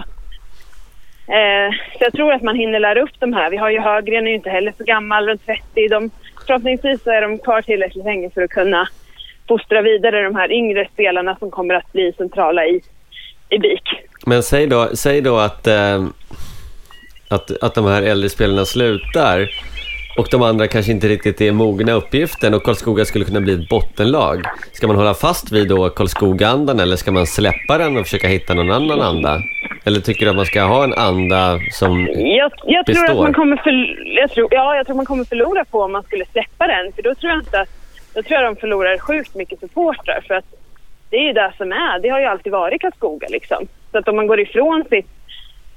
[1.27, 3.51] Eh, så jag tror att man hinner lära upp de här.
[3.51, 5.89] Vi har ju Högren är ju inte heller så gammal, runt 30.
[5.89, 6.11] De,
[6.47, 8.89] förhoppningsvis så är de kvar tillräckligt länge för att kunna
[9.49, 12.81] fostra vidare de här yngre spelarna som kommer att bli centrala i,
[13.49, 13.89] i BIK.
[14.27, 16.05] Men säg då, säg då att, eh,
[17.29, 19.51] att, att de här äldre spelarna slutar
[20.21, 23.69] och de andra kanske inte riktigt är mogna uppgiften och Karlskoga skulle kunna bli ett
[23.69, 24.45] bottenlag.
[24.73, 28.55] Ska man hålla fast vid då Karlskoga-andan eller ska man släppa den och försöka hitta
[28.55, 29.43] någon annan anda?
[29.85, 33.13] Eller tycker du att man ska ha en anda som Jag, jag tror består?
[33.13, 33.71] att man kommer för,
[34.21, 36.93] jag tror, ja, jag tror man kommer förlora på om man skulle släppa den.
[36.93, 37.69] För då tror jag inte att,
[38.15, 40.25] då tror jag de förlorar sjukt mycket supportrar.
[40.27, 40.45] För att
[41.11, 41.99] det är ju det som är.
[42.03, 43.67] Det har ju alltid varit Karlskoga liksom.
[43.93, 45.07] Så att om man går ifrån sitt,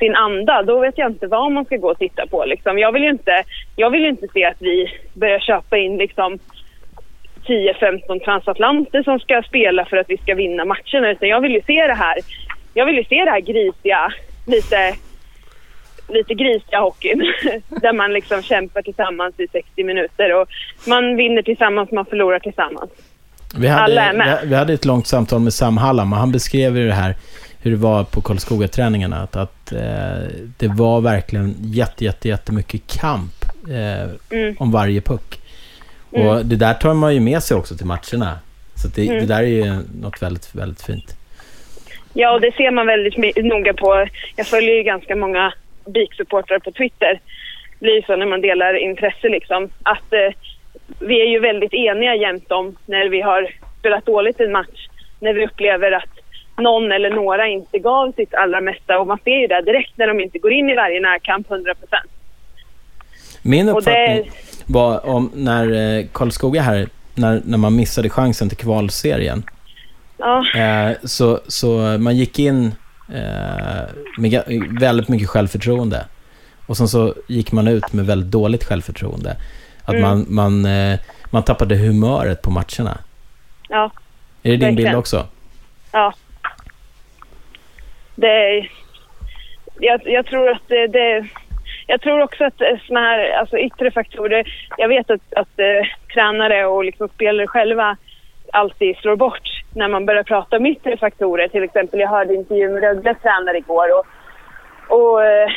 [0.03, 2.79] sin anda, då vet jag inte vad man ska gå och titta på liksom.
[2.79, 3.43] Jag vill ju inte,
[3.75, 6.39] jag vill inte se att vi börjar köpa in liksom
[7.47, 11.11] 10-15 transatlanter som ska spela för att vi ska vinna matcherna.
[11.11, 12.17] Utan jag vill ju se det här,
[12.73, 14.13] jag vill ju se det här grisiga,
[14.47, 14.95] lite,
[16.07, 17.19] lite grisiga hockeyn.
[17.81, 20.47] där man liksom kämpar tillsammans i 60 minuter och
[20.87, 22.91] man vinner tillsammans, man förlorar tillsammans.
[23.57, 24.39] Vi hade, Alla är med.
[24.43, 27.15] vi hade ett långt samtal med Sam Hallam och han beskrev ju det här,
[27.63, 29.23] hur det var på Karlskoga-träningarna.
[29.23, 30.27] Att, att eh,
[30.57, 33.33] det var verkligen jätte, jätte, jättemycket kamp
[33.69, 34.55] eh, Mm.
[34.59, 35.39] om varje puck.
[36.11, 36.27] Mm.
[36.27, 38.39] Och det där tar man ju med sig också till matcherna.
[38.75, 39.19] Så det, Mm.
[39.19, 41.17] det där är ju något väldigt, väldigt fint.
[42.13, 44.07] Ja, och det ser man väldigt noga på.
[44.35, 45.53] Jag följer ju ganska många
[45.85, 47.19] BIK-supportrar på Twitter.
[47.79, 49.69] Det blir så när man delar intresse liksom.
[49.83, 50.33] Att eh,
[50.99, 54.87] vi är ju väldigt eniga jämt om när vi har spelat dåligt i en match.
[55.19, 56.19] När vi upplever att
[56.57, 58.99] någon eller några inte gav sitt allra mesta.
[58.99, 61.75] Och man ser ju det direkt när de inte går in i varje närkamp 100
[61.75, 62.11] procent.
[63.41, 64.31] Min Och det- uppfattning
[64.65, 69.43] var om när eh, Karlskoga här, när, när man missade chansen till kvalserien.
[70.17, 72.65] Ja, Eh, så, så man gick in
[73.13, 73.83] eh,
[74.17, 74.43] med
[74.79, 76.05] väldigt mycket självförtroende.
[76.67, 79.35] Och sen så gick man ut med väldigt dåligt självförtroende.
[79.83, 80.01] Att Mm.
[80.01, 80.99] man, man, eh,
[81.31, 82.97] man tappade humöret på matcherna.
[83.69, 83.91] ja.
[84.43, 84.95] Är det din bild Verkligen.
[84.95, 85.27] också?
[85.91, 86.13] Ja.
[88.15, 88.71] Det är,
[89.79, 91.27] jag, jag tror att det, det
[91.87, 95.87] jag tror också att eh, såna här alltså yttre faktorer, jag vet att, att eh,
[96.13, 97.97] tränare och liksom spelare själva
[98.53, 101.47] alltid slår bort när man börjar prata om yttre faktorer.
[101.47, 104.05] Till exempel, jag hörde intervjun med Rögles tränare igår och,
[104.97, 105.49] och eh,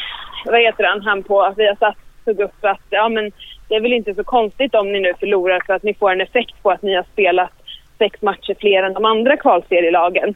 [0.45, 3.33] vad heter han, han på alltså, Viasat tog upp att ja, men
[3.69, 6.21] det är väl inte så konstigt om ni nu förlorar för att ni får en
[6.21, 7.53] effekt på att ni har spelat
[7.99, 10.35] sex matcher fler än de andra kvalserielagen.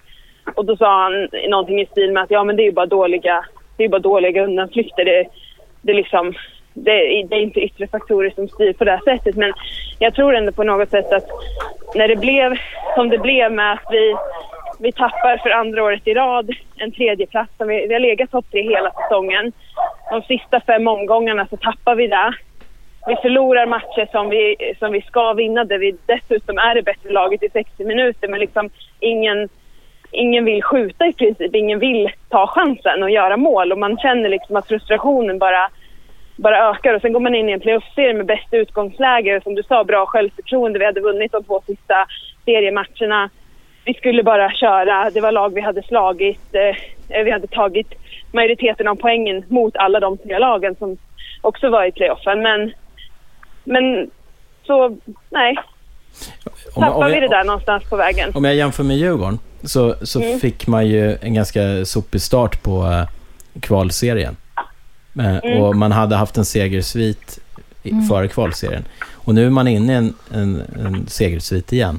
[0.54, 2.86] Och då sa han någonting i stil med att ja men det är ju bara
[2.86, 3.44] dåliga,
[3.76, 5.04] det är bara dåliga undanflykter.
[5.04, 5.26] Det,
[5.82, 6.34] det, är liksom,
[6.74, 6.92] det,
[7.28, 9.36] det är inte yttre faktorer som styr på det här sättet.
[9.36, 9.52] Men
[9.98, 11.26] jag tror ändå på något sätt att
[11.94, 12.56] när det blev
[12.94, 14.16] som det blev med att vi,
[14.78, 17.52] vi tappar för andra året i rad en tredje plats.
[17.58, 19.52] Vi, vi har legat topp tre hela säsongen.
[20.10, 22.34] De sista fem omgångarna så tappar vi det.
[23.06, 27.10] Vi förlorar matcher som vi, som vi ska vinna där vi dessutom är det bättre
[27.10, 28.70] laget i 60 minuter men liksom
[29.00, 29.48] ingen,
[30.10, 31.55] ingen vill skjuta i princip.
[31.55, 35.68] Ingen vill ta chansen och göra mål och man känner liksom att frustrationen bara,
[36.36, 39.55] bara ökar och sen går man in i en playoff-serie med bästa utgångsläge och som
[39.55, 40.78] du sa, bra självförtroende.
[40.78, 42.06] Vi hade vunnit de två sista
[42.44, 43.30] seriematcherna.
[43.84, 45.10] Vi skulle bara köra.
[45.10, 46.55] Det var lag vi hade slagit.
[46.55, 47.94] Eh, vi hade tagit
[48.32, 50.97] majoriteten av poängen mot alla de tre lagen som
[51.40, 52.42] också var i playoffen.
[52.42, 52.72] Men,
[53.64, 54.10] men
[54.66, 54.97] så,
[55.30, 55.56] nej.
[56.74, 58.32] Tappar vi det där någonstans på vägen?
[58.34, 60.40] Om jag jämför med Djurgården så, så Mm.
[60.40, 63.05] fick man ju en ganska sopig start på eh,
[63.60, 64.36] kvalserien.
[65.18, 65.58] Eh, Mm.
[65.62, 67.39] Och man hade haft en segersvit
[67.82, 68.84] i, före kvalserien.
[69.10, 71.98] Och nu är man inne i en, en, en segersvit igen.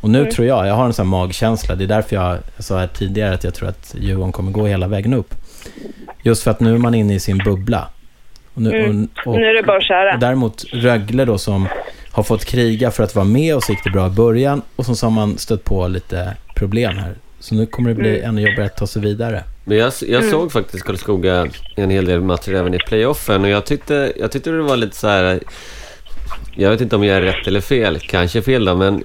[0.00, 0.30] Och nu Mm.
[0.32, 3.44] tror jag, jag har en sån magkänsla, det är därför jag, sa här tidigare att
[3.44, 5.34] jag tror att Djurgården kommer gå hela vägen upp.
[6.22, 7.88] Just för att nu är man inne i sin bubbla.
[8.54, 9.08] Och nu, Mm.
[9.24, 10.14] och, och, Nu är det bara att köra.
[10.14, 11.68] och däremot Rögle då som
[12.18, 14.86] har fått kriga för att vara med och så gick det bra i början och
[14.86, 17.14] så har man stött på lite problem här.
[17.40, 18.28] Så nu kommer det bli Mm.
[18.28, 19.44] ännu jobbigare att ta sig vidare.
[19.64, 20.30] Men jag, jag Mm.
[20.30, 24.50] såg faktiskt Karlskoga en hel del matcher även i playoffen och jag tyckte, jag tyckte
[24.50, 25.40] det var lite så här.
[26.56, 29.02] Jag vet inte om jag är rätt eller fel, kanske fel då, men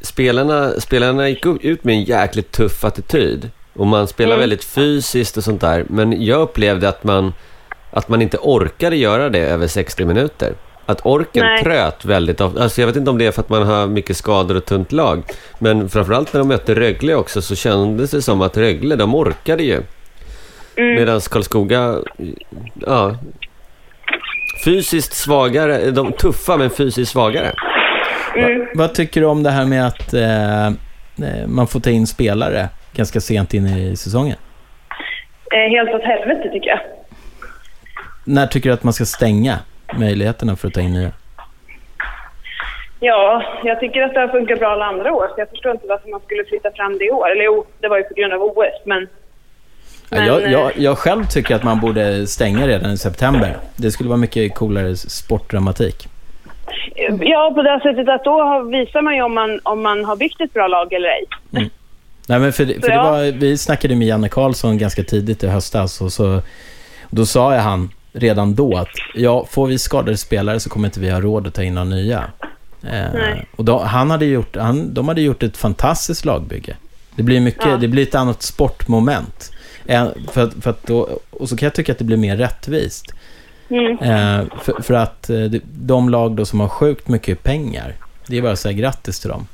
[0.00, 3.50] spelarna, spelarna gick ut med en jäkligt tuff attityd.
[3.74, 4.40] Och man spelar Mm.
[4.40, 5.84] väldigt fysiskt och sånt där.
[5.88, 7.32] Men jag upplevde att man,
[7.90, 10.54] att man inte orkade göra det över 60 minuter.
[10.90, 11.62] Att orken Nej.
[11.62, 12.62] tröt väldigt ofta.
[12.62, 14.92] Alltså jag vet inte om det är för att man har mycket skador och tunt
[14.92, 15.22] lag.
[15.58, 19.62] Men framförallt när de mötte Rögle också så kändes det som att Rögle, de orkade
[19.62, 19.82] ju.
[20.76, 20.94] Mm.
[20.94, 21.94] Medan Karlskoga,
[22.86, 23.16] ja,
[24.64, 27.52] fysiskt svagare, de tuffa men fysiskt svagare.
[28.36, 28.66] Mm.
[28.74, 32.68] Vad tycker du om det här med att eh, eh, man får ta in spelare
[32.92, 34.36] ganska sent in i säsongen?
[35.52, 36.80] Eh, helt åt helvete tycker jag.
[38.24, 39.58] När tycker du att man ska stänga
[39.98, 41.12] möjligheterna för att ta in nya?
[43.00, 45.86] Ja, jag tycker att det har funkat bra alla andra år så jag förstår inte
[45.86, 47.30] varför man skulle flytta fram det i år.
[47.30, 49.08] Eller jo, det var ju på grund av OS men...
[50.10, 53.56] Men, jag, eh, jag, jag själv tycker att man borde stänga redan i september.
[53.76, 56.08] Det skulle vara mycket coolare sportdramatik.
[57.20, 60.40] Ja, på det sättet att då visar man ju om man, om man har byggt
[60.40, 61.24] ett bra lag eller ej.
[61.50, 66.00] Nej, men för, för det var, vi snackade med Janne Karlsson ganska tidigt i höstas
[66.00, 66.42] och så,
[67.10, 71.00] då sa jag han redan då att ja, får vi skadade spelare så kommer inte
[71.00, 72.24] vi ha råd att ta in några nya.
[72.90, 73.06] Eh,
[73.56, 76.76] och då, han hade gjort, han, de hade gjort ett fantastiskt lagbygge.
[77.14, 77.76] Det blir, mycket, Ja.
[77.76, 79.52] det blir ett annat sportmoment.
[79.86, 82.36] Eh, för, att- för att då, och så kan jag tycka att det blir mer
[82.36, 83.04] rättvist.
[83.68, 83.98] Mm.
[83.98, 87.94] Eh, för, för att eh, de lag då som har sjukt mycket pengar,
[88.26, 89.46] det är bara att säga grattis till dem.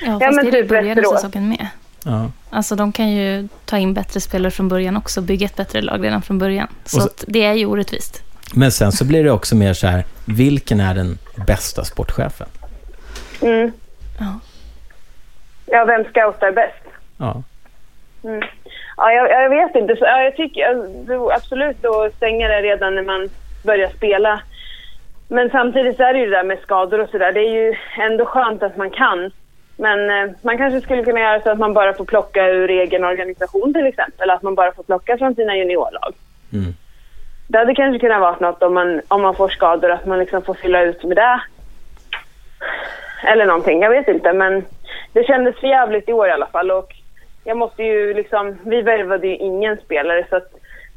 [0.00, 1.20] Ja, fast men det är det typ Västerås.
[1.22, 1.66] säsongen med.
[2.04, 2.30] Ja.
[2.54, 6.04] Alltså de kan ju ta in bättre spelare från början också, bygga ett bättre lag
[6.04, 6.68] redan från början.
[6.84, 8.22] Så, så- att det är ju orättvist.
[8.54, 12.48] Men sen så blir det också mer så här, vilken är den bästa sportchefen?
[13.42, 13.72] Mm.
[14.20, 14.38] Ja.
[15.66, 16.84] Ja, vem scoutar bäst?
[17.18, 17.42] Ja.
[18.24, 18.42] Mm.
[18.96, 19.96] Ja, jag, jag vet inte.
[19.96, 20.62] Så, ja, jag tycker
[21.32, 23.28] absolut att stänga det redan när man
[23.64, 24.40] börjar spela.
[25.28, 27.32] Men samtidigt så är det ju det där med skador och sådär.
[27.32, 29.30] Det är ju ändå skönt att man kan.
[29.82, 33.04] Men eh, man kanske skulle kunna göra så att man bara får plocka ur egen
[33.04, 34.30] organisation till exempel.
[34.30, 36.14] Att man bara får plocka från sina juniorlag.
[36.52, 36.74] Mm.
[37.48, 40.42] Det hade kanske kunnat vara något om man, om man får skador, att man liksom
[40.42, 41.40] får fylla ut med det.
[43.24, 44.32] Eller någonting, jag vet inte.
[44.32, 44.64] Men
[45.12, 46.70] det kändes för jävligt i år i alla fall.
[46.70, 46.92] Och
[47.44, 50.52] jag måste ju liksom, vi värvade ju ingen spelare så att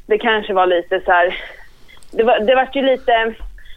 [0.06, 1.36] det kanske var lite så här.
[2.10, 3.34] Det var, det var ju lite,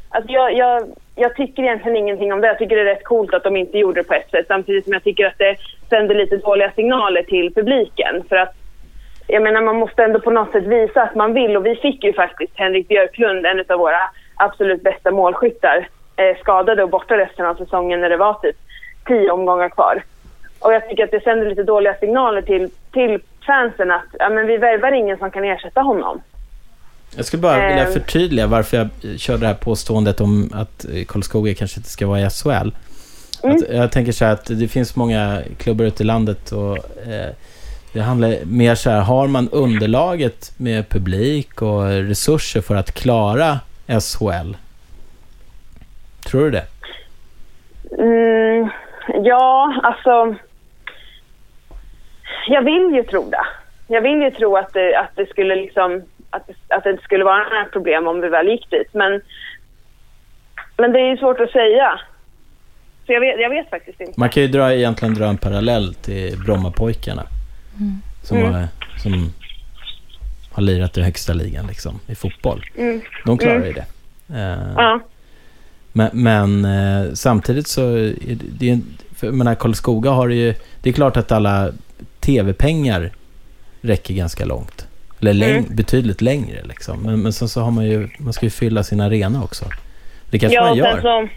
[0.09, 0.87] alltså jag, jag,
[1.19, 2.47] jag tycker egentligen ingenting om det.
[2.47, 4.45] Jag tycker det är rätt coolt att de inte gjorde det på ett sätt.
[4.47, 5.55] Samtidigt som jag tycker att det
[5.89, 8.23] sänder lite dåliga signaler till publiken.
[8.29, 8.55] För att
[9.27, 12.03] jag menar man måste ändå på något sätt visa att man vill och vi fick
[12.03, 14.01] ju faktiskt Henrik Björklund, en av våra
[14.35, 18.55] absolut bästa målskyttar, eh, skadade och borta resten av säsongen när det var typ
[19.05, 20.03] tio omgångar kvar.
[20.59, 24.47] Och jag tycker att det sänder lite dåliga signaler till, till fansen att ja, men
[24.47, 26.21] vi värvar ingen som kan ersätta honom.
[27.15, 27.93] Jag skulle bara vilja Ehm.
[27.93, 32.19] förtydliga varför jag körde det här påståendet om att eh, Karlskoga kanske inte ska vara
[32.19, 32.71] i SHL.
[33.43, 33.63] Mm.
[33.71, 37.29] Jag tänker så här att det finns många klubbar ute i landet och eh,
[37.93, 43.59] det handlar mer så här, har man underlaget med publik och resurser för att klara
[43.87, 44.55] SHL?
[46.25, 46.65] Tror du det?
[47.97, 48.69] Mm,
[49.23, 50.35] ja, alltså...
[52.47, 53.45] Jag vill ju tro det.
[53.87, 56.01] Jag vill ju tro att det, att det skulle liksom...
[56.29, 58.93] Att det, att det inte skulle vara några problem om vi väl gick dit.
[58.93, 59.21] Men,
[60.77, 61.99] men det är ju svårt att säga.
[63.05, 64.13] Så jag vet, jag vet faktiskt inte.
[64.19, 67.23] Man kan ju dra, egentligen dra en parallell till Brommapojkarna.
[68.23, 68.53] Som, Mm.
[68.53, 68.67] har,
[69.03, 69.33] som
[70.51, 72.65] har lirat i högsta ligan liksom, i fotboll.
[72.77, 73.01] Mm.
[73.25, 73.67] De klarar Mm.
[73.67, 73.85] ju det.
[74.39, 74.99] Eh, Ja.
[75.91, 78.79] Men, men eh, samtidigt så, är det, det är,
[79.15, 81.71] för, menar, Karlskoga har det ju, det är klart att alla
[82.19, 83.11] tv-pengar
[83.81, 84.87] räcker ganska långt.
[85.21, 85.75] Eller läng, Mm.
[85.75, 86.99] betydligt längre liksom.
[87.03, 89.65] Men, men sen så har man ju, man ska ju fylla sin arena också.
[90.31, 90.91] Det kanske ja, man gör.
[90.91, 91.27] sen, så,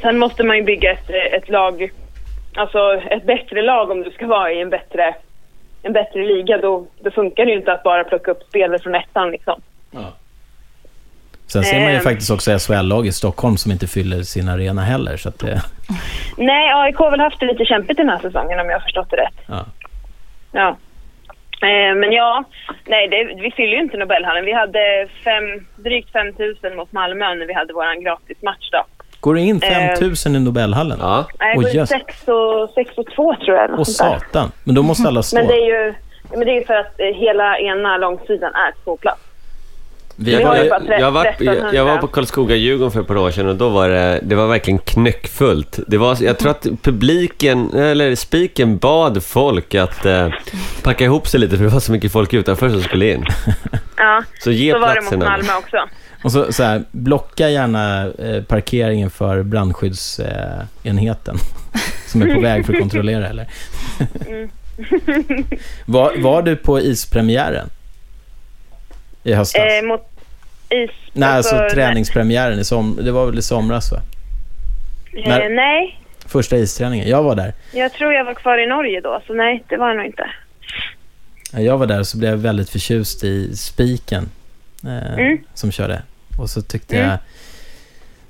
[0.00, 1.90] sen måste man ju bygga ett, ett lag,
[2.56, 2.78] alltså
[3.10, 5.14] ett bättre lag om du ska vara i en bättre,
[5.82, 6.58] en bättre liga.
[6.58, 9.60] Då, då funkar det ju inte att bara plocka upp spelare från ettan liksom.
[11.46, 12.02] Sen ser man ju Ehm.
[12.02, 15.16] faktiskt också SHL-lag i Stockholm som inte fyller sin arena heller.
[15.16, 15.62] Så det,
[16.36, 19.10] Nej, AIK har väl haft det lite kämpigt den här säsongen om jag har förstått
[19.10, 19.34] det rätt.
[19.46, 19.64] ja.
[20.52, 20.76] Ja.
[21.62, 22.44] Eh, men ja,
[22.86, 24.44] nej, det, vi fyller ju inte Nobelhallen.
[24.44, 26.26] Vi hade fem, drygt 5
[26.62, 28.84] 000 mot Malmö när vi hade vår gratismatch då.
[29.20, 29.88] Går det in Ehm.
[29.88, 30.98] 5000 i Nobelhallen?
[31.00, 31.26] Ja.
[31.40, 31.88] Nej, det går jöss.
[31.88, 33.70] 6 och, 6 och 2 tror jag.
[33.70, 33.84] där.
[33.84, 34.52] satan.
[34.64, 35.36] Men då måste alla stå.
[35.38, 35.94] Men det är ju
[36.30, 39.20] men det är ju för att eh, hela ena långsidan är tvåplats.
[40.22, 41.70] Vi ju jag, var, 1300.
[41.74, 44.46] jag var på Karlskoga-Djurgården för ett par år sedan och då var det, det var
[44.46, 45.78] verkligen knäckfullt.
[45.86, 50.28] Det var, jag tror att publiken, eller spiken bad folk att eh,
[50.82, 53.24] packa ihop sig lite för det var så mycket folk utanför som skulle in.
[53.96, 55.28] Ja, Så ge så var det mot.
[55.28, 55.76] Malmö också.
[56.24, 61.36] Och så, så här, blocka gärna eh, parkeringen för brandskyddsenheten eh, enheten
[62.06, 63.46] som är på väg för att kontrollera, eller?
[64.26, 64.50] Mm.
[65.84, 67.68] var, var du på ispremiären
[69.22, 69.62] i höstas?
[69.62, 70.09] Eh, mot
[70.70, 70.90] is...
[71.12, 71.70] Nej, alltså nej.
[71.70, 74.00] träningspremiären i som, det var väl i somras, va?
[75.12, 77.08] Eh, när- nej, Första isträningen.
[77.08, 77.52] Jag var där.
[77.72, 80.30] jag tror jag var kvar i Norge då, så nej, det var jag nog inte.
[81.52, 84.28] Jag var där så blev jag väldigt förtjust i spiken
[84.84, 85.38] eh, Mm.
[85.54, 86.02] som körde.
[86.38, 87.08] Och så tyckte Mm.
[87.08, 87.18] jag...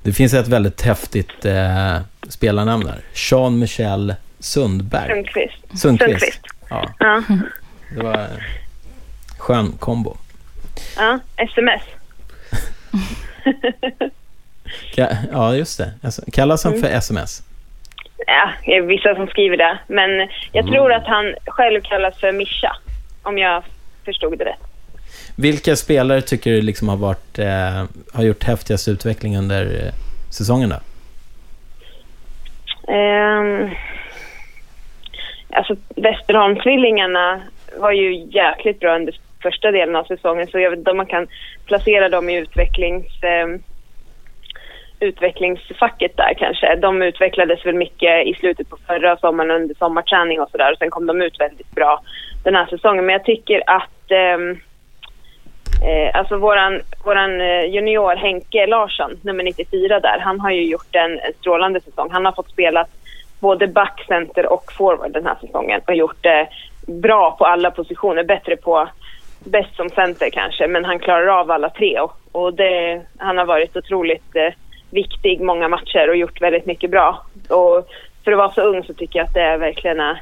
[0.03, 1.97] Det finns ett väldigt häftigt eh,
[2.29, 2.99] spelarnamn där.
[3.13, 5.09] Jean-Michel Sundberg.
[5.09, 5.81] Sundqvist.
[5.81, 6.19] Sundqvist.
[6.19, 6.41] Sundqvist.
[6.69, 7.23] Ja, Ja,
[7.95, 8.27] det var en
[9.37, 10.17] skön kombo.
[10.97, 11.81] ja, sms.
[15.31, 15.91] Ja, just det.
[16.03, 16.83] Alltså, Kallas han Mm.
[16.83, 17.43] för sms?
[18.27, 19.77] Ja, det är vissa som skriver det.
[19.87, 20.09] Men
[20.51, 20.73] jag Mm.
[20.73, 22.75] tror att han själv kallas för Mischa,
[23.23, 23.63] om jag
[24.05, 24.59] förstod det rätt.
[25.35, 29.93] Vilka spelare tycker du liksom har, varit, eh, har gjort häftigast utveckling under eh,
[30.29, 30.79] säsongen då?
[32.93, 33.69] Ehm,
[35.49, 37.41] alltså Västerholmstvillingarna
[37.77, 41.05] var ju jäkligt bra under första delen av säsongen så jag vet inte om man
[41.05, 41.27] kan
[41.65, 43.47] placera dem i utvecklings, eh,
[44.99, 46.75] utvecklingsfacket där kanske.
[46.75, 51.05] De utvecklades väl mycket i slutet på förra sommaren under sommarträning och sådär sen kom
[51.05, 52.01] de ut väldigt bra
[52.43, 53.05] den här säsongen.
[53.05, 54.37] Men jag tycker att eh,
[55.81, 60.95] Eh, alltså våran, våran eh, junior Henke Larsson, nummer 94 där, han har ju gjort
[60.95, 62.09] en, en strålande säsong.
[62.11, 62.85] Han har fått spela
[63.39, 66.47] både back, center och forward den här säsongen och gjort det
[66.87, 68.23] bra på alla positioner.
[68.23, 68.87] Bättre på,
[69.43, 73.45] bäst som center kanske, men han klarar av alla tre och, och det, han har
[73.45, 74.53] varit otroligt eh,
[74.89, 77.25] viktig många matcher och gjort väldigt mycket bra.
[77.49, 77.87] Och
[78.23, 80.21] för att vara så ung så tycker jag att det är verkligen är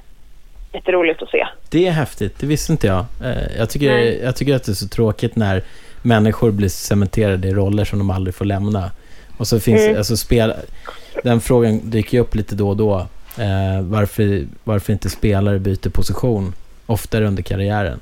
[0.74, 1.48] jätteroligt att se.
[1.70, 3.06] Det är häftigt, det visste inte jag.
[3.24, 4.20] Eh, Jag tycker, Nej.
[4.24, 5.62] jag tycker att det är så tråkigt när
[6.02, 8.92] människor blir cementerade i roller som de aldrig får lämna.
[9.38, 9.98] Och så finns Mm.
[9.98, 10.54] alltså spel...
[11.24, 12.96] Den frågan dyker ju upp lite då och då.
[13.40, 16.54] Eh, varför, varför inte spelare byter position
[16.86, 18.00] oftare under karriären?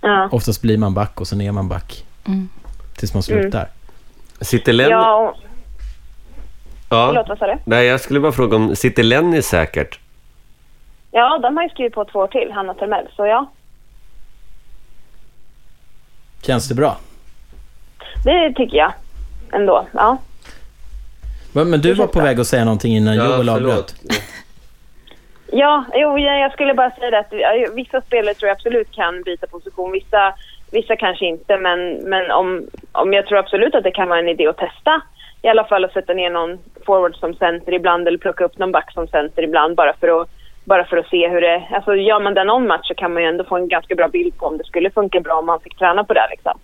[0.00, 0.28] Ja.
[0.32, 2.48] Oftast blir man back och sen är man back Mm.
[2.96, 3.68] tills man slutar.
[4.40, 4.90] Sitter Lenny...
[4.90, 5.36] Ja, och,
[6.90, 7.06] Ja.
[7.06, 7.54] förlåt vad sa du?
[7.64, 9.98] Nej, jag skulle bara fråga om, sitter Lenny säkert?
[11.10, 13.50] Ja, de har ju skrivit på två år till, Hanna Termell, så ja.
[16.42, 16.96] Känns det bra?
[18.24, 18.92] Det tycker jag
[19.52, 19.86] ändå.
[19.92, 20.16] Ja.
[21.52, 22.22] Men men du Det var på bra.
[22.22, 23.94] väg att säga någonting innan Ja, Joel avbröt.
[25.52, 27.32] Ja, jo, jag skulle bara säga att
[27.74, 29.92] vissa spelare tror jag absolut kan byta position.
[29.92, 30.34] Vissa,
[30.72, 34.28] vissa kanske inte, men, men om, om jag tror absolut att det kan vara en
[34.28, 35.00] idé att testa
[35.42, 38.72] i alla fall att sätta ner någon forward som center ibland eller plocka upp någon
[38.72, 40.28] back som center ibland bara för att
[40.64, 41.62] bara för att se hur det...
[41.72, 44.08] Alltså gör man det någon match så kan man ju ändå få en ganska bra
[44.08, 46.58] bild på om det skulle funka bra om man fick träna på det liksom.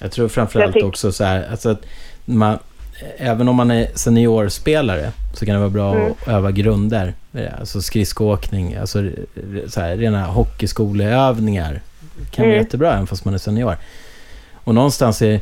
[0.00, 1.86] Jag tror framförallt Jag tyck- också så här, alltså att
[2.24, 2.58] man,
[3.18, 6.12] även om man är seniorspelare så kan det vara bra Mm.
[6.12, 7.12] att öva grunder.
[7.34, 9.10] Eh, Alltså skridskoåkning, alltså
[9.68, 11.80] så här, rena hockeyskoleövningar.
[12.30, 12.64] kan vara Mm.
[12.64, 13.76] jättebra även fast man är senior.
[14.54, 15.40] Och någonstans är,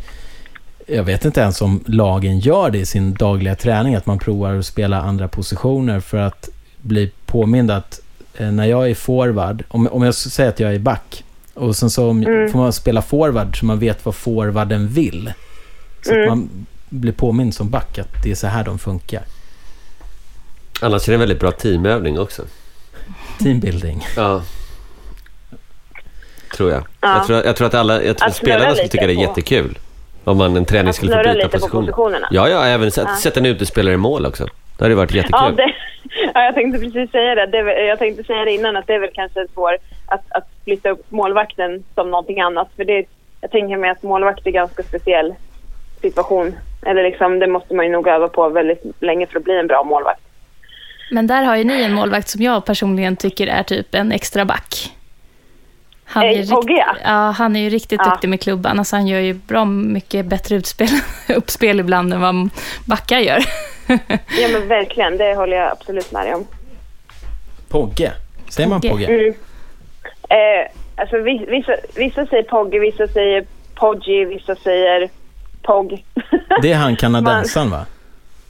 [0.86, 4.54] jag vet inte ens om lagen gör det i sin dagliga träning, att man provar
[4.54, 6.48] att spela andra positioner för att
[6.80, 8.00] bli påmind att
[8.34, 11.90] eh, när jag är forward, om, om jag säger att jag är back, och sen
[11.90, 12.50] så Mm.
[12.52, 15.32] får man spela forward så man vet vad forwarden vill.
[16.02, 16.22] Så Mm.
[16.22, 16.48] att man
[16.88, 19.22] blir påmind som back att det är så här de funkar.
[20.82, 22.42] Annars är det en väldigt bra teamövning också.
[23.42, 24.06] Teambuilding.
[24.16, 24.42] Ja.
[26.56, 26.82] Tror jag.
[27.00, 27.16] Ja.
[27.16, 29.16] Jag, tror, jag tror att alla, jag tror Att att spelarna skulle tycka det är
[29.16, 29.78] på- jättekul.
[30.24, 31.86] Om man en träning Att skulle få byta lite på positioner.
[31.86, 32.28] positionerna.
[32.30, 33.16] Ja, ja, även sätta, Ja.
[33.16, 34.46] sätta en utespelare i mål också.
[34.78, 35.38] Det hade varit jättekul.
[35.42, 35.72] Ja, det,
[36.34, 37.46] ja, jag tänkte precis säga det.
[37.46, 39.74] det jag tänkte säga det innan att det är väl kanske svårt
[40.06, 42.68] att, att flytta upp målvakten som någonting annat.
[42.76, 43.04] För det,
[43.40, 45.34] jag tänker mig att målvakt är en ganska speciell
[46.02, 46.54] situation.
[46.86, 49.66] Eller liksom, det måste man ju nog öva på väldigt länge för att bli en
[49.66, 50.20] bra målvakt.
[51.12, 54.44] Men där har ju ni en målvakt som jag personligen tycker är typ en extra
[54.44, 54.92] back.
[56.05, 57.34] Han är, ju rikt- ja.
[57.39, 58.10] han är ju riktigt Ja.
[58.10, 58.78] duktig med klubban.
[58.78, 60.89] Alltså han gör ju bra mycket bättre utspel,
[61.36, 62.49] uppspel ibland än vad
[62.84, 63.39] backar gör.
[64.41, 66.47] Ja men verkligen, det håller jag absolut med dig om.
[67.68, 68.12] Pogge.
[68.49, 69.07] Säger man Pogge.
[69.07, 69.34] Mm.
[70.28, 75.08] Eh, alltså vi- vissa, vissa säger Pogge, vissa säger Poggi, vissa säger
[75.62, 76.05] Pog.
[76.62, 77.86] Det är han kanadensaren va?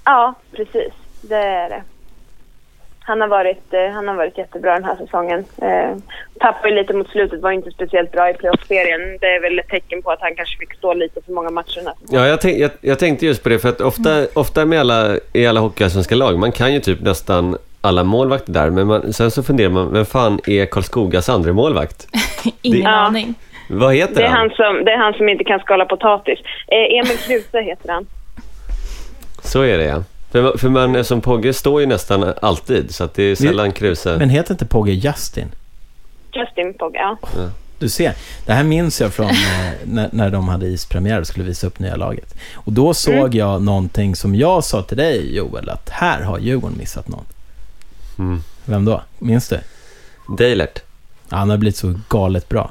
[0.05, 0.93] Ja, precis.
[1.21, 1.83] Det är det.
[3.05, 5.45] Han har varit, eh, han har varit jättebra den här säsongen.
[5.63, 5.97] Eh,
[6.41, 9.19] tappade lite mot slutet, var inte speciellt bra i playoff-serien.
[9.21, 11.77] Det är väl ett tecken på att han kanske fick stå lite för många matcher
[11.77, 12.23] den här säsongen.
[12.23, 15.17] Ja, jag, tänk, jag, jag tänkte just på det, för att ofta, ofta med alla,
[15.33, 19.31] i alla hockeyallsvenska lag, man kan ju typ nästan alla målvakter där, men man, sen
[19.31, 22.07] så funderar man, vem fan är Karlskogas andra målvakt?
[22.63, 22.89] Ingen Ja.
[22.91, 23.35] aning.
[23.71, 24.39] Vad heter Det är, han?
[24.39, 26.39] han som, det är han som inte kan skala potatis.
[26.69, 28.07] Eh, Emil Kruse heter han.
[29.43, 30.03] Så är det ja.
[30.33, 34.17] För, för man, som Pogge står ju nästan alltid, så att det är sällan Kruse.
[34.19, 35.49] Men heter inte Pogge Justin?
[36.33, 37.19] Justin Pog, ja.
[37.79, 38.15] Du ser,
[38.47, 39.35] det här minns jag från eh,
[39.85, 42.35] när, när de hade ispremiär och skulle visa upp nya laget.
[42.55, 43.33] Och då såg Mm.
[43.39, 47.25] jag någonting som jag sa till dig Joel, att här har Djurgården missat någon.
[48.19, 48.41] Mm.
[48.65, 49.03] Vem då?
[49.19, 49.59] Minns du?
[50.39, 50.79] Deilert.
[51.31, 52.71] Ja, Han har blivit så galet bra.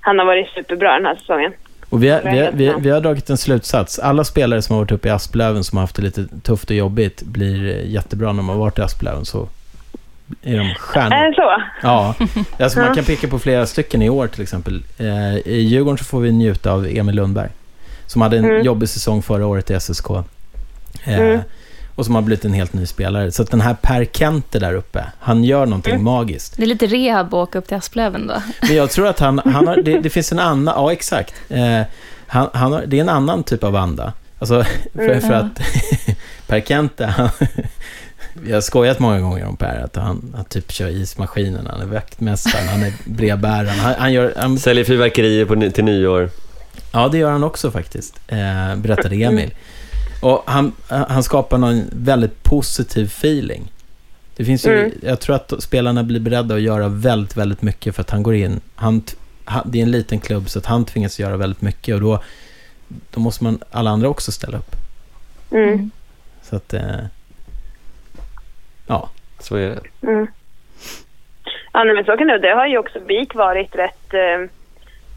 [0.00, 1.52] Han har varit superbra den här säsongen.
[1.92, 3.98] Och vi har, vi, har, vi, har, vi har dragit en slutsats.
[3.98, 6.76] Alla spelare som har varit uppe i Asplöven som har haft det lite tufft och
[6.76, 9.24] jobbigt blir eh, jättebra när de har varit i Asplöven.
[9.24, 9.48] Så
[10.42, 11.12] är de stjärnor.
[11.16, 11.62] Är det så?
[11.82, 12.14] Ja,
[12.58, 14.82] alltså man kan peka på flera stycken i år till exempel.
[14.98, 17.48] Eh, I Djurgården så får vi njuta av Emil Lundberg.
[18.06, 18.62] Som hade en Mm.
[18.64, 20.10] jobbig säsong förra året i SSK.
[21.04, 21.40] Eh, Mm.
[21.94, 23.32] Och som har blivit en helt ny spelare.
[23.32, 26.04] Så att den här Per Kente där uppe, han gör någonting Mm.
[26.04, 26.56] magiskt.
[26.56, 28.42] Det är lite rehab att åka upp till Asplöven då.
[28.62, 31.34] Men jag tror att han, han har, det, det finns en annan, ja exakt.
[31.48, 31.80] Eh,
[32.26, 34.12] han, han har, det är en annan typ av anda.
[34.38, 34.64] Alltså,
[34.94, 35.20] för, Mm.
[35.20, 35.60] för att
[36.46, 37.28] Per Kente, han,
[38.34, 41.86] Vi har skojat många gånger om Per, att han, han typ kör ismaskinen, han är
[41.86, 43.78] vaktmästaren, han är brevbäraren.
[43.78, 44.34] Han, han gör...
[44.36, 46.30] Han, Säljer fyrverkerier på, till nyår.
[46.92, 49.54] ja, det gör han också faktiskt, eh, berättade Emil.
[50.22, 53.72] Och han, han skapar någon väldigt positiv feeling.
[54.36, 54.92] Det finns ju, Mm.
[55.02, 58.34] jag tror att spelarna blir beredda att göra väldigt, väldigt mycket för att han går
[58.34, 58.60] in.
[58.74, 59.02] Han,
[59.64, 62.22] det är en liten klubb så att han tvingas göra väldigt mycket och då,
[63.10, 64.76] då måste man alla andra också ställa upp.
[65.50, 65.90] Mm.
[66.42, 66.98] Så att, eh,
[68.86, 69.08] ja.
[69.40, 70.06] Så är det.
[70.08, 70.26] Mm.
[71.72, 74.48] Ja, nej, men så kan det Det har ju också BIK varit rätt, eh,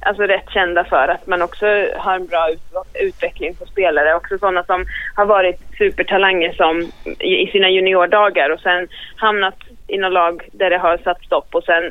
[0.06, 1.08] alltså rätt kända för.
[1.08, 2.50] Att man också har en bra
[2.94, 4.16] utveckling på spelare.
[4.16, 4.86] Också sådana som
[5.16, 9.56] har varit supertalanger som i, sina juniordagar och sen hamnat
[9.88, 11.84] i något lag där det har satt stopp och sen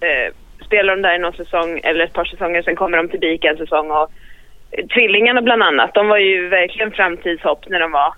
[0.00, 0.34] eh,
[0.66, 2.62] spelar de där i någon säsong eller ett par säsonger.
[2.62, 4.10] Sen kommer de till BIK en säsong och
[4.70, 8.14] eh, Tvillingarna bland annat, de var ju verkligen framtidshopp när de var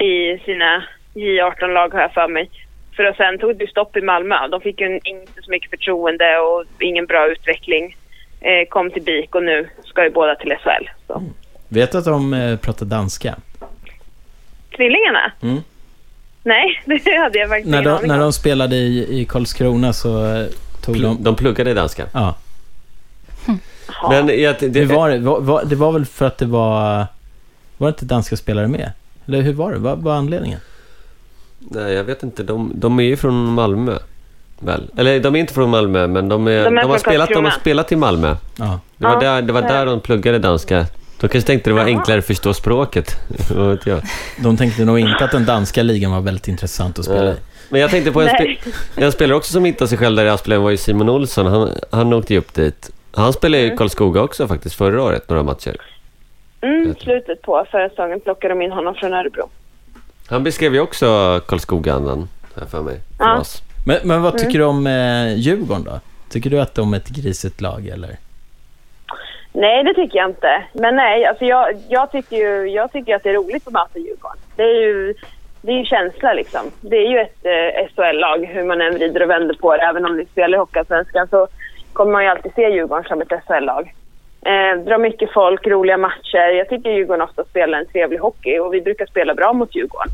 [0.00, 0.84] i sina
[1.14, 2.50] J18-lag har jag för mig.
[2.96, 4.48] För sen tog det stopp i Malmö.
[4.48, 7.96] De fick ju inte så mycket förtroende och ingen bra utveckling.
[8.40, 10.88] Eh, kom till BIK och nu ska ju båda till SHL.
[11.06, 11.22] Så.
[11.68, 13.36] Vet du att de eh, pratar danska?
[14.76, 15.32] Tvillingarna?
[15.42, 15.58] Mm.
[16.42, 20.46] Nej, det hade jag faktiskt När de, när de spelade i, i Karlskrona så eh,
[20.84, 21.22] tog Pl- de...
[21.22, 22.04] de pluggade danska.
[22.12, 22.34] Ja.
[24.02, 24.08] Ja.
[24.10, 25.18] Men jag, det, var det?
[25.18, 27.06] Var, var, det var väl för att det var...
[27.78, 28.92] Var det inte danska spelare med?
[29.26, 29.78] Eller hur var det?
[29.78, 30.60] Vad var anledningen?
[31.58, 32.42] Nej, jag vet inte.
[32.42, 33.98] De, de är ju från Malmö.
[34.58, 34.90] Väl?
[34.96, 37.28] Eller de är inte från Malmö, men de, är, De de, är har, från spelat,
[37.28, 38.36] de har spelat i Malmö.
[38.56, 38.80] Ja.
[38.96, 40.86] Det var, Ja, där, det var där de pluggade danska.
[41.20, 43.16] De kanske tänkte det var enklare att förstå språket.
[43.56, 44.00] Vad vet jag.
[44.38, 47.36] De tänkte nog inte att den danska ligan var väldigt intressant att spela i.
[47.68, 48.56] Men jag tänkte på en, spe,
[48.96, 51.46] en spelare också som hittade sig själv där i Asplöven var ju Simon Olsson.
[51.46, 52.90] Han, han åkte ju upp dit.
[53.12, 53.74] Han spelade Mm.
[53.74, 55.76] i Karlskoga också faktiskt förra året, några matcher.
[56.60, 59.48] Mm, slutet på förra säsongen plockade de in honom från Örebro.
[60.28, 63.38] Han beskrev ju också Karlskoga-andan, här för mig, för Ja.
[63.40, 63.62] oss.
[63.88, 66.00] Men, men vad tycker du om eh, Djurgården då?
[66.30, 68.10] Tycker du att de är ett grisigt lag eller?
[69.52, 70.62] Nej, det tycker jag inte.
[70.72, 73.98] Men nej, alltså jag, jag, tycker ju jag tycker att det är roligt att möta
[73.98, 74.38] Djurgården.
[74.56, 75.14] Det är ju,
[75.62, 76.60] det är ju känsla liksom.
[76.80, 79.82] Det är ju ett eh, SHL-lag, hur man än vrider och vänder på det.
[79.82, 81.48] Även om ni spelar i Hockeyallsvenskan så
[81.92, 83.94] kommer man ju alltid se Djurgården som ett SHL-lag.
[84.46, 86.48] Eh, drar mycket folk, roliga matcher.
[86.58, 90.08] Jag tycker Djurgården ofta spelar en trevlig hockey och vi brukar spela bra mot Djurgården.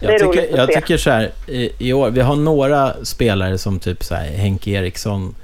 [0.00, 3.04] Det är Jag roligt tycker, jag tycker så här, i, i år, vi har några
[3.04, 5.34] spelare som typ så här, Henke Eriksson,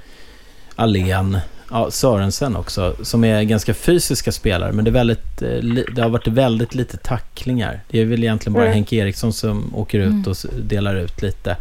[0.75, 1.37] Alén,
[1.71, 6.09] ja, Sörensen också, som är ganska fysiska spelare, men det, är väldigt, eh, det har
[6.09, 7.79] varit väldigt lite tacklingar.
[7.89, 8.73] Det är väl egentligen bara Mm.
[8.73, 11.57] Henke Eriksson som åker ut och s- delar ut lite.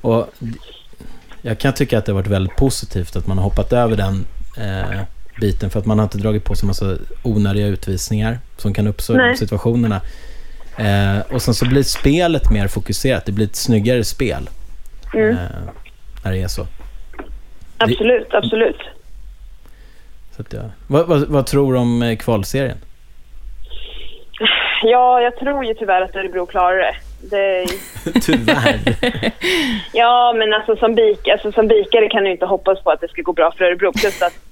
[0.00, 0.30] Och
[1.42, 4.26] jag kan tycka att det har varit väldigt positivt att man har hoppat över den
[4.58, 5.00] eh,
[5.40, 9.14] biten, för att man har inte dragit på sig massa onödiga utvisningar som kan uppstå
[9.14, 10.00] i de situationerna.
[10.78, 13.26] Eh, och sen så blir spelet mer fokuserat.
[13.26, 14.48] Det blir ett snyggare spel.
[15.14, 15.30] Mm.
[15.30, 15.36] Eh,
[16.24, 16.66] när det är så.
[17.78, 18.80] Absolut, absolut.
[20.36, 20.60] så att, ja.
[20.86, 22.78] vad, vad, vad tror du om eh, kvalserien?
[24.82, 26.94] Ja, jag tror ju tyvärr att Örebro klarar det.
[27.20, 27.66] det
[28.20, 28.78] Tyvärr.
[29.92, 33.08] Ja, men alltså som, bik, alltså som bikare kan du inte hoppas på att det
[33.08, 33.92] ska gå bra för Örebro.
[33.92, 34.45] Plus att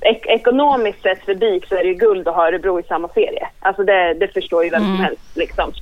[0.00, 3.08] ek- ekonomiskt sett för BIK så är det ju guld att ha Örebro i samma
[3.08, 3.48] serie.
[3.60, 5.36] Alltså det, det förstår ju vem som helst.
[5.36, 5.72] Liksom.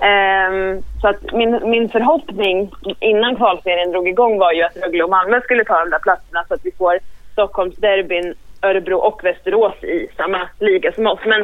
[0.00, 5.10] Ehm, så att min, min förhoppning innan kvalserien drog igång var ju att Rögle och
[5.10, 6.98] Malmö skulle ta de där platserna så att vi får
[7.32, 11.20] Stockholmsderbyn, Örebro och Västerås i samma liga som oss.
[11.26, 11.40] Men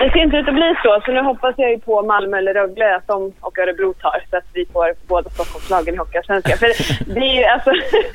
[0.00, 2.54] det ser inte ut att bli så, så nu hoppas jag ju på Malmö eller
[2.54, 6.58] Rögle att de och Örebro tar så att vi får båda Stockholmslagen i Hockeyallsvenskan.
[6.58, 6.66] För
[7.14, 7.70] det är ju alltså...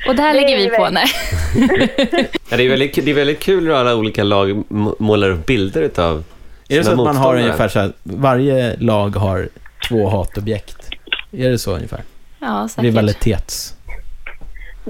[0.08, 0.88] Och där ligger vi på.
[0.90, 1.06] Nej.
[2.50, 4.62] Ja, det, är väldigt, det är väldigt kul hur alla olika lag
[4.98, 6.24] målar upp bilder utav
[6.68, 9.48] är det så att man har ungefär så här, varje lag har
[9.88, 10.90] två hatobjekt?
[11.32, 12.00] Är det så ungefär?
[12.38, 12.84] Ja, säkert.
[12.84, 13.75] Rivalitets...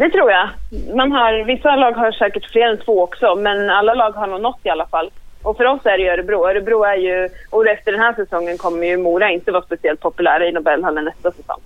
[0.00, 0.48] Det tror jag.
[0.96, 4.40] Man har, vissa lag har säkert fler än två också, men alla lag har nog
[4.40, 5.10] något i alla fall.
[5.42, 6.48] Och för oss är det Örebro.
[6.50, 10.46] Örebro är ju, och efter den här säsongen kommer ju Mora inte vara speciellt populära
[10.48, 11.60] i Nobelhallen nästa säsong.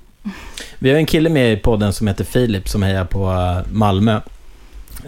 [0.78, 4.20] Vi har en kille med i podden som heter Filip som hejar på eh, Malmö.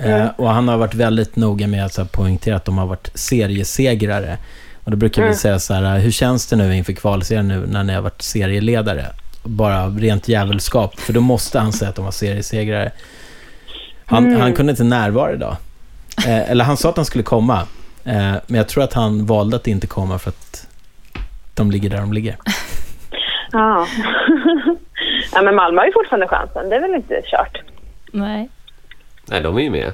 [0.04, 4.38] Eh, och han har varit väldigt noga med att poängtera att de har varit seriesegrare.
[4.84, 5.36] Och då brukar vi Mm.
[5.36, 9.06] säga så här, hur känns det nu inför kvalserien nu när ni har varit serieledare?
[9.42, 12.90] Bara rent jävelskap, för då måste han säga att de var seriesegrare.
[14.06, 14.40] Han, Mm.
[14.40, 15.56] han kunde inte närvara idag.
[16.26, 17.58] Eh, eller han sa att han skulle komma,
[18.04, 20.66] eh, men jag tror att han valde att inte komma för att
[21.54, 22.36] de ligger där de ligger.
[23.54, 23.86] Ja.
[25.32, 26.68] ja, men Malmö har ju fortfarande chansen.
[26.68, 27.60] Det är väl inte kört?
[28.12, 28.48] Nej.
[29.26, 29.92] Nej, de är ju med.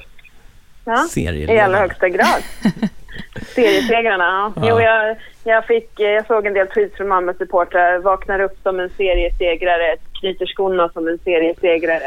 [0.84, 2.42] Ja, i allra högsta grad.
[3.54, 4.62] Seriesegrarna, ja.
[4.68, 7.98] Jo, jag, jag, fick, jag såg en del tweets från Malmös supportrar.
[7.98, 12.00] Vaknar upp som en seriesegrare, knyter skorna som en seriesegrare.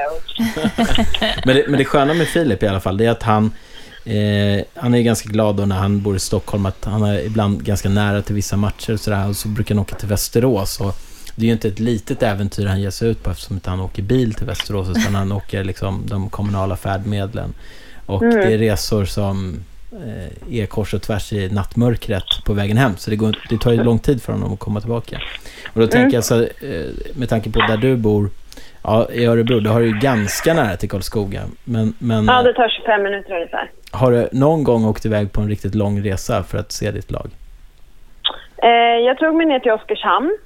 [1.45, 3.45] Men det, men det sköna med Filip i alla fall, det är att han,
[4.05, 7.63] eh, han är ganska glad då när han bor i Stockholm, att han är ibland
[7.63, 10.79] ganska nära till vissa matcher och sådär, och så brukar han åka till Västerås.
[10.81, 10.93] Och
[11.35, 13.79] det är ju inte ett litet äventyr han ger sig ut på eftersom inte han
[13.81, 17.53] åker bil till Västerås, utan han åker liksom de kommunala färdmedlen.
[18.05, 18.35] Och Mm.
[18.37, 23.09] det är resor som eh, är kors och tvärs i nattmörkret på vägen hem, så
[23.09, 25.17] det, går, det tar ju lång tid för honom att komma tillbaka.
[25.73, 26.13] Och då tänker Mm.
[26.13, 28.29] jag så, eh, med tanke på där du bor,
[28.83, 31.41] Ja, i Örebro, då har du ju ganska nära till Karlskoga.
[31.63, 33.71] Men, men ja, det tar 25 minuter ungefär.
[33.91, 37.11] har du någon gång åkt iväg på en riktigt lång resa för att se ditt
[37.11, 37.29] lag?
[38.63, 38.69] Eh,
[39.07, 40.37] jag tog mig ner till Oskarshamn.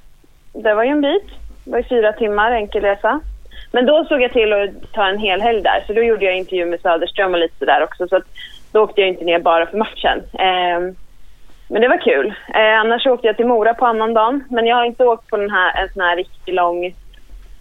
[0.54, 1.24] Det var ju en bit.
[1.64, 3.20] Det var ju fyra timmar enkel resa.
[3.72, 5.84] Men då såg jag till att ta en hel helg där.
[5.88, 8.08] Så då gjorde jag intervju med Söderström och lite sådär också.
[8.08, 8.22] Så
[8.76, 10.18] då åkte jag inte ner bara för matchen.
[10.34, 10.80] Eh,
[11.68, 12.28] men det var kul.
[12.54, 14.44] Eh, annars åkte jag till Mora på annandagen.
[14.50, 16.86] Men jag har inte åkt på den här, en sån här riktigt lång,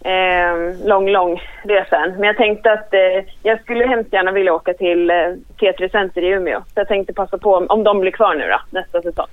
[0.03, 0.53] eh,
[0.85, 2.11] lång, lång resa än.
[2.11, 5.15] Men jag tänkte att eh, jag skulle hemskt gärna vilja åka till eh,
[5.59, 6.59] T3 Center i Umeå.
[6.59, 9.27] Så jag tänkte passa på, om- om de blir kvar nu då, nästa säsong.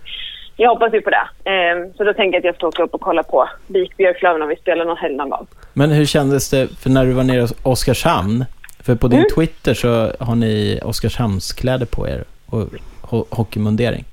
[0.57, 1.51] Jag hoppas ju på det.
[1.51, 4.43] Eh, så då tänker jag att jag ska åka upp och kolla på BIK Björklöven
[4.43, 5.47] om vi spelar någon helg någon gång.
[5.73, 8.45] Men hur kändes det, för när du var nere i Oskarshamn,
[8.85, 9.31] för på din Mm.
[9.35, 12.69] Twitter så har ni Oskarshamnskläder på er och
[13.03, 14.05] ho- hockeymundering.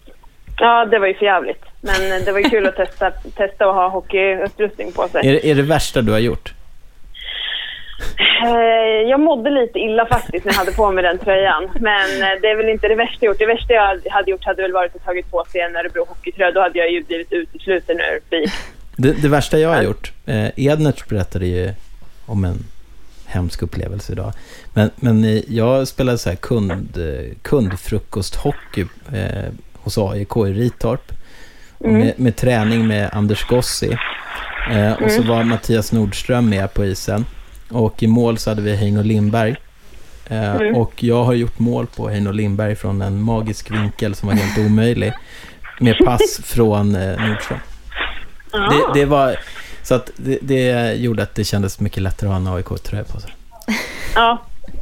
[0.60, 1.64] Ja, det var ju för jävligt.
[1.82, 5.28] Men det var ju kul att testa, testa att ha hockeyutrustning på sig.
[5.28, 6.54] Är, det- är det värsta du har gjort?
[8.46, 11.70] Eh, Jag mådde lite illa faktiskt när jag hade på mig den tröjan.
[11.80, 13.40] Men eh, det är väl inte det värsta jag gjort.
[13.40, 16.52] Det värsta jag hade gjort hade väl varit att tagit på sig en Örebro hockeytröja.
[16.52, 18.50] Då hade jag ju blivit utesluten ur BIK.
[18.98, 21.70] Det, det värsta jag har gjort, eh, Ednerts berättade ju
[22.26, 22.58] om en
[23.30, 24.34] hemsk upplevelse idag.
[24.74, 26.98] Men, men jag spelade så här kund,
[27.42, 31.12] kundfrukosthockey eh, hos AIK i Ritorp.
[31.84, 32.00] Mm.
[32.00, 33.98] med, med träning med Anders Gossi.
[34.72, 35.28] Eh, och så Mm.
[35.28, 37.26] var Mattias Nordström med på isen.
[37.70, 39.56] Och i mål så hade vi Heino Lindberg.
[40.30, 40.76] Eh, Mm.
[40.76, 44.58] Och jag har gjort mål på Heino Lindberg från en magisk vinkel som var helt
[44.58, 45.14] omöjlig.
[45.80, 47.60] Med pass från eh, Nordström.
[48.52, 49.36] Det, det var...
[49.90, 53.20] Så att det, det gjorde att det kändes mycket lättare att ha en AIK-tröja på
[53.20, 53.32] sig.
[54.16, 54.38] Ja,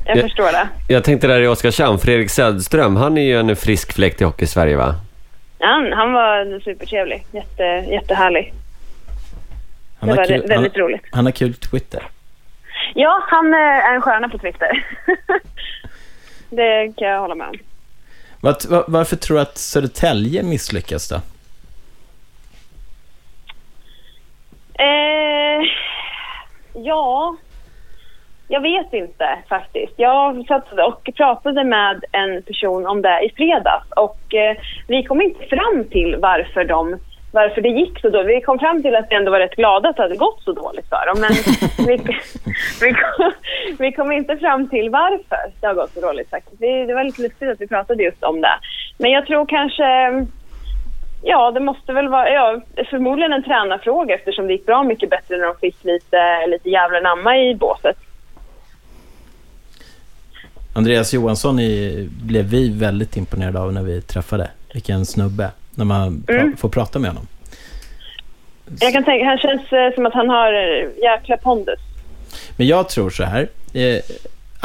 [0.05, 0.21] jag Ja.
[0.21, 0.67] förstår det.
[0.87, 4.77] Jag tänkte där i Oskarshamn, Fredrik Söderström, han är ju en frisk fläkt i Hockey-Sverige
[4.77, 4.95] va?
[5.59, 7.25] Han, han var supertrevlig.
[7.31, 8.53] Jätte, jättehärlig.
[9.99, 11.01] Han Det var kul, väldigt han, roligt.
[11.11, 12.03] han har kul Twitter.
[12.95, 14.85] Ja, han eh, är en stjärna på Twitter.
[16.49, 17.55] det kan jag hålla med om.
[18.41, 21.21] Var, varför tror du att Södertälje misslyckas då?
[24.77, 25.67] Eh,
[26.73, 27.35] ja,
[28.47, 29.93] jag vet inte faktiskt.
[29.95, 34.57] Jag satt och pratade med en person om det i fredags och eh,
[34.87, 36.99] vi kom inte fram till varför de
[37.31, 38.37] varför det gick så dåligt.
[38.37, 40.51] Vi kom fram till att vi ändå var rätt glada att det hade gått så
[40.51, 41.17] dåligt för dem.
[41.21, 41.33] Men
[41.87, 41.97] vi,
[42.81, 43.31] vi, kom,
[43.79, 46.59] vi kom inte fram till varför det har gått så dåligt faktiskt.
[46.59, 48.59] Det, det var lite lustigt att vi pratade just om det.
[48.97, 49.85] Men jag tror kanske
[51.21, 55.37] Ja, det måste väl vara ja, förmodligen en tränarfråga eftersom det gick bra mycket bättre
[55.37, 57.97] när de fick lite, lite jävla namma i båset.
[60.73, 61.55] Andreas Johansson
[62.23, 64.49] blev vi väldigt imponerade av när vi träffade.
[64.73, 66.57] Vilken snubbe, när man pra, Mm.
[66.57, 67.27] får prata med honom.
[68.79, 71.79] Jag kan tänka, han känns eh, som att han har eh, jäkla pondus.
[72.57, 73.47] Men jag tror så här.
[73.73, 74.01] Eh,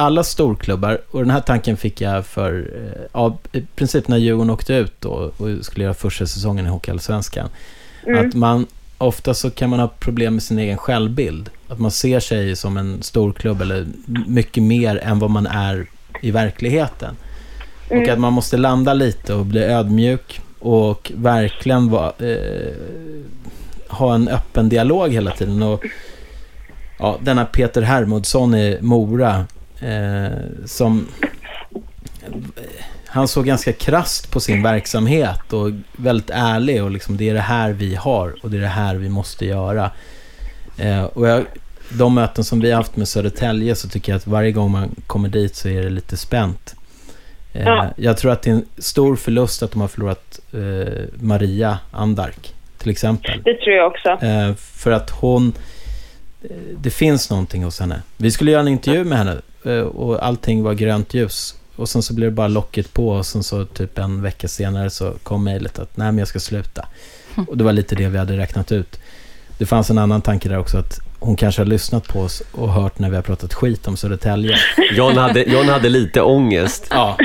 [0.02, 4.50] alla storklubbar, och den här tanken fick jag för, eh, ja, i princip när Djurgården
[4.50, 7.48] åkte ut då, och skulle göra första säsongen i Hockeyallsvenskan.
[8.06, 8.28] Mm.
[8.28, 8.66] Att man,
[8.98, 11.50] ofta så kan man ha problem med sin egen självbild.
[11.68, 13.86] Att man ser sig som en storklubb eller
[14.26, 15.86] mycket mer än vad man är
[16.20, 17.16] i verkligheten.
[17.86, 18.12] Och Mm.
[18.12, 22.72] att man måste landa lite och bli ödmjuk och verkligen va, eh,
[23.88, 25.62] ha en öppen dialog hela tiden.
[25.62, 25.84] Och,
[26.98, 29.46] ja, denna Peter Hermodsson i Mora
[29.84, 31.08] eh, som
[33.06, 37.40] han såg ganska krast på sin verksamhet och väldigt ärlig och liksom det är det
[37.40, 39.90] här vi har och det är det här vi måste göra.
[40.78, 41.44] Eh, och jag,
[41.88, 44.94] de möten som vi har haft med Södertälje så tycker jag att varje gång man
[45.06, 46.74] kommer dit så är det lite spänt.
[47.52, 47.88] Eh, Ja.
[47.96, 52.54] Jag tror att det är en stor förlust att de har förlorat eh, Maria Andark
[52.78, 53.42] till exempel.
[53.44, 54.08] Det tror jag också.
[54.26, 55.52] Eh, för att hon...
[56.42, 58.02] eh, Det finns någonting hos henne.
[58.16, 59.36] Vi skulle göra en intervju med henne
[59.82, 61.54] och allting var grönt ljus.
[61.76, 64.90] Och sen så blev det bara locket på och sen så typ en vecka senare
[64.90, 66.86] så kom mejlet att nej men jag ska sluta.
[67.48, 69.00] Och det var lite det vi hade räknat ut.
[69.58, 72.72] Det fanns en annan tanke där också att hon kanske har lyssnat på oss och
[72.72, 74.56] hört när vi har pratat skit om Södertälje.
[74.92, 76.86] John hade, John hade lite ångest.
[76.90, 77.16] Ja,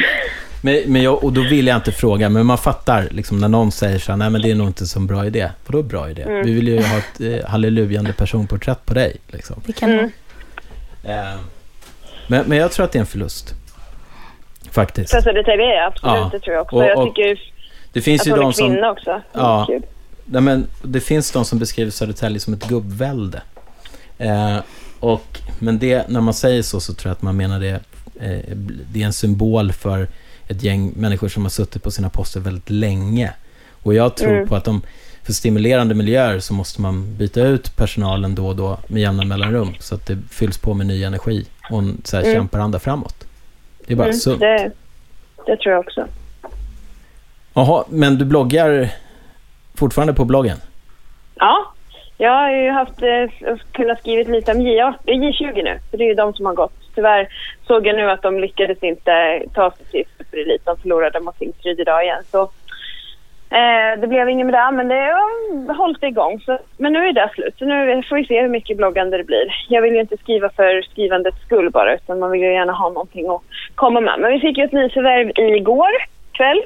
[0.62, 3.72] Men, men jag, och då vill jag inte fråga, men man fattar liksom när någon
[3.72, 5.50] säger så här, nej men det är nog inte så bra idé.
[5.66, 6.22] Vadå bra idé?
[6.22, 6.46] Mm.
[6.46, 9.18] Vi vill ju ha ett eh, hallelujande personporträtt på dig.
[9.28, 9.62] Liksom.
[9.66, 10.12] Det kan Mm.
[11.04, 11.40] Eh,
[12.28, 13.54] men, men jag tror att det är en förlust.
[14.72, 15.12] Faktiskt.
[15.12, 16.16] För Södertälje, absolut.
[16.16, 16.30] Ja.
[16.32, 16.76] Det tror jag också.
[16.76, 17.40] Och- jag och tycker
[17.94, 18.70] Det finns att ju hon de är som...
[18.72, 19.22] kvinna också.
[19.34, 19.66] Ja.
[19.70, 19.82] Kul.
[20.26, 23.42] Nej, men det finns de som beskriver Södertälje som ett gubbvälde.
[24.18, 24.58] Eh,
[25.00, 27.80] och, men det, när man säger så, så tror jag att man menar det.
[28.20, 28.58] Eh,
[28.92, 30.08] det är en symbol för
[30.48, 33.34] ett gäng människor som har suttit på sina poster väldigt länge.
[33.84, 34.48] Och jag tror Mm.
[34.48, 34.82] på att de,
[35.24, 39.74] för stimulerande miljöer så måste man byta ut personalen då och då med jämna mellanrum.
[39.80, 42.36] Så att det fylls på med ny energi och så här, Mm.
[42.36, 43.16] kämparanda framåt.
[43.88, 44.40] Det är bara Mm, sunt.
[44.40, 44.72] det,
[45.46, 46.08] det tror jag också.
[47.54, 48.90] Jaha, men du bloggar
[49.76, 50.58] fortfarande på bloggen?
[51.36, 51.74] Ja,
[52.18, 55.80] jag har ju haft eh, kunnat skrivit lite om J, det är J20 nu.
[55.92, 56.74] Så det är ju de som har gått.
[56.96, 57.28] Tyvärr
[57.68, 60.62] såg jag nu att de lyckades inte ta sig till superelit.
[60.66, 62.24] De förlorade mot Tingsryd idag igen.
[62.32, 62.50] Så
[63.50, 64.96] eh, det blev inget med det, men det
[65.68, 66.40] har hållit igång.
[66.40, 67.56] Så, men nu är det slut.
[67.58, 69.66] Så nu får vi se hur mycket bloggande det blir.
[69.70, 72.90] Jag vill ju inte skriva för skrivandets skull bara, utan man vill ju gärna ha
[72.90, 73.42] någonting att
[73.76, 74.20] komma med.
[74.20, 75.92] Men vi fick ju ett nyförvärv igår
[76.32, 76.62] kväll.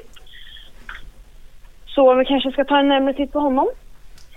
[1.86, 3.68] Så vi kanske ska ta en närmare titt på honom.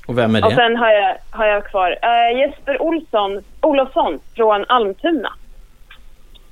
[0.07, 0.47] Och vem är det?
[0.47, 5.33] Och sen har jag, har jag kvar eh, Jesper Olsson, Olofsson från Almtuna.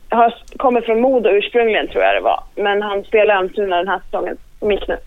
[0.09, 2.43] Har, kommer från Modo ursprungligen tror jag det var.
[2.55, 4.97] Men han spelar Almtuna den här säsongen som gick nu.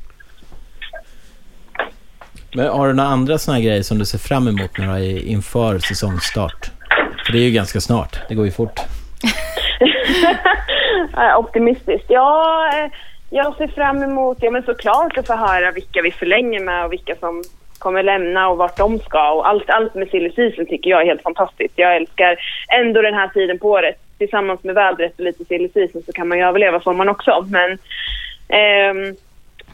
[2.56, 5.26] Men har du några andra sådana grejer som du ser fram emot när du är
[5.26, 6.70] inför säsongstart?
[7.26, 8.18] För det är ju ganska snart.
[8.28, 8.80] Det går ju fort.
[11.38, 12.06] Optimistiskt.
[12.08, 12.90] Ja, eh,
[13.30, 16.92] jag ser fram emot, ja men såklart att få höra vilka vi förlänger med och
[16.92, 17.42] vilka som
[17.78, 19.32] kommer lämna och vart de ska.
[19.32, 21.74] Och allt, allt med silly season tycker jag är helt fantastiskt.
[21.76, 22.36] Jag älskar
[22.80, 23.96] ändå den här tiden på året.
[24.18, 27.46] Tillsammans med vädret och lite silly season så kan man ju överleva sommaren också.
[27.50, 27.78] Men,
[28.48, 29.16] ehm,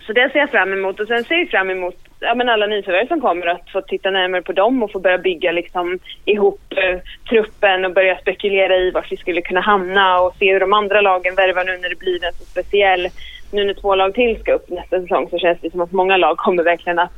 [0.06, 1.00] så det ser jag fram emot.
[1.00, 4.10] Och sen ser jag fram emot ja, men alla nyförvärv som kommer att få titta
[4.10, 8.90] närmare på dem och få börja bygga liksom, ihop eh, truppen och börja spekulera i
[8.90, 11.98] var vi skulle kunna hamna och se hur de andra lagen värvar nu när det
[11.98, 13.08] blir en så speciell...
[13.54, 16.16] Nu när två lag till ska upp nästa säsong så känns det som att många
[16.16, 17.12] lag kommer verkligen att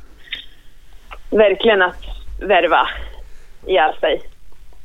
[1.31, 2.03] verkligen att
[2.41, 2.87] värva
[3.67, 4.21] ihjäl sig.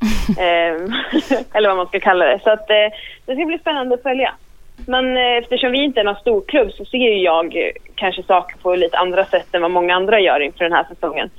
[0.38, 0.92] Ehm,
[1.52, 2.40] eller vad man ska kalla det.
[2.44, 2.88] Så att, eh,
[3.26, 4.34] det ska bli spännande att följa.
[4.90, 8.56] Men eh, eftersom vi inte är någon storklubb så ser ju jag eh, kanske saker
[8.62, 11.30] på lite andra sätt än vad många andra gör inför den här säsongen.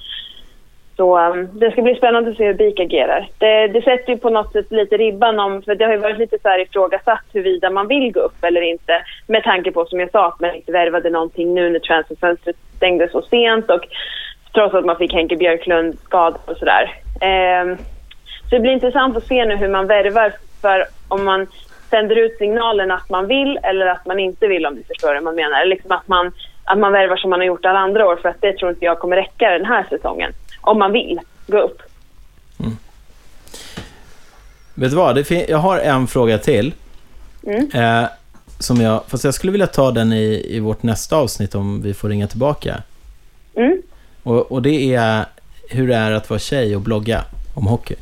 [0.98, 3.30] Så ehm, det ska bli spännande att se hur BIK agerar.
[3.38, 6.18] Det, det sätter ju på något sätt lite ribban om, för det har ju varit
[6.18, 9.04] lite så här ifrågasatt huruvida man vill gå upp eller inte.
[9.28, 13.12] Med tanke på som jag sa att man inte värvade någonting nu när transferfönstret stängdes
[13.12, 13.88] så sent och
[14.54, 16.84] trots att man fick Henke Björklund skadad och sådär.
[17.22, 17.78] Eh,
[18.50, 21.48] så det blir intressant att se nu hur man värvar för om man
[21.92, 25.24] sänder ut signalen att man vill eller att man inte vill om du förstår vad
[25.24, 25.62] man menar.
[25.62, 26.32] Eller liksom att man,
[26.64, 28.86] att man värvar som man har gjort alla andra år för att det tror inte
[28.86, 30.34] jag kommer räcka den här säsongen.
[30.62, 31.82] Om man vill gå upp.
[34.74, 35.26] Vet du vad?
[35.48, 36.74] Jag har en fråga till.
[37.48, 37.70] Mm.
[37.74, 38.10] Eh,
[38.60, 41.94] som jag, fast jag skulle vilja ta den i, i vårt nästa avsnitt om vi
[41.94, 42.84] får ringa tillbaka.
[43.56, 43.82] Mm.
[44.24, 45.26] Och, och det är
[45.70, 47.22] hur det är att vara tjej och blogga
[47.56, 47.96] om hockey.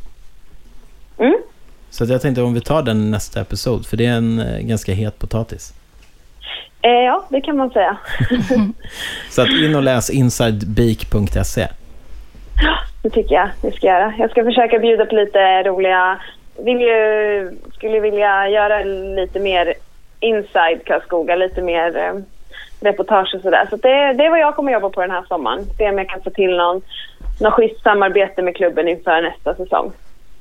[1.18, 1.38] Mm.
[2.00, 4.60] Så att jag tänkte om vi tar den nästa episod, för det är en eh,
[4.60, 5.74] ganska het potatis.
[6.82, 7.98] Eh, ja, det kan man säga.
[9.30, 11.68] Så att in och läs insidebeak.se.
[13.04, 14.14] Det tycker jag vi ska göra.
[14.18, 16.20] Jag ska försöka bjuda på lite roliga...
[16.58, 18.84] Vill ju, skulle vilja göra
[19.16, 19.74] lite mer
[20.20, 22.14] inside Karlskoga, lite mer eh,
[22.82, 23.68] reportage och sådär.
[23.70, 25.66] Så det, det är vad jag kommer jobba på den här sommaren.
[25.78, 26.82] Se om jag kan få till någon,
[27.40, 29.92] någon schysst samarbete med klubben inför nästa säsong.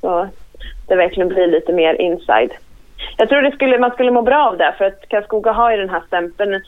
[0.01, 0.27] Så
[0.89, 2.51] det verkligen blir lite mer inside.
[3.17, 5.77] Jag tror det skulle, man skulle må bra av det för att Karlskoga har ju
[5.77, 6.61] den här stämpeln eh,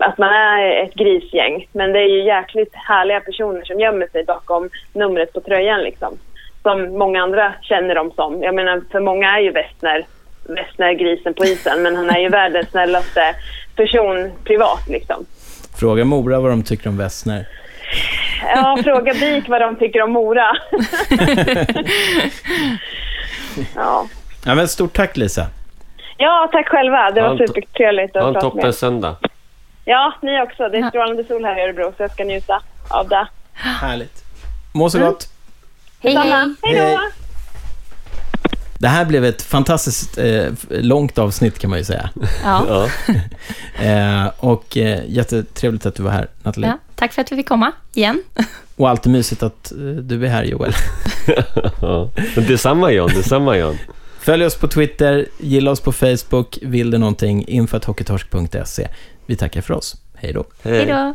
[0.00, 1.68] att man är ett grisgäng.
[1.72, 6.18] Men det är ju jäkligt härliga personer som gömmer sig bakom numret på tröjan liksom.
[6.62, 8.42] Som många andra känner dem som.
[8.42, 10.06] Jag menar, för många är ju Westner,
[10.48, 13.34] Westner grisen på isen men han är ju världens snällaste
[13.76, 15.26] person privat liksom.
[15.80, 17.46] Fråga Mora vad de tycker om Wessner.
[18.54, 20.46] Ja, fråga BIK vad de tycker om Mora.
[23.74, 24.08] ja.
[24.44, 25.46] Ja, men stort tack Lisa.
[26.16, 27.10] ja, tack själva.
[27.10, 28.72] Det Ha var en supertrevligt Ha att en prata toppen med er.
[28.72, 29.16] söndag.
[29.84, 30.68] Ja, ni också.
[30.68, 33.26] Det är strålande sol här i Örebro så jag ska njuta av det.
[33.52, 34.24] Härligt.
[34.74, 35.28] Må så gott.
[36.02, 36.30] Hej, hej.
[36.30, 36.96] Hej Hej.
[36.96, 37.00] då!
[38.82, 42.10] Det här blev ett fantastiskt eh, långt avsnitt kan man ju säga.
[42.44, 42.64] Ja.
[42.68, 43.14] Ja.
[43.82, 46.70] Eh, och eh, jättetrevligt att du var här, Nathalie.
[46.70, 48.22] Ja, tack för att vi fick komma igen.
[48.76, 50.72] Och alltid mysigt att eh, du är här, Joel.
[51.80, 52.10] ja.
[52.34, 53.78] Detsamma John, detsamma John.
[54.20, 58.88] Följ oss på Twitter, gilla oss på Facebook, vill du någonting, info.hockeytorsk.se.
[59.26, 59.96] Vi tackar för oss.
[60.14, 60.44] Hej då.
[60.62, 61.14] Hej då.